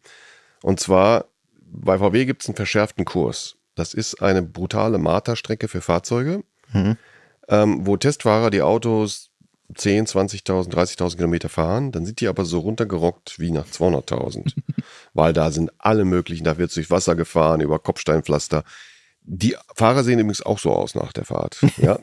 Und 0.62 0.80
zwar, 0.80 1.26
bei 1.60 1.98
VW 1.98 2.26
gibt 2.26 2.44
es 2.44 2.48
einen 2.48 2.56
verschärften 2.56 3.06
Kurs. 3.06 3.56
Das 3.76 3.94
ist 3.94 4.22
eine 4.22 4.44
brutale 4.44 5.00
Marterstrecke 5.00 5.68
für 5.68 5.82
Fahrzeuge, 5.82 6.44
mhm. 6.72 6.98
ähm, 7.50 7.86
wo 7.86 7.98
Testfahrer 7.98 8.50
die 8.52 8.62
Autos 8.62 9.32
10, 9.76 10.06
20.000, 10.06 10.70
30.000 10.70 11.16
Kilometer 11.18 11.50
fahren, 11.50 11.92
dann 11.92 12.06
sind 12.06 12.22
die 12.22 12.28
aber 12.28 12.46
so 12.46 12.60
runtergerockt 12.60 13.40
wie 13.40 13.52
nach 13.52 13.66
200.000. 13.66 14.54
Weil 15.14 15.34
da 15.34 15.52
sind 15.52 15.72
alle 15.78 16.06
möglichen, 16.06 16.46
da 16.46 16.58
wird 16.58 16.74
durch 16.76 16.90
Wasser 16.90 17.16
gefahren, 17.16 17.62
über 17.62 17.80
Kopfsteinpflaster. 17.80 18.64
Die 19.30 19.58
Fahrer 19.76 20.06
sehen 20.06 20.20
übrigens 20.20 20.42
auch 20.42 20.58
so 20.58 20.72
aus 20.72 20.96
nach 20.96 21.12
der 21.12 21.26
Fahrt. 21.26 21.60
Ja? 21.78 22.00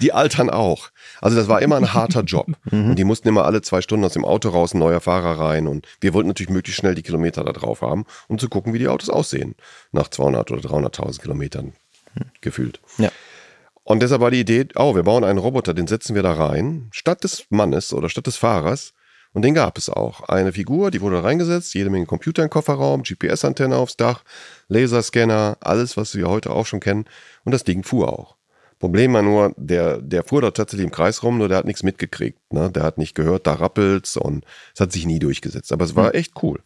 die 0.00 0.12
altern 0.12 0.50
auch. 0.50 0.88
Also 1.20 1.36
das 1.36 1.48
war 1.48 1.60
immer 1.60 1.76
ein 1.76 1.92
harter 1.94 2.22
Job. 2.22 2.46
Mhm. 2.70 2.90
Und 2.90 2.98
die 2.98 3.04
mussten 3.04 3.28
immer 3.28 3.44
alle 3.44 3.62
zwei 3.62 3.80
Stunden 3.80 4.04
aus 4.04 4.14
dem 4.14 4.24
Auto 4.24 4.48
raus, 4.48 4.74
ein 4.74 4.78
neuer 4.78 5.00
Fahrer 5.00 5.38
rein. 5.38 5.68
Und 5.68 5.86
wir 6.00 6.14
wollten 6.14 6.28
natürlich 6.28 6.50
möglichst 6.50 6.80
schnell 6.80 6.94
die 6.94 7.02
Kilometer 7.02 7.44
da 7.44 7.52
drauf 7.52 7.80
haben, 7.80 8.06
um 8.28 8.38
zu 8.38 8.48
gucken, 8.48 8.72
wie 8.72 8.78
die 8.78 8.88
Autos 8.88 9.08
aussehen. 9.08 9.54
Nach 9.92 10.08
200 10.08 10.50
oder 10.50 10.68
300.000 10.68 11.20
Kilometern 11.20 11.74
mhm. 12.14 12.24
gefühlt. 12.40 12.80
Ja. 12.98 13.10
Und 13.84 14.02
deshalb 14.02 14.20
war 14.20 14.32
die 14.32 14.40
Idee, 14.40 14.66
oh, 14.74 14.96
wir 14.96 15.04
bauen 15.04 15.22
einen 15.22 15.38
Roboter, 15.38 15.74
den 15.74 15.86
setzen 15.86 16.16
wir 16.16 16.24
da 16.24 16.32
rein, 16.32 16.88
statt 16.90 17.22
des 17.22 17.44
Mannes 17.50 17.92
oder 17.92 18.08
statt 18.08 18.26
des 18.26 18.36
Fahrers. 18.36 18.94
Und 19.36 19.42
den 19.42 19.52
gab 19.52 19.76
es 19.76 19.90
auch. 19.90 20.22
Eine 20.30 20.50
Figur, 20.50 20.90
die 20.90 21.02
wurde 21.02 21.22
reingesetzt, 21.22 21.74
jede 21.74 21.90
Menge 21.90 22.06
Computer 22.06 22.42
im 22.42 22.48
Kofferraum, 22.48 23.02
GPS-Antenne 23.02 23.76
aufs 23.76 23.98
Dach, 23.98 24.24
Laserscanner, 24.68 25.58
alles, 25.60 25.98
was 25.98 26.14
wir 26.14 26.26
heute 26.26 26.52
auch 26.52 26.64
schon 26.64 26.80
kennen. 26.80 27.04
Und 27.44 27.52
das 27.52 27.62
Ding 27.62 27.82
fuhr 27.82 28.18
auch. 28.18 28.36
Problem 28.78 29.12
war 29.12 29.20
nur, 29.20 29.52
der, 29.58 30.00
der 30.00 30.24
fuhr 30.24 30.40
dort 30.40 30.56
tatsächlich 30.56 30.86
im 30.86 30.90
Kreis 30.90 31.22
rum, 31.22 31.36
nur 31.36 31.48
der 31.48 31.58
hat 31.58 31.66
nichts 31.66 31.82
mitgekriegt. 31.82 32.50
Ne? 32.50 32.70
Der 32.70 32.82
hat 32.82 32.96
nicht 32.96 33.14
gehört, 33.14 33.46
da 33.46 33.52
rappelt's 33.52 34.16
und 34.16 34.46
es 34.74 34.80
hat 34.80 34.90
sich 34.90 35.04
nie 35.04 35.18
durchgesetzt. 35.18 35.70
Aber 35.70 35.84
es 35.84 35.94
war 35.94 36.14
hm. 36.14 36.18
echt 36.18 36.42
cool. 36.42 36.62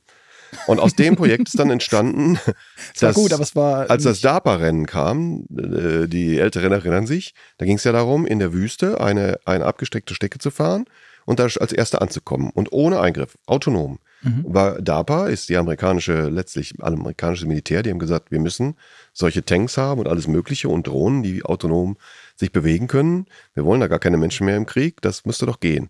Und 0.68 0.78
aus 0.78 0.94
dem 0.94 1.16
Projekt 1.16 1.48
ist 1.48 1.58
dann 1.58 1.70
entstanden, 1.70 2.38
es 2.94 3.02
war 3.02 3.12
gut, 3.14 3.32
aber 3.32 3.42
es 3.42 3.56
war 3.56 3.90
als 3.90 4.04
das 4.04 4.20
DARPA-Rennen 4.20 4.86
kam, 4.86 5.44
äh, 5.58 6.06
die 6.06 6.38
Älteren 6.38 6.70
erinnern 6.70 7.08
sich, 7.08 7.34
da 7.58 7.66
ging 7.66 7.78
es 7.78 7.84
ja 7.84 7.90
darum, 7.90 8.26
in 8.26 8.38
der 8.38 8.52
Wüste 8.52 9.00
eine, 9.00 9.40
eine 9.44 9.64
abgesteckte 9.64 10.14
Strecke 10.14 10.38
zu 10.38 10.52
fahren 10.52 10.84
und 11.24 11.38
da 11.38 11.44
als 11.44 11.72
Erster 11.72 12.02
anzukommen 12.02 12.50
und 12.50 12.72
ohne 12.72 13.00
Eingriff, 13.00 13.36
autonom. 13.46 13.98
Mhm. 14.22 14.44
War 14.46 14.82
DARPA 14.82 15.28
ist 15.28 15.48
die 15.48 15.56
amerikanische, 15.56 16.28
letztlich 16.28 16.74
amerikanische 16.82 17.46
Militär, 17.46 17.82
die 17.82 17.90
haben 17.90 17.98
gesagt, 17.98 18.30
wir 18.30 18.40
müssen 18.40 18.76
solche 19.12 19.44
Tanks 19.44 19.76
haben 19.76 20.00
und 20.00 20.08
alles 20.08 20.28
Mögliche 20.28 20.68
und 20.68 20.86
Drohnen, 20.86 21.22
die 21.22 21.44
autonom 21.44 21.96
sich 22.36 22.52
bewegen 22.52 22.86
können. 22.86 23.26
Wir 23.54 23.64
wollen 23.64 23.80
da 23.80 23.86
gar 23.86 23.98
keine 23.98 24.16
Menschen 24.16 24.46
mehr 24.46 24.56
im 24.56 24.66
Krieg, 24.66 25.00
das 25.00 25.24
müsste 25.24 25.46
doch 25.46 25.60
gehen. 25.60 25.88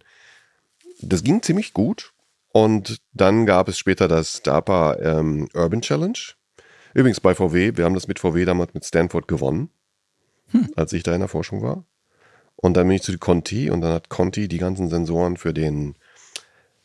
Das 1.03 1.25
ging 1.25 1.43
ziemlich 1.43 1.73
gut 1.73 2.13
und 2.53 3.01
dann 3.13 3.47
gab 3.47 3.69
es 3.69 3.79
später 3.79 4.09
das 4.09 4.43
DARPA 4.43 4.97
ähm, 5.01 5.49
Urban 5.55 5.81
Challenge. 5.81 6.19
Übrigens 6.95 7.21
bei 7.21 7.35
VW, 7.35 7.77
wir 7.77 7.85
haben 7.85 7.95
das 7.95 8.09
mit 8.09 8.19
VW 8.19 8.45
damals 8.45 8.75
mit 8.75 8.85
Stanford 8.85 9.29
gewonnen, 9.29 9.71
hm. 10.49 10.71
als 10.77 10.93
ich 10.93 11.03
da 11.03 11.15
in 11.15 11.21
der 11.21 11.29
Forschung 11.29 11.63
war. 11.63 11.85
Und 12.61 12.77
dann 12.77 12.87
bin 12.87 12.97
ich 12.97 13.03
zu 13.03 13.17
Conti 13.19 13.71
und 13.71 13.81
dann 13.81 13.93
hat 13.93 14.11
Conti 14.11 14.47
die 14.47 14.59
ganzen 14.59 14.89
Sensoren 14.89 15.37
für 15.37 15.55
den 15.55 15.95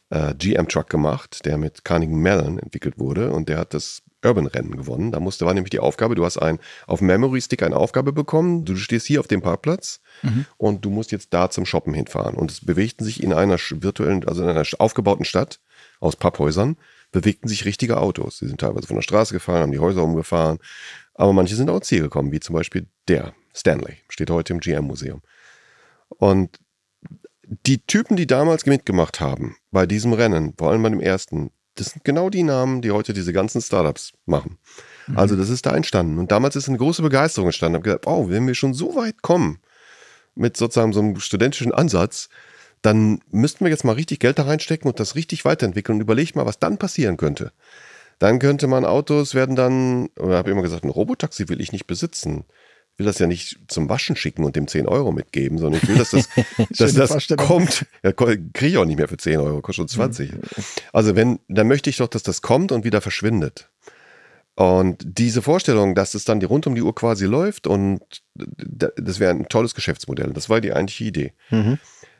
äh, 0.09 0.33
GM-Truck 0.35 0.89
gemacht, 0.89 1.45
der 1.45 1.57
mit 1.57 1.83
Carnegie 1.83 2.13
Mellon 2.13 2.59
entwickelt 2.59 2.97
wurde 2.97 3.31
und 3.31 3.49
der 3.49 3.57
hat 3.57 3.73
das 3.73 4.01
Urban-Rennen 4.23 4.75
gewonnen. 4.75 5.11
Da 5.11 5.19
musste, 5.19 5.45
war 5.45 5.53
nämlich 5.53 5.69
die 5.69 5.79
Aufgabe, 5.79 6.15
du 6.15 6.25
hast 6.25 6.37
ein, 6.37 6.59
auf 6.87 7.01
Memory-Stick 7.01 7.61
eine 7.61 7.75
Aufgabe 7.75 8.13
bekommen, 8.13 8.65
du 8.65 8.75
stehst 8.77 9.05
hier 9.05 9.19
auf 9.19 9.27
dem 9.27 9.41
Parkplatz 9.41 9.99
mhm. 10.23 10.45
und 10.57 10.85
du 10.85 10.89
musst 10.89 11.11
jetzt 11.11 11.33
da 11.33 11.49
zum 11.49 11.65
Shoppen 11.65 11.93
hinfahren. 11.93 12.35
Und 12.35 12.51
es 12.51 12.65
bewegten 12.65 13.03
sich 13.03 13.21
in 13.21 13.33
einer 13.33 13.57
virtuellen, 13.57 14.27
also 14.27 14.43
in 14.43 14.49
einer 14.49 14.63
aufgebauten 14.79 15.25
Stadt 15.25 15.59
aus 15.99 16.15
Papphäusern, 16.15 16.77
bewegten 17.11 17.47
sich 17.47 17.65
richtige 17.65 17.97
Autos. 17.97 18.39
Die 18.39 18.47
sind 18.47 18.59
teilweise 18.59 18.87
von 18.87 18.95
der 18.95 19.03
Straße 19.03 19.33
gefahren, 19.33 19.61
haben 19.61 19.71
die 19.71 19.79
Häuser 19.79 20.03
umgefahren, 20.03 20.59
aber 21.13 21.33
manche 21.33 21.55
sind 21.55 21.69
auch 21.69 21.77
ins 21.77 21.87
Ziel 21.87 22.01
gekommen, 22.01 22.31
wie 22.31 22.39
zum 22.39 22.55
Beispiel 22.55 22.87
der 23.07 23.33
Stanley, 23.53 23.97
steht 24.09 24.29
heute 24.29 24.53
im 24.53 24.59
GM-Museum. 24.59 25.21
Und 26.09 26.57
die 27.45 27.85
Typen, 27.85 28.15
die 28.15 28.27
damals 28.27 28.65
mitgemacht 28.65 29.19
haben 29.19 29.55
bei 29.71 29.85
diesem 29.85 30.13
Rennen, 30.13 30.53
vor 30.57 30.71
allem 30.71 30.83
bei 30.83 30.89
dem 30.89 30.99
ersten, 30.99 31.51
das 31.75 31.87
sind 31.91 32.03
genau 32.03 32.29
die 32.29 32.43
Namen, 32.43 32.81
die 32.81 32.91
heute 32.91 33.13
diese 33.13 33.33
ganzen 33.33 33.61
Startups 33.61 34.13
machen. 34.25 34.57
Mhm. 35.07 35.17
Also 35.17 35.35
das 35.35 35.49
ist 35.49 35.65
da 35.65 35.75
entstanden. 35.75 36.17
Und 36.17 36.31
damals 36.31 36.55
ist 36.55 36.69
eine 36.69 36.77
große 36.77 37.01
Begeisterung 37.01 37.47
entstanden. 37.47 37.75
Ich 37.75 37.79
habe 37.79 37.83
gesagt, 37.83 38.07
oh, 38.07 38.29
wenn 38.29 38.47
wir 38.47 38.55
schon 38.55 38.73
so 38.73 38.95
weit 38.95 39.21
kommen 39.21 39.59
mit 40.35 40.57
sozusagen 40.57 40.93
so 40.93 41.01
einem 41.01 41.19
studentischen 41.19 41.73
Ansatz, 41.73 42.29
dann 42.81 43.19
müssten 43.31 43.65
wir 43.65 43.71
jetzt 43.71 43.83
mal 43.83 43.93
richtig 43.93 44.19
Geld 44.19 44.37
da 44.37 44.43
reinstecken 44.43 44.89
und 44.89 44.99
das 44.99 45.15
richtig 45.15 45.45
weiterentwickeln 45.45 45.97
und 45.97 46.01
überlegt 46.01 46.35
mal, 46.35 46.45
was 46.45 46.59
dann 46.59 46.77
passieren 46.77 47.17
könnte. 47.17 47.51
Dann 48.19 48.39
könnte 48.39 48.67
man 48.67 48.85
Autos 48.85 49.33
werden 49.33 49.55
dann, 49.55 50.07
oder 50.17 50.37
habe 50.37 50.51
immer 50.51 50.61
gesagt, 50.61 50.83
ein 50.83 50.89
Robotaxi 50.89 51.49
will 51.49 51.61
ich 51.61 51.71
nicht 51.71 51.87
besitzen 51.87 52.45
will 52.97 53.05
das 53.05 53.19
ja 53.19 53.27
nicht 53.27 53.59
zum 53.67 53.89
Waschen 53.89 54.15
schicken 54.15 54.43
und 54.43 54.55
dem 54.55 54.67
10 54.67 54.87
Euro 54.87 55.11
mitgeben, 55.11 55.57
sondern 55.57 55.81
ich 55.81 55.89
will, 55.89 55.97
dass 55.97 56.11
das, 56.11 56.29
dass 56.95 57.09
das 57.09 57.27
kommt. 57.37 57.85
Ja, 58.03 58.11
kriege 58.11 58.67
ich 58.67 58.77
auch 58.77 58.85
nicht 58.85 58.97
mehr 58.97 59.07
für 59.07 59.17
10 59.17 59.39
Euro, 59.39 59.61
kostet 59.61 59.89
schon 59.91 60.13
20. 60.13 60.31
Mhm. 60.33 60.41
Also 60.93 61.15
wenn, 61.15 61.39
dann 61.47 61.67
möchte 61.67 61.89
ich 61.89 61.97
doch, 61.97 62.07
dass 62.07 62.23
das 62.23 62.41
kommt 62.41 62.71
und 62.71 62.83
wieder 62.83 63.01
verschwindet. 63.01 63.69
Und 64.55 65.03
diese 65.05 65.41
Vorstellung, 65.41 65.95
dass 65.95 66.13
es 66.13 66.23
dann 66.23 66.39
die 66.39 66.45
rund 66.45 66.65
um 66.65 66.75
die 66.75 66.81
Uhr 66.81 66.95
quasi 66.95 67.25
läuft 67.25 67.67
und 67.67 68.01
das 68.35 69.19
wäre 69.19 69.31
ein 69.31 69.49
tolles 69.49 69.75
Geschäftsmodell. 69.75 70.31
Das 70.31 70.49
war 70.49 70.61
die 70.61 70.71
eigentliche 70.71 71.03
Idee. 71.03 71.33
Mhm. 71.49 71.77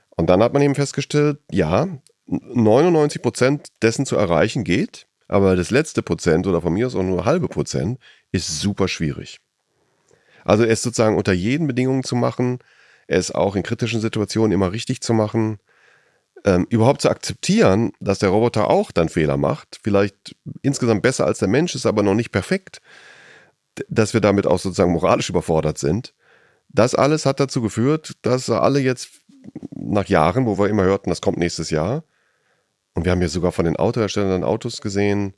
Und 0.10 0.30
dann 0.30 0.44
hat 0.44 0.54
man 0.54 0.62
eben 0.62 0.76
festgestellt, 0.76 1.40
ja, 1.50 1.88
99 2.28 3.22
Prozent 3.22 3.68
dessen 3.82 4.06
zu 4.06 4.18
erreichen 4.18 4.66
geht, 4.66 5.08
aber 5.28 5.56
das 5.56 5.72
letzte 5.72 6.02
Prozent 6.02 6.46
oder 6.46 6.62
von 6.62 6.74
mir 6.74 6.88
aus 6.88 6.96
auch 6.96 7.04
nur 7.04 7.24
halbe 7.24 7.48
Prozent 7.48 8.00
ist 8.32 8.60
super 8.60 8.88
schwierig. 8.88 9.40
Also 10.46 10.64
es 10.64 10.82
sozusagen 10.82 11.18
unter 11.18 11.34
jeden 11.34 11.68
Bedingungen 11.68 12.04
zu 12.04 12.16
machen, 12.16 12.60
es 13.08 13.32
auch 13.32 13.56
in 13.58 13.64
kritischen 13.64 14.00
Situationen 14.00 14.54
immer 14.54 14.72
richtig 14.72 15.02
zu 15.02 15.14
machen, 15.14 15.58
ähm, 16.46 16.68
überhaupt 16.70 17.02
zu 17.02 17.10
akzeptieren, 17.10 17.92
dass 18.00 18.20
der 18.20 18.30
Roboter 18.30 18.70
auch 18.70 18.92
dann 18.92 19.10
Fehler 19.10 19.36
macht, 19.36 19.80
vielleicht 19.84 20.36
insgesamt 20.62 21.02
besser 21.02 21.26
als 21.26 21.40
der 21.40 21.48
Mensch 21.48 21.76
ist, 21.76 21.86
aber 21.86 22.04
noch 22.04 22.14
nicht 22.14 22.32
perfekt, 22.32 22.80
dass 23.90 24.14
wir 24.14 24.22
damit 24.22 24.48
auch 24.48 24.60
sozusagen 24.60 24.94
moralisch 24.94 25.30
überfordert 25.30 25.78
sind. 25.78 26.14
Das 26.70 26.96
alles 26.96 27.26
hat 27.26 27.40
dazu 27.40 27.62
geführt, 27.62 28.14
dass 28.22 28.50
alle 28.50 28.80
jetzt 28.80 29.10
nach 29.76 30.06
Jahren, 30.06 30.46
wo 30.46 30.58
wir 30.58 30.70
immer 30.70 30.84
hörten, 30.84 31.10
das 31.10 31.22
kommt 31.22 31.38
nächstes 31.38 31.70
Jahr, 31.72 32.04
und 32.94 33.04
wir 33.04 33.12
haben 33.12 33.22
ja 33.22 33.28
sogar 33.28 33.52
von 33.52 33.66
den 33.66 33.76
Autoherstellern 33.76 34.44
Autos 34.44 34.82
gesehen, 34.82 35.34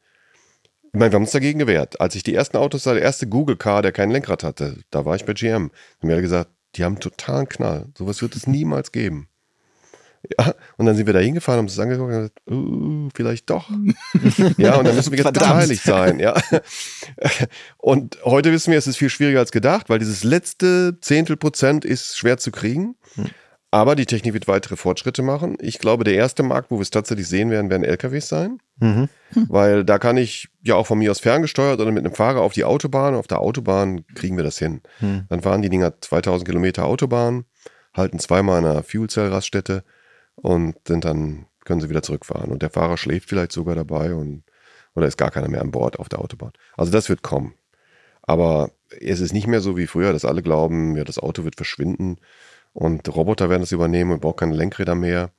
ich 0.93 0.99
meine, 0.99 1.11
wir 1.11 1.15
haben 1.15 1.23
uns 1.23 1.31
dagegen 1.31 1.59
gewehrt. 1.59 1.99
Als 2.01 2.15
ich 2.15 2.23
die 2.23 2.33
ersten 2.33 2.57
Autos 2.57 2.83
sah, 2.83 2.93
der 2.93 3.03
erste 3.03 3.27
Google 3.27 3.57
Car, 3.57 3.81
der 3.81 3.91
kein 3.91 4.09
Lenkrad 4.09 4.43
hatte, 4.43 4.77
da 4.89 5.05
war 5.05 5.15
ich 5.15 5.25
bei 5.25 5.33
GM. 5.33 5.71
Und 6.01 6.07
mir 6.07 6.15
hat 6.15 6.21
gesagt, 6.21 6.51
die 6.75 6.83
haben 6.83 6.99
totalen 6.99 7.49
Knall. 7.49 7.88
Sowas 7.97 8.21
wird 8.21 8.35
es 8.35 8.47
niemals 8.47 8.91
geben. 8.91 9.29
Ja, 10.38 10.53
und 10.77 10.85
dann 10.85 10.95
sind 10.95 11.05
wir 11.05 11.13
da 11.13 11.19
hingefahren, 11.19 11.59
haben 11.59 11.65
uns 11.65 11.75
das 11.75 11.83
angeguckt 11.83 12.11
und 12.11 12.17
gesagt, 12.17 12.41
uh, 12.49 13.09
vielleicht 13.15 13.49
doch. 13.49 13.69
ja, 14.57 14.75
und 14.75 14.85
dann 14.85 14.95
müssen 14.95 15.11
wir 15.11 15.19
jetzt 15.19 15.33
beteiligt 15.33 15.83
sein. 15.83 16.19
Ja. 16.19 16.35
Und 17.77 18.17
heute 18.25 18.51
wissen 18.51 18.71
wir, 18.71 18.77
es 18.77 18.88
ist 18.88 18.97
viel 18.97 19.09
schwieriger 19.09 19.39
als 19.39 19.51
gedacht, 19.51 19.89
weil 19.89 19.99
dieses 19.99 20.23
letzte 20.23 20.99
Zehntel 21.01 21.38
Prozent 21.38 21.85
ist 21.85 22.17
schwer 22.17 22.38
zu 22.38 22.51
kriegen. 22.51 22.95
Hm. 23.15 23.29
Aber 23.70 23.95
die 23.95 24.05
Technik 24.05 24.34
wird 24.34 24.47
weitere 24.47 24.78
Fortschritte 24.78 25.22
machen. 25.24 25.57
Ich 25.59 25.80
glaube, 25.80 26.05
der 26.05 26.13
erste 26.15 26.41
Markt, 26.41 26.72
wo 26.72 26.78
wir 26.78 26.84
es 26.84 26.89
tatsächlich 26.89 27.28
sehen 27.28 27.49
werden, 27.49 27.70
werden 27.70 27.84
LKWs 27.84 28.30
sein. 28.30 28.59
Mhm. 28.80 29.09
Weil 29.49 29.84
da 29.84 29.99
kann 29.99 30.15
ich 30.15 30.47
ja 30.61 30.76
auch 30.76 30.88
von 30.88 30.99
mir 30.99 31.11
aus 31.11 31.20
ferngesteuert 31.20 31.80
oder 31.80 31.91
mit 31.91 32.05
einem 32.05 32.15
Fahrer 32.15 32.41
auf 32.41 32.53
die 32.53 32.63
Autobahn. 32.63 33.13
Auf 33.13 33.28
der 33.28 33.41
Autobahn 33.41 34.05
kriegen 34.15 34.38
wir 34.38 34.45
das 34.45 34.57
hin. 34.57 34.82
Mhm. 35.01 35.26
Dann 35.30 35.41
fahren 35.41 35.61
die 35.61 35.70
Dinger 35.70 35.99
2000 35.99 36.47
Kilometer 36.47 36.86
Autobahn, 36.86 37.43
halten 37.93 38.20
zweimal 38.20 38.59
an 38.59 38.65
einer 38.65 38.84
Fuelcell-Raststätte 38.84 39.84
und 40.36 40.76
sind 40.88 41.03
dann 41.03 41.47
können 41.65 41.82
sie 41.82 41.89
wieder 41.89 42.03
zurückfahren. 42.03 42.51
Und 42.51 42.61
der 42.61 42.70
Fahrer 42.70 42.95
schläft 42.95 43.28
vielleicht 43.28 43.51
sogar 43.51 43.76
dabei 43.76 44.13
und 44.13 44.43
oder 44.95 45.07
ist 45.07 45.18
gar 45.18 45.30
keiner 45.30 45.49
mehr 45.49 45.61
an 45.61 45.72
Bord 45.72 45.99
auf 45.99 46.09
der 46.09 46.20
Autobahn. 46.20 46.53
Also 46.76 46.91
das 46.91 47.09
wird 47.09 47.22
kommen. 47.22 47.53
Aber 48.24 48.72
es 48.99 49.20
ist 49.20 49.34
nicht 49.34 49.47
mehr 49.47 49.61
so 49.61 49.78
wie 49.78 49.88
früher, 49.88 50.13
dass 50.13 50.26
alle 50.26 50.41
glauben, 50.41 50.95
ja, 50.95 51.03
das 51.03 51.20
Auto 51.20 51.43
wird 51.43 51.55
verschwinden 51.55 52.18
und 52.78 53.09
Roboter 53.15 53.49
werden 53.49 53.63
das 53.63 53.71
übernehmen 53.71 54.11
und 54.11 54.21
brauchen 54.21 54.36
keine 54.36 54.55
Lenkräder 54.55 54.93
mehr. 54.93 55.32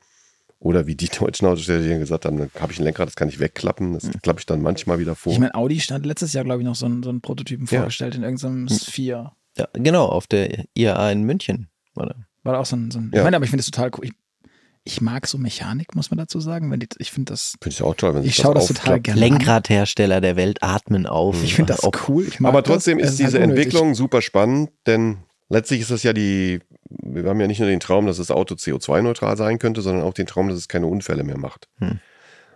Oder 0.59 0.89
wie 0.89 0.97
die 0.97 1.09
deutschen 1.21 1.47
Autosteller 1.47 2.01
gesagt 2.01 2.25
haben, 2.25 2.37
dann 2.37 2.51
habe 2.59 2.73
ich 2.73 2.81
ein 2.81 2.83
Lenkrad, 2.83 3.07
das 3.07 3.15
kann 3.15 3.29
ich 3.29 3.39
wegklappen. 3.39 3.93
Das 3.93 4.03
mhm. 4.03 4.21
klappe 4.23 4.41
ich 4.41 4.47
dann 4.47 4.61
manchmal 4.61 4.99
wieder 4.99 5.15
vor. 5.15 5.33
Ich 5.33 5.39
meine, 5.39 5.55
Audi 5.55 5.79
stand 5.79 6.05
letztes 6.05 6.33
Jahr, 6.33 6.43
glaube 6.43 6.63
ich, 6.63 6.67
noch 6.67 6.75
so 6.75 6.87
einen, 6.87 7.05
so 7.05 7.11
einen 7.11 7.21
Prototypen 7.21 7.69
ja. 7.71 7.79
vorgestellt 7.79 8.17
in 8.17 8.25
irgendeinem 8.25 8.67
hm. 8.69 8.77
Sphere. 8.77 9.33
Ja, 9.57 9.69
genau, 9.73 10.07
auf 10.07 10.27
der 10.27 10.65
IAA 10.75 11.13
in 11.13 11.23
München. 11.23 11.69
War 11.95 12.07
da, 12.07 12.17
war 12.43 12.55
da 12.55 12.59
auch 12.59 12.67
so 12.67 12.75
ein, 12.75 12.91
so 12.91 12.99
ein 12.99 13.13
ja. 13.13 13.21
ich 13.21 13.25
meine, 13.25 13.37
aber 13.37 13.45
ich 13.45 13.51
finde 13.51 13.61
es 13.61 13.71
total 13.71 13.93
cool. 13.97 14.07
Ich, 14.07 14.13
ich, 14.83 15.01
mag 15.01 15.29
so 15.29 15.39
Mechanik, 15.39 15.95
muss 15.95 16.11
man 16.11 16.19
dazu 16.19 16.41
sagen. 16.41 16.73
Wenn 16.73 16.81
die, 16.81 16.89
ich 16.99 17.13
finde 17.13 17.35
das. 17.35 17.55
Finde 17.63 17.75
ich 17.75 17.83
auch 17.85 17.95
toll, 17.95 18.17
wenn 18.17 18.25
Ich 18.25 18.35
schaue 18.35 18.55
das 18.55 18.67
total 18.67 18.99
gerne. 18.99 19.21
Lenkradhersteller 19.21 20.21
der 20.21 20.35
Welt 20.35 20.65
atmen 20.65 21.07
auf. 21.07 21.41
Ich 21.45 21.55
finde 21.55 21.73
das 21.75 21.85
auch 21.85 22.09
cool. 22.09 22.27
aber 22.43 22.65
trotzdem 22.65 22.99
das. 22.99 23.11
ist 23.11 23.21
diese 23.21 23.39
halt 23.39 23.51
Entwicklung 23.51 23.95
super 23.95 24.23
spannend, 24.23 24.71
denn 24.89 25.19
letztlich 25.49 25.81
ist 25.81 25.91
das 25.91 26.03
ja 26.03 26.13
die 26.13 26.61
wir 26.91 27.29
haben 27.29 27.41
ja 27.41 27.47
nicht 27.47 27.61
nur 27.61 27.69
den 27.69 27.81
Traum, 27.81 28.07
dass 28.07 28.17
das 28.17 28.31
Auto 28.31 28.55
CO2-neutral 28.55 29.37
sein 29.37 29.59
könnte, 29.59 29.83
sondern 29.83 30.05
auch 30.05 30.15
den 30.15 30.27
Traum, 30.27 30.49
dass 30.49 30.57
es 30.57 30.69
keine 30.69 30.87
Unfälle 30.87 31.25
mehr 31.25 31.39
macht. 31.39 31.69
Hm. 31.79 32.01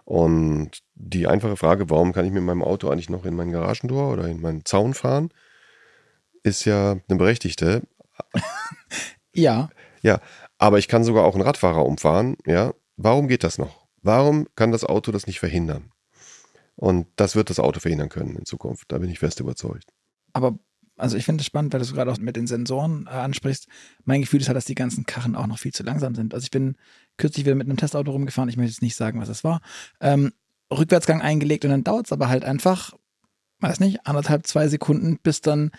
Und 0.04 0.82
die 0.94 1.26
einfache 1.26 1.56
Frage, 1.56 1.90
warum 1.90 2.12
kann 2.12 2.24
ich 2.24 2.32
mit 2.32 2.42
meinem 2.42 2.62
Auto 2.62 2.88
eigentlich 2.88 3.10
noch 3.10 3.24
in 3.24 3.34
mein 3.34 3.52
Garagentor 3.52 4.12
oder 4.12 4.26
in 4.26 4.40
meinen 4.40 4.64
Zaun 4.64 4.94
fahren, 4.94 5.30
ist 6.42 6.64
ja 6.64 6.96
eine 7.08 7.18
berechtigte. 7.18 7.82
ja. 9.34 9.70
Ja, 10.02 10.20
aber 10.58 10.78
ich 10.78 10.88
kann 10.88 11.04
sogar 11.04 11.24
auch 11.24 11.34
einen 11.34 11.44
Radfahrer 11.44 11.84
umfahren. 11.84 12.36
Ja, 12.46 12.74
warum 12.96 13.28
geht 13.28 13.44
das 13.44 13.58
noch? 13.58 13.86
Warum 14.02 14.48
kann 14.56 14.72
das 14.72 14.84
Auto 14.84 15.12
das 15.12 15.26
nicht 15.26 15.38
verhindern? 15.38 15.92
Und 16.74 17.06
das 17.16 17.36
wird 17.36 17.50
das 17.50 17.60
Auto 17.60 17.78
verhindern 17.78 18.08
können 18.08 18.36
in 18.36 18.44
Zukunft. 18.44 18.90
Da 18.90 18.98
bin 18.98 19.10
ich 19.10 19.20
fest 19.20 19.38
überzeugt. 19.38 19.92
Aber 20.32 20.58
also 20.96 21.16
ich 21.16 21.24
finde 21.24 21.40
es 21.40 21.46
spannend, 21.46 21.72
weil 21.72 21.80
du 21.80 21.86
es 21.86 21.92
gerade 21.92 22.12
auch 22.12 22.18
mit 22.18 22.36
den 22.36 22.46
Sensoren 22.46 23.06
äh, 23.06 23.10
ansprichst. 23.10 23.66
Mein 24.04 24.20
Gefühl 24.20 24.40
ist 24.40 24.48
halt, 24.48 24.56
dass 24.56 24.64
die 24.64 24.74
ganzen 24.74 25.04
Karren 25.04 25.36
auch 25.36 25.46
noch 25.46 25.58
viel 25.58 25.72
zu 25.72 25.82
langsam 25.82 26.14
sind. 26.14 26.34
Also 26.34 26.44
ich 26.44 26.50
bin 26.50 26.76
kürzlich 27.16 27.44
wieder 27.44 27.54
mit 27.54 27.66
einem 27.66 27.76
Testauto 27.76 28.10
rumgefahren, 28.10 28.48
ich 28.48 28.56
möchte 28.56 28.72
jetzt 28.72 28.82
nicht 28.82 28.96
sagen, 28.96 29.20
was 29.20 29.28
es 29.28 29.44
war. 29.44 29.60
Ähm, 30.00 30.32
Rückwärtsgang 30.72 31.20
eingelegt 31.20 31.64
und 31.64 31.70
dann 31.70 31.84
dauert 31.84 32.06
es 32.06 32.12
aber 32.12 32.28
halt 32.28 32.44
einfach, 32.44 32.94
weiß 33.60 33.80
nicht, 33.80 34.06
anderthalb, 34.06 34.46
zwei 34.46 34.68
Sekunden, 34.68 35.18
bis 35.22 35.40
dann 35.40 35.70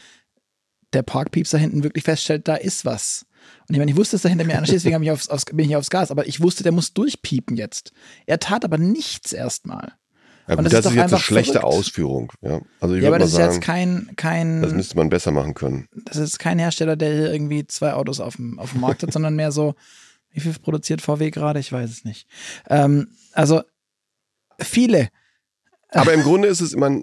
der 0.93 1.03
Parkpieps 1.03 1.49
da 1.49 1.57
hinten 1.57 1.83
wirklich 1.83 2.03
feststellt, 2.03 2.47
da 2.47 2.55
ist 2.55 2.85
was. 2.85 3.25
Und 3.67 3.75
ich 3.75 3.79
meine, 3.79 3.91
ich 3.91 3.97
wusste, 3.97 4.15
dass 4.15 4.21
da 4.21 4.29
hinter 4.29 4.45
mir 4.45 4.55
einer 4.55 4.65
steht, 4.65 4.77
deswegen 4.77 5.01
ich 5.03 5.11
aufs, 5.11 5.27
aufs, 5.27 5.45
bin 5.45 5.67
ich 5.67 5.75
aufs 5.75 5.89
Gas, 5.89 6.11
aber 6.11 6.27
ich 6.27 6.41
wusste, 6.41 6.63
der 6.63 6.71
muss 6.71 6.93
durchpiepen 6.93 7.57
jetzt. 7.57 7.91
Er 8.25 8.39
tat 8.39 8.63
aber 8.63 8.77
nichts 8.77 9.33
erstmal. 9.33 9.93
Ja, 10.47 10.55
gut, 10.55 10.65
das, 10.65 10.73
das, 10.73 10.85
ist, 10.85 10.91
ist 10.91 10.97
jetzt 10.97 11.13
eine 11.13 11.21
schlechte 11.21 11.59
verrückt. 11.59 11.77
Ausführung. 11.77 12.33
Ja, 12.41 12.59
also 12.81 12.95
ich 12.95 13.03
ja 13.03 13.09
aber 13.09 13.19
das 13.19 13.31
sagen, 13.31 13.49
ist 13.49 13.55
jetzt 13.55 13.65
kein, 13.65 14.09
kein. 14.15 14.61
Das 14.61 14.73
müsste 14.73 14.97
man 14.97 15.09
besser 15.09 15.31
machen 15.31 15.53
können. 15.53 15.87
Das 16.05 16.17
ist 16.17 16.37
kein 16.37 16.59
Hersteller, 16.59 16.95
der 16.95 17.13
hier 17.13 17.31
irgendwie 17.31 17.65
zwei 17.65 17.93
Autos 17.93 18.19
auf 18.19 18.35
dem, 18.35 18.59
auf 18.59 18.71
dem 18.71 18.81
Markt 18.81 19.03
hat, 19.03 19.13
sondern 19.13 19.35
mehr 19.35 19.51
so, 19.51 19.75
wie 20.31 20.41
viel 20.41 20.53
produziert 20.53 21.01
VW 21.01 21.31
gerade? 21.31 21.59
Ich 21.59 21.71
weiß 21.71 21.89
es 21.89 22.03
nicht. 22.03 22.27
Ähm, 22.69 23.09
also 23.31 23.61
viele. 24.59 25.09
Aber 25.89 26.13
im 26.13 26.23
Grunde 26.23 26.47
ist 26.47 26.59
es, 26.59 26.73
immer, 26.73 27.01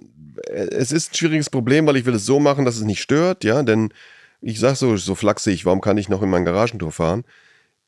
es 0.49 0.93
ist 0.93 1.12
ein 1.12 1.14
schwieriges 1.14 1.49
Problem, 1.49 1.86
weil 1.86 1.97
ich 1.97 2.07
will 2.07 2.14
es 2.14 2.26
so 2.26 2.41
machen, 2.41 2.64
dass 2.64 2.76
es 2.76 2.82
nicht 2.82 3.01
stört, 3.01 3.45
ja, 3.45 3.62
denn 3.62 3.93
ich 4.41 4.59
sag 4.59 4.76
so, 4.76 4.97
so 4.97 5.14
flachsig, 5.14 5.64
warum 5.64 5.80
kann 5.80 5.99
ich 5.99 6.09
noch 6.09 6.22
in 6.22 6.30
mein 6.30 6.45
Garagentor 6.45 6.93
fahren? 6.93 7.24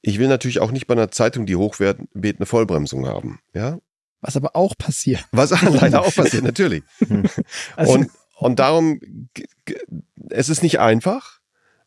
Ich 0.00 0.18
will 0.18 0.28
natürlich 0.28 0.60
auch 0.60 0.70
nicht 0.70 0.86
bei 0.86 0.94
einer 0.94 1.10
Zeitung, 1.10 1.46
die 1.46 1.56
hochwert, 1.56 1.98
eine 2.14 2.46
Vollbremsung 2.46 3.06
haben, 3.06 3.40
ja. 3.54 3.78
Was 4.22 4.36
aber 4.36 4.56
auch 4.56 4.76
passiert. 4.78 5.24
Was 5.32 5.50
leider 5.62 6.00
auch 6.00 6.14
passiert, 6.14 6.44
natürlich. 6.44 6.82
also, 7.76 7.92
und, 7.92 8.10
und 8.36 8.58
darum, 8.58 9.00
es 10.30 10.48
ist 10.48 10.62
nicht 10.62 10.80
einfach, 10.80 11.40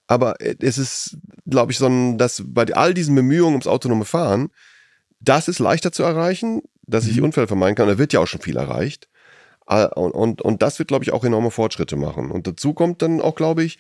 aber 0.06 0.36
es 0.40 0.78
ist, 0.78 1.18
glaube 1.48 1.72
ich, 1.72 1.80
so 1.80 1.88
ein, 1.88 2.18
dass 2.18 2.44
bei 2.46 2.66
all 2.74 2.94
diesen 2.94 3.16
Bemühungen 3.16 3.54
ums 3.54 3.68
autonome 3.68 4.06
Fahren, 4.06 4.50
das 5.20 5.48
ist 5.48 5.60
leichter 5.60 5.92
zu 5.92 6.04
erreichen, 6.04 6.62
dass 6.84 7.08
ich 7.08 7.18
mhm. 7.18 7.26
Unfälle 7.26 7.48
vermeiden 7.48 7.76
kann. 7.76 7.88
Da 7.88 7.98
wird 7.98 8.14
ja 8.14 8.20
auch 8.20 8.28
schon 8.28 8.42
viel 8.42 8.58
erreicht. 8.58 9.10
Ah, 9.66 9.86
und, 9.86 10.12
und, 10.12 10.42
und 10.44 10.62
das 10.62 10.78
wird, 10.78 10.90
glaube 10.90 11.04
ich, 11.04 11.12
auch 11.12 11.24
enorme 11.24 11.50
Fortschritte 11.50 11.96
machen. 11.96 12.30
Und 12.30 12.46
dazu 12.46 12.74
kommt 12.74 13.02
dann 13.02 13.22
auch, 13.22 13.36
glaube 13.36 13.64
ich, 13.64 13.80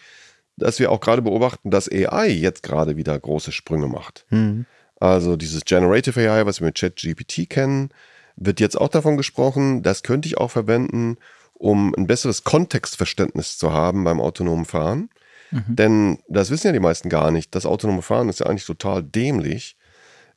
dass 0.58 0.80
wir 0.80 0.91
auch 0.91 1.01
gerade 1.01 1.22
beobachten, 1.22 1.70
dass 1.70 1.91
AI 1.91 2.30
jetzt 2.30 2.64
gerade 2.64 2.95
wieder 2.95 3.20
große 3.20 3.51
Sprünge 3.51 3.88
macht. 3.88 4.26
Mhm. 4.30 4.66
Also 4.99 5.36
dieses 5.36 5.66
Generative 5.66 6.20
AI, 6.32 6.45
was 6.45 6.62
wir 6.62 6.68
mit 6.68 6.80
ChatGPT 6.80 7.49
kennen, 7.49 7.89
wird 8.36 8.60
jetzt 8.60 8.80
auch 8.80 8.90
davon 8.90 9.18
gesprochen, 9.18 9.84
das 9.84 10.04
könnte 10.04 10.28
ich 10.28 10.38
auch 10.38 10.52
verwenden, 10.52 11.18
um 11.54 11.96
ein 11.96 12.08
besseres 12.08 12.44
Kontextverständnis 12.44 13.58
zu 13.58 13.72
haben 13.72 14.04
beim 14.04 14.20
autonomen 14.20 14.66
Fahren. 14.66 15.10
Mhm. 15.52 15.76
Denn 15.76 16.20
das 16.28 16.50
wissen 16.50 16.68
ja 16.68 16.74
die 16.74 16.80
meisten 16.80 17.10
gar 17.10 17.32
nicht. 17.32 17.56
Das 17.56 17.66
autonome 17.66 18.02
Fahren 18.02 18.30
ist 18.30 18.40
ja 18.40 18.48
eigentlich 18.48 18.66
total 18.66 19.04
dämlich. 19.04 19.78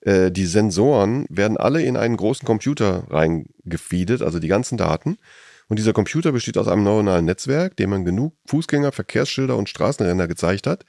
Äh, 0.01 0.30
die 0.30 0.46
Sensoren 0.46 1.26
werden 1.28 1.57
alle 1.57 1.82
in 1.82 1.96
einen 1.96 2.16
großen 2.16 2.46
Computer 2.46 3.05
reingefeedet, 3.11 4.22
also 4.22 4.38
die 4.38 4.49
ganzen 4.49 4.78
Daten. 4.78 5.18
Und 5.68 5.78
dieser 5.78 5.92
Computer 5.92 6.32
besteht 6.32 6.57
aus 6.57 6.68
einem 6.68 6.82
neuronalen 6.82 7.26
Netzwerk, 7.26 7.76
dem 7.76 7.90
man 7.90 8.05
genug 8.05 8.34
Fußgänger, 8.46 8.90
Verkehrsschilder 8.90 9.57
und 9.57 9.68
Straßenränder 9.68 10.26
gezeigt 10.26 10.66
hat 10.66 10.84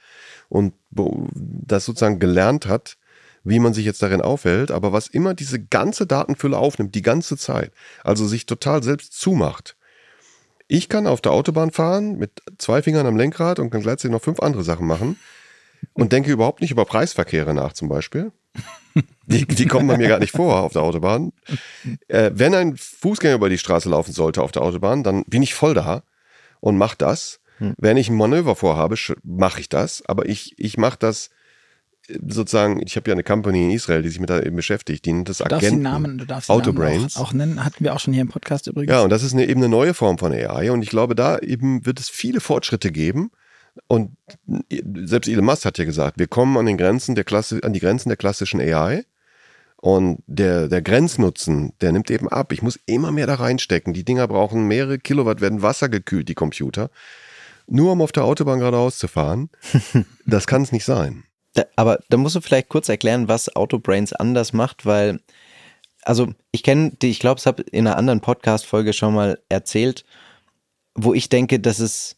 und 0.48 0.72
das 0.90 1.84
sozusagen 1.84 2.18
gelernt 2.18 2.66
hat, 2.66 2.96
wie 3.44 3.58
man 3.58 3.74
sich 3.74 3.84
jetzt 3.84 4.02
darin 4.02 4.20
aufhält, 4.20 4.70
aber 4.70 4.92
was 4.92 5.06
immer 5.06 5.34
diese 5.34 5.62
ganze 5.62 6.06
Datenfülle 6.06 6.58
aufnimmt, 6.58 6.94
die 6.94 7.02
ganze 7.02 7.36
Zeit, 7.36 7.72
also 8.04 8.26
sich 8.26 8.46
total 8.46 8.82
selbst 8.82 9.18
zumacht. 9.18 9.76
Ich 10.68 10.88
kann 10.88 11.06
auf 11.06 11.20
der 11.20 11.32
Autobahn 11.32 11.70
fahren 11.70 12.16
mit 12.18 12.42
zwei 12.58 12.82
Fingern 12.82 13.06
am 13.06 13.16
Lenkrad 13.16 13.58
und 13.58 13.70
kann 13.70 13.82
gleichzeitig 13.82 14.12
noch 14.12 14.22
fünf 14.22 14.40
andere 14.40 14.62
Sachen 14.62 14.86
machen 14.86 15.18
und 15.94 16.12
denke 16.12 16.30
überhaupt 16.30 16.60
nicht 16.60 16.70
über 16.70 16.84
Preisverkehre 16.84 17.54
nach 17.54 17.72
zum 17.72 17.88
Beispiel. 17.88 18.32
Die, 19.26 19.46
die 19.46 19.66
kommen 19.66 19.86
bei 19.86 19.96
mir 19.96 20.08
gar 20.08 20.18
nicht 20.18 20.32
vor 20.32 20.60
auf 20.60 20.72
der 20.72 20.82
Autobahn. 20.82 21.32
Äh, 22.08 22.32
wenn 22.34 22.54
ein 22.54 22.76
Fußgänger 22.76 23.36
über 23.36 23.48
die 23.48 23.58
Straße 23.58 23.88
laufen 23.88 24.12
sollte 24.12 24.42
auf 24.42 24.50
der 24.50 24.62
Autobahn, 24.62 25.04
dann 25.04 25.24
bin 25.26 25.42
ich 25.42 25.54
voll 25.54 25.74
da 25.74 26.02
und 26.58 26.76
mache 26.76 26.96
das. 26.98 27.40
Hm. 27.58 27.74
Wenn 27.78 27.96
ich 27.96 28.08
ein 28.08 28.16
Manöver 28.16 28.56
vorhabe, 28.56 28.96
mache 29.22 29.60
ich 29.60 29.68
das. 29.68 30.02
Aber 30.06 30.26
ich, 30.26 30.54
ich 30.58 30.76
mache 30.76 30.98
das 30.98 31.30
sozusagen, 32.26 32.80
ich 32.84 32.96
habe 32.96 33.10
ja 33.10 33.14
eine 33.14 33.22
Company 33.22 33.64
in 33.64 33.70
Israel, 33.70 34.02
die 34.02 34.08
sich 34.08 34.20
mit 34.20 34.30
da 34.30 34.40
eben 34.40 34.56
beschäftigt, 34.56 35.04
die 35.04 35.12
nennt 35.12 35.28
das 35.28 35.40
Agenten. 35.40 35.58
Du 35.58 35.60
darfst 35.60 35.72
den 35.72 35.82
Namen, 35.82 36.18
du 36.18 36.24
darfst 36.24 36.50
Autobrains. 36.50 37.16
Auch, 37.16 37.28
auch, 37.28 37.32
nennen, 37.32 37.64
hatten 37.64 37.84
wir 37.84 37.94
auch 37.94 38.00
schon 38.00 38.14
hier 38.14 38.22
im 38.22 38.28
Podcast 38.28 38.66
übrigens. 38.66 38.92
Ja, 38.92 39.02
und 39.02 39.10
das 39.10 39.22
ist 39.22 39.32
eine, 39.32 39.46
eben 39.46 39.60
eine 39.60 39.68
neue 39.68 39.94
Form 39.94 40.18
von 40.18 40.32
AI 40.32 40.70
und 40.70 40.82
ich 40.82 40.90
glaube, 40.90 41.14
da 41.14 41.38
eben 41.38 41.84
wird 41.86 42.00
es 42.00 42.08
viele 42.08 42.40
Fortschritte 42.40 42.92
geben. 42.92 43.30
Und 43.86 44.16
selbst 45.06 45.28
Elon 45.28 45.44
Musk 45.44 45.64
hat 45.64 45.78
ja 45.78 45.84
gesagt, 45.84 46.18
wir 46.18 46.26
kommen 46.26 46.56
an 46.56 46.66
den 46.66 46.76
Grenzen 46.76 47.14
der 47.14 47.24
Klasse, 47.24 47.60
an 47.62 47.72
die 47.72 47.80
Grenzen 47.80 48.08
der 48.08 48.16
klassischen 48.16 48.60
AI. 48.60 49.04
Und 49.76 50.22
der, 50.26 50.68
der 50.68 50.82
Grenznutzen, 50.82 51.72
der 51.80 51.92
nimmt 51.92 52.10
eben 52.10 52.28
ab. 52.28 52.52
Ich 52.52 52.60
muss 52.60 52.78
immer 52.84 53.12
mehr 53.12 53.26
da 53.26 53.36
reinstecken. 53.36 53.94
Die 53.94 54.04
Dinger 54.04 54.28
brauchen 54.28 54.68
mehrere 54.68 54.98
Kilowatt, 54.98 55.40
werden 55.40 55.62
wassergekühlt, 55.62 56.28
die 56.28 56.34
Computer. 56.34 56.90
Nur 57.66 57.92
um 57.92 58.02
auf 58.02 58.12
der 58.12 58.24
Autobahn 58.24 58.58
geradeaus 58.58 58.98
zu 58.98 59.08
fahren. 59.08 59.48
das 60.26 60.46
kann 60.46 60.62
es 60.62 60.72
nicht 60.72 60.84
sein. 60.84 61.24
Da, 61.54 61.64
aber 61.76 62.00
da 62.08 62.16
musst 62.16 62.36
du 62.36 62.40
vielleicht 62.40 62.68
kurz 62.68 62.88
erklären, 62.88 63.28
was 63.28 63.54
Autobrains 63.54 64.12
anders 64.12 64.52
macht, 64.52 64.86
weil, 64.86 65.20
also 66.02 66.32
ich 66.52 66.62
kenne 66.62 66.92
die, 67.02 67.10
ich 67.10 67.18
glaube, 67.18 67.38
es 67.38 67.46
habe 67.46 67.62
in 67.62 67.86
einer 67.86 67.96
anderen 67.96 68.20
Podcast-Folge 68.20 68.92
schon 68.92 69.14
mal 69.14 69.40
erzählt, 69.48 70.04
wo 70.94 71.14
ich 71.14 71.28
denke, 71.28 71.58
dass 71.60 71.78
es 71.78 72.16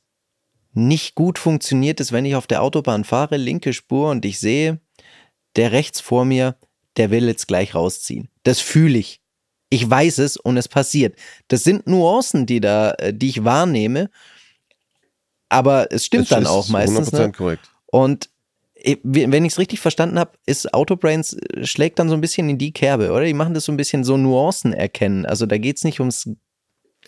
nicht 0.75 1.15
gut 1.15 1.39
funktioniert 1.39 2.01
ist, 2.01 2.13
wenn 2.13 2.25
ich 2.25 2.35
auf 2.35 2.47
der 2.47 2.63
Autobahn 2.63 3.05
fahre, 3.05 3.37
linke 3.37 3.73
Spur 3.73 4.11
und 4.11 4.25
ich 4.25 4.41
sehe, 4.41 4.81
der 5.57 5.73
rechts 5.73 6.01
vor 6.01 6.25
mir, 6.25 6.57
der 6.97 7.11
will 7.11 7.27
jetzt 7.27 7.47
gleich 7.49 7.75
rausziehen. 7.75 8.29
Das 8.43 8.61
fühle 8.61 8.99
ich. 8.99 9.21
Ich 9.71 9.89
weiß 9.89 10.19
es 10.19 10.37
und 10.37 10.57
es 10.57 10.69
passiert. 10.69 11.17
Das 11.49 11.65
sind 11.65 11.87
Nuancen, 11.87 12.45
die 12.45 12.61
da, 12.61 12.93
äh, 12.93 13.15
die 13.15 13.29
ich 13.31 13.45
wahrnehme. 13.45 14.11
Aber 15.49 15.91
es 15.91 16.07
stimmt 16.07 16.31
dann 16.31 16.47
auch 16.47 16.69
meistens. 16.69 17.13
100% 17.13 17.19
ne? 17.19 17.33
korrekt. 17.33 17.71
Und 17.87 18.29
wenn 19.03 19.45
ich 19.45 19.53
es 19.53 19.59
richtig 19.59 19.81
verstanden 19.81 20.19
habe, 20.19 20.33
ist 20.47 20.73
Autobrains 20.75 21.35
äh, 21.35 21.65
schlägt 21.65 21.99
dann 21.99 22.09
so 22.09 22.15
ein 22.15 22.21
bisschen 22.21 22.49
in 22.49 22.59
die 22.59 22.73
Kerbe, 22.73 23.13
oder? 23.13 23.25
Die 23.25 23.35
machen 23.35 23.55
das 23.55 23.65
so 23.65 23.73
ein 23.73 23.77
bisschen 23.77 24.05
so 24.05 24.17
Nuancen 24.17 24.73
erkennen. 24.73 25.27
Also 25.27 25.47
da 25.47 25.59
geht 25.59 25.77
es 25.77 25.85
nicht 25.85 26.01
ums 26.01 26.29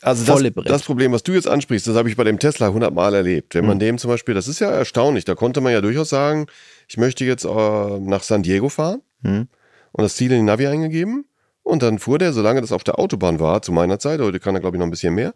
also 0.02 0.24
das, 0.24 0.64
das, 0.64 0.82
Problem, 0.82 1.12
was 1.12 1.22
du 1.22 1.32
jetzt 1.32 1.48
ansprichst, 1.48 1.86
das 1.86 1.96
habe 1.96 2.10
ich 2.10 2.16
bei 2.16 2.24
dem 2.24 2.38
Tesla 2.38 2.68
hundertmal 2.68 3.14
erlebt. 3.14 3.54
Wenn 3.54 3.64
man 3.64 3.76
mhm. 3.76 3.80
dem 3.80 3.98
zum 3.98 4.10
Beispiel, 4.10 4.34
das 4.34 4.48
ist 4.48 4.58
ja 4.58 4.70
erstaunlich, 4.70 5.24
da 5.24 5.34
konnte 5.34 5.60
man 5.60 5.72
ja 5.72 5.80
durchaus 5.80 6.10
sagen, 6.10 6.46
ich 6.88 6.96
möchte 6.96 7.24
jetzt 7.24 7.44
äh, 7.44 7.98
nach 8.00 8.22
San 8.22 8.42
Diego 8.42 8.68
fahren 8.68 9.02
mhm. 9.22 9.48
und 9.92 10.02
das 10.02 10.16
Ziel 10.16 10.32
in 10.32 10.38
die 10.38 10.44
Navi 10.44 10.66
eingegeben 10.66 11.26
und 11.62 11.82
dann 11.82 11.98
fuhr 11.98 12.18
der, 12.18 12.32
solange 12.32 12.60
das 12.60 12.72
auf 12.72 12.84
der 12.84 12.98
Autobahn 12.98 13.40
war, 13.40 13.62
zu 13.62 13.72
meiner 13.72 13.98
Zeit, 13.98 14.20
heute 14.20 14.40
kann 14.40 14.54
er 14.54 14.60
glaube 14.60 14.76
ich 14.76 14.78
noch 14.78 14.86
ein 14.86 14.90
bisschen 14.90 15.14
mehr, 15.14 15.32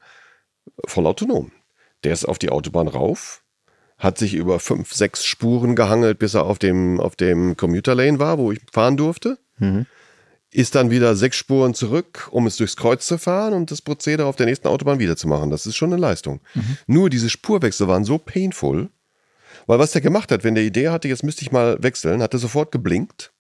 voll 0.87 1.07
autonom. 1.07 1.53
Der 2.05 2.13
ist 2.13 2.27
auf 2.27 2.39
die 2.39 2.51
Autobahn 2.51 2.89
rauf, 2.89 3.43
hat 3.99 4.19
sich 4.19 4.35
über 4.35 4.61
fünf, 4.61 4.93
sechs 4.93 5.25
Spuren 5.27 5.75
gehangelt, 5.75 6.19
bis 6.19 6.35
er 6.35 6.45
auf 6.45 6.59
dem, 6.59 7.01
auf 7.01 7.17
dem 7.17 7.57
Commuter 7.57 7.95
Lane 7.95 8.19
war, 8.19 8.39
wo 8.39 8.53
ich 8.53 8.61
fahren 8.73 8.97
durfte. 8.97 9.39
Mhm 9.59 9.87
ist 10.51 10.75
dann 10.75 10.91
wieder 10.91 11.15
sechs 11.15 11.37
Spuren 11.37 11.75
zurück, 11.75 12.29
um 12.31 12.47
es 12.47 12.57
durchs 12.57 12.77
Kreuz 12.77 13.07
zu 13.07 13.19
fahren 13.19 13.53
und 13.53 13.71
das 13.71 13.83
Prozedere 13.83 14.27
auf 14.27 14.37
der 14.37 14.47
nächsten 14.47 14.69
Autobahn 14.69 14.99
wieder 14.99 15.17
zu 15.17 15.29
machen. 15.29 15.51
Das 15.51 15.67
ist 15.67 15.77
schon 15.77 15.93
eine 15.93 16.01
Leistung. 16.01 16.41
Mhm. 16.55 16.79
Nur 16.87 17.11
diese 17.11 17.29
Spurwechsel 17.29 17.87
waren 17.89 18.05
so 18.05 18.19
painful, 18.19 18.89
weil 19.67 19.79
was 19.79 19.93
der 19.93 20.01
gemacht 20.01 20.33
hat, 20.33 20.45
wenn 20.45 20.55
der 20.55 20.65
Idee 20.65 20.89
hatte, 20.89 21.09
jetzt 21.09 21.23
müsste 21.23 21.43
ich 21.43 21.53
mal 21.53 21.83
wechseln, 21.83 22.23
hat 22.23 22.33
er 22.33 22.39
sofort 22.39 22.73
geblinkt. 22.73 23.33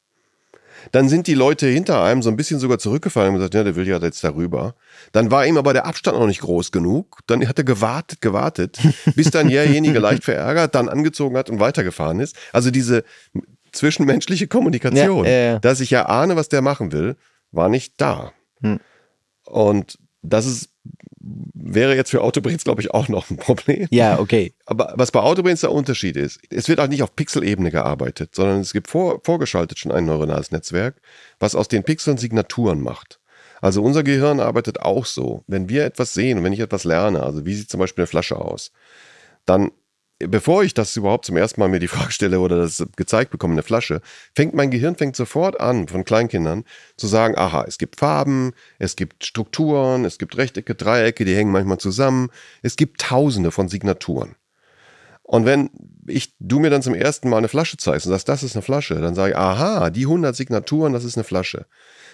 Dann 0.92 1.08
sind 1.08 1.26
die 1.26 1.34
Leute 1.34 1.66
hinter 1.66 2.02
einem 2.02 2.22
so 2.22 2.30
ein 2.30 2.36
bisschen 2.36 2.58
sogar 2.58 2.78
zurückgefallen 2.78 3.30
und 3.30 3.36
gesagt, 3.36 3.54
ja, 3.54 3.64
der 3.64 3.76
will 3.76 3.86
ja 3.86 3.98
jetzt 3.98 4.22
darüber. 4.24 4.74
Dann 5.12 5.30
war 5.30 5.46
ihm 5.46 5.56
aber 5.56 5.72
der 5.72 5.86
Abstand 5.86 6.18
noch 6.18 6.26
nicht 6.26 6.40
groß 6.40 6.72
genug. 6.72 7.20
Dann 7.26 7.46
hat 7.46 7.58
er 7.58 7.64
gewartet, 7.64 8.20
gewartet, 8.20 8.78
bis 9.14 9.30
dann 9.30 9.48
derjenige 9.48 9.98
leicht 9.98 10.24
verärgert, 10.24 10.74
dann 10.74 10.88
angezogen 10.88 11.36
hat 11.36 11.50
und 11.50 11.60
weitergefahren 11.60 12.20
ist. 12.20 12.36
Also 12.52 12.70
diese 12.70 13.04
zwischenmenschliche 13.72 14.48
Kommunikation, 14.48 15.24
ja, 15.24 15.56
äh, 15.56 15.60
dass 15.60 15.80
ich 15.80 15.90
ja 15.90 16.06
ahne, 16.06 16.36
was 16.36 16.48
der 16.48 16.62
machen 16.62 16.92
will, 16.92 17.16
war 17.52 17.68
nicht 17.68 17.94
da. 17.98 18.32
Hm. 18.62 18.80
Und 19.44 19.98
das 20.22 20.46
ist, 20.46 20.70
wäre 21.20 21.94
jetzt 21.94 22.10
für 22.10 22.22
Autobrains, 22.22 22.64
glaube 22.64 22.80
ich, 22.80 22.92
auch 22.92 23.08
noch 23.08 23.30
ein 23.30 23.36
Problem. 23.36 23.86
Ja, 23.90 24.18
okay. 24.18 24.54
Aber 24.66 24.92
was 24.96 25.12
bei 25.12 25.20
Autobrains 25.20 25.60
der 25.60 25.72
Unterschied 25.72 26.16
ist, 26.16 26.40
es 26.50 26.68
wird 26.68 26.80
auch 26.80 26.88
nicht 26.88 27.02
auf 27.02 27.14
Pixelebene 27.14 27.70
gearbeitet, 27.70 28.34
sondern 28.34 28.60
es 28.60 28.72
gibt 28.72 28.88
vor, 28.88 29.20
vorgeschaltet 29.24 29.78
schon 29.78 29.92
ein 29.92 30.06
neuronales 30.06 30.50
Netzwerk, 30.50 31.00
was 31.38 31.54
aus 31.54 31.68
den 31.68 31.84
Pixeln 31.84 32.18
Signaturen 32.18 32.80
macht. 32.80 33.20
Also 33.60 33.82
unser 33.82 34.02
Gehirn 34.02 34.40
arbeitet 34.40 34.80
auch 34.80 35.04
so. 35.04 35.42
Wenn 35.46 35.68
wir 35.68 35.84
etwas 35.84 36.14
sehen 36.14 36.38
und 36.38 36.44
wenn 36.44 36.52
ich 36.52 36.60
etwas 36.60 36.84
lerne, 36.84 37.22
also 37.22 37.44
wie 37.44 37.54
sieht 37.54 37.70
zum 37.70 37.80
Beispiel 37.80 38.02
eine 38.02 38.08
Flasche 38.08 38.36
aus, 38.36 38.72
dann 39.44 39.70
bevor 40.18 40.64
ich 40.64 40.74
das 40.74 40.96
überhaupt 40.96 41.24
zum 41.24 41.36
ersten 41.36 41.60
Mal 41.60 41.68
mir 41.68 41.78
die 41.78 41.88
Frage 41.88 42.12
stelle 42.12 42.40
oder 42.40 42.56
das 42.56 42.84
gezeigt 42.96 43.30
bekomme, 43.30 43.52
eine 43.52 43.62
Flasche, 43.62 44.00
fängt 44.34 44.54
mein 44.54 44.70
Gehirn 44.70 44.96
fängt 44.96 45.16
sofort 45.16 45.60
an, 45.60 45.88
von 45.88 46.04
Kleinkindern 46.04 46.64
zu 46.96 47.06
sagen, 47.06 47.36
aha, 47.36 47.64
es 47.66 47.78
gibt 47.78 47.96
Farben, 47.96 48.52
es 48.78 48.96
gibt 48.96 49.24
Strukturen, 49.24 50.04
es 50.04 50.18
gibt 50.18 50.36
Rechtecke, 50.36 50.74
Dreiecke, 50.74 51.24
die 51.24 51.36
hängen 51.36 51.52
manchmal 51.52 51.78
zusammen. 51.78 52.30
Es 52.62 52.76
gibt 52.76 53.00
tausende 53.00 53.50
von 53.50 53.68
Signaturen. 53.68 54.34
Und 55.22 55.44
wenn 55.44 55.70
ich, 56.06 56.32
du 56.40 56.58
mir 56.58 56.70
dann 56.70 56.82
zum 56.82 56.94
ersten 56.94 57.28
Mal 57.28 57.36
eine 57.36 57.48
Flasche 57.48 57.76
zeigst 57.76 58.06
und 58.06 58.12
sagst, 58.12 58.30
das 58.30 58.42
ist 58.42 58.56
eine 58.56 58.62
Flasche, 58.62 58.94
dann 58.94 59.14
sage 59.14 59.32
ich, 59.32 59.36
aha, 59.36 59.90
die 59.90 60.04
100 60.04 60.34
Signaturen, 60.34 60.94
das 60.94 61.04
ist 61.04 61.18
eine 61.18 61.24
Flasche. 61.24 61.66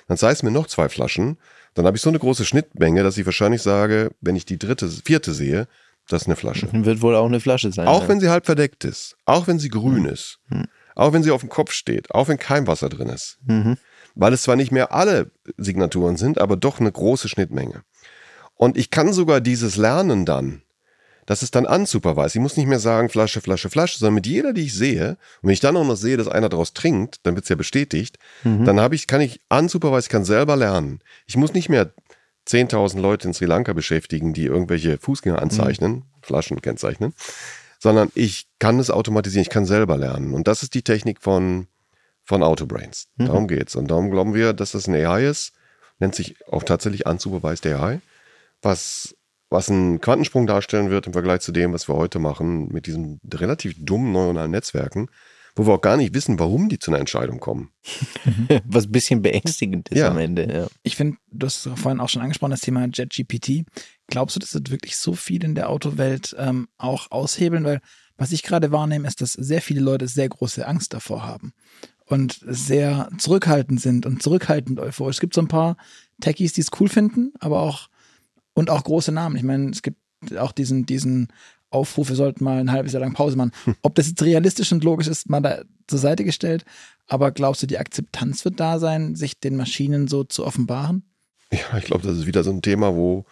Dann 0.09 0.17
zeigst 0.17 0.43
du 0.43 0.47
mir 0.47 0.53
noch 0.53 0.67
zwei 0.67 0.89
Flaschen, 0.89 1.39
dann 1.75 1.87
habe 1.87 1.97
ich 1.97 2.03
so 2.03 2.09
eine 2.09 2.19
große 2.19 2.45
Schnittmenge, 2.45 3.05
dass 3.05 3.17
ich 3.17 3.25
wahrscheinlich 3.25 3.63
sage, 3.63 4.11
wenn 4.21 4.35
ich 4.35 4.47
die 4.47 4.59
dritte, 4.59 4.89
vierte 4.89 5.33
sehe, 5.33 5.69
das 6.09 6.23
ist 6.23 6.29
eine 6.29 6.37
Flasche. 6.37 6.69
Wird 6.73 7.03
wohl 7.03 7.15
auch 7.15 7.27
eine 7.27 7.41
Flasche 7.41 7.73
sein. 7.73 7.87
Auch 7.87 8.03
ja. 8.03 8.09
wenn 8.09 8.21
sie 8.21 8.29
halb 8.29 8.47
verdeckt 8.47 8.85
ist, 8.85 9.17
auch 9.25 9.47
wenn 9.47 9.59
sie 9.59 9.69
grün 9.69 10.03
mhm. 10.03 10.07
ist, 10.07 10.39
mhm. 10.49 10.67
auch 10.95 11.13
wenn 11.13 11.23
sie 11.23 11.31
auf 11.31 11.41
dem 11.41 11.51
Kopf 11.51 11.73
steht, 11.73 12.11
auch 12.13 12.29
wenn 12.29 12.39
kein 12.39 12.67
Wasser 12.67 12.89
drin 12.89 13.09
ist. 13.09 13.39
Mhm. 13.47 13.77
Weil 14.15 14.33
es 14.33 14.43
zwar 14.43 14.57
nicht 14.57 14.71
mehr 14.71 14.93
alle 14.93 15.31
Signaturen 15.57 16.17
sind, 16.17 16.39
aber 16.41 16.57
doch 16.57 16.79
eine 16.79 16.93
große 16.93 17.29
Schnittmenge. 17.29 17.83
Und 18.55 18.77
ich 18.77 18.91
kann 18.91 19.13
sogar 19.13 19.41
dieses 19.41 19.77
Lernen 19.77 20.25
dann, 20.25 20.63
dass 21.27 21.43
es 21.43 21.51
dann 21.51 21.67
unsupervised. 21.67 22.37
Ich 22.37 22.41
muss 22.41 22.57
nicht 22.57 22.67
mehr 22.67 22.79
sagen 22.79 23.09
Flasche, 23.09 23.41
Flasche, 23.41 23.71
Flasche, 23.71 23.99
sondern 23.99 24.15
mit 24.15 24.27
jeder, 24.27 24.53
die 24.53 24.67
ich 24.67 24.75
sehe, 24.75 25.11
und 25.41 25.49
wenn 25.49 25.53
ich 25.53 25.61
dann 25.61 25.77
auch 25.77 25.87
noch 25.87 25.97
sehe, 25.97 26.17
dass 26.17 26.29
einer 26.29 26.49
daraus 26.49 26.75
trinkt, 26.75 27.21
dann 27.23 27.35
wird 27.35 27.45
es 27.45 27.49
ja 27.49 27.57
bestätigt, 27.57 28.19
mhm. 28.45 28.65
dann 28.65 28.79
habe 28.79 28.95
ich, 28.95 29.07
kann 29.07 29.21
ich 29.21 29.41
unsupervised, 29.49 30.07
ich 30.07 30.13
kann 30.13 30.25
selber 30.25 30.57
lernen. 30.57 31.01
Ich 31.27 31.37
muss 31.37 31.55
nicht 31.55 31.69
mehr 31.69 31.93
10.000 32.47 33.01
Leute 33.01 33.29
in 33.29 33.35
Sri 33.35 33.47
Lanka 33.47 33.73
beschäftigen, 33.73 34.33
die 34.33 34.47
irgendwelche 34.47 34.99
Fußgänger 34.99 35.41
anzeichnen, 35.41 35.93
mhm. 35.93 36.03
Flaschen 36.23 36.61
kennzeichnen, 36.61 37.15
sondern 37.79 38.11
ich 38.15 38.47
kann 38.59 38.79
es 38.79 38.91
automatisieren, 38.91 39.43
ich 39.43 39.51
kann 39.51 39.67
selber 39.67 39.97
lernen. 39.97 40.35
Und 40.35 40.49
das 40.49 40.63
ist 40.63 40.75
die 40.75 40.83
Technik 40.83 41.21
von, 41.21 41.67
von 42.25 42.43
Autobrains. 42.43 43.09
Mhm. 43.17 43.27
Darum 43.27 43.49
geht's. 43.49 43.77
Und 43.77 43.91
darum 43.91 44.11
glauben 44.11 44.35
wir, 44.35 44.53
dass 44.53 44.73
das 44.73 44.89
ein 44.89 44.95
AI 44.95 45.27
ist, 45.27 45.53
nennt 45.99 46.15
sich 46.15 46.37
auch 46.47 46.63
tatsächlich 46.63 47.07
unsupervised 47.07 47.67
AI, 47.67 48.01
was, 48.63 49.15
was 49.51 49.71
einen 49.71 50.01
Quantensprung 50.01 50.47
darstellen 50.47 50.91
wird 50.91 51.07
im 51.07 51.13
Vergleich 51.13 51.41
zu 51.41 51.53
dem, 51.53 51.73
was 51.73 51.89
wir 51.89 51.95
heute 51.95 52.19
machen 52.19 52.69
mit 52.69 52.87
diesen 52.87 53.21
relativ 53.33 53.75
dummen 53.79 54.13
neuronalen 54.13 54.51
Netzwerken, 54.51 55.09
wo 55.55 55.67
wir 55.67 55.75
auch 55.75 55.81
gar 55.81 55.97
nicht 55.97 56.15
wissen, 56.15 56.39
warum 56.39 56.69
die 56.69 56.79
zu 56.79 56.91
einer 56.91 57.01
Entscheidung 57.01 57.39
kommen. 57.39 57.71
Was 58.65 58.87
ein 58.87 58.93
bisschen 58.93 59.23
beängstigend 59.23 59.89
ist 59.89 59.99
ja. 59.99 60.09
am 60.09 60.19
Ende. 60.19 60.53
Ja. 60.53 60.67
Ich 60.83 60.97
finde, 60.97 61.19
du 61.31 61.47
hast 61.47 61.69
vorhin 61.77 62.01
auch 62.01 62.09
schon 62.09 62.23
angesprochen, 62.23 62.51
das 62.51 62.61
Thema 62.61 62.87
JetGPT. 62.87 63.65
Glaubst 64.09 64.37
du, 64.37 64.41
dass 64.41 64.51
das 64.51 64.63
wirklich 64.69 64.97
so 64.97 65.15
viel 65.15 65.45
in 65.45 65.55
der 65.55 65.71
Autowelt 65.71 66.35
ähm, 66.39 66.69
auch 66.77 67.11
aushebeln? 67.11 67.65
Weil 67.65 67.81
was 68.17 68.33
ich 68.33 68.43
gerade 68.43 68.73
wahrnehme, 68.73 69.07
ist, 69.07 69.21
dass 69.21 69.33
sehr 69.33 69.63
viele 69.63 69.81
Leute 69.81 70.09
sehr 70.09 70.29
große 70.29 70.67
Angst 70.67 70.93
davor 70.93 71.25
haben 71.25 71.53
und 72.07 72.41
sehr 72.47 73.09
zurückhaltend 73.19 73.81
sind 73.81 74.07
und 74.07 74.23
zurückhaltend 74.23 74.81
euphorisch. 74.81 75.17
Es 75.17 75.21
gibt 75.21 75.35
so 75.35 75.41
ein 75.41 75.49
paar 75.49 75.77
Techies, 76.21 76.53
die 76.53 76.61
es 76.61 76.71
cool 76.79 76.89
finden, 76.89 77.33
aber 77.39 77.61
auch 77.61 77.89
und 78.55 78.71
auch 78.71 78.85
große 78.85 79.13
Namen. 79.13 79.37
Ich 79.37 79.43
meine, 79.43 79.71
es 79.71 79.83
gibt 79.83 79.99
auch 80.37 80.53
diesen, 80.53 80.87
diesen 80.87 81.29
Aufrufe 81.75 82.15
sollten 82.15 82.45
mal 82.45 82.59
ein 82.59 82.71
halbes 82.71 82.93
Jahr 82.93 83.01
lang 83.01 83.13
Pause 83.13 83.37
machen. 83.37 83.53
Hm. 83.65 83.77
Ob 83.83 83.95
das 83.95 84.09
jetzt 84.09 84.23
realistisch 84.23 84.73
und 84.73 84.85
logisch 84.85 85.09
ist, 85.09 85.29
mal 85.29 85.41
da 85.41 85.63
zur 85.87 85.99
Seite 85.99 86.25
gestellt. 86.25 86.65
Aber 87.07 87.33
glaubst 87.33 87.63
du, 87.63 87.67
die 87.67 87.79
Akzeptanz 87.79 88.45
wird 88.45 88.61
da 88.61 88.79
sein, 88.79 89.15
sich 89.15 89.41
den 89.41 89.57
Maschinen 89.57 90.09
so 90.09 90.25
zu 90.25 90.47
offenbaren? 90.47 91.05
Ja, 91.53 91.79
ich 91.79 91.85
glaube, 91.85 92.07
das 92.07 92.17
ist 92.17 92.27
wieder 92.27 92.43
so 92.43 92.51
ein 92.51 92.63
Thema, 92.63 92.95
wo, 92.95 93.27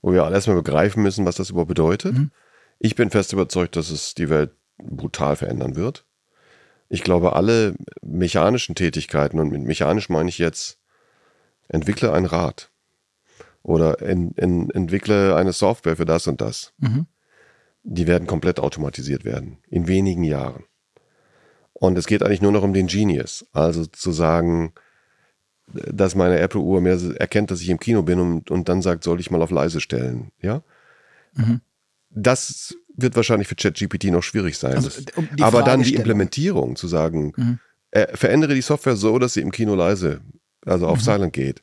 wo 0.00 0.12
wir 0.12 0.24
alle 0.24 0.34
erstmal 0.34 0.56
begreifen 0.56 1.02
müssen, 1.02 1.24
was 1.24 1.36
das 1.36 1.50
überhaupt 1.50 1.68
bedeutet. 1.68 2.14
Mhm. 2.14 2.30
Ich 2.78 2.96
bin 2.96 3.10
fest 3.10 3.32
überzeugt, 3.32 3.76
dass 3.76 3.90
es 3.90 4.14
die 4.14 4.28
Welt 4.28 4.52
brutal 4.78 5.36
verändern 5.36 5.76
wird. 5.76 6.04
Ich 6.88 7.02
glaube, 7.02 7.34
alle 7.34 7.74
mechanischen 8.02 8.74
Tätigkeiten, 8.74 9.38
und 9.38 9.50
mit 9.50 9.62
mechanisch 9.62 10.08
meine 10.08 10.28
ich 10.28 10.38
jetzt, 10.38 10.78
entwickle 11.68 12.12
ein 12.12 12.26
Rad 12.26 12.70
oder 13.62 14.02
in, 14.02 14.32
in, 14.32 14.68
entwickle 14.70 15.36
eine 15.36 15.52
Software 15.52 15.96
für 15.96 16.04
das 16.04 16.26
und 16.26 16.40
das. 16.40 16.72
Mhm 16.78 17.06
die 17.82 18.06
werden 18.06 18.26
komplett 18.26 18.60
automatisiert 18.60 19.24
werden. 19.24 19.58
In 19.68 19.88
wenigen 19.88 20.24
Jahren. 20.24 20.64
Und 21.72 21.98
es 21.98 22.06
geht 22.06 22.22
eigentlich 22.22 22.42
nur 22.42 22.52
noch 22.52 22.62
um 22.62 22.72
den 22.72 22.86
Genius. 22.86 23.46
Also 23.52 23.86
zu 23.86 24.12
sagen, 24.12 24.72
dass 25.66 26.14
meine 26.14 26.38
Apple-Uhr 26.38 26.80
mir 26.80 27.16
erkennt, 27.18 27.50
dass 27.50 27.60
ich 27.60 27.68
im 27.68 27.80
Kino 27.80 28.02
bin 28.02 28.20
und, 28.20 28.50
und 28.50 28.68
dann 28.68 28.82
sagt, 28.82 29.04
soll 29.04 29.20
ich 29.20 29.30
mal 29.30 29.42
auf 29.42 29.50
leise 29.50 29.80
stellen. 29.80 30.30
Ja? 30.40 30.62
Mhm. 31.34 31.60
Das 32.10 32.76
wird 32.94 33.16
wahrscheinlich 33.16 33.48
für 33.48 33.54
ChatGPT 33.54 34.04
noch 34.04 34.22
schwierig 34.22 34.58
sein. 34.58 34.74
Also, 34.74 34.90
um 35.16 35.28
Aber 35.40 35.62
dann 35.62 35.82
die 35.82 35.94
Implementierung, 35.94 36.76
zu 36.76 36.88
sagen, 36.88 37.32
mhm. 37.36 37.58
äh, 37.90 38.16
verändere 38.16 38.54
die 38.54 38.60
Software 38.60 38.96
so, 38.96 39.18
dass 39.18 39.34
sie 39.34 39.40
im 39.40 39.50
Kino 39.50 39.74
leise, 39.74 40.20
also 40.66 40.86
auf 40.86 40.98
mhm. 40.98 41.02
Silent 41.02 41.32
geht, 41.32 41.62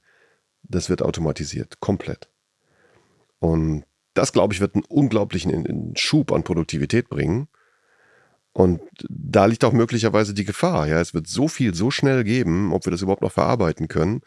das 0.64 0.90
wird 0.90 1.02
automatisiert, 1.02 1.80
komplett. 1.80 2.30
Und 3.40 3.86
das, 4.14 4.34
glaube 4.34 4.54
ich, 4.54 4.60
wird 4.60 4.76
einen 4.76 4.86
unglaublichen 4.86 5.94
Schub 5.96 6.32
an 6.32 6.44
Produktivität 6.44 7.10
bringen. 7.10 7.48
Und 8.52 8.82
da 9.08 9.46
liegt 9.46 9.64
auch 9.64 9.74
möglicherweise 9.74 10.34
die 10.34 10.46
Gefahr. 10.46 10.88
Ja, 10.88 11.00
es 11.00 11.14
wird 11.14 11.28
so 11.28 11.48
viel 11.48 11.74
so 11.74 11.92
schnell 11.92 12.24
geben, 12.24 12.74
ob 12.74 12.86
wir 12.86 12.92
das 12.92 13.02
überhaupt 13.02 13.22
noch 13.22 13.32
verarbeiten 13.32 13.88
können. 13.88 14.22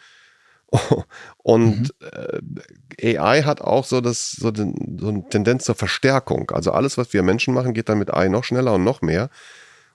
Und 1.39 1.93
mhm. 2.01 2.57
äh, 2.99 3.19
AI 3.19 3.43
hat 3.43 3.61
auch 3.61 3.85
so, 3.85 4.01
das, 4.01 4.31
so, 4.31 4.51
den, 4.51 4.99
so 4.99 5.09
eine 5.09 5.29
Tendenz 5.29 5.65
zur 5.65 5.75
Verstärkung. 5.75 6.51
Also 6.51 6.73
alles, 6.73 6.97
was 6.97 7.13
wir 7.13 7.23
Menschen 7.23 7.53
machen, 7.53 7.75
geht 7.75 7.89
dann 7.89 7.99
mit 7.99 8.13
AI 8.13 8.29
noch 8.29 8.45
schneller 8.45 8.75
und 8.75 8.85
noch 8.85 9.03
mehr. 9.03 9.29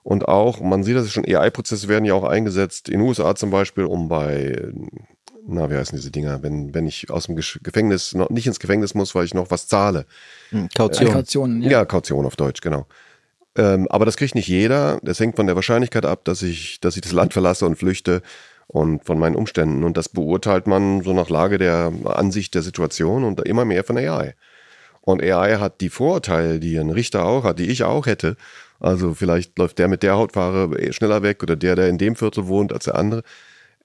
Und 0.04 0.28
auch, 0.28 0.62
man 0.62 0.84
sieht 0.84 0.96
das 0.96 1.12
schon, 1.12 1.26
AI-Prozesse 1.26 1.88
werden 1.88 2.06
ja 2.06 2.14
auch 2.14 2.24
eingesetzt, 2.24 2.90
in 2.90 3.00
den 3.00 3.08
USA 3.08 3.36
zum 3.36 3.50
Beispiel, 3.50 3.86
um 3.86 4.08
bei, 4.08 4.72
na, 5.48 5.70
wie 5.70 5.76
heißen 5.76 5.98
diese 5.98 6.12
Dinger, 6.12 6.44
wenn, 6.44 6.74
wenn 6.74 6.86
ich 6.86 7.10
aus 7.10 7.26
dem 7.26 7.36
Gefängnis, 7.36 8.14
noch 8.14 8.30
nicht 8.30 8.48
ins 8.48 8.60
Gefängnis 8.60 8.94
muss, 8.94 9.16
weil 9.16 9.26
ich 9.26 9.34
noch 9.34 9.50
was 9.50 9.68
zahle. 9.68 10.06
Hm, 10.50 10.68
Kaution. 10.76 11.08
Äh, 11.08 11.12
Kaution 11.12 11.62
ja. 11.62 11.72
ja, 11.72 11.86
Kaution 11.86 12.26
auf 12.26 12.36
Deutsch, 12.36 12.62
genau. 12.62 12.86
Ähm, 13.56 13.88
aber 13.90 14.06
das 14.06 14.18
kriegt 14.18 14.36
nicht 14.36 14.48
jeder. 14.48 15.00
Das 15.02 15.20
hängt 15.20 15.38
von 15.38 15.48
der 15.48 15.56
Wahrscheinlichkeit 15.56 16.06
ab, 16.06 16.26
dass 16.26 16.44
ich, 16.44 16.80
dass 16.82 16.96
ich 16.96 17.02
das 17.02 17.14
Land 17.14 17.34
verlasse 17.34 17.66
und 17.66 17.78
flüchte 17.78 18.22
und 18.68 19.06
von 19.06 19.18
meinen 19.18 19.36
Umständen. 19.36 19.84
Und 19.84 19.98
das 19.98 20.10
beurteilt 20.10 20.68
man 20.68 21.02
so 21.02 21.14
nach 21.14 21.30
Lage 21.30 21.58
der 21.58 21.92
Ansicht 22.06 22.54
der 22.54 22.62
Situation 22.62 23.24
und 23.24 23.40
immer 23.42 23.66
mehr 23.66 23.84
von 23.84 23.98
AI. 23.98 24.36
Und 25.02 25.24
AI 25.24 25.58
hat 25.58 25.80
die 25.80 25.90
Vorurteile, 25.90 26.60
die 26.60 26.78
ein 26.78 26.90
Richter 26.90 27.26
auch 27.26 27.46
hat, 27.46 27.60
die 27.60 27.70
ich 27.70 27.84
auch 27.86 28.06
hätte. 28.06 28.36
Also 28.80 29.14
vielleicht 29.14 29.58
läuft 29.58 29.80
der 29.80 29.88
mit 29.88 30.04
der 30.04 30.16
Hautfarbe 30.16 30.94
schneller 30.94 31.24
weg 31.24 31.42
oder 31.42 31.56
der, 31.56 31.76
der 31.78 31.88
in 31.88 31.98
dem 31.98 32.18
Viertel 32.18 32.48
wohnt 32.48 32.74
als 32.74 32.86
der 32.86 32.96
andere, 32.96 33.24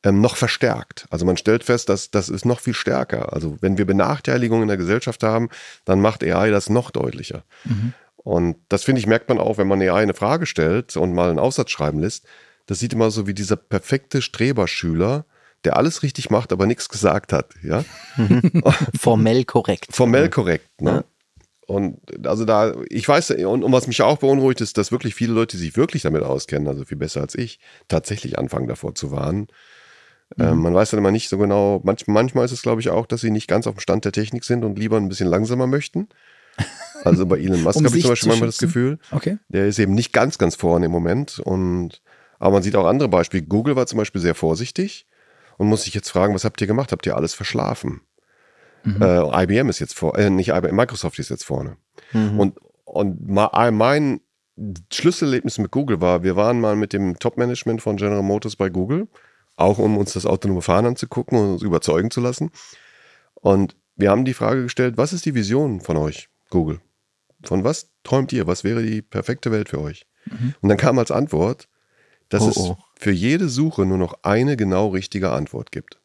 ähm, 0.04 0.20
noch 0.20 0.36
verstärkt. 0.36 1.06
Also 1.10 1.24
man 1.24 1.36
stellt 1.36 1.64
fest, 1.64 1.88
dass 1.88 2.10
das 2.10 2.28
ist 2.28 2.44
noch 2.44 2.60
viel 2.60 2.74
stärker. 2.74 3.32
Also 3.32 3.56
wenn 3.60 3.78
wir 3.78 3.86
Benachteiligungen 3.86 4.62
in 4.62 4.68
der 4.68 4.76
Gesellschaft 4.76 5.22
haben, 5.22 5.48
dann 5.84 6.00
macht 6.00 6.22
AI 6.24 6.50
das 6.50 6.68
noch 6.68 6.90
deutlicher. 6.90 7.44
Mhm. 7.64 7.94
Und 8.16 8.56
das 8.68 8.84
finde 8.84 9.00
ich, 9.00 9.06
merkt 9.06 9.28
man 9.28 9.38
auch, 9.38 9.58
wenn 9.58 9.68
man 9.68 9.80
AI 9.80 10.02
eine 10.02 10.14
Frage 10.14 10.46
stellt 10.46 10.96
und 10.96 11.12
mal 11.12 11.30
einen 11.30 11.38
Aufsatz 11.38 11.70
schreiben 11.70 11.98
lässt. 11.98 12.26
Das 12.66 12.78
sieht 12.78 12.92
immer 12.92 13.10
so 13.10 13.26
wie 13.26 13.34
dieser 13.34 13.56
perfekte 13.56 14.22
Streberschüler, 14.22 15.26
der 15.64 15.76
alles 15.76 16.02
richtig 16.02 16.30
macht, 16.30 16.52
aber 16.52 16.66
nichts 16.66 16.88
gesagt 16.88 17.32
hat. 17.32 17.50
Ja? 17.62 17.84
Formell 18.98 19.44
korrekt. 19.44 19.88
Formell 19.90 20.30
korrekt. 20.30 20.80
Ne? 20.80 20.90
Ja. 20.90 21.04
Und 21.66 22.26
also 22.26 22.44
da, 22.44 22.74
ich 22.88 23.08
weiß, 23.08 23.30
und, 23.30 23.64
und 23.64 23.72
was 23.72 23.86
mich 23.86 24.02
auch 24.02 24.18
beunruhigt, 24.18 24.60
ist, 24.60 24.78
dass 24.78 24.92
wirklich 24.92 25.14
viele 25.14 25.32
Leute, 25.32 25.56
die 25.56 25.62
sich 25.62 25.76
wirklich 25.76 26.02
damit 26.02 26.22
auskennen, 26.22 26.68
also 26.68 26.84
viel 26.84 26.98
besser 26.98 27.20
als 27.20 27.34
ich, 27.34 27.60
tatsächlich 27.88 28.38
anfangen 28.38 28.68
davor 28.68 28.94
zu 28.94 29.10
warnen. 29.10 29.46
Ähm, 30.38 30.56
mhm. 30.56 30.62
Man 30.62 30.74
weiß 30.74 30.90
dann 30.90 30.98
immer 30.98 31.10
nicht 31.10 31.28
so 31.28 31.38
genau, 31.38 31.80
manch, 31.84 32.06
manchmal 32.06 32.44
ist 32.44 32.52
es, 32.52 32.62
glaube 32.62 32.80
ich, 32.80 32.90
auch, 32.90 33.06
dass 33.06 33.20
sie 33.20 33.30
nicht 33.30 33.48
ganz 33.48 33.66
auf 33.66 33.74
dem 33.74 33.80
Stand 33.80 34.04
der 34.04 34.12
Technik 34.12 34.44
sind 34.44 34.64
und 34.64 34.78
lieber 34.78 34.96
ein 34.96 35.08
bisschen 35.08 35.28
langsamer 35.28 35.66
möchten. 35.66 36.08
Also 37.04 37.26
bei 37.26 37.38
Elon 37.38 37.64
Musk 37.64 37.80
um 37.80 37.84
habe 37.84 37.96
ich 37.96 38.02
zum 38.02 38.12
Beispiel 38.12 38.28
manchmal 38.28 38.48
das 38.48 38.58
Gefühl, 38.58 39.00
okay. 39.10 39.36
der 39.48 39.66
ist 39.66 39.80
eben 39.80 39.92
nicht 39.92 40.12
ganz, 40.12 40.38
ganz 40.38 40.54
vorne 40.54 40.86
im 40.86 40.92
Moment. 40.92 41.40
Und, 41.40 42.00
aber 42.38 42.52
man 42.52 42.62
sieht 42.62 42.76
auch 42.76 42.86
andere 42.86 43.08
Beispiele. 43.08 43.42
Google 43.42 43.74
war 43.74 43.88
zum 43.88 43.98
Beispiel 43.98 44.20
sehr 44.20 44.36
vorsichtig 44.36 45.08
und 45.58 45.66
muss 45.66 45.82
sich 45.82 45.94
jetzt 45.94 46.10
fragen, 46.10 46.32
was 46.32 46.44
habt 46.44 46.60
ihr 46.60 46.68
gemacht? 46.68 46.92
Habt 46.92 47.04
ihr 47.04 47.16
alles 47.16 47.34
verschlafen? 47.34 48.02
Mhm. 48.84 49.02
Äh, 49.02 49.42
IBM 49.44 49.68
ist 49.68 49.80
jetzt 49.80 49.94
vor, 49.94 50.16
äh, 50.16 50.30
nicht 50.30 50.50
IBM, 50.50 50.76
Microsoft 50.76 51.18
ist 51.18 51.30
jetzt 51.30 51.44
vorne. 51.44 51.76
Mhm. 52.12 52.38
Und, 52.38 52.58
und 52.84 53.28
mein 53.28 54.20
Schlüsselerlebnis 54.92 55.58
mit 55.58 55.70
Google 55.70 56.00
war, 56.00 56.22
wir 56.22 56.36
waren 56.36 56.60
mal 56.60 56.76
mit 56.76 56.92
dem 56.92 57.18
Top-Management 57.18 57.82
von 57.82 57.96
General 57.96 58.22
Motors 58.22 58.56
bei 58.56 58.68
Google, 58.68 59.08
auch 59.56 59.78
um 59.78 59.98
uns 59.98 60.12
das 60.14 60.26
autonome 60.26 60.62
Fahren 60.62 60.86
anzugucken 60.86 61.38
und 61.38 61.52
uns 61.54 61.62
überzeugen 61.62 62.10
zu 62.10 62.20
lassen. 62.20 62.50
Und 63.34 63.76
wir 63.96 64.10
haben 64.10 64.24
die 64.24 64.34
Frage 64.34 64.62
gestellt, 64.62 64.96
was 64.96 65.12
ist 65.12 65.26
die 65.26 65.34
Vision 65.34 65.80
von 65.80 65.96
euch, 65.96 66.28
Google? 66.50 66.80
Von 67.44 67.64
was 67.64 67.90
träumt 68.04 68.32
ihr? 68.32 68.46
Was 68.46 68.64
wäre 68.64 68.82
die 68.82 69.02
perfekte 69.02 69.50
Welt 69.50 69.68
für 69.68 69.80
euch? 69.80 70.06
Mhm. 70.26 70.54
Und 70.60 70.68
dann 70.68 70.78
kam 70.78 70.98
als 70.98 71.10
Antwort, 71.10 71.68
dass 72.28 72.42
oh, 72.42 72.48
es 72.48 72.56
oh. 72.56 72.78
für 72.96 73.10
jede 73.10 73.48
Suche 73.48 73.84
nur 73.84 73.98
noch 73.98 74.22
eine 74.22 74.56
genau 74.56 74.88
richtige 74.88 75.32
Antwort 75.32 75.72
gibt. 75.72 76.00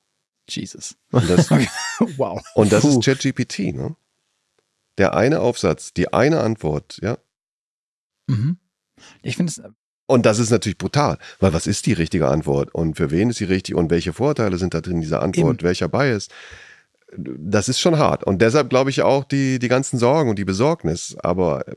Jesus. 0.50 0.98
Und 1.12 1.30
das, 1.30 1.50
wow. 2.18 2.42
Und 2.56 2.72
das 2.72 2.82
Puh. 2.82 3.00
ist 3.00 3.06
ChatGPT, 3.06 3.74
ne? 3.74 3.96
Der 4.98 5.16
eine 5.16 5.42
Aufsatz, 5.42 5.94
die 5.94 6.12
eine 6.12 6.42
Antwort, 6.42 7.00
ja. 7.02 7.18
Mhm. 8.26 8.58
Ich 9.22 9.38
finde 9.38 9.52
es. 9.52 9.62
Und 10.08 10.26
das 10.26 10.40
ist 10.40 10.50
natürlich 10.50 10.78
brutal, 10.78 11.18
weil 11.40 11.54
was 11.54 11.68
ist 11.68 11.86
die 11.86 11.94
richtige 11.94 12.28
Antwort 12.28 12.74
und 12.74 12.96
für 12.96 13.12
wen 13.12 13.30
ist 13.30 13.38
sie 13.38 13.46
richtig 13.46 13.76
und 13.76 13.92
welche 13.92 14.14
Vorteile 14.14 14.58
sind 14.58 14.74
da 14.74 14.82
drin 14.82 14.96
in 14.96 15.02
dieser 15.02 15.22
Antwort, 15.22 15.60
Eben. 15.60 15.64
welcher 15.64 15.90
Bias? 15.90 16.30
Das 17.18 17.70
ist 17.70 17.80
schon 17.80 17.98
hart. 17.98 18.24
Und 18.24 18.42
deshalb 18.42 18.70
glaube 18.70 18.90
ich 18.90 19.02
auch 19.02 19.26
die, 19.26 19.60
die 19.60 19.68
ganzen 19.68 19.98
Sorgen 19.98 20.30
und 20.30 20.40
die 20.40 20.46
Besorgnis. 20.46 21.16
Aber 21.20 21.68
äh, 21.68 21.74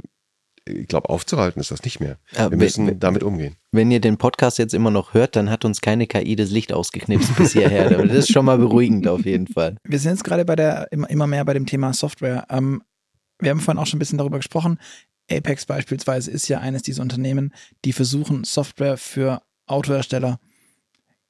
ich 0.67 0.87
glaube, 0.87 1.09
aufzuhalten 1.09 1.61
ist 1.61 1.73
das 1.73 1.83
nicht 1.83 1.99
mehr. 1.99 2.19
Wir 2.33 2.51
müssen 2.51 3.01
damit 3.01 3.25
umgehen. 3.25 3.57
Wenn 3.73 3.91
ihr 3.91 4.01
den 4.01 4.17
Podcast 4.17 4.59
jetzt 4.59 4.75
immer 4.75 4.91
noch 4.91 5.15
hört, 5.15 5.35
dann 5.35 5.51
hat 5.51 5.65
uns 5.65 5.81
keine 5.81 6.07
KI 6.07 6.37
das 6.37 6.51
Licht 6.51 6.73
ausgeknipst 6.73 7.35
bis 7.37 7.53
hierher. 7.53 7.91
das 7.91 8.17
ist 8.17 8.33
schon 8.33 8.45
mal 8.45 8.59
beruhigend 8.59 9.09
auf 9.09 9.25
jeden 9.25 9.49
Fall. 9.49 9.77
Wir 9.83 9.99
sind 9.99 10.13
jetzt 10.13 10.25
gerade 10.25 10.45
bei 10.45 10.55
der 10.55 10.89
immer, 10.93 11.11
immer 11.11 11.27
mehr 11.27 11.45
bei 11.45 11.55
dem 11.55 11.67
Thema 11.67 11.93
Software. 11.93 12.47
Ähm, 12.51 12.83
wir 13.41 13.51
haben 13.51 13.61
vorhin 13.61 13.81
auch 13.81 13.87
schon 13.87 13.97
ein 13.97 14.01
bisschen 14.01 14.19
darüber 14.19 14.37
gesprochen. 14.37 14.79
Apex 15.31 15.67
beispielsweise 15.67 16.31
ist 16.31 16.49
ja 16.49 16.61
eines 16.61 16.83
dieser 16.83 17.03
Unternehmen, 17.03 17.53
die 17.85 17.93
versuchen, 17.93 18.45
Software 18.45 18.97
für 18.97 19.43
Autohersteller 19.67 20.41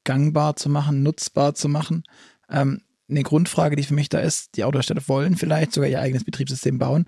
gangbar 0.04 0.56
zu 0.56 0.68
machen, 0.68 1.02
nutzbar 1.02 1.54
zu 1.54 1.68
machen. 1.68 2.04
Ähm, 2.48 2.82
eine 3.08 3.22
Grundfrage, 3.22 3.76
die 3.76 3.82
für 3.82 3.94
mich 3.94 4.08
da 4.08 4.20
ist, 4.20 4.56
die 4.56 4.64
Autohersteller 4.64 5.02
wollen 5.06 5.36
vielleicht 5.36 5.72
sogar 5.72 5.90
ihr 5.90 6.00
eigenes 6.00 6.24
Betriebssystem 6.24 6.78
bauen 6.78 7.06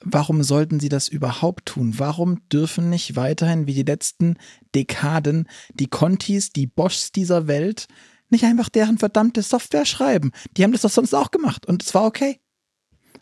warum 0.00 0.42
sollten 0.42 0.80
sie 0.80 0.88
das 0.88 1.08
überhaupt 1.08 1.66
tun? 1.66 1.94
Warum 1.98 2.46
dürfen 2.48 2.90
nicht 2.90 3.16
weiterhin 3.16 3.66
wie 3.66 3.74
die 3.74 3.82
letzten 3.82 4.36
Dekaden 4.74 5.48
die 5.74 5.88
Contis, 5.88 6.50
die 6.50 6.66
Boschs 6.66 7.12
dieser 7.12 7.46
Welt 7.46 7.86
nicht 8.28 8.44
einfach 8.44 8.68
deren 8.68 8.98
verdammte 8.98 9.42
Software 9.42 9.86
schreiben? 9.86 10.32
Die 10.56 10.64
haben 10.64 10.72
das 10.72 10.82
doch 10.82 10.90
sonst 10.90 11.14
auch 11.14 11.30
gemacht 11.30 11.66
und 11.66 11.82
es 11.82 11.94
war 11.94 12.04
okay. 12.04 12.40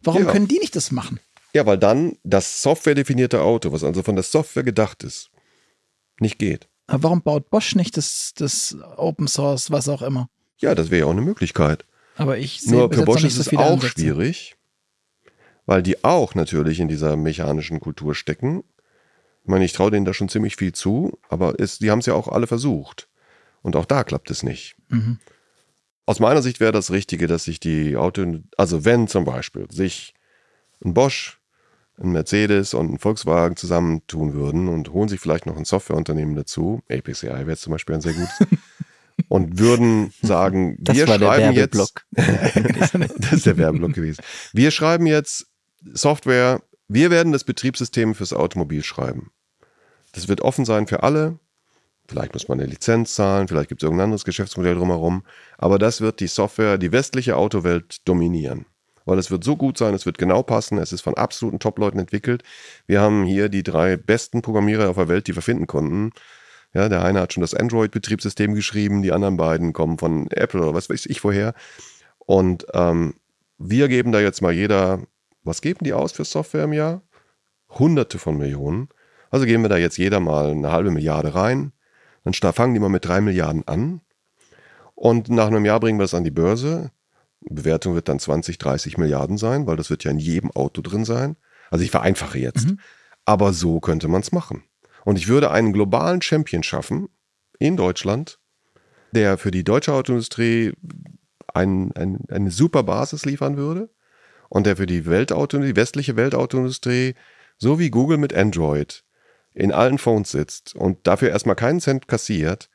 Warum 0.03 0.25
ja. 0.25 0.33
können 0.33 0.49
die 0.49 0.59
nicht 0.59 0.77
das 0.77 0.91
machen? 0.91 1.21
Ja, 1.55 1.67
weil 1.67 1.79
dann 1.79 2.19
das 2.25 2.63
softwaredefinierte 2.63 3.41
Auto, 3.41 3.73
was 3.73 3.85
also 3.85 4.03
von 4.03 4.17
der 4.17 4.25
Software 4.25 4.65
gedacht 4.65 5.05
ist, 5.05 5.31
nicht 6.19 6.39
geht. 6.39 6.69
Aber 6.87 7.05
warum 7.05 7.23
baut 7.23 7.49
Bosch 7.49 7.75
nicht 7.77 7.97
das, 7.97 8.33
das 8.37 8.77
Open 8.97 9.29
Source, 9.29 9.71
was 9.71 9.89
auch 9.89 10.03
immer? 10.03 10.29
Ja, 10.59 10.75
das 10.75 10.91
wäre 10.91 11.01
ja 11.01 11.07
auch 11.07 11.13
eine 11.13 11.23
Möglichkeit. 11.23 11.85
Aber 12.17 12.39
ich 12.39 12.61
sehe 12.61 12.79
Nur 12.79 12.93
für 12.93 13.05
Bosch 13.05 13.25
ist 13.25 13.39
es 13.39 13.55
auch 13.57 13.73
Ansätze. 13.73 13.93
schwierig, 13.93 14.57
weil 15.67 15.83
die 15.83 16.05
auch 16.05 16.35
natürlich 16.35 16.81
in 16.81 16.89
dieser 16.89 17.17
mechanischen 17.17 17.81
Kultur 17.81 18.15
stecken. 18.15 18.65
Ich 19.43 19.49
meine, 19.49 19.65
ich 19.65 19.73
traue 19.73 19.91
denen 19.91 20.05
da 20.05 20.15
schon 20.15 20.29
ziemlich 20.29 20.57
viel 20.57 20.73
zu, 20.73 21.19
aber 21.29 21.59
es, 21.59 21.79
die 21.79 21.91
haben 21.91 21.99
es 22.01 22.07
ja 22.07 22.15
auch 22.15 22.29
alle 22.29 22.47
versucht. 22.47 23.09
Und 23.63 23.77
auch 23.77 23.87
da 23.87 24.05
klappt 24.05 24.31
es 24.31 24.43
nicht. 24.43 24.77
Mhm. 24.89 25.19
Aus 26.07 26.21
meiner 26.21 26.43
Sicht 26.43 26.61
wäre 26.61 26.73
das 26.73 26.91
Richtige, 26.91 27.27
dass 27.27 27.45
sich 27.45 27.61
die 27.61 27.97
Auto, 27.97 28.41
also 28.57 28.85
wenn 28.85 29.09
zum 29.09 29.25
Beispiel 29.25 29.71
sich 29.71 30.15
ein 30.85 30.95
Bosch, 30.95 31.41
ein 32.01 32.13
Mercedes 32.13 32.75
und 32.75 32.93
ein 32.93 32.99
Volkswagen 32.99 33.57
zusammentun 33.57 34.35
würden 34.35 34.69
und 34.69 34.93
holen 34.93 35.09
sich 35.09 35.21
vielleicht 35.21 35.47
noch 35.47 35.57
ein 35.57 35.65
Softwareunternehmen 35.65 36.35
dazu, 36.35 36.83
APCI 36.91 37.47
wäre 37.47 37.57
zum 37.57 37.73
Beispiel 37.73 37.95
ein 37.95 38.01
sehr 38.01 38.15
gutes, 38.15 38.39
und 39.29 39.59
würden 39.59 40.13
sagen, 40.23 40.77
das 40.81 40.97
wir 40.97 41.07
schreiben 41.07 41.53
jetzt. 41.55 42.05
das 42.13 43.33
ist 43.33 43.47
der 43.47 43.57
Werbeblock 43.57 43.93
gewesen. 43.93 44.23
Wir 44.53 44.71
schreiben 44.71 45.07
jetzt 45.07 45.47
Software, 45.93 46.63
wir 46.89 47.11
werden 47.11 47.33
das 47.33 47.45
Betriebssystem 47.45 48.15
fürs 48.15 48.33
Automobil 48.33 48.83
schreiben. 48.83 49.31
Das 50.13 50.29
wird 50.29 50.41
offen 50.41 50.65
sein 50.65 50.87
für 50.87 51.03
alle. 51.03 51.39
Vielleicht 52.07 52.35
muss 52.35 52.49
man 52.49 52.61
eine 52.61 52.69
Lizenz 52.69 53.15
zahlen, 53.15 53.49
vielleicht 53.49 53.71
gibt 53.71 53.83
es 53.83 53.87
irgendein 53.87 54.07
anderes 54.07 54.25
Geschäftsmodell 54.25 54.75
drumherum. 54.75 55.25
Aber 55.57 55.79
das 55.79 56.01
wird 56.01 56.21
die 56.21 56.27
Software, 56.27 56.77
die 56.77 56.93
westliche 56.93 57.37
Autowelt 57.37 58.07
dominieren. 58.07 58.67
Weil 59.05 59.19
es 59.19 59.31
wird 59.31 59.45
so 59.45 59.57
gut 59.57 59.77
sein, 59.77 59.95
es 59.95 60.07
wird 60.07 60.19
genau 60.19 60.43
passen, 60.43 60.79
es 60.79 60.93
ist 60.93 61.03
von 61.03 61.15
absoluten 61.15 61.59
Top-Leuten 61.59 61.99
entwickelt. 61.99 62.43
Wir 62.87 63.01
haben 63.01 63.25
hier 63.25 63.49
die 63.49 63.63
drei 63.63 63.97
besten 63.97 64.41
Programmierer 64.41 64.89
auf 64.89 64.97
der 64.97 65.09
Welt, 65.09 65.27
die 65.27 65.35
wir 65.35 65.43
finden 65.43 65.67
konnten. 65.67 66.11
Ja, 66.73 66.89
der 66.89 67.05
eine 67.05 67.21
hat 67.21 67.33
schon 67.33 67.43
das 67.43 67.55
Android-Betriebssystem 67.55 68.55
geschrieben, 68.55 69.03
die 69.03 69.13
anderen 69.13 69.37
beiden 69.37 69.73
kommen 69.73 69.99
von 69.99 70.29
Apple 70.31 70.63
oder 70.63 70.75
was 70.75 70.91
weiß 70.91 71.07
ich 71.07 71.23
woher. 71.23 71.55
Und 72.19 72.67
ähm, 72.73 73.15
wir 73.59 73.89
geben 73.89 74.11
da 74.11 74.21
jetzt 74.21 74.43
mal 74.43 74.53
jeder 74.53 75.01
was 75.45 75.61
geben 75.61 75.85
die 75.85 75.93
aus 75.93 76.13
für 76.13 76.25
Software 76.25 76.65
im 76.65 76.73
Jahr? 76.73 77.03
Hunderte 77.69 78.19
von 78.19 78.37
Millionen. 78.39 78.89
Also 79.31 79.47
geben 79.47 79.63
wir 79.63 79.69
da 79.69 79.77
jetzt 79.77 79.99
jeder 79.99 80.21
mal 80.21 80.51
eine 80.51 80.73
halbe 80.73 80.91
Milliarde 80.91 81.35
rein. 81.35 81.73
Dann 82.25 82.33
fangen 82.33 82.73
die 82.73 82.81
mal 82.81 82.89
mit 82.89 83.05
drei 83.05 83.21
Milliarden 83.21 83.67
an. 83.69 84.01
Und 84.95 85.29
nach 85.29 85.49
einem 85.49 85.65
Jahr 85.65 85.81
bringen 85.81 85.99
wir 85.99 86.05
das 86.05 86.15
an 86.15 86.25
die 86.25 86.31
Börse. 86.31 86.91
Bewertung 87.49 87.95
wird 87.95 88.09
dann 88.09 88.19
20, 88.19 88.59
30 88.59 88.99
Milliarden 88.99 89.37
sein, 89.37 89.67
weil 89.67 89.77
das 89.77 89.91
wird 89.91 90.05
ja 90.05 90.11
in 90.11 90.19
jedem 90.19 90.51
Auto 90.51 90.83
drin 90.83 91.05
sein. 91.05 91.37
Also 91.71 91.85
ich 91.85 91.91
vereinfache 91.91 92.39
jetzt. 92.39 92.69
Mhm. 92.69 92.81
Aber 93.25 93.53
so 93.53 93.81
könnte 93.81 94.09
man 94.09 94.21
es 94.21 94.33
machen. 94.33 94.65
Und 95.05 95.19
ich 95.19 95.29
würde 95.29 95.51
einen 95.51 95.73
globalen 95.73 96.23
Champion 96.23 96.63
schaffen 96.63 97.09
in 97.59 97.77
Deutschland, 97.77 98.39
der 99.13 99.39
für 99.39 99.51
die 99.51 99.65
deutsche 99.65 99.93
Autoindustrie 99.93 100.73
ein, 101.53 101.93
ein, 101.93 102.21
eine 102.29 102.51
super 102.51 102.83
Basis 102.83 103.25
liefern 103.25 103.57
würde 103.57 103.91
und 104.49 104.67
der 104.67 104.77
für 104.77 104.87
die 104.87 105.07
Weltauto, 105.07 105.59
die 105.59 105.77
westliche 105.77 106.17
Weltautoindustrie, 106.17 107.15
so 107.59 107.79
wie 107.79 107.91
Google 107.91 108.19
mit 108.19 108.35
Android, 108.35 109.05
in 109.53 109.73
allen 109.73 109.99
Phones 109.99 110.33
sitzt 110.33 110.75
und 110.75 111.07
dafür 111.07 111.31
erstmal 111.31 111.57
keinen 111.57 111.81
Cent 111.81 112.09
kassiert, 112.09 112.69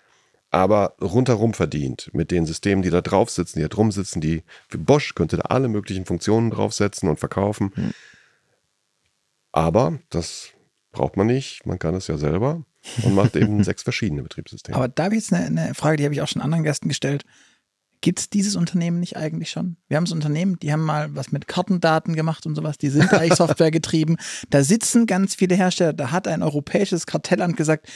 aber 0.51 0.95
rundherum 1.01 1.53
verdient 1.53 2.09
mit 2.13 2.31
den 2.31 2.45
Systemen, 2.45 2.81
die 2.81 2.89
da 2.89 3.01
drauf 3.01 3.29
sitzen, 3.29 3.59
die 3.59 3.63
da 3.63 3.67
drum 3.67 3.91
sitzen, 3.91 4.21
die 4.21 4.43
für 4.67 4.77
Bosch 4.77 5.13
könnte 5.15 5.37
da 5.37 5.43
alle 5.43 5.67
möglichen 5.67 6.05
Funktionen 6.05 6.49
draufsetzen 6.49 7.07
und 7.07 7.19
verkaufen. 7.19 7.71
Hm. 7.75 7.91
Aber 9.51 9.99
das 10.09 10.49
braucht 10.91 11.17
man 11.17 11.27
nicht, 11.27 11.65
man 11.65 11.79
kann 11.79 11.95
es 11.95 12.07
ja 12.07 12.17
selber. 12.17 12.63
und 13.03 13.13
macht 13.13 13.35
eben 13.35 13.63
sechs 13.63 13.83
verschiedene 13.83 14.23
Betriebssysteme. 14.23 14.75
Aber 14.75 14.87
da 14.87 15.05
habe 15.05 15.15
ich 15.15 15.21
jetzt 15.21 15.33
eine, 15.33 15.45
eine 15.45 15.73
Frage, 15.75 15.97
die 15.97 16.05
habe 16.05 16.13
ich 16.13 16.21
auch 16.21 16.27
schon 16.27 16.41
anderen 16.41 16.63
Gästen 16.63 16.87
gestellt. 16.87 17.25
Gibt 18.01 18.19
es 18.19 18.29
dieses 18.29 18.55
Unternehmen 18.55 19.01
nicht 19.01 19.17
eigentlich 19.17 19.49
schon? 19.49 19.75
Wir 19.89 19.97
haben 19.97 20.05
so 20.05 20.15
Unternehmen, 20.15 20.57
die 20.59 20.71
haben 20.71 20.85
mal 20.85 21.13
was 21.15 21.33
mit 21.33 21.49
Kartendaten 21.49 22.15
gemacht 22.15 22.45
und 22.45 22.55
sowas, 22.55 22.77
die 22.77 22.89
sind 22.89 23.13
eigentlich 23.13 23.33
Software 23.33 23.71
getrieben. 23.71 24.15
Da 24.49 24.63
sitzen 24.63 25.05
ganz 25.05 25.35
viele 25.35 25.55
Hersteller, 25.55 25.91
da 25.91 26.11
hat 26.11 26.27
ein 26.27 26.41
europäisches 26.41 27.05
Kartellamt 27.05 27.57
gesagt, 27.57 27.89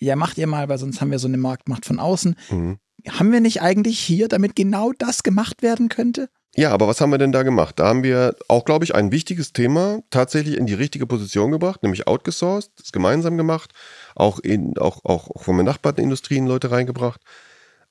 ja, 0.00 0.16
macht 0.16 0.38
ihr 0.38 0.46
mal, 0.46 0.68
weil 0.68 0.78
sonst 0.78 1.00
haben 1.00 1.10
wir 1.10 1.18
so 1.18 1.28
eine 1.28 1.38
Marktmacht 1.38 1.84
von 1.84 1.98
außen. 1.98 2.36
Mhm. 2.50 2.78
Haben 3.08 3.32
wir 3.32 3.40
nicht 3.40 3.62
eigentlich 3.62 3.98
hier, 3.98 4.28
damit 4.28 4.56
genau 4.56 4.92
das 4.92 5.22
gemacht 5.22 5.62
werden 5.62 5.88
könnte? 5.88 6.28
Ja, 6.56 6.72
aber 6.72 6.88
was 6.88 7.00
haben 7.00 7.10
wir 7.10 7.18
denn 7.18 7.30
da 7.30 7.44
gemacht? 7.44 7.78
Da 7.78 7.86
haben 7.86 8.02
wir 8.02 8.34
auch, 8.48 8.64
glaube 8.64 8.84
ich, 8.84 8.94
ein 8.94 9.12
wichtiges 9.12 9.52
Thema 9.52 10.00
tatsächlich 10.10 10.56
in 10.56 10.66
die 10.66 10.74
richtige 10.74 11.06
Position 11.06 11.52
gebracht, 11.52 11.82
nämlich 11.82 12.08
outgesourced, 12.08 12.72
das 12.76 12.90
gemeinsam 12.90 13.36
gemacht, 13.36 13.72
auch, 14.16 14.40
in, 14.40 14.76
auch, 14.78 15.04
auch, 15.04 15.30
auch 15.30 15.44
von 15.44 15.56
benachbarten 15.56 16.02
Industrien 16.02 16.46
Leute 16.46 16.70
reingebracht. 16.70 17.20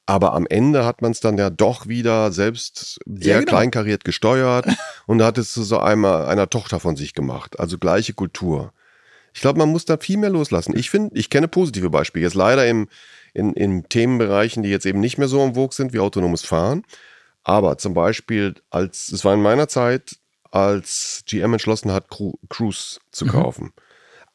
Aber 0.05 0.33
am 0.33 0.47
Ende 0.47 0.85
hat 0.85 1.01
man 1.01 1.11
es 1.11 1.19
dann 1.19 1.37
ja 1.37 1.49
doch 1.49 1.87
wieder 1.87 2.31
selbst 2.31 2.99
sehr 3.05 3.35
ja, 3.35 3.39
genau. 3.39 3.51
kleinkariert 3.51 4.03
gesteuert 4.03 4.65
und 5.05 5.21
hat 5.21 5.37
es 5.37 5.51
zu 5.51 5.63
so 5.63 5.79
einmal 5.79 6.25
einer 6.25 6.49
Tochter 6.49 6.79
von 6.79 6.95
sich 6.95 7.13
gemacht. 7.13 7.59
Also 7.59 7.77
gleiche 7.77 8.13
Kultur. 8.13 8.73
Ich 9.37 9.41
glaube, 9.41 9.59
man 9.59 9.69
muss 9.69 9.85
da 9.85 9.97
viel 9.97 10.17
mehr 10.17 10.31
loslassen. 10.31 10.75
Ich 10.75 10.89
finde, 10.89 11.15
ich 11.15 11.29
kenne 11.29 11.47
positive 11.47 11.91
Beispiele. 11.91 12.25
Jetzt 12.25 12.33
leider 12.33 12.67
im, 12.67 12.87
in, 13.35 13.53
in 13.53 13.87
Themenbereichen, 13.87 14.63
die 14.63 14.69
jetzt 14.69 14.87
eben 14.87 14.99
nicht 14.99 15.19
mehr 15.19 15.27
so 15.27 15.43
am 15.43 15.53
Vogue 15.53 15.75
sind 15.75 15.93
wie 15.93 15.99
autonomes 15.99 16.41
Fahren. 16.41 16.81
Aber 17.43 17.77
zum 17.77 17.93
Beispiel, 17.93 18.55
als 18.71 19.11
es 19.11 19.23
war 19.23 19.35
in 19.35 19.43
meiner 19.43 19.67
Zeit, 19.67 20.17
als 20.49 21.21
GM 21.27 21.53
entschlossen 21.53 21.91
hat, 21.91 22.09
Cru 22.09 22.33
Cruise 22.49 22.99
zu 23.11 23.25
mhm. 23.25 23.29
kaufen. 23.29 23.63
Mhm. 23.65 23.73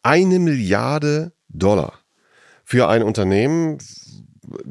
Eine 0.04 0.38
Milliarde 0.38 1.32
Dollar 1.48 1.98
für 2.62 2.88
ein 2.88 3.02
Unternehmen, 3.02 3.78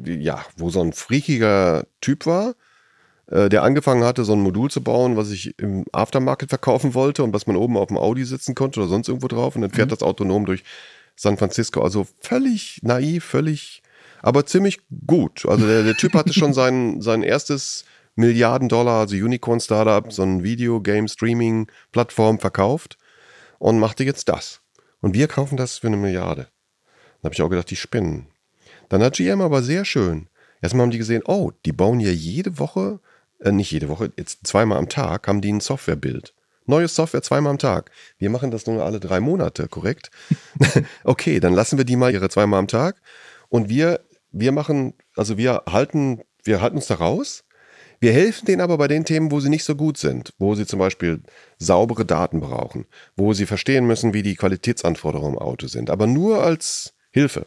ja, 0.02 0.42
wo 0.56 0.70
so 0.70 0.80
ein 0.80 0.94
freakiger 0.94 1.86
Typ 2.00 2.24
war, 2.24 2.54
der 3.28 3.62
angefangen 3.62 4.04
hatte, 4.04 4.24
so 4.24 4.32
ein 4.32 4.40
Modul 4.40 4.70
zu 4.70 4.82
bauen, 4.82 5.16
was 5.16 5.30
ich 5.30 5.58
im 5.58 5.84
Aftermarket 5.92 6.48
verkaufen 6.48 6.94
wollte 6.94 7.22
und 7.22 7.32
was 7.32 7.46
man 7.46 7.56
oben 7.56 7.76
auf 7.76 7.88
dem 7.88 7.96
Audi 7.96 8.24
sitzen 8.24 8.54
konnte 8.54 8.80
oder 8.80 8.88
sonst 8.88 9.08
irgendwo 9.08 9.28
drauf 9.28 9.54
und 9.54 9.62
dann 9.62 9.70
fährt 9.70 9.88
mhm. 9.88 9.94
das 9.94 10.02
autonom 10.02 10.44
durch 10.44 10.64
San 11.16 11.36
Francisco. 11.38 11.82
Also 11.82 12.06
völlig 12.20 12.80
naiv, 12.82 13.24
völlig, 13.24 13.82
aber 14.22 14.44
ziemlich 14.44 14.80
gut. 15.06 15.46
Also 15.46 15.66
der, 15.66 15.82
der 15.84 15.96
Typ 15.96 16.14
hatte 16.14 16.32
schon 16.32 16.52
sein, 16.54 17.00
sein 17.00 17.22
erstes 17.22 17.84
Milliarden 18.14 18.68
Dollar, 18.68 19.00
also 19.00 19.16
Unicorn 19.16 19.60
Startup, 19.60 20.12
so 20.12 20.22
ein 20.22 20.42
Video-Game-Streaming-Plattform 20.42 22.38
verkauft 22.38 22.98
und 23.58 23.78
machte 23.78 24.04
jetzt 24.04 24.28
das. 24.28 24.60
Und 25.00 25.14
wir 25.14 25.28
kaufen 25.28 25.56
das 25.56 25.78
für 25.78 25.86
eine 25.86 25.96
Milliarde. 25.96 26.48
Da 27.20 27.26
habe 27.26 27.34
ich 27.34 27.42
auch 27.42 27.48
gedacht, 27.48 27.70
die 27.70 27.76
spinnen. 27.76 28.26
Dann 28.88 29.02
hat 29.02 29.14
GM 29.14 29.40
aber 29.40 29.62
sehr 29.62 29.84
schön. 29.84 30.28
Erstmal 30.60 30.82
haben 30.82 30.90
die 30.90 30.98
gesehen, 30.98 31.22
oh, 31.24 31.52
die 31.64 31.72
bauen 31.72 32.00
ja 32.00 32.10
jede 32.10 32.58
Woche, 32.58 33.00
äh, 33.42 33.52
nicht 33.52 33.70
jede 33.70 33.88
Woche, 33.88 34.12
jetzt 34.16 34.46
zweimal 34.46 34.78
am 34.78 34.88
Tag, 34.88 35.28
haben 35.28 35.40
die 35.40 35.52
ein 35.52 35.60
Softwarebild. 35.60 36.34
Neues 36.66 36.94
Software 36.94 37.22
zweimal 37.22 37.50
am 37.50 37.58
Tag. 37.58 37.90
Wir 38.18 38.30
machen 38.30 38.50
das 38.50 38.66
nur 38.66 38.84
alle 38.84 39.00
drei 39.00 39.20
Monate, 39.20 39.68
korrekt? 39.68 40.10
okay, 41.04 41.40
dann 41.40 41.54
lassen 41.54 41.76
wir 41.76 41.84
die 41.84 41.96
mal 41.96 42.12
ihre 42.12 42.28
zweimal 42.28 42.60
am 42.60 42.68
Tag. 42.68 43.00
Und 43.48 43.68
wir, 43.68 44.00
wir 44.30 44.52
machen, 44.52 44.94
also 45.16 45.36
wir 45.36 45.62
halten, 45.68 46.22
wir 46.44 46.60
halten 46.60 46.76
uns 46.76 46.86
da 46.86 46.94
raus. 46.94 47.44
Wir 47.98 48.12
helfen 48.12 48.46
denen 48.46 48.60
aber 48.60 48.78
bei 48.78 48.88
den 48.88 49.04
Themen, 49.04 49.30
wo 49.30 49.40
sie 49.40 49.48
nicht 49.48 49.64
so 49.64 49.76
gut 49.76 49.96
sind, 49.96 50.32
wo 50.38 50.54
sie 50.54 50.66
zum 50.66 50.78
Beispiel 50.78 51.22
saubere 51.58 52.04
Daten 52.04 52.40
brauchen, 52.40 52.86
wo 53.16 53.32
sie 53.32 53.46
verstehen 53.46 53.86
müssen, 53.86 54.12
wie 54.12 54.22
die 54.22 54.34
Qualitätsanforderungen 54.34 55.34
im 55.34 55.38
Auto 55.38 55.68
sind, 55.68 55.88
aber 55.88 56.08
nur 56.08 56.42
als 56.42 56.94
Hilfe. 57.10 57.46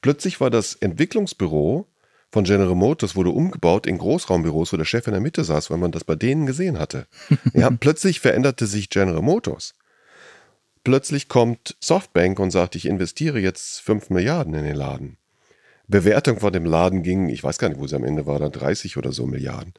Plötzlich 0.00 0.40
war 0.40 0.48
das 0.48 0.74
Entwicklungsbüro 0.74 1.86
von 2.32 2.44
General 2.44 2.74
Motors 2.74 3.14
wurde 3.14 3.30
umgebaut 3.30 3.86
in 3.86 3.98
Großraumbüros, 3.98 4.72
wo 4.72 4.78
der 4.78 4.86
Chef 4.86 5.06
in 5.06 5.12
der 5.12 5.20
Mitte 5.20 5.44
saß, 5.44 5.70
weil 5.70 5.76
man 5.76 5.92
das 5.92 6.04
bei 6.04 6.16
denen 6.16 6.46
gesehen 6.46 6.78
hatte. 6.78 7.06
Ja, 7.52 7.70
plötzlich 7.70 8.20
veränderte 8.20 8.66
sich 8.66 8.88
General 8.88 9.20
Motors. 9.20 9.74
Plötzlich 10.82 11.28
kommt 11.28 11.76
Softbank 11.80 12.40
und 12.40 12.50
sagt, 12.50 12.74
ich 12.74 12.86
investiere 12.86 13.38
jetzt 13.38 13.80
5 13.82 14.08
Milliarden 14.10 14.54
in 14.54 14.64
den 14.64 14.74
Laden. 14.74 15.18
Bewertung 15.86 16.40
von 16.40 16.52
dem 16.52 16.64
Laden 16.64 17.02
ging, 17.02 17.28
ich 17.28 17.44
weiß 17.44 17.58
gar 17.58 17.68
nicht, 17.68 17.78
wo 17.78 17.86
sie 17.86 17.96
am 17.96 18.04
Ende 18.04 18.24
war, 18.24 18.38
da 18.38 18.48
30 18.48 18.96
oder 18.96 19.12
so 19.12 19.26
Milliarden. 19.26 19.74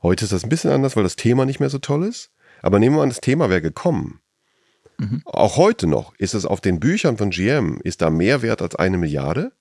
Heute 0.00 0.24
ist 0.24 0.32
das 0.32 0.44
ein 0.44 0.48
bisschen 0.48 0.70
anders, 0.70 0.94
weil 0.94 1.02
das 1.02 1.16
Thema 1.16 1.44
nicht 1.44 1.58
mehr 1.58 1.70
so 1.70 1.78
toll 1.78 2.04
ist. 2.06 2.30
Aber 2.62 2.78
nehmen 2.78 2.96
wir 2.96 3.02
an, 3.02 3.08
das 3.08 3.20
Thema 3.20 3.50
wäre 3.50 3.62
gekommen. 3.62 4.20
Mhm. 4.98 5.22
Auch 5.24 5.56
heute 5.56 5.88
noch 5.88 6.14
ist 6.18 6.34
es 6.34 6.46
auf 6.46 6.60
den 6.60 6.78
Büchern 6.78 7.16
von 7.16 7.30
GM, 7.30 7.80
ist 7.82 8.00
da 8.00 8.10
mehr 8.10 8.42
wert 8.42 8.62
als 8.62 8.76
eine 8.76 8.96
Milliarde. 8.96 9.52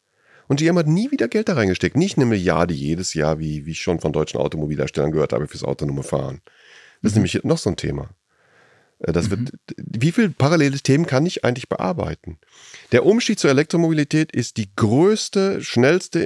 Und 0.49 0.57
GM 0.59 0.77
hat 0.79 0.87
nie 0.87 1.11
wieder 1.11 1.27
Geld 1.27 1.47
da 1.47 1.53
reingesteckt. 1.53 1.95
Nicht 1.95 2.17
eine 2.17 2.25
Milliarde 2.25 2.73
jedes 2.73 3.13
Jahr, 3.13 3.37
wie, 3.37 3.67
wie 3.67 3.71
ich 3.71 3.81
schon 3.81 3.99
von 3.99 4.11
deutschen 4.11 4.39
Automobilherstellern 4.39 5.11
gehört 5.11 5.31
habe, 5.31 5.47
fürs 5.47 5.63
autonome 5.63 6.01
Fahren. 6.01 6.41
Das 7.01 7.11
ist 7.11 7.15
mhm. 7.15 7.23
nämlich 7.23 7.43
noch 7.43 7.59
so 7.59 7.69
ein 7.69 7.75
Thema. 7.77 8.09
Äh, 8.97 9.11
das 9.11 9.29
wird, 9.29 9.41
mhm. 9.41 9.49
wie 9.77 10.11
viele 10.11 10.29
parallele 10.31 10.79
Themen 10.79 11.05
kann 11.05 11.27
ich 11.27 11.45
eigentlich 11.45 11.69
bearbeiten? 11.69 12.39
Der 12.91 13.05
Umstieg 13.05 13.37
zur 13.37 13.51
Elektromobilität 13.51 14.31
ist 14.31 14.57
die 14.57 14.69
größte, 14.75 15.63
schnellste 15.63 16.19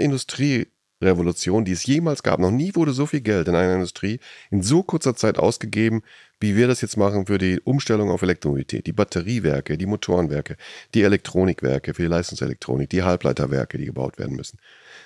Industrierevolution, 1.03 1.65
die 1.65 1.71
es 1.71 1.85
jemals 1.85 2.23
gab. 2.23 2.39
Noch 2.39 2.51
nie 2.51 2.75
wurde 2.75 2.93
so 2.93 3.05
viel 3.05 3.21
Geld 3.21 3.47
in 3.47 3.55
einer 3.55 3.73
Industrie 3.73 4.19
in 4.51 4.61
so 4.61 4.83
kurzer 4.83 5.15
Zeit 5.15 5.37
ausgegeben, 5.37 6.01
wie 6.39 6.55
wir 6.55 6.67
das 6.67 6.81
jetzt 6.81 6.97
machen 6.97 7.25
für 7.25 7.37
die 7.37 7.59
Umstellung 7.61 8.09
auf 8.09 8.21
Elektromobilität. 8.21 8.87
Die 8.87 8.93
Batteriewerke, 8.93 9.77
die 9.77 9.85
Motorenwerke, 9.85 10.57
die 10.93 11.03
Elektronikwerke 11.03 11.93
für 11.93 12.03
die 12.03 12.07
Leistungselektronik, 12.07 12.89
die 12.89 13.03
Halbleiterwerke, 13.03 13.77
die 13.77 13.85
gebaut 13.85 14.17
werden 14.17 14.35
müssen. 14.35 14.59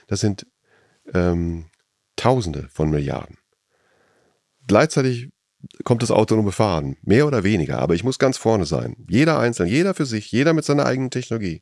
Das 0.08 0.20
sind 0.20 0.46
ähm, 1.14 1.66
Tausende 2.16 2.68
von 2.72 2.90
Milliarden. 2.90 3.38
Gleichzeitig 4.66 5.30
kommt 5.84 6.02
das 6.02 6.12
autonome 6.12 6.52
Fahren. 6.52 6.98
Mehr 7.02 7.28
oder 7.28 7.44
weniger, 7.44 7.80
aber 7.80 7.94
ich 7.94 8.04
muss 8.04 8.20
ganz 8.20 8.38
vorne 8.38 8.66
sein. 8.66 8.96
Jeder 9.08 9.40
einzeln, 9.40 9.70
jeder 9.70 9.94
für 9.94 10.06
sich, 10.06 10.32
jeder 10.32 10.54
mit 10.54 10.66
seiner 10.66 10.86
eigenen 10.86 11.12
Technologie. 11.12 11.62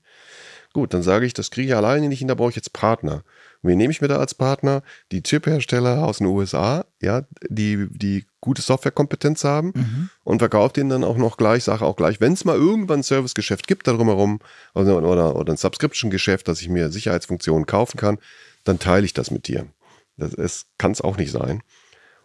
Gut, 0.74 0.94
dann 0.94 1.04
sage 1.04 1.26
ich, 1.26 1.34
das 1.34 1.52
kriege 1.52 1.70
ich 1.70 1.76
alleine 1.76 2.08
nicht 2.10 2.20
hin, 2.20 2.28
da 2.28 2.36
brauche 2.36 2.50
ich 2.50 2.56
jetzt 2.56 2.74
Partner. 2.74 3.24
Wen 3.68 3.78
nehme 3.78 3.92
ich 3.92 4.02
mir 4.02 4.08
da 4.08 4.18
als 4.18 4.34
Partner? 4.34 4.84
Die 5.12 5.24
Chiphersteller 5.24 6.06
aus 6.06 6.20
den 6.20 6.28
USA, 6.28 6.86
ja, 7.02 7.24
die, 7.50 7.88
die 7.90 8.26
gute 8.42 8.62
Softwarekompetenz 8.62 9.44
haben 9.44 9.74
mhm. 9.76 10.10
und 10.24 10.40
verkaufe 10.40 10.74
denen 10.74 10.90
dann 10.90 11.04
auch 11.04 11.18
noch 11.18 11.38
gleich, 11.38 11.64
sage 11.64 11.86
auch 11.86 11.96
gleich, 11.96 12.22
wenn 12.22 12.34
es 12.34 12.46
mal 12.46 12.56
irgendwann 12.56 13.00
ein 13.00 13.04
Servicegeschäft 13.04 13.68
gibt 13.68 13.88
darum 13.88 14.08
herum 14.08 14.40
oder, 14.74 14.98
oder, 14.98 15.36
oder 15.36 15.54
ein 15.54 15.58
Subscription-Geschäft, 15.58 16.48
dass 16.48 16.62
ich 16.62 16.70
mir 16.70 16.92
Sicherheitsfunktionen 16.92 17.66
kaufen 17.66 17.98
kann, 17.98 18.20
dann 18.64 18.80
teile 18.80 19.06
ich 19.06 19.14
das 19.14 19.32
mit 19.32 19.48
dir. 19.48 19.66
Das 20.18 20.66
kann 20.78 20.92
es 20.92 21.02
auch 21.02 21.18
nicht 21.18 21.32
sein. 21.32 21.62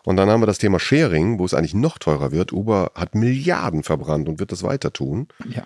Und 0.05 0.17
dann 0.17 0.31
haben 0.31 0.41
wir 0.41 0.47
das 0.47 0.59
Thema 0.59 0.79
Sharing, 0.79 1.39
wo 1.39 1.45
es 1.45 1.55
eigentlich 1.55 1.75
noch 1.75 1.99
teurer 1.99 2.33
wird. 2.33 2.53
Uber 2.53 2.93
hat 2.95 3.15
Milliarden 3.15 3.83
verbrannt 3.83 4.29
und 4.29 4.39
wird 4.39 4.53
das 4.53 4.62
weiter 4.62 4.93
tun. 4.93 5.29
Ja. 5.49 5.65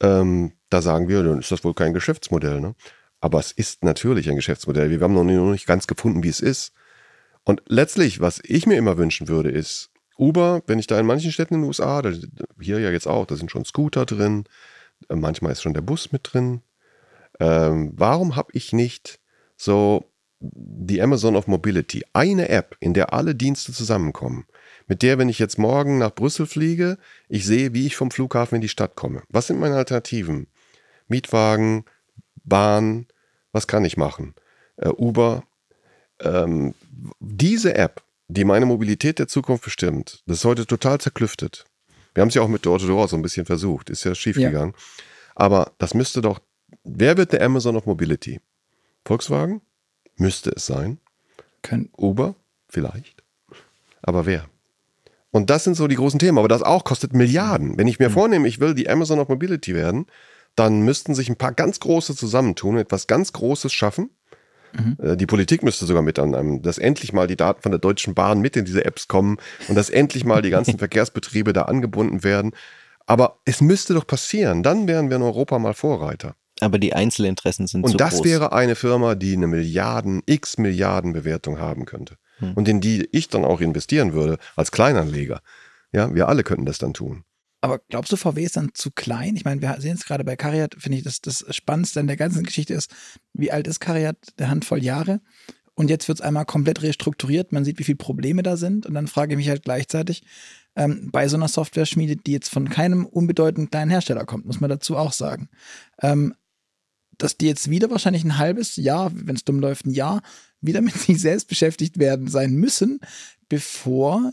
Ähm, 0.00 0.52
da 0.70 0.80
sagen 0.80 1.08
wir, 1.08 1.22
dann 1.22 1.40
ist 1.40 1.50
das 1.50 1.64
wohl 1.64 1.74
kein 1.74 1.92
Geschäftsmodell. 1.92 2.60
Ne? 2.60 2.74
Aber 3.20 3.38
es 3.40 3.52
ist 3.52 3.84
natürlich 3.84 4.28
ein 4.28 4.36
Geschäftsmodell. 4.36 4.90
Wir 4.90 5.00
haben 5.00 5.14
noch 5.14 5.24
nicht 5.24 5.66
ganz 5.66 5.86
gefunden, 5.86 6.22
wie 6.22 6.28
es 6.28 6.40
ist. 6.40 6.72
Und 7.44 7.62
letztlich, 7.66 8.20
was 8.20 8.40
ich 8.44 8.66
mir 8.66 8.76
immer 8.76 8.98
wünschen 8.98 9.28
würde, 9.28 9.50
ist, 9.50 9.90
Uber, 10.18 10.62
wenn 10.66 10.78
ich 10.78 10.86
da 10.86 10.98
in 10.98 11.06
manchen 11.06 11.32
Städten 11.32 11.54
in 11.54 11.60
den 11.60 11.68
USA, 11.68 12.02
hier 12.60 12.80
ja 12.80 12.90
jetzt 12.90 13.06
auch, 13.06 13.24
da 13.26 13.36
sind 13.36 13.50
schon 13.50 13.64
Scooter 13.64 14.04
drin, 14.04 14.44
äh, 15.08 15.14
manchmal 15.16 15.52
ist 15.52 15.62
schon 15.62 15.74
der 15.74 15.80
Bus 15.80 16.12
mit 16.12 16.32
drin. 16.32 16.62
Ähm, 17.40 17.92
warum 17.94 18.36
habe 18.36 18.50
ich 18.52 18.72
nicht 18.72 19.20
so 19.56 20.10
die 20.40 21.02
Amazon 21.02 21.36
of 21.36 21.46
Mobility, 21.46 22.04
eine 22.12 22.48
App, 22.48 22.76
in 22.80 22.94
der 22.94 23.12
alle 23.12 23.34
Dienste 23.34 23.72
zusammenkommen, 23.72 24.46
mit 24.86 25.02
der, 25.02 25.18
wenn 25.18 25.28
ich 25.28 25.38
jetzt 25.38 25.58
morgen 25.58 25.98
nach 25.98 26.14
Brüssel 26.14 26.46
fliege, 26.46 26.98
ich 27.28 27.44
sehe, 27.44 27.74
wie 27.74 27.86
ich 27.86 27.96
vom 27.96 28.10
Flughafen 28.10 28.56
in 28.56 28.60
die 28.60 28.68
Stadt 28.68 28.94
komme. 28.94 29.22
Was 29.28 29.48
sind 29.48 29.58
meine 29.58 29.76
Alternativen? 29.76 30.46
Mietwagen, 31.08 31.84
Bahn, 32.48 33.06
was 33.52 33.66
kann 33.66 33.84
ich 33.84 33.96
machen? 33.96 34.34
Äh, 34.76 34.88
Uber. 34.88 35.44
Ähm, 36.20 36.74
diese 37.20 37.74
App, 37.74 38.02
die 38.28 38.44
meine 38.44 38.66
Mobilität 38.66 39.18
der 39.18 39.28
Zukunft 39.28 39.64
bestimmt, 39.64 40.22
das 40.26 40.38
ist 40.38 40.44
heute 40.44 40.66
total 40.66 41.00
zerklüftet. 41.00 41.64
Wir 42.14 42.22
haben 42.22 42.28
es 42.28 42.34
ja 42.34 42.42
auch 42.42 42.48
mit 42.48 42.66
Door 42.66 42.80
to 42.80 42.86
Door 42.86 43.08
so 43.08 43.16
ein 43.16 43.22
bisschen 43.22 43.46
versucht, 43.46 43.90
ist 43.90 44.04
ja 44.04 44.14
schiefgegangen. 44.14 44.74
Ja. 44.76 45.04
Aber 45.36 45.72
das 45.78 45.94
müsste 45.94 46.20
doch, 46.20 46.40
wer 46.82 47.16
wird 47.16 47.32
der 47.32 47.42
Amazon 47.42 47.76
of 47.76 47.86
Mobility? 47.86 48.40
Volkswagen? 49.04 49.62
Müsste 50.16 50.50
es 50.50 50.66
sein. 50.66 50.98
Können. 51.62 51.90
Uber? 51.96 52.34
Vielleicht. 52.68 53.22
Aber 54.02 54.26
wer? 54.26 54.46
Und 55.30 55.50
das 55.50 55.64
sind 55.64 55.74
so 55.74 55.86
die 55.86 55.94
großen 55.94 56.18
Themen. 56.18 56.38
Aber 56.38 56.48
das 56.48 56.62
auch 56.62 56.84
kostet 56.84 57.12
Milliarden. 57.12 57.78
Wenn 57.78 57.86
ich 57.86 57.98
mir 57.98 58.08
mhm. 58.08 58.14
vornehme, 58.14 58.48
ich 58.48 58.60
will 58.60 58.74
die 58.74 58.88
Amazon 58.88 59.18
of 59.18 59.28
Mobility 59.28 59.74
werden, 59.74 60.06
dann 60.58 60.80
müssten 60.80 61.14
sich 61.14 61.28
ein 61.28 61.36
paar 61.36 61.52
ganz 61.52 61.80
große 61.80 62.16
zusammentun, 62.16 62.78
etwas 62.78 63.06
ganz 63.06 63.32
Großes 63.32 63.72
schaffen. 63.72 64.10
Mhm. 64.72 64.96
Äh, 65.02 65.16
die 65.16 65.26
Politik 65.26 65.62
müsste 65.62 65.86
sogar 65.86 66.02
mit 66.02 66.18
an 66.18 66.34
einem, 66.34 66.62
dass 66.62 66.78
endlich 66.78 67.12
mal 67.12 67.26
die 67.26 67.36
Daten 67.36 67.62
von 67.62 67.72
der 67.72 67.78
Deutschen 67.78 68.14
Bahn 68.14 68.40
mit 68.40 68.56
in 68.56 68.64
diese 68.64 68.84
Apps 68.84 69.08
kommen 69.08 69.38
und 69.68 69.74
dass 69.74 69.90
endlich 69.90 70.24
mal 70.24 70.42
die 70.42 70.50
ganzen 70.50 70.78
Verkehrsbetriebe 70.78 71.52
da 71.52 71.62
angebunden 71.62 72.24
werden. 72.24 72.52
Aber 73.06 73.38
es 73.44 73.60
müsste 73.60 73.94
doch 73.94 74.06
passieren. 74.06 74.62
Dann 74.62 74.86
wären 74.86 75.08
wir 75.08 75.16
in 75.16 75.22
Europa 75.22 75.58
mal 75.58 75.74
Vorreiter. 75.74 76.34
Aber 76.60 76.78
die 76.78 76.92
Einzelinteressen 76.92 77.66
sind 77.66 77.84
Und 77.84 77.92
zu 77.92 77.96
das 77.96 78.16
groß. 78.16 78.24
wäre 78.24 78.52
eine 78.52 78.74
Firma, 78.74 79.14
die 79.14 79.34
eine 79.34 79.46
Milliarden, 79.46 80.22
x 80.26 80.58
Milliarden 80.58 81.12
Bewertung 81.12 81.58
haben 81.58 81.84
könnte. 81.84 82.16
Hm. 82.38 82.54
Und 82.54 82.68
in 82.68 82.80
die 82.80 83.08
ich 83.12 83.28
dann 83.28 83.44
auch 83.44 83.60
investieren 83.60 84.12
würde, 84.12 84.38
als 84.56 84.72
Kleinanleger. 84.72 85.40
Ja, 85.92 86.14
wir 86.14 86.28
alle 86.28 86.42
könnten 86.42 86.66
das 86.66 86.78
dann 86.78 86.92
tun. 86.92 87.24
Aber 87.60 87.80
glaubst 87.88 88.12
du, 88.12 88.16
VW 88.16 88.44
ist 88.44 88.56
dann 88.56 88.70
zu 88.74 88.90
klein? 88.90 89.34
Ich 89.34 89.44
meine, 89.44 89.60
wir 89.60 89.80
sehen 89.80 89.96
es 89.96 90.04
gerade 90.04 90.24
bei 90.24 90.36
Cariat, 90.36 90.76
finde 90.78 90.98
ich, 90.98 91.04
dass 91.04 91.20
das 91.20 91.44
Spannendste 91.50 92.00
an 92.00 92.06
der 92.06 92.16
ganzen 92.16 92.44
Geschichte 92.44 92.74
ist, 92.74 92.94
wie 93.32 93.50
alt 93.50 93.66
ist 93.66 93.80
Cariat? 93.80 94.16
Der 94.38 94.48
Handvoll 94.48 94.82
Jahre. 94.82 95.20
Und 95.74 95.90
jetzt 95.90 96.08
wird 96.08 96.18
es 96.18 96.24
einmal 96.24 96.44
komplett 96.44 96.82
restrukturiert. 96.82 97.52
Man 97.52 97.64
sieht, 97.64 97.78
wie 97.78 97.84
viele 97.84 97.96
Probleme 97.96 98.42
da 98.42 98.56
sind. 98.56 98.86
Und 98.86 98.94
dann 98.94 99.06
frage 99.06 99.32
ich 99.32 99.36
mich 99.36 99.48
halt 99.48 99.62
gleichzeitig, 99.62 100.24
ähm, 100.76 101.10
bei 101.10 101.28
so 101.28 101.36
einer 101.36 101.48
Software-Schmiede, 101.48 102.16
die 102.16 102.32
jetzt 102.32 102.48
von 102.48 102.68
keinem 102.68 103.04
unbedeutenden 103.06 103.70
kleinen 103.70 103.90
Hersteller 103.90 104.24
kommt, 104.24 104.46
muss 104.46 104.60
man 104.60 104.70
dazu 104.70 104.96
auch 104.96 105.12
sagen, 105.12 105.48
ähm, 106.00 106.34
dass 107.16 107.36
die 107.36 107.46
jetzt 107.46 107.68
wieder 107.70 107.90
wahrscheinlich 107.90 108.24
ein 108.24 108.38
halbes 108.38 108.76
Jahr, 108.76 109.10
wenn 109.12 109.34
es 109.34 109.44
dumm 109.44 109.58
läuft, 109.58 109.86
ein 109.86 109.90
Jahr, 109.90 110.22
wieder 110.60 110.80
mit 110.80 110.94
sich 110.98 111.20
selbst 111.20 111.48
beschäftigt 111.48 111.98
werden 111.98 112.28
sein 112.28 112.54
müssen, 112.54 113.00
bevor 113.48 114.32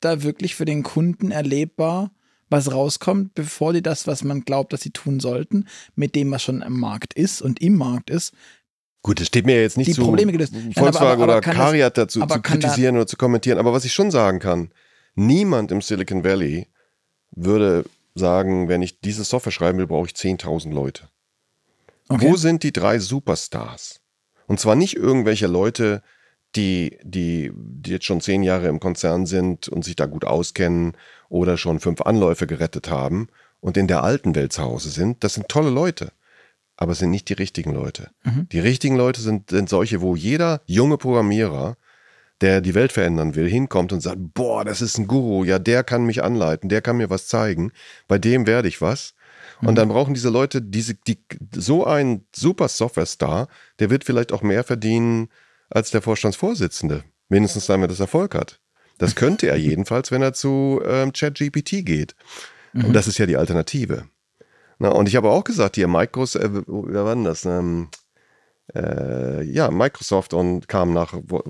da 0.00 0.22
wirklich 0.22 0.54
für 0.54 0.64
den 0.64 0.82
Kunden 0.82 1.30
erlebbar 1.30 2.12
was 2.48 2.72
rauskommt, 2.72 3.34
bevor 3.34 3.72
die 3.72 3.82
das, 3.82 4.06
was 4.06 4.22
man 4.22 4.42
glaubt, 4.42 4.72
dass 4.72 4.80
sie 4.82 4.90
tun 4.90 5.20
sollten, 5.20 5.66
mit 5.94 6.14
dem, 6.14 6.30
was 6.30 6.42
schon 6.42 6.62
am 6.62 6.78
Markt 6.78 7.14
ist 7.14 7.42
und 7.42 7.60
im 7.60 7.76
Markt 7.76 8.10
ist. 8.10 8.32
Gut, 9.02 9.20
es 9.20 9.28
steht 9.28 9.46
mir 9.46 9.60
jetzt 9.60 9.76
nicht 9.76 9.88
die 9.88 9.94
zu, 9.94 10.02
Probleme 10.02 10.32
gelöst. 10.32 10.52
Volkswagen 10.74 10.74
Nein, 10.74 10.96
aber, 10.96 11.10
aber, 11.10 11.22
oder 11.24 11.32
aber 11.34 11.40
Cariat 11.40 11.96
dazu 11.96 12.20
zu 12.20 12.26
kann 12.26 12.42
da- 12.42 12.48
kritisieren 12.48 12.96
oder 12.96 13.06
zu 13.06 13.16
kommentieren. 13.16 13.58
Aber 13.58 13.72
was 13.72 13.84
ich 13.84 13.92
schon 13.92 14.10
sagen 14.10 14.38
kann, 14.38 14.70
niemand 15.14 15.70
im 15.70 15.80
Silicon 15.80 16.24
Valley 16.24 16.66
würde 17.30 17.84
sagen, 18.14 18.68
wenn 18.68 18.82
ich 18.82 19.00
diese 19.00 19.24
Software 19.24 19.52
schreiben 19.52 19.78
will, 19.78 19.86
brauche 19.86 20.06
ich 20.06 20.14
10.000 20.14 20.72
Leute. 20.72 21.08
Okay. 22.08 22.26
Wo 22.28 22.36
sind 22.36 22.62
die 22.62 22.72
drei 22.72 22.98
Superstars? 22.98 24.00
Und 24.46 24.60
zwar 24.60 24.76
nicht 24.76 24.96
irgendwelche 24.96 25.46
Leute, 25.46 26.02
die, 26.54 26.98
die, 27.02 27.52
die 27.54 27.90
jetzt 27.90 28.06
schon 28.06 28.20
zehn 28.20 28.42
Jahre 28.42 28.68
im 28.68 28.80
Konzern 28.80 29.26
sind 29.26 29.68
und 29.68 29.84
sich 29.84 29.96
da 29.96 30.06
gut 30.06 30.24
auskennen 30.24 30.96
oder 31.28 31.56
schon 31.56 31.80
fünf 31.80 32.00
Anläufe 32.02 32.46
gerettet 32.46 32.90
haben 32.90 33.28
und 33.60 33.76
in 33.76 33.88
der 33.88 34.02
alten 34.02 34.34
Welt 34.34 34.52
zu 34.52 34.62
Hause 34.62 34.90
sind. 34.90 35.24
Das 35.24 35.34
sind 35.34 35.48
tolle 35.48 35.70
Leute, 35.70 36.12
aber 36.76 36.92
es 36.92 36.98
sind 36.98 37.10
nicht 37.10 37.28
die 37.28 37.34
richtigen 37.34 37.72
Leute. 37.72 38.10
Mhm. 38.24 38.48
Die 38.50 38.60
richtigen 38.60 38.96
Leute 38.96 39.20
sind, 39.20 39.50
sind 39.50 39.68
solche, 39.68 40.00
wo 40.00 40.16
jeder 40.16 40.60
junge 40.66 40.98
Programmierer, 40.98 41.76
der 42.40 42.60
die 42.60 42.74
Welt 42.74 42.92
verändern 42.92 43.34
will, 43.34 43.48
hinkommt 43.48 43.92
und 43.92 44.00
sagt, 44.00 44.18
boah, 44.34 44.64
das 44.64 44.82
ist 44.82 44.98
ein 44.98 45.06
Guru, 45.06 45.44
ja, 45.44 45.58
der 45.58 45.84
kann 45.84 46.04
mich 46.04 46.22
anleiten, 46.22 46.68
der 46.68 46.82
kann 46.82 46.98
mir 46.98 47.10
was 47.10 47.28
zeigen, 47.28 47.72
bei 48.08 48.18
dem 48.18 48.46
werde 48.46 48.68
ich 48.68 48.80
was. 48.80 49.14
Und 49.62 49.76
dann 49.76 49.88
brauchen 49.88 50.12
diese 50.12 50.28
Leute 50.28 50.60
diese, 50.60 50.94
die, 50.94 51.18
so 51.54 51.86
ein 51.86 52.26
super 52.34 52.68
Software-Star, 52.68 53.48
der 53.78 53.90
wird 53.90 54.04
vielleicht 54.04 54.32
auch 54.32 54.42
mehr 54.42 54.64
verdienen 54.64 55.28
als 55.70 55.90
der 55.90 56.02
Vorstandsvorsitzende. 56.02 57.04
Mindestens 57.28 57.66
dann, 57.66 57.80
wenn 57.80 57.88
das 57.88 58.00
Erfolg 58.00 58.34
hat. 58.34 58.60
Das 58.98 59.14
könnte 59.14 59.48
er 59.48 59.56
jedenfalls, 59.56 60.10
wenn 60.10 60.22
er 60.22 60.32
zu 60.32 60.80
ähm, 60.84 61.12
ChatGPT 61.12 61.84
geht. 61.84 62.14
Und 62.74 62.92
das 62.92 63.08
ist 63.08 63.18
ja 63.18 63.26
die 63.26 63.36
Alternative. 63.36 64.06
Na, 64.78 64.90
und 64.90 65.08
ich 65.08 65.16
habe 65.16 65.30
auch 65.30 65.44
gesagt, 65.44 65.76
hier 65.76 65.88
Microsoft, 65.88 66.44
äh, 66.44 66.50
wer 66.66 67.04
war 67.04 67.14
denn 67.14 67.24
das? 67.24 67.44
Ähm, 67.46 67.88
äh, 68.74 69.42
ja, 69.44 69.70
Microsoft 69.70 70.34
und 70.34 70.68
kam 70.68 70.92
nach, 70.92 71.14
wo, 71.22 71.42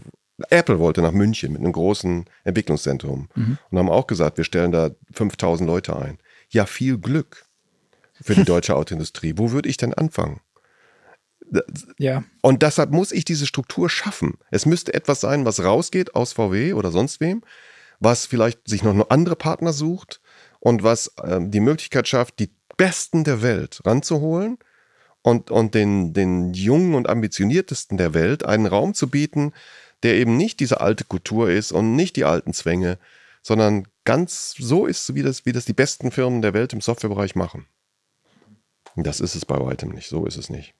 Apple 0.51 0.78
wollte 0.78 1.01
nach 1.02 1.12
München 1.12 1.52
mit 1.52 1.62
einem 1.62 1.73
großen 1.73 2.27
Entwicklungszentrum 2.44 3.28
und 3.70 3.78
haben 3.78 3.89
auch 3.89 4.06
gesagt, 4.06 4.36
wir 4.36 4.44
stellen 4.44 4.70
da 4.70 4.90
5000 5.12 5.66
Leute 5.66 5.97
ein. 5.97 6.18
Ja, 6.51 6.66
viel 6.66 6.98
Glück 6.98 7.47
für 8.20 8.35
die 8.35 8.44
deutsche 8.44 8.77
Autoindustrie. 8.77 9.35
Wo 9.36 9.52
würde 9.52 9.68
ich 9.68 9.78
denn 9.78 9.94
anfangen? 9.94 10.40
Ja. 11.98 12.24
Und 12.43 12.62
deshalb 12.62 12.90
muss 12.90 13.12
ich 13.12 13.24
diese 13.24 13.47
Struktur 13.47 13.89
schaffen. 13.89 14.35
Es 14.51 14.66
müsste 14.66 14.94
etwas 14.94 15.20
sein, 15.20 15.44
was 15.44 15.62
rausgeht 15.62 16.14
aus 16.14 16.32
VW 16.32 16.73
oder 16.73 16.90
sonst 16.90 17.20
wem, 17.20 17.43
was 18.01 18.27
vielleicht 18.27 18.68
sich 18.68 18.82
noch 18.82 19.10
andere 19.10 19.36
Partner 19.36 19.73
sucht 19.73 20.20
und 20.60 20.82
was 20.82 21.12
ähm, 21.23 21.51
die 21.51 21.60
Möglichkeit 21.60 22.09
schafft, 22.09 22.39
die 22.39 22.51
Besten 22.77 23.24
der 23.24 23.43
Welt 23.43 23.81
ranzuholen 23.85 24.59
und, 25.23 25.51
und 25.51 25.74
den, 25.74 26.12
den 26.12 26.52
jungen 26.52 26.94
und 26.94 27.09
ambitioniertesten 27.09 27.97
der 27.97 28.14
Welt 28.14 28.44
einen 28.44 28.66
Raum 28.66 28.94
zu 28.94 29.09
bieten, 29.09 29.52
der 30.02 30.14
eben 30.14 30.36
nicht 30.36 30.60
diese 30.60 30.81
alte 30.81 31.05
Kultur 31.05 31.51
ist 31.51 31.73
und 31.73 31.97
nicht 31.97 32.16
die 32.16 32.24
alten 32.24 32.52
Zwänge, 32.52 32.98
sondern 33.43 33.89
ganz 34.05 34.55
so 34.59 34.86
ist, 34.86 35.14
wie 35.14 35.23
das, 35.23 35.47
wie 35.47 35.52
das 35.52 35.64
die 35.64 35.73
besten 35.73 36.10
Firmen 36.10 36.43
der 36.43 36.55
Welt 36.55 36.73
im 36.73 36.81
Softwarebereich 36.81 37.35
machen. 37.35 37.66
Das 38.97 39.20
ist 39.20 39.35
es 39.35 39.44
bei 39.44 39.59
weitem 39.59 39.90
nicht. 39.90 40.09
So 40.09 40.27
ist 40.27 40.36
es 40.36 40.48
nicht. 40.51 40.74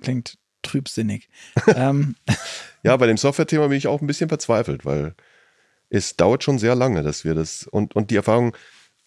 Klingt 0.00 0.38
trübsinnig. 0.62 1.28
ähm, 1.74 2.14
Ja, 2.82 2.96
bei 2.96 3.06
dem 3.06 3.16
Software-Thema 3.16 3.68
bin 3.68 3.78
ich 3.78 3.86
auch 3.86 4.00
ein 4.00 4.06
bisschen 4.06 4.28
verzweifelt, 4.28 4.84
weil 4.84 5.14
es 5.90 6.16
dauert 6.16 6.44
schon 6.44 6.58
sehr 6.58 6.74
lange, 6.74 7.02
dass 7.02 7.24
wir 7.24 7.34
das 7.34 7.66
und, 7.66 7.96
und 7.96 8.10
die 8.10 8.16
Erfahrung, 8.16 8.54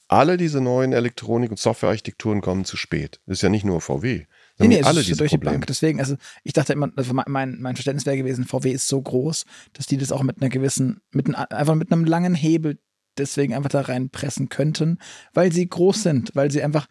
alle 0.08 0.36
diese 0.36 0.60
neuen 0.60 0.92
Elektronik- 0.92 1.52
und 1.52 1.60
Softwarearchitekturen 1.60 2.42
kommen 2.42 2.66
zu 2.66 2.76
spät. 2.76 3.22
Das 3.26 3.38
ist 3.38 3.44
ja 3.44 3.50
nicht 3.50 3.64
nur 3.64 3.80
VW, 3.80 4.26
Nee, 4.60 4.68
nee, 4.68 4.80
es 4.80 4.86
alle 4.86 5.00
ist 5.00 5.08
diese 5.08 5.18
durch 5.18 5.32
die. 5.32 5.38
Bank. 5.38 5.66
Deswegen, 5.68 6.00
also 6.00 6.18
ich 6.44 6.54
dachte 6.54 6.74
immer, 6.74 6.92
also 6.96 7.14
mein- 7.14 7.58
mein, 7.60 7.76
Verständnis 7.76 8.06
wäre 8.06 8.18
gewesen, 8.18 8.46
VW 8.46 8.72
ist 8.72 8.88
so 8.88 9.02
groß, 9.02 9.46
dass 9.74 9.88
die 9.88 9.98
das 9.98 10.12
auch 10.12 10.22
mit 10.24 10.42
einer 10.42 10.50
gewissen, 10.50 11.02
mit 11.12 11.26
einem, 11.28 11.36
einfach 11.36 11.76
mit 11.76 11.92
einem 11.92 12.06
langen 12.06 12.36
Hebel 12.36 12.78
deswegen 13.18 13.54
einfach 13.54 13.70
da 13.70 13.82
reinpressen 13.82 14.50
könnten, 14.50 15.00
weil 15.34 15.52
sie 15.52 15.68
groß 15.68 16.04
sind, 16.04 16.32
weil 16.36 16.52
sie 16.52 16.62
einfach 16.62 16.88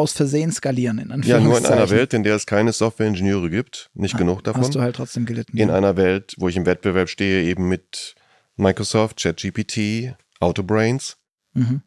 aus 0.00 0.12
Versehen 0.12 0.52
skalieren, 0.52 0.98
in 0.98 1.08
Ja, 1.22 1.40
nur 1.40 1.58
in 1.58 1.64
einer 1.64 1.82
Anführungszeichen. 1.82 1.96
Welt, 1.96 2.14
in 2.14 2.22
der 2.24 2.36
es 2.36 2.46
keine 2.46 2.72
Softwareingenieure 2.72 3.50
gibt, 3.50 3.90
nicht 3.94 4.16
genug 4.18 4.42
davon. 4.42 4.62
Hast 4.62 4.74
du 4.74 4.80
halt 4.80 4.96
trotzdem 4.96 5.26
gelitten. 5.26 5.56
in 5.56 5.68
ja. 5.68 5.74
einer 5.74 5.96
Welt, 5.96 6.34
wo 6.38 6.48
ich 6.48 6.56
im 6.56 6.66
Wettbewerb 6.66 7.08
stehe, 7.08 7.44
eben 7.44 7.68
mit 7.68 8.14
Microsoft, 8.56 9.20
ChatGPT, 9.20 10.14
Autobrains, 10.40 11.18
mhm. 11.54 11.82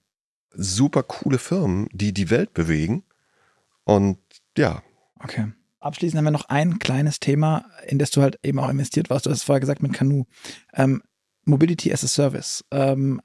super 0.51 1.03
coole 1.03 1.37
Firmen, 1.37 1.87
die 1.91 2.13
die 2.13 2.29
Welt 2.29 2.53
bewegen. 2.53 3.03
Und 3.83 4.17
ja, 4.57 4.81
Okay. 5.23 5.51
Abschließend 5.79 6.17
haben 6.17 6.25
wir 6.25 6.31
noch 6.31 6.49
ein 6.49 6.79
kleines 6.79 7.19
Thema, 7.19 7.65
in 7.87 7.99
das 7.99 8.11
du 8.11 8.21
halt 8.21 8.39
eben 8.43 8.59
auch 8.59 8.69
investiert 8.69 9.09
warst. 9.09 9.25
Du 9.25 9.31
hast 9.31 9.39
es 9.39 9.43
vorher 9.43 9.59
gesagt 9.59 9.81
mit 9.81 9.93
Canoe. 9.93 10.25
Ähm, 10.73 11.01
Mobility 11.45 11.91
as 11.91 12.03
a 12.03 12.07
Service. 12.07 12.63
Ähm, 12.71 13.21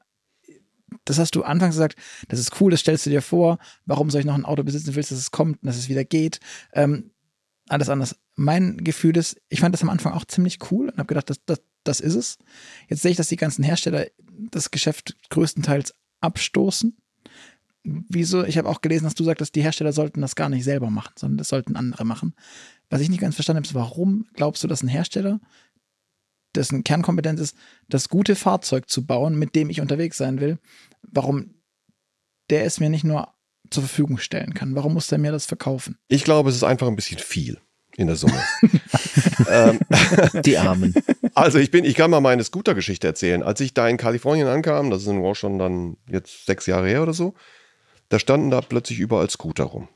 das 1.05 1.19
hast 1.19 1.35
du 1.35 1.43
anfangs 1.43 1.75
gesagt, 1.75 1.97
das 2.29 2.41
ist 2.41 2.61
cool, 2.61 2.71
das 2.71 2.81
stellst 2.81 3.07
du 3.07 3.11
dir 3.11 3.23
vor. 3.23 3.59
Warum 3.87 4.11
soll 4.11 4.21
ich 4.21 4.27
noch 4.27 4.35
ein 4.35 4.45
Auto 4.45 4.63
besitzen, 4.63 4.95
willst, 4.95 5.11
dass 5.11 5.19
es 5.19 5.31
kommt 5.31 5.63
und 5.63 5.67
dass 5.67 5.77
es 5.77 5.89
wieder 5.89 6.05
geht? 6.05 6.41
Ähm, 6.73 7.11
alles 7.69 7.89
anders. 7.89 8.17
Mein 8.37 8.79
Gefühl 8.79 9.17
ist, 9.17 9.41
ich 9.49 9.61
fand 9.61 9.75
das 9.75 9.83
am 9.83 9.91
Anfang 9.91 10.13
auch 10.13 10.25
ziemlich 10.25 10.59
cool 10.71 10.89
und 10.89 10.99
habe 10.99 11.07
gedacht, 11.07 11.31
das, 11.31 11.39
das, 11.45 11.61
das 11.85 12.01
ist 12.01 12.15
es. 12.15 12.39
Jetzt 12.89 13.03
sehe 13.03 13.11
ich, 13.11 13.17
dass 13.17 13.29
die 13.29 13.37
ganzen 13.37 13.65
Hersteller 13.65 14.07
das 14.51 14.71
Geschäft 14.71 15.17
größtenteils 15.31 15.95
abstoßen. 16.21 16.97
Wieso? 17.85 18.45
Ich 18.45 18.59
habe 18.59 18.69
auch 18.69 18.81
gelesen, 18.81 19.05
dass 19.05 19.15
du 19.15 19.25
sagst, 19.25 19.55
die 19.55 19.63
Hersteller 19.63 19.93
sollten 19.93 20.21
das 20.21 20.35
gar 20.35 20.49
nicht 20.49 20.65
selber 20.65 20.91
machen, 20.91 21.13
sondern 21.17 21.39
das 21.39 21.49
sollten 21.49 21.77
andere 21.77 22.05
machen. 22.05 22.35
Was 22.91 23.01
ich 23.01 23.09
nicht 23.09 23.21
ganz 23.21 23.35
verstanden 23.35 23.59
habe, 23.59 23.67
ist, 23.67 23.75
warum 23.75 24.27
glaubst 24.35 24.63
du, 24.63 24.69
dass 24.69 24.83
ein 24.83 24.89
Hersteller, 24.89 25.41
dessen 26.55 26.85
Kernkompetenz 26.85 27.41
ist, 27.41 27.57
das 27.89 28.09
gute 28.09 28.35
Fahrzeug 28.37 28.89
zu 28.89 29.07
bauen, 29.07 29.39
mit 29.39 29.55
dem 29.55 29.71
ich 29.71 29.81
unterwegs 29.81 30.17
sein 30.17 30.41
will, 30.41 30.59
warum 31.03 31.55
der 32.51 32.65
es 32.65 32.81
mir 32.81 32.89
nicht 32.91 33.05
nur 33.05 33.29
zur 33.71 33.83
Verfügung 33.83 34.19
stellen 34.19 34.55
kann? 34.55 34.75
Warum 34.75 34.95
muss 34.95 35.09
der 35.09 35.19
mir 35.19 35.33
das 35.33 35.47
verkaufen? 35.47 35.99
ich 36.09 36.25
glaube, 36.25 36.51
es 36.51 36.57
ist 36.57 36.65
einfach 36.65 36.87
ein 36.87 36.97
bisschen 36.97 37.19
viel 37.19 37.61
in 37.97 38.07
der 38.07 38.17
Summe. 38.17 38.41
ähm, 39.51 39.79
Die 40.45 40.57
Armen. 40.59 40.95
Also 41.35 41.59
ich 41.59 41.71
bin, 41.71 41.85
ich 41.85 41.95
kann 41.95 42.11
mal 42.11 42.21
meine 42.21 42.45
Scooter-Geschichte 42.45 43.07
erzählen. 43.07 43.43
Als 43.43 43.61
ich 43.61 43.75
da 43.75 43.89
in 43.89 43.97
Kalifornien 43.97 44.47
ankam, 44.47 44.91
das 44.91 45.03
ist 45.03 45.09
auch 45.09 45.35
schon 45.35 45.59
dann 45.59 45.97
jetzt 46.09 46.47
sechs 46.47 46.67
Jahre 46.67 46.89
her 46.89 47.03
oder 47.03 47.13
so, 47.13 47.35
da 48.09 48.19
standen 48.19 48.51
da 48.51 48.61
plötzlich 48.61 48.99
überall 49.01 49.29
Scooter 49.31 49.65
rum. 49.65 49.89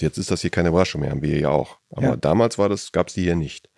Jetzt 0.00 0.16
ist 0.16 0.30
das 0.30 0.40
hier 0.40 0.50
keine 0.50 0.70
Überraschung 0.70 1.02
mehr, 1.02 1.10
haben 1.10 1.22
wir 1.22 1.38
ja 1.38 1.50
auch. 1.50 1.78
Aber 1.90 2.02
Ja. 2.06 2.16
damals 2.16 2.56
war 2.56 2.68
das, 2.68 2.92
gab 2.92 3.08
es 3.08 3.14
die 3.14 3.22
hier 3.22 3.36
nicht. 3.36 3.68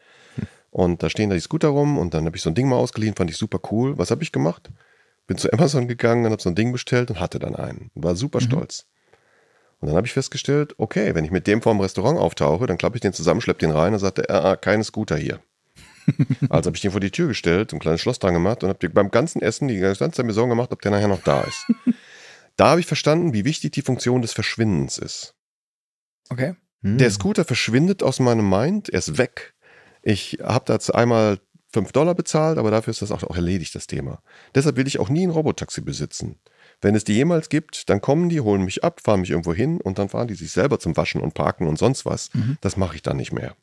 Und 0.73 1.03
da 1.03 1.11
stehen 1.11 1.29
da 1.29 1.35
die 1.35 1.41
Scooter 1.43 1.69
rum 1.69 1.99
und 1.99 2.15
dann 2.15 2.25
habe 2.25 2.35
ich 2.35 2.43
so 2.43 2.49
ein 2.49 2.55
Ding 2.55 2.67
mal 2.67 2.77
ausgeliehen, 2.77 3.15
fand 3.15 3.31
ich 3.31 3.37
super 3.37 3.61
cool. 3.71 3.99
Was 3.99 4.11
habe 4.11 4.23
ich 4.23 4.33
gemacht? 4.33 4.71
Bin 5.27 5.37
zu 5.37 5.53
Amazon 5.53 5.87
gegangen 5.87 6.25
und 6.25 6.33
habe 6.33 6.41
so 6.41 6.49
ein 6.49 6.55
Ding 6.55 6.73
bestellt 6.73 7.11
und 7.11 7.21
hatte 7.21 7.39
dann 7.39 7.55
einen. 7.55 7.91
War 7.95 8.17
super 8.17 8.41
stolz. 8.41 8.87
Und 9.81 9.89
dann 9.89 9.97
habe 9.97 10.07
ich 10.07 10.15
festgestellt, 10.15 10.75
okay, 10.79 11.15
wenn 11.15 11.27
ich 11.27 11.31
mit 11.31 11.47
dem 11.47 11.61
vorm 11.61 11.79
Restaurant 11.79 12.19
auftauche, 12.19 12.67
dann 12.67 12.79
klappe 12.79 12.97
ich 12.97 13.03
den 13.03 13.13
zusammen, 13.13 13.43
schlepp 13.43 13.59
den 13.59 13.71
rein 13.71 13.93
und 13.93 13.99
sagte, 13.99 14.31
ah, 14.31 14.53
ah, 14.53 14.57
keine 14.57 14.83
Scooter 14.83 15.17
hier. 15.17 15.41
Also 16.49 16.69
habe 16.69 16.77
ich 16.77 16.81
den 16.81 16.91
vor 16.91 17.01
die 17.01 17.13
Tür 17.13 17.29
gestellt, 17.29 17.73
ein 17.73 17.79
kleines 17.79 18.01
Schloss 18.01 18.19
dran 18.19 18.35
gemacht 18.35 18.65
und 18.65 18.71
habe 18.71 18.89
beim 18.89 19.11
ganzen 19.11 19.41
Essen 19.41 19.69
die 19.69 19.79
ganze 19.79 20.11
Zeit 20.11 20.25
mir 20.27 20.33
Sorgen 20.33 20.51
gemacht, 20.51 20.73
ob 20.73 20.83
der 20.83 20.91
nachher 20.91 21.07
noch 21.07 21.23
da 21.23 21.43
ist. 21.43 21.67
da 22.57 22.71
habe 22.71 22.81
ich 22.81 22.87
verstanden, 22.87 23.35
wie 23.35 23.45
wichtig 23.45 23.73
die 23.73 23.83
Funktion 23.83 24.23
des 24.23 24.33
Verschwindens 24.33 24.99
ist. 24.99 25.35
Okay. 26.29 26.55
Hm. 26.83 26.99
Der 26.99 27.11
Scooter 27.11 27.45
verschwindet 27.45 28.03
aus 28.03 28.21
meinem 28.21 28.49
Mind, 28.49 28.89
er 28.89 28.99
ist 28.99 29.19
weg. 29.19 29.55
Ich 30.03 30.39
habe 30.43 30.65
dazu 30.67 30.93
einmal 30.93 31.39
5 31.73 31.93
Dollar 31.93 32.15
bezahlt, 32.15 32.59
aber 32.59 32.71
dafür 32.71 32.91
ist 32.91 33.03
das 33.03 33.11
auch, 33.11 33.23
auch 33.23 33.37
erledigt, 33.37 33.75
das 33.75 33.87
Thema. 33.87 34.23
Deshalb 34.55 34.77
will 34.77 34.87
ich 34.87 34.99
auch 34.99 35.09
nie 35.09 35.27
ein 35.27 35.31
Robotaxi 35.31 35.81
besitzen. 35.81 36.39
Wenn 36.81 36.95
es 36.95 37.05
die 37.05 37.15
jemals 37.15 37.49
gibt, 37.49 37.89
dann 37.89 38.01
kommen 38.01 38.29
die, 38.29 38.41
holen 38.41 38.63
mich 38.63 38.85
ab, 38.85 39.01
fahren 39.03 39.21
mich 39.21 39.31
irgendwo 39.31 39.55
hin 39.55 39.81
und 39.81 39.99
dann 39.99 40.09
fahren 40.09 40.29
die 40.29 40.35
sich 40.35 40.51
selber 40.51 40.79
zum 40.79 40.97
Waschen 40.97 41.21
und 41.21 41.35
Parken 41.35 41.67
und 41.67 41.79
sonst 41.79 42.05
was. 42.05 42.31
Mhm. 42.35 42.59
Das 42.61 42.77
mache 42.77 42.97
ich 42.97 43.03
dann 43.03 43.17
nicht 43.17 43.33
mehr. 43.33 43.55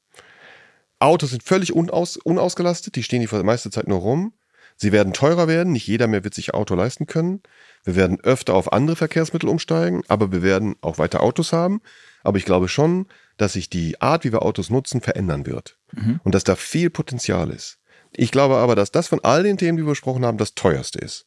Autos 0.99 1.29
sind 1.31 1.43
völlig 1.43 1.73
unaus, 1.73 2.17
unausgelastet, 2.17 2.95
die 2.95 3.03
stehen 3.03 3.21
die 3.21 3.43
meiste 3.43 3.69
Zeit 3.69 3.87
nur 3.87 3.99
rum. 3.99 4.33
Sie 4.75 4.93
werden 4.93 5.13
teurer 5.13 5.49
werden, 5.49 5.73
nicht 5.73 5.87
jeder 5.87 6.07
mehr 6.07 6.23
wird 6.23 6.33
sich 6.33 6.53
Auto 6.53 6.73
leisten 6.75 7.05
können. 7.05 7.41
Wir 7.83 7.95
werden 7.95 8.19
öfter 8.21 8.53
auf 8.55 8.71
andere 8.71 8.95
Verkehrsmittel 8.95 9.49
umsteigen, 9.49 10.03
aber 10.07 10.31
wir 10.31 10.41
werden 10.41 10.77
auch 10.81 10.97
weiter 10.97 11.21
Autos 11.21 11.51
haben. 11.51 11.81
Aber 12.23 12.37
ich 12.37 12.45
glaube 12.45 12.69
schon, 12.69 13.07
dass 13.39 13.53
sich 13.53 13.69
die 13.69 13.99
Art, 14.01 14.25
wie 14.25 14.31
wir 14.31 14.43
Autos 14.43 14.69
nutzen, 14.69 15.01
verändern 15.01 15.45
wird. 15.45 15.77
Mhm. 15.93 16.19
Und 16.23 16.35
dass 16.35 16.43
da 16.43 16.55
viel 16.55 16.89
Potenzial 16.89 17.49
ist. 17.49 17.79
Ich 18.11 18.31
glaube 18.31 18.57
aber, 18.57 18.75
dass 18.75 18.91
das 18.91 19.07
von 19.07 19.23
all 19.23 19.43
den 19.43 19.57
Themen, 19.57 19.77
die 19.77 19.83
wir 19.83 19.91
besprochen 19.91 20.25
haben, 20.25 20.37
das 20.37 20.55
teuerste 20.55 20.99
ist. 20.99 21.25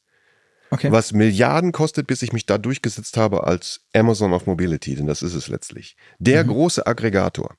Okay. 0.69 0.91
Was 0.91 1.11
Milliarden 1.11 1.71
kostet, 1.71 2.07
bis 2.07 2.21
ich 2.21 2.31
mich 2.31 2.45
da 2.45 2.57
durchgesetzt 2.57 3.17
habe 3.17 3.45
als 3.45 3.81
Amazon 3.93 4.33
of 4.33 4.45
Mobility, 4.45 4.95
denn 4.95 5.07
das 5.07 5.21
ist 5.21 5.33
es 5.33 5.47
letztlich. 5.47 5.97
Der 6.19 6.43
mhm. 6.43 6.49
große 6.49 6.85
Aggregator. 6.85 7.55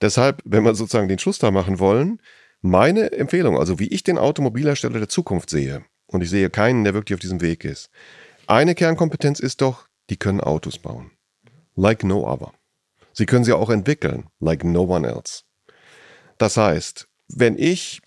Deshalb, 0.00 0.40
wenn 0.44 0.64
wir 0.64 0.74
sozusagen 0.74 1.08
den 1.08 1.18
Schluss 1.18 1.38
da 1.38 1.50
machen 1.50 1.78
wollen, 1.78 2.20
meine 2.60 3.12
Empfehlung, 3.12 3.58
also 3.58 3.78
wie 3.78 3.88
ich 3.88 4.04
den 4.04 4.18
Automobilhersteller 4.18 4.98
der 4.98 5.08
Zukunft 5.08 5.50
sehe, 5.50 5.84
und 6.06 6.22
ich 6.22 6.30
sehe 6.30 6.48
keinen, 6.48 6.84
der 6.84 6.94
wirklich 6.94 7.14
auf 7.14 7.20
diesem 7.20 7.40
Weg 7.40 7.64
ist. 7.64 7.90
Eine 8.46 8.74
Kernkompetenz 8.74 9.40
ist 9.40 9.60
doch, 9.62 9.88
die 10.10 10.16
können 10.16 10.40
Autos 10.40 10.78
bauen. 10.78 11.10
Like 11.74 12.04
no 12.04 12.30
other. 12.30 12.52
Sie 13.14 13.26
können 13.26 13.44
sie 13.44 13.52
auch 13.52 13.70
entwickeln, 13.70 14.26
like 14.40 14.64
no 14.64 14.82
one 14.82 15.08
else. 15.08 15.42
Das 16.36 16.56
heißt, 16.56 17.08
wenn 17.28 17.56
ich 17.56 18.02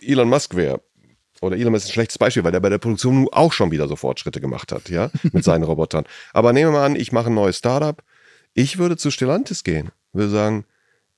Elon 0.00 0.28
Musk 0.28 0.54
wäre, 0.54 0.80
oder 1.40 1.56
Elon 1.56 1.72
Musk 1.72 1.86
ist 1.86 1.90
ein 1.90 1.94
schlechtes 1.94 2.18
Beispiel, 2.18 2.44
weil 2.44 2.52
der 2.52 2.60
bei 2.60 2.68
der 2.68 2.78
Produktion 2.78 3.28
auch 3.32 3.52
schon 3.52 3.70
wieder 3.70 3.88
so 3.88 3.96
Fortschritte 3.96 4.40
gemacht 4.40 4.72
hat, 4.72 4.88
ja, 4.90 5.10
mit 5.32 5.42
seinen 5.44 5.64
Robotern. 5.64 6.04
Aber 6.32 6.52
nehmen 6.52 6.72
wir 6.72 6.78
mal 6.78 6.86
an, 6.86 6.96
ich 6.96 7.12
mache 7.12 7.28
ein 7.28 7.34
neues 7.34 7.58
Startup. 7.58 8.02
Ich 8.52 8.78
würde 8.78 8.96
zu 8.96 9.10
Stellantis 9.10 9.64
gehen, 9.64 9.90
würde 10.12 10.30
sagen, 10.30 10.64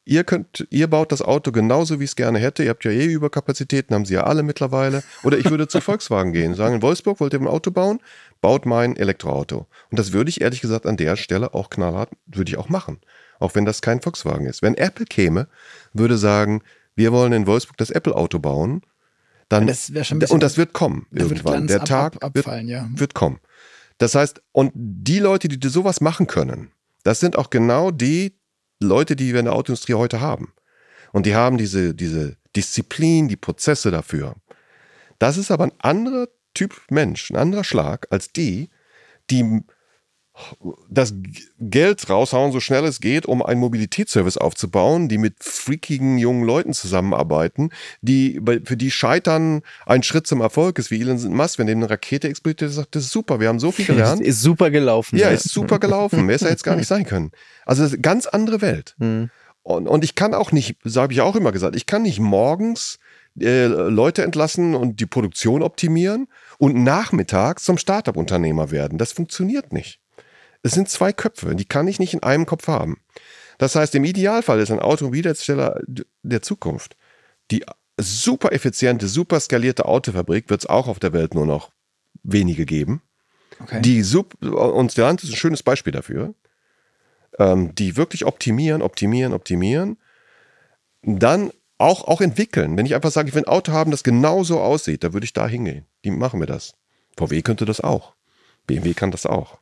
ihr 0.07 0.25
könnt, 0.25 0.67
ihr 0.71 0.87
baut 0.87 1.13
das 1.13 1.21
Auto 1.21 1.53
genauso, 1.53 2.01
wie 2.01 2.05
ich 2.05 2.11
es 2.11 2.17
gerne 2.17 2.39
hätte. 2.39 2.63
Ihr 2.63 2.71
habt 2.71 2.85
ja 2.85 2.93
eh 2.93 3.07
Überkapazitäten, 3.07 3.95
haben 3.95 4.07
sie 4.07 4.15
ja 4.15 4.25
alle 4.25 4.43
mittlerweile. 4.43 5.03
Oder 5.23 5.37
ich 5.37 5.51
würde 5.51 5.69
zu 5.69 5.81
Volkswagen 5.83 6.33
gehen, 6.33 6.55
sagen, 6.55 6.77
in 6.77 6.83
Wolfsburg 6.83 7.21
wollt 7.21 7.35
ihr 7.35 7.41
ein 7.41 7.47
Auto 7.47 7.71
bauen? 7.71 8.01
Baut 8.41 8.67
mein 8.67 8.97
Elektroauto. 8.97 9.67
Und 9.91 9.99
das 9.99 10.13
würde 10.13 10.31
ich 10.31 10.41
ehrlich 10.41 10.61
gesagt 10.61 10.87
an 10.87 10.97
der 10.97 11.17
Stelle 11.17 11.55
auch 11.55 11.71
knallhart, 11.71 12.11
würde 12.27 12.51
ich 12.51 12.57
auch 12.57 12.69
machen. 12.69 13.01
Auch 13.39 13.55
wenn 13.55 13.65
das 13.65 13.83
kein 13.83 14.01
Volkswagen 14.01 14.47
ist. 14.47 14.63
Wenn 14.63 14.75
Apple 14.75 15.07
käme, 15.07 15.49
würde 15.93 16.17
sagen, 16.17 16.63
wir 16.95 17.13
wollen 17.13 17.33
in 17.33 17.47
Wolfsburg 17.47 17.77
das 17.77 17.91
Apple-Auto 17.91 18.39
bauen, 18.39 18.83
dann, 19.49 19.67
das 19.67 19.91
und 20.31 20.43
das 20.43 20.57
wird 20.57 20.73
kommen 20.73 21.07
irgendwann. 21.13 21.69
Der 21.69 21.81
ab, 21.81 21.87
Tag 21.87 22.25
ab, 22.25 22.35
wird, 22.35 22.47
ja. 22.65 22.89
wird 22.93 23.15
kommen. 23.15 23.39
Das 23.99 24.15
heißt, 24.15 24.43
und 24.53 24.73
die 24.75 25.21
Leute, 25.21 25.49
die 25.49 25.69
sowas 25.69 26.01
machen 26.01 26.27
können, 26.27 26.73
das 27.05 27.21
sind 27.21 27.39
auch 27.39 27.51
genau 27.51 27.91
die 27.91 28.37
Leute, 28.81 29.15
die 29.15 29.33
wir 29.33 29.41
in 29.41 29.47
der 29.47 29.55
Autoindustrie 29.55 29.95
heute 29.95 30.21
haben. 30.21 30.53
Und 31.13 31.27
die 31.27 31.35
haben 31.35 31.57
diese, 31.59 31.95
diese 31.95 32.37
Disziplin, 32.57 33.29
die 33.29 33.37
Prozesse 33.37 33.91
dafür. 33.91 34.35
Das 35.19 35.37
ist 35.37 35.51
aber 35.51 35.65
ein 35.65 35.73
anderer 35.79 36.27
Typ 36.57 36.81
Mensch, 36.91 37.31
ein 37.31 37.37
anderer 37.37 37.65
Schlag 37.65 38.07
als 38.11 38.33
die, 38.33 38.71
die 39.31 39.63
das 40.91 41.15
Geld 41.59 42.09
raushauen, 42.11 42.53
so 42.53 42.61
schnell 42.61 42.85
es 42.85 43.01
geht, 43.01 43.27
um 43.27 43.43
einen 43.43 43.61
Mobilitätsservice 43.61 44.37
aufzubauen, 44.37 45.09
die 45.09 45.19
mit 45.19 45.37
freakigen 45.41 46.19
jungen 46.19 46.45
Leuten 46.45 46.75
zusammenarbeiten, 46.75 47.71
die 48.03 48.41
für 48.65 48.77
die 48.77 48.91
Scheitern 48.91 49.63
ein 49.87 50.03
Schritt 50.03 50.27
zum 50.27 50.41
Erfolg 50.43 50.79
ist, 50.79 50.91
wie 50.91 51.01
Elon 51.01 51.35
Musk, 51.35 51.59
wenn 51.59 51.67
dem 51.67 51.79
eine 51.79 51.89
Rakete 51.89 52.29
explodiert, 52.29 52.71
sagt, 52.71 52.95
das 52.95 53.05
ist 53.05 53.13
super, 53.13 53.41
wir 53.41 53.49
haben 53.49 53.61
so 53.61 53.73
viel 53.73 53.85
gelernt. 53.87 54.21
Ist 54.21 54.43
super 54.43 54.71
gelaufen. 54.71 55.17
Ja, 55.17 55.31
ist 55.31 55.49
super 55.49 55.79
gelaufen. 55.79 56.27
Mehr 56.27 56.37
ist 56.37 56.43
ja 56.43 56.51
jetzt 56.51 56.65
gar 56.65 56.77
nicht 56.77 56.89
sein 56.89 57.07
können. 57.07 57.31
Also 57.65 57.83
das 57.83 57.93
ist 57.93 57.95
eine 57.95 58.03
ganz 58.03 58.27
andere 58.27 58.61
Welt. 58.61 58.95
Mhm. 58.99 59.31
Und, 59.63 59.89
und 59.89 60.05
ich 60.05 60.15
kann 60.15 60.35
auch 60.35 60.53
nicht, 60.53 60.77
so 60.85 61.01
habe 61.01 61.13
ich 61.13 61.23
auch 61.23 61.35
immer 61.35 61.51
gesagt, 61.51 61.75
ich 61.75 61.87
kann 61.87 62.03
nicht 62.03 62.21
morgens 62.21 62.99
äh, 63.41 63.67
Leute 63.67 64.23
entlassen 64.23 64.75
und 64.75 65.01
die 65.01 65.07
Produktion 65.07 65.63
optimieren 65.63 66.29
und 66.59 66.83
nachmittags 66.83 67.65
zum 67.65 67.79
Startup-Unternehmer 67.79 68.71
werden. 68.71 68.99
Das 68.99 69.13
funktioniert 69.13 69.73
nicht. 69.73 70.01
Es 70.63 70.73
sind 70.73 70.89
zwei 70.89 71.13
Köpfe, 71.13 71.55
die 71.55 71.65
kann 71.65 71.87
ich 71.87 71.99
nicht 71.99 72.15
in 72.15 72.23
einem 72.23 72.47
Kopf 72.47 72.67
haben. 72.69 72.99
Das 73.59 73.75
heißt, 73.75 73.95
im 73.95 74.05
Idealfall 74.05 74.61
ist 74.61 74.71
ein 74.71 74.81
Automobilhersteller 74.81 75.81
der 76.23 76.43
Zukunft. 76.43 76.97
Die 77.51 77.65
super 77.99 78.53
effiziente, 78.53 79.09
super 79.09 79.41
skalierte 79.41 79.87
Autofabrik 79.87 80.51
wird 80.51 80.63
es 80.63 80.67
auch 80.67 80.89
auf 80.89 80.99
der 80.99 81.13
Welt 81.13 81.35
nur 81.35 81.47
noch 81.47 81.71
wenige 82.23 82.67
geben. 82.67 83.03
Okay. 83.61 83.81
Die 83.81 84.03
und 84.03 84.93
Stellantis 84.93 85.29
ist 85.29 85.35
ein 85.35 85.39
schönes 85.39 85.63
Beispiel 85.63 85.93
dafür. 85.93 86.35
Ähm, 87.39 87.75
die 87.75 87.97
wirklich 87.97 88.25
optimieren, 88.25 88.83
optimieren, 88.83 89.33
optimieren. 89.33 89.99
Dann 91.03 91.51
auch, 91.79 92.05
auch 92.05 92.21
entwickeln. 92.21 92.77
Wenn 92.77 92.87
ich 92.87 92.95
einfach 92.95 93.11
sage, 93.11 93.29
ich 93.29 93.35
will 93.35 93.43
ein 93.43 93.49
Auto 93.49 93.73
haben, 93.73 93.91
das 93.91 94.03
genauso 94.03 94.61
aussieht, 94.61 95.05
da 95.05 95.13
würde 95.13 95.25
ich 95.25 95.33
da 95.33 95.47
hingehen. 95.47 95.87
Die 96.07 96.13
machen 96.13 96.39
mir 96.39 96.47
das. 96.47 96.75
VW 97.17 97.43
könnte 97.43 97.65
das 97.65 97.81
auch. 97.81 98.15
BMW 98.69 98.95
kann 98.95 99.11
das 99.11 99.27
auch. 99.27 99.59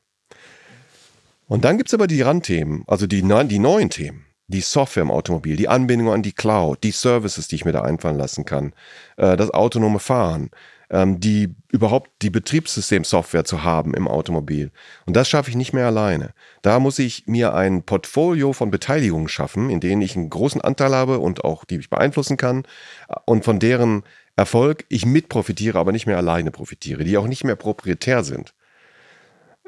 Und 1.46 1.64
dann 1.64 1.78
gibt 1.78 1.88
es 1.88 1.94
aber 1.94 2.06
die 2.06 2.20
Randthemen, 2.20 2.84
also 2.86 3.06
die, 3.06 3.22
die 3.22 3.58
neuen 3.58 3.88
Themen. 3.88 4.26
Die 4.46 4.60
Software 4.60 5.04
im 5.04 5.10
Automobil, 5.10 5.56
die 5.56 5.68
Anbindung 5.68 6.12
an 6.12 6.22
die 6.22 6.32
Cloud, 6.34 6.84
die 6.84 6.90
Services, 6.90 7.48
die 7.48 7.54
ich 7.54 7.64
mir 7.64 7.72
da 7.72 7.80
einfallen 7.80 8.18
lassen 8.18 8.44
kann, 8.44 8.74
äh, 9.16 9.38
das 9.38 9.50
autonome 9.52 10.00
Fahren, 10.00 10.50
ähm, 10.90 11.18
die 11.18 11.54
überhaupt 11.72 12.10
die 12.20 12.28
Betriebssystemsoftware 12.28 13.46
zu 13.46 13.64
haben 13.64 13.94
im 13.94 14.06
Automobil. 14.06 14.70
Und 15.06 15.16
das 15.16 15.30
schaffe 15.30 15.48
ich 15.48 15.56
nicht 15.56 15.72
mehr 15.72 15.86
alleine. 15.86 16.34
Da 16.60 16.78
muss 16.78 16.98
ich 16.98 17.26
mir 17.26 17.54
ein 17.54 17.84
Portfolio 17.84 18.52
von 18.52 18.70
Beteiligungen 18.70 19.28
schaffen, 19.28 19.70
in 19.70 19.80
denen 19.80 20.02
ich 20.02 20.14
einen 20.14 20.28
großen 20.28 20.60
Anteil 20.60 20.94
habe 20.94 21.20
und 21.20 21.42
auch 21.42 21.64
die 21.64 21.76
ich 21.76 21.88
beeinflussen 21.88 22.36
kann 22.36 22.64
äh, 23.08 23.14
und 23.24 23.46
von 23.46 23.58
deren 23.58 24.02
Erfolg 24.36 24.84
ich 24.88 25.06
mit 25.06 25.28
profitiere, 25.28 25.78
aber 25.78 25.92
nicht 25.92 26.06
mehr 26.06 26.16
alleine 26.16 26.50
profitiere, 26.50 27.04
die 27.04 27.16
auch 27.16 27.26
nicht 27.26 27.44
mehr 27.44 27.56
proprietär 27.56 28.24
sind. 28.24 28.54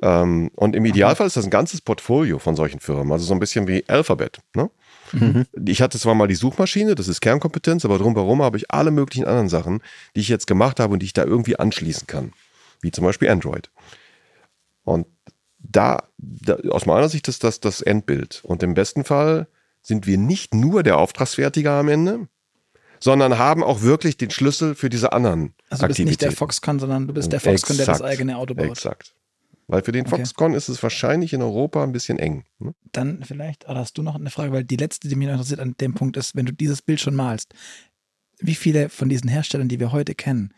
Ähm, 0.03 0.51
und 0.57 0.77
im 0.77 0.85
Idealfall 0.85 1.27
ist 1.27 1.37
das 1.37 1.45
ein 1.45 1.51
ganzes 1.51 1.81
Portfolio 1.81 2.39
von 2.39 2.57
solchen 2.57 2.81
Firmen, 2.81 3.13
also 3.13 3.25
so 3.25 3.33
ein 3.33 3.41
bisschen 3.41 3.67
wie 3.67 3.89
Alphabet. 3.89 4.41
Ne? 4.55 4.71
Mhm. 5.13 5.47
Ich 5.67 5.81
hatte 5.81 5.99
zwar 5.99 6.15
mal 6.15 6.27
die 6.27 6.35
Suchmaschine, 6.35 6.95
das 6.95 7.09
ist 7.09 7.21
Kernkompetenz, 7.21 7.85
aber 7.85 7.99
drumherum 7.99 8.43
habe 8.43 8.59
ich 8.59 8.71
alle 8.71 8.91
möglichen 8.91 9.25
anderen 9.25 9.49
Sachen, 9.49 9.83
die 10.15 10.21
ich 10.21 10.29
jetzt 10.29 10.47
gemacht 10.47 10.81
habe 10.81 10.93
und 10.93 11.01
die 11.01 11.07
ich 11.07 11.13
da 11.13 11.25
irgendwie 11.25 11.59
anschließen 11.59 12.07
kann, 12.07 12.33
wie 12.83 12.91
zum 12.91 13.05
Beispiel 13.05 13.31
Android. 13.31 13.71
Und 14.85 15.07
da, 15.59 16.05
da 16.19 16.57
aus 16.71 16.87
meiner 16.87 17.09
Sicht 17.09 17.29
ist 17.29 17.43
das 17.43 17.61
das 17.61 17.81
Endbild. 17.81 18.43
Und 18.45 18.63
im 18.63 18.75
besten 18.75 19.05
Fall 19.05 19.49
sind 19.81 20.07
wir 20.07 20.19
nicht 20.19 20.55
nur 20.55 20.83
der 20.83 20.99
Auftragsfertiger 20.99 21.73
am 21.73 21.89
Ende, 21.89 22.29
sondern 23.07 23.39
haben 23.39 23.63
auch 23.63 23.83
wirklich 23.83 24.17
den 24.17 24.31
Schlüssel 24.31 24.75
für 24.75 24.91
diese 24.91 25.13
anderen 25.13 25.55
also 25.71 25.83
du 25.83 25.89
bist 25.95 26.01
nicht 26.01 26.23
der 26.23 26.33
Foxconn, 26.33 26.81
sondern 26.81 27.07
du 27.07 27.15
bist 27.15 27.33
der 27.33 27.39
Foxconn, 27.39 27.79
exakt, 27.79 27.79
der 27.79 27.87
das 27.87 28.03
eigene 28.03 28.37
Auto 28.37 28.53
baut. 28.53 28.67
Exakt. 28.67 29.15
Weil 29.69 29.85
für 29.85 29.93
den 29.93 30.09
okay. 30.09 30.17
Foxconn 30.17 30.55
ist 30.55 30.69
es 30.69 30.83
wahrscheinlich 30.83 31.33
in 31.33 31.41
Europa 31.41 31.85
ein 31.85 31.93
bisschen 31.93 32.19
eng. 32.19 32.47
Ne? 32.59 32.75
Dann 32.91 33.23
vielleicht, 33.23 33.69
oder 33.69 33.79
hast 33.79 33.97
du 33.97 34.03
noch 34.03 34.17
eine 34.17 34.31
Frage, 34.31 34.51
weil 34.51 34.65
die 34.65 34.77
letzte, 34.77 35.07
die 35.07 35.15
mich 35.15 35.29
interessiert 35.29 35.61
an 35.61 35.77
dem 35.81 35.95
Punkt 35.95 36.17
ist, 36.17 36.35
wenn 36.35 36.47
du 36.47 36.53
dieses 36.53 36.83
Bild 36.83 37.01
schon 37.01 37.15
malst, 37.15 37.55
wie 38.41 38.57
viele 38.57 38.89
von 38.89 39.09
diesen 39.09 39.29
Herstellern, 39.29 39.69
die 39.69 39.79
wir 39.79 39.93
heute 39.93 40.17
kennen, 40.17 40.53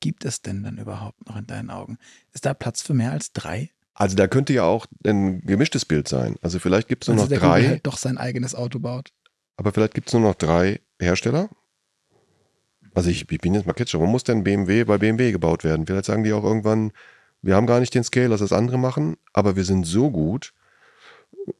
gibt 0.00 0.26
es 0.26 0.42
denn 0.42 0.64
dann 0.64 0.76
überhaupt 0.76 1.26
noch 1.26 1.36
in 1.36 1.46
deinen 1.46 1.70
Augen? 1.70 1.96
Ist 2.34 2.44
da 2.44 2.52
Platz 2.52 2.82
für 2.82 2.92
mehr 2.92 3.12
als 3.12 3.32
drei? 3.32 3.70
Also 3.94 4.16
da 4.16 4.28
könnte 4.28 4.52
ja 4.52 4.64
auch 4.64 4.84
ein 5.06 5.40
gemischtes 5.40 5.86
Bild 5.86 6.08
sein. 6.08 6.36
Also 6.42 6.58
vielleicht 6.58 6.88
gibt 6.88 7.04
es 7.04 7.08
nur 7.08 7.22
also 7.22 7.34
noch 7.34 7.40
drei. 7.40 7.66
Halt 7.66 7.86
doch 7.86 7.96
sein 7.96 8.18
eigenes 8.18 8.54
Auto 8.54 8.80
baut. 8.80 9.14
Aber 9.56 9.72
vielleicht 9.72 9.94
gibt 9.94 10.08
es 10.08 10.12
nur 10.12 10.20
noch 10.20 10.34
drei 10.34 10.80
Hersteller. 11.00 11.48
Also 12.96 13.10
ich, 13.10 13.30
ich 13.30 13.40
bin 13.40 13.52
jetzt 13.52 13.66
mal 13.66 13.74
kitschig. 13.74 14.00
Warum 14.00 14.10
muss 14.10 14.24
denn 14.24 14.42
BMW 14.42 14.84
bei 14.84 14.96
BMW 14.96 15.30
gebaut 15.30 15.64
werden? 15.64 15.86
Vielleicht 15.86 16.06
sagen 16.06 16.24
die 16.24 16.32
auch 16.32 16.44
irgendwann, 16.44 16.92
wir 17.42 17.54
haben 17.54 17.66
gar 17.66 17.78
nicht 17.78 17.94
den 17.94 18.04
Scale, 18.04 18.30
dass 18.30 18.40
das 18.40 18.52
andere 18.52 18.78
machen, 18.78 19.18
aber 19.34 19.54
wir 19.54 19.64
sind 19.64 19.86
so 19.86 20.10
gut 20.10 20.54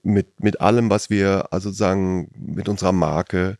mit, 0.02 0.42
mit 0.42 0.62
allem, 0.62 0.88
was 0.88 1.10
wir, 1.10 1.48
also 1.52 1.68
sozusagen 1.68 2.30
mit 2.34 2.70
unserer 2.70 2.92
Marke, 2.92 3.58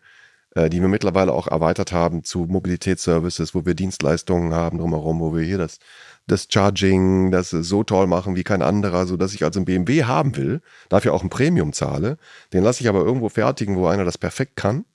äh, 0.54 0.70
die 0.70 0.80
wir 0.80 0.88
mittlerweile 0.88 1.34
auch 1.34 1.48
erweitert 1.48 1.92
haben 1.92 2.24
zu 2.24 2.46
Mobilitätsservices, 2.48 3.54
wo 3.54 3.66
wir 3.66 3.74
Dienstleistungen 3.74 4.54
haben 4.54 4.78
drumherum, 4.78 5.20
wo 5.20 5.34
wir 5.36 5.44
hier 5.44 5.58
das, 5.58 5.78
das 6.26 6.48
Charging, 6.50 7.30
das 7.30 7.50
so 7.50 7.84
toll 7.84 8.06
machen 8.06 8.36
wie 8.36 8.44
kein 8.44 8.62
anderer, 8.62 9.06
so 9.06 9.18
dass 9.18 9.34
ich 9.34 9.44
also 9.44 9.60
ein 9.60 9.66
BMW 9.66 10.04
haben 10.04 10.34
will, 10.38 10.62
dafür 10.88 11.12
auch 11.12 11.22
ein 11.22 11.28
Premium 11.28 11.74
zahle. 11.74 12.16
Den 12.54 12.64
lasse 12.64 12.80
ich 12.80 12.88
aber 12.88 13.00
irgendwo 13.00 13.28
fertigen, 13.28 13.76
wo 13.76 13.86
einer 13.86 14.06
das 14.06 14.16
perfekt 14.16 14.56
kann. 14.56 14.86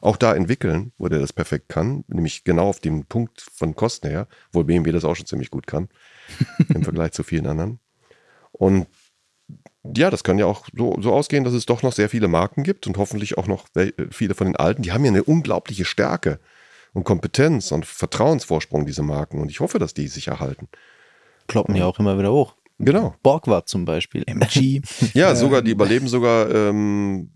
Auch 0.00 0.16
da 0.16 0.34
entwickeln, 0.34 0.92
wo 0.98 1.08
der 1.08 1.20
das 1.20 1.32
perfekt 1.32 1.68
kann, 1.68 2.04
nämlich 2.08 2.44
genau 2.44 2.68
auf 2.68 2.80
dem 2.80 3.06
Punkt 3.06 3.40
von 3.40 3.74
Kosten 3.74 4.08
her, 4.08 4.28
wo 4.52 4.62
BMW 4.62 4.92
das 4.92 5.04
auch 5.04 5.16
schon 5.16 5.26
ziemlich 5.26 5.50
gut 5.50 5.66
kann. 5.66 5.88
im 6.74 6.82
Vergleich 6.82 7.12
zu 7.12 7.22
vielen 7.22 7.46
anderen. 7.46 7.78
Und 8.52 8.86
ja, 9.94 10.10
das 10.10 10.24
kann 10.24 10.38
ja 10.38 10.46
auch 10.46 10.66
so, 10.76 10.96
so, 11.00 11.12
ausgehen, 11.12 11.44
dass 11.44 11.54
es 11.54 11.66
doch 11.66 11.82
noch 11.82 11.92
sehr 11.92 12.08
viele 12.08 12.28
Marken 12.28 12.64
gibt 12.64 12.86
und 12.86 12.98
hoffentlich 12.98 13.38
auch 13.38 13.46
noch 13.46 13.66
viele 14.10 14.34
von 14.34 14.48
den 14.48 14.56
alten. 14.56 14.82
Die 14.82 14.92
haben 14.92 15.04
ja 15.04 15.10
eine 15.10 15.22
unglaubliche 15.22 15.84
Stärke 15.84 16.40
und 16.92 17.04
Kompetenz 17.04 17.70
und 17.70 17.86
Vertrauensvorsprung, 17.86 18.86
diese 18.86 19.02
Marken. 19.02 19.40
Und 19.40 19.50
ich 19.50 19.60
hoffe, 19.60 19.78
dass 19.78 19.94
die 19.94 20.08
sich 20.08 20.28
erhalten. 20.28 20.68
kloppen 21.46 21.76
ja 21.76 21.86
auch 21.86 21.98
immer 21.98 22.18
wieder 22.18 22.32
hoch. 22.32 22.56
Genau. 22.78 23.14
Borgward 23.22 23.68
zum 23.68 23.84
Beispiel. 23.84 24.24
MG. 24.26 24.82
Ja, 25.14 25.34
sogar, 25.34 25.62
die 25.62 25.70
überleben 25.70 26.08
sogar 26.08 26.52
ähm, 26.52 27.30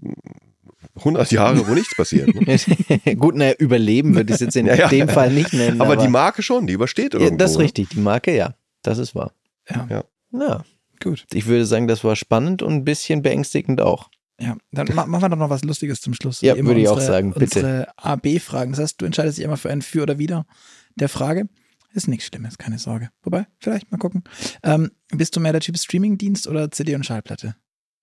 100 1.01 1.31
Jahre, 1.33 1.67
wo 1.67 1.75
nichts 1.75 1.95
passiert. 1.97 2.35
Ne? 2.35 3.15
Gut, 3.17 3.35
naja, 3.35 3.55
überleben 3.59 4.15
würde 4.15 4.31
ich 4.31 4.35
es 4.37 4.41
jetzt 4.41 4.57
in 4.57 4.67
ja, 4.67 4.75
ja. 4.75 4.89
dem 4.89 5.09
Fall 5.09 5.33
nicht 5.33 5.53
nennen. 5.53 5.81
Aber, 5.81 5.95
aber, 5.95 6.03
die 6.03 6.09
Marke 6.09 6.43
schon, 6.43 6.67
die 6.67 6.73
übersteht 6.73 7.15
irgendwo. 7.15 7.33
Ja, 7.33 7.37
das 7.37 7.53
ist 7.53 7.57
ne? 7.59 7.65
richtig, 7.65 7.89
die 7.91 8.01
Marke, 8.01 8.35
ja. 8.35 8.55
Das 8.83 8.99
ist 8.99 9.15
wahr. 9.15 9.33
Ja. 9.69 9.87
ja. 9.91 10.05
Ja, 10.33 10.65
gut. 11.03 11.27
Ich 11.33 11.47
würde 11.47 11.67
sagen, 11.67 11.89
das 11.89 12.05
war 12.05 12.17
spannend 12.17 12.63
und 12.63 12.73
ein 12.73 12.85
bisschen 12.85 13.23
beängstigend 13.23 13.81
auch. 13.81 14.11
Ja, 14.41 14.57
dann 14.73 14.89
machen 14.95 15.11
wir 15.11 15.29
doch 15.29 15.37
noch 15.37 15.51
was 15.51 15.65
Lustiges 15.65 16.01
zum 16.01 16.15
Schluss. 16.15 16.41
Ja, 16.41 16.57
würde 16.57 16.81
ich 16.81 16.89
auch 16.89 17.01
sagen, 17.01 17.35
bitte. 17.35 17.59
Unsere 17.59 17.89
AB-Fragen. 17.99 18.73
Das 18.73 18.81
heißt, 18.81 19.01
du 19.01 19.05
entscheidest 19.05 19.37
dich 19.37 19.45
immer 19.45 19.59
für 19.59 19.71
ein 19.71 19.83
Für 19.83 20.03
oder 20.03 20.19
Wider 20.19 20.47
der 20.95 21.11
Frage. 21.11 21.49
Ist 21.93 22.09
nichts 22.09 22.27
Schlimmes, 22.27 22.57
keine 22.57 22.79
Sorge. 22.79 23.11
Wobei, 23.23 23.47
vielleicht 23.59 23.91
mal 23.91 23.99
gucken. 23.99 24.25
Ähm, 24.63 24.93
bist 25.11 25.37
du 25.37 25.41
mehr 25.41 25.53
der 25.53 25.61
Typ 25.61 25.77
Streamingdienst 25.77 26.47
oder 26.47 26.71
CD 26.71 26.95
und 26.95 27.05
Schallplatte? 27.05 27.57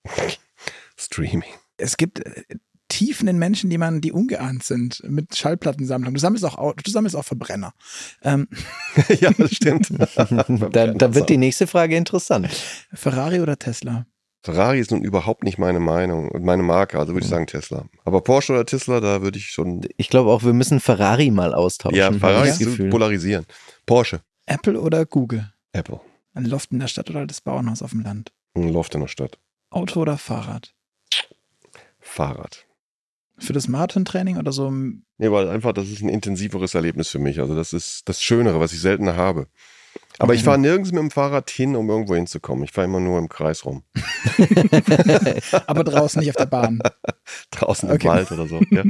Streaming. 0.97 1.49
Es 1.77 1.97
gibt 1.97 2.19
äh, 2.19 2.43
Tiefen 2.87 3.27
in 3.27 3.37
Menschen, 3.37 3.69
die 3.69 3.77
man, 3.77 4.01
die 4.01 4.11
ungeahnt 4.11 4.63
sind 4.63 5.01
mit 5.07 5.35
Schallplattensammlung. 5.35 6.13
Du 6.13 6.19
sammelst 6.19 6.45
auch, 6.45 6.73
du 6.73 6.91
sammelst 6.91 7.15
auch 7.15 7.25
Verbrenner. 7.25 7.73
Ähm. 8.23 8.47
ja, 9.19 9.31
das 9.31 9.53
stimmt. 9.53 9.89
da, 10.71 10.87
da 10.87 11.15
wird 11.15 11.29
die 11.29 11.37
nächste 11.37 11.67
Frage 11.67 11.97
interessant. 11.97 12.47
Ferrari 12.93 13.39
oder 13.39 13.57
Tesla? 13.57 14.05
Ferrari 14.43 14.79
ist 14.79 14.91
nun 14.91 15.03
überhaupt 15.03 15.43
nicht 15.43 15.57
meine 15.57 15.79
Meinung 15.79 16.29
und 16.29 16.43
meine 16.43 16.63
Marke, 16.63 16.99
also 16.99 17.13
würde 17.13 17.25
ich 17.25 17.29
mhm. 17.29 17.35
sagen 17.35 17.47
Tesla. 17.47 17.85
Aber 18.05 18.21
Porsche 18.21 18.53
oder 18.53 18.65
Tesla, 18.65 19.01
da 19.01 19.21
würde 19.21 19.37
ich 19.37 19.49
schon. 19.49 19.81
Ich 19.97 20.09
glaube 20.09 20.29
auch, 20.31 20.43
wir 20.43 20.53
müssen 20.53 20.79
Ferrari 20.79 21.31
mal 21.31 21.53
austauschen. 21.53 21.97
Ja, 21.97 22.11
Ferrari 22.11 22.49
ist 22.49 22.59
zu 22.59 22.89
polarisieren. 22.89 23.45
Porsche. 23.85 24.21
Apple 24.45 24.79
oder 24.79 25.05
Google? 25.05 25.51
Apple. 25.73 25.99
Ein 26.33 26.45
Loft 26.45 26.71
in 26.71 26.79
der 26.79 26.87
Stadt 26.87 27.09
oder 27.09 27.25
das 27.25 27.41
Bauernhaus 27.41 27.81
auf 27.81 27.91
dem 27.91 28.01
Land? 28.01 28.31
Ein 28.55 28.69
Loft 28.69 28.95
in 28.95 29.01
der 29.01 29.07
Stadt. 29.07 29.37
Auto 29.69 30.01
oder 30.01 30.17
Fahrrad? 30.17 30.73
Fahrrad. 31.99 32.66
Für 33.39 33.53
das 33.53 33.67
Marathon-Training 33.67 34.37
oder 34.37 34.51
so? 34.51 34.71
Nee, 34.71 35.31
weil 35.31 35.49
einfach, 35.49 35.73
das 35.73 35.89
ist 35.89 36.01
ein 36.01 36.09
intensiveres 36.09 36.73
Erlebnis 36.73 37.09
für 37.09 37.19
mich. 37.19 37.39
Also 37.39 37.55
das 37.55 37.73
ist 37.73 38.09
das 38.09 38.21
Schönere, 38.21 38.59
was 38.59 38.73
ich 38.73 38.81
seltener 38.81 39.15
habe. 39.15 39.47
Aber 40.19 40.33
ich 40.33 40.43
fahre 40.43 40.57
nirgends 40.57 40.91
mit 40.91 40.99
dem 40.99 41.11
Fahrrad 41.11 41.49
hin, 41.49 41.75
um 41.75 41.89
irgendwo 41.89 42.15
hinzukommen. 42.15 42.63
Ich 42.63 42.71
fahre 42.71 42.85
immer 42.85 42.99
nur 42.99 43.19
im 43.19 43.29
Kreis 43.29 43.65
rum. 43.65 43.83
Aber 45.67 45.83
draußen 45.83 46.19
nicht 46.19 46.31
auf 46.31 46.35
der 46.35 46.47
Bahn. 46.47 46.81
draußen 47.51 47.89
okay. 47.91 48.07
im 48.07 48.13
Wald 48.13 48.31
oder 48.31 48.47
so. 48.47 48.61
Ja. 48.71 48.83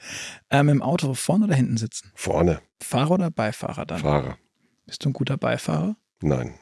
ähm, 0.50 0.68
Im 0.68 0.82
Auto 0.82 1.14
vorne 1.14 1.44
oder 1.44 1.54
hinten 1.54 1.76
sitzen? 1.76 2.10
Vorne. 2.14 2.60
Fahrer 2.80 3.12
oder 3.12 3.30
Beifahrer 3.30 3.86
dann? 3.86 4.00
Fahrer. 4.00 4.38
Bist 4.86 5.04
du 5.04 5.10
ein 5.10 5.12
guter 5.12 5.36
Beifahrer? 5.36 5.96
Nein. 6.20 6.54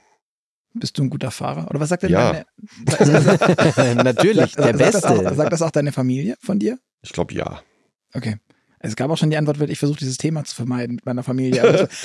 Bist 0.75 0.99
du 0.99 1.03
ein 1.03 1.11
guter 1.11 1.31
Fahrer? 1.31 1.69
Oder 1.69 1.81
was 1.81 1.89
sagt 1.89 2.05
denn 2.05 2.11
ja. 2.11 2.33
deine? 2.33 3.95
Natürlich, 4.05 4.55
der 4.55 4.73
Beste. 4.73 5.01
Das 5.01 5.05
auch, 5.05 5.35
sagt 5.35 5.53
das 5.53 5.63
auch 5.63 5.71
deine 5.71 5.93
Familie 5.93 6.37
von 6.41 6.59
dir? 6.59 6.79
Ich 7.03 7.13
glaube 7.13 7.35
ja. 7.35 7.61
Okay. 8.15 8.37
Es 8.79 8.97
gab 8.97 9.11
auch 9.11 9.19
schon 9.19 9.31
die 9.31 9.37
Antwort, 9.37 9.61
ich 9.69 9.79
versuche 9.79 9.99
dieses 9.99 10.17
Thema 10.17 10.45
zu 10.45 10.55
vermeiden 10.55 10.97
mit 10.97 11.07
meiner 11.07 11.23
Familie. 11.23 11.89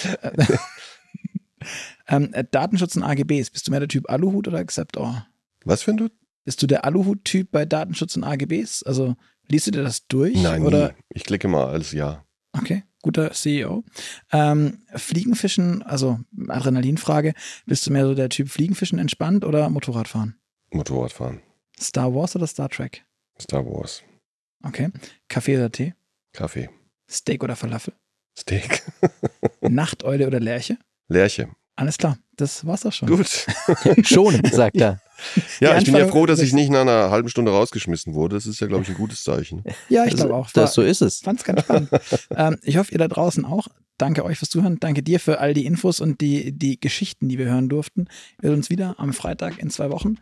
Ähm, 2.07 2.33
äh, 2.33 2.43
Datenschutz 2.49 2.95
und 2.95 3.03
AGBs. 3.03 3.49
Bist 3.49 3.67
du 3.67 3.71
mehr 3.71 3.79
der 3.79 3.89
Typ 3.89 4.09
Aluhut 4.09 4.47
oder 4.47 4.59
Acceptor? 4.59 5.25
Was 5.63 5.83
für 5.83 5.91
ein 5.91 5.97
du? 5.97 6.09
Bist 6.43 6.61
du 6.61 6.67
der 6.67 6.85
Aluhut-Typ 6.85 7.51
bei 7.51 7.65
Datenschutz 7.65 8.15
und 8.15 8.23
AGBs? 8.23 8.83
Also 8.83 9.15
liest 9.47 9.67
du 9.67 9.71
dir 9.71 9.83
das 9.83 10.07
durch? 10.07 10.41
Nein, 10.41 10.61
oder? 10.63 10.89
Nie. 10.89 10.93
ich 11.09 11.23
klicke 11.23 11.47
mal 11.47 11.65
alles 11.65 11.91
Ja. 11.91 12.23
Okay, 12.57 12.83
guter 13.01 13.31
CEO. 13.31 13.83
Ähm, 14.31 14.79
Fliegenfischen, 14.95 15.83
also 15.83 16.19
Adrenalinfrage. 16.47 17.33
Bist 17.65 17.85
du 17.85 17.91
mehr 17.91 18.05
so 18.05 18.15
der 18.15 18.29
Typ 18.29 18.49
Fliegenfischen 18.49 18.99
entspannt 18.99 19.43
oder 19.43 19.69
Motorradfahren? 19.69 20.35
Motorradfahren. 20.71 21.41
Star 21.79 22.13
Wars 22.13 22.35
oder 22.35 22.47
Star 22.47 22.69
Trek? 22.69 23.05
Star 23.39 23.65
Wars. 23.65 24.03
Okay. 24.63 24.89
Kaffee 25.27 25.57
oder 25.57 25.71
Tee? 25.71 25.93
Kaffee. 26.33 26.69
Steak 27.09 27.43
oder 27.43 27.55
Falafel? 27.55 27.93
Steak. 28.37 28.83
Nachteule 29.61 30.27
oder 30.27 30.39
Lerche? 30.39 30.77
Lerche. 31.07 31.49
Alles 31.77 31.97
klar, 31.97 32.17
das 32.37 32.65
war's 32.65 32.85
auch 32.85 32.93
schon. 32.93 33.09
Gut. 33.09 33.47
schon, 34.03 34.41
sagt 34.51 34.77
er. 34.77 34.99
Ja, 35.61 35.77
ich 35.77 35.85
bin 35.85 35.95
ja 35.95 36.07
froh, 36.07 36.25
dass 36.25 36.39
ich 36.39 36.51
nicht 36.51 36.69
nach 36.69 36.81
einer 36.81 37.09
halben 37.09 37.29
Stunde 37.29 37.49
rausgeschmissen 37.49 38.13
wurde. 38.13 38.35
Das 38.35 38.45
ist 38.45 38.59
ja, 38.59 38.67
glaube 38.67 38.83
ich, 38.83 38.89
ein 38.89 38.95
gutes 38.95 39.23
Zeichen. 39.23 39.63
Ja, 39.87 40.03
ich 40.05 40.15
glaube 40.15 40.33
auch. 40.35 40.51
Das, 40.51 40.73
so 40.73 40.81
ist 40.81 41.01
es. 41.01 41.21
Fand's 41.21 41.45
ganz 41.45 41.61
spannend. 41.61 41.89
ähm, 42.35 42.57
ich 42.63 42.75
hoffe, 42.75 42.91
ihr 42.91 42.97
da 42.97 43.07
draußen 43.07 43.45
auch. 43.45 43.67
Danke 43.97 44.25
euch 44.25 44.39
fürs 44.39 44.49
Zuhören. 44.49 44.77
Danke 44.79 45.03
dir 45.03 45.21
für 45.21 45.39
all 45.39 45.53
die 45.53 45.65
Infos 45.65 46.01
und 46.01 46.19
die, 46.19 46.51
die 46.51 46.77
Geschichten, 46.79 47.29
die 47.29 47.37
wir 47.37 47.45
hören 47.45 47.69
durften. 47.69 48.07
Wir 48.41 48.49
sehen 48.49 48.57
uns 48.57 48.69
wieder 48.69 48.99
am 48.99 49.13
Freitag 49.13 49.57
in 49.59 49.69
zwei 49.69 49.89
Wochen. 49.89 50.15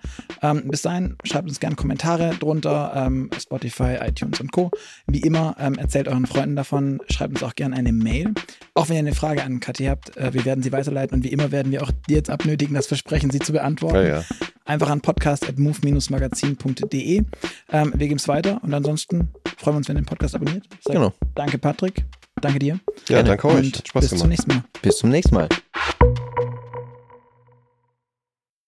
Ähm, 0.44 0.68
bis 0.68 0.84
dahin, 0.84 1.16
schreibt 1.24 1.50
uns 1.50 1.60
gerne 1.60 1.76
Kommentare 1.76 2.36
drunter, 2.40 2.94
ähm, 2.96 3.32
Spotify, 3.40 3.98
iTunes 4.02 4.40
und 4.40 4.52
Co. 4.52 4.70
Wie 5.08 5.22
immer, 5.22 5.56
ähm, 5.60 5.74
erzählt 5.76 6.08
euren 6.08 6.28
Freunden 6.28 6.56
davon. 6.56 7.02
Schreibt 7.10 7.34
uns 7.34 7.42
auch 7.42 7.56
gerne 7.56 7.76
eine 7.76 7.94
Mail. 7.94 8.36
Auch 8.76 8.90
wenn 8.90 8.96
ihr 8.96 9.00
eine 9.00 9.16
Frage 9.16 9.44
an 9.44 9.60
Kathi 9.60 9.86
habt, 9.86 10.16
äh, 10.18 10.36
wir 10.36 10.46
werden 10.46 10.64
sie 10.64 10.72
weiterleiten 10.72 11.18
und 11.18 11.24
wie 11.24 11.32
immer 11.32 11.52
werden 11.52 11.72
wir 11.72 11.82
auch 11.82 11.90
dir 12.08 12.18
jetzt 12.18 12.30
abnötigen, 12.30 12.76
das 12.76 12.86
Versprechen, 12.86 13.32
sie 13.32 13.40
zu 13.40 13.54
beantworten. 13.54 13.98
Ja, 13.98 14.04
ja. 14.04 14.24
Einfach 14.66 14.92
an 14.92 15.02
podcast.move-magazin.de. 15.02 17.24
Ähm, 17.72 17.94
wir 17.96 18.08
geben 18.08 18.20
es 18.20 18.28
weiter 18.28 18.62
und 18.64 18.72
ansonsten 18.74 19.30
freuen 19.58 19.76
wir 19.76 19.78
uns, 19.78 19.88
wenn 19.90 19.98
ihr 19.98 20.02
den 20.02 20.06
Podcast 20.06 20.36
abonniert. 20.36 20.64
Sag 20.82 20.94
genau. 20.94 21.12
Danke, 21.36 21.58
Patrick. 21.58 22.06
Danke 22.44 22.60
dir. 22.60 22.74
Ja, 22.74 22.80
Gerne. 23.06 23.30
danke 23.30 23.48
euch. 23.48 23.56
Und 23.58 23.88
Spaß 23.88 24.02
bis 24.02 24.10
gemacht. 24.10 24.12
Bis 24.12 24.20
zum 24.20 24.30
nächsten 24.30 24.54
Mal. 24.54 24.64
Bis 24.82 24.98
zum 24.98 25.10
nächsten 25.10 25.36
Mal. 25.36 25.50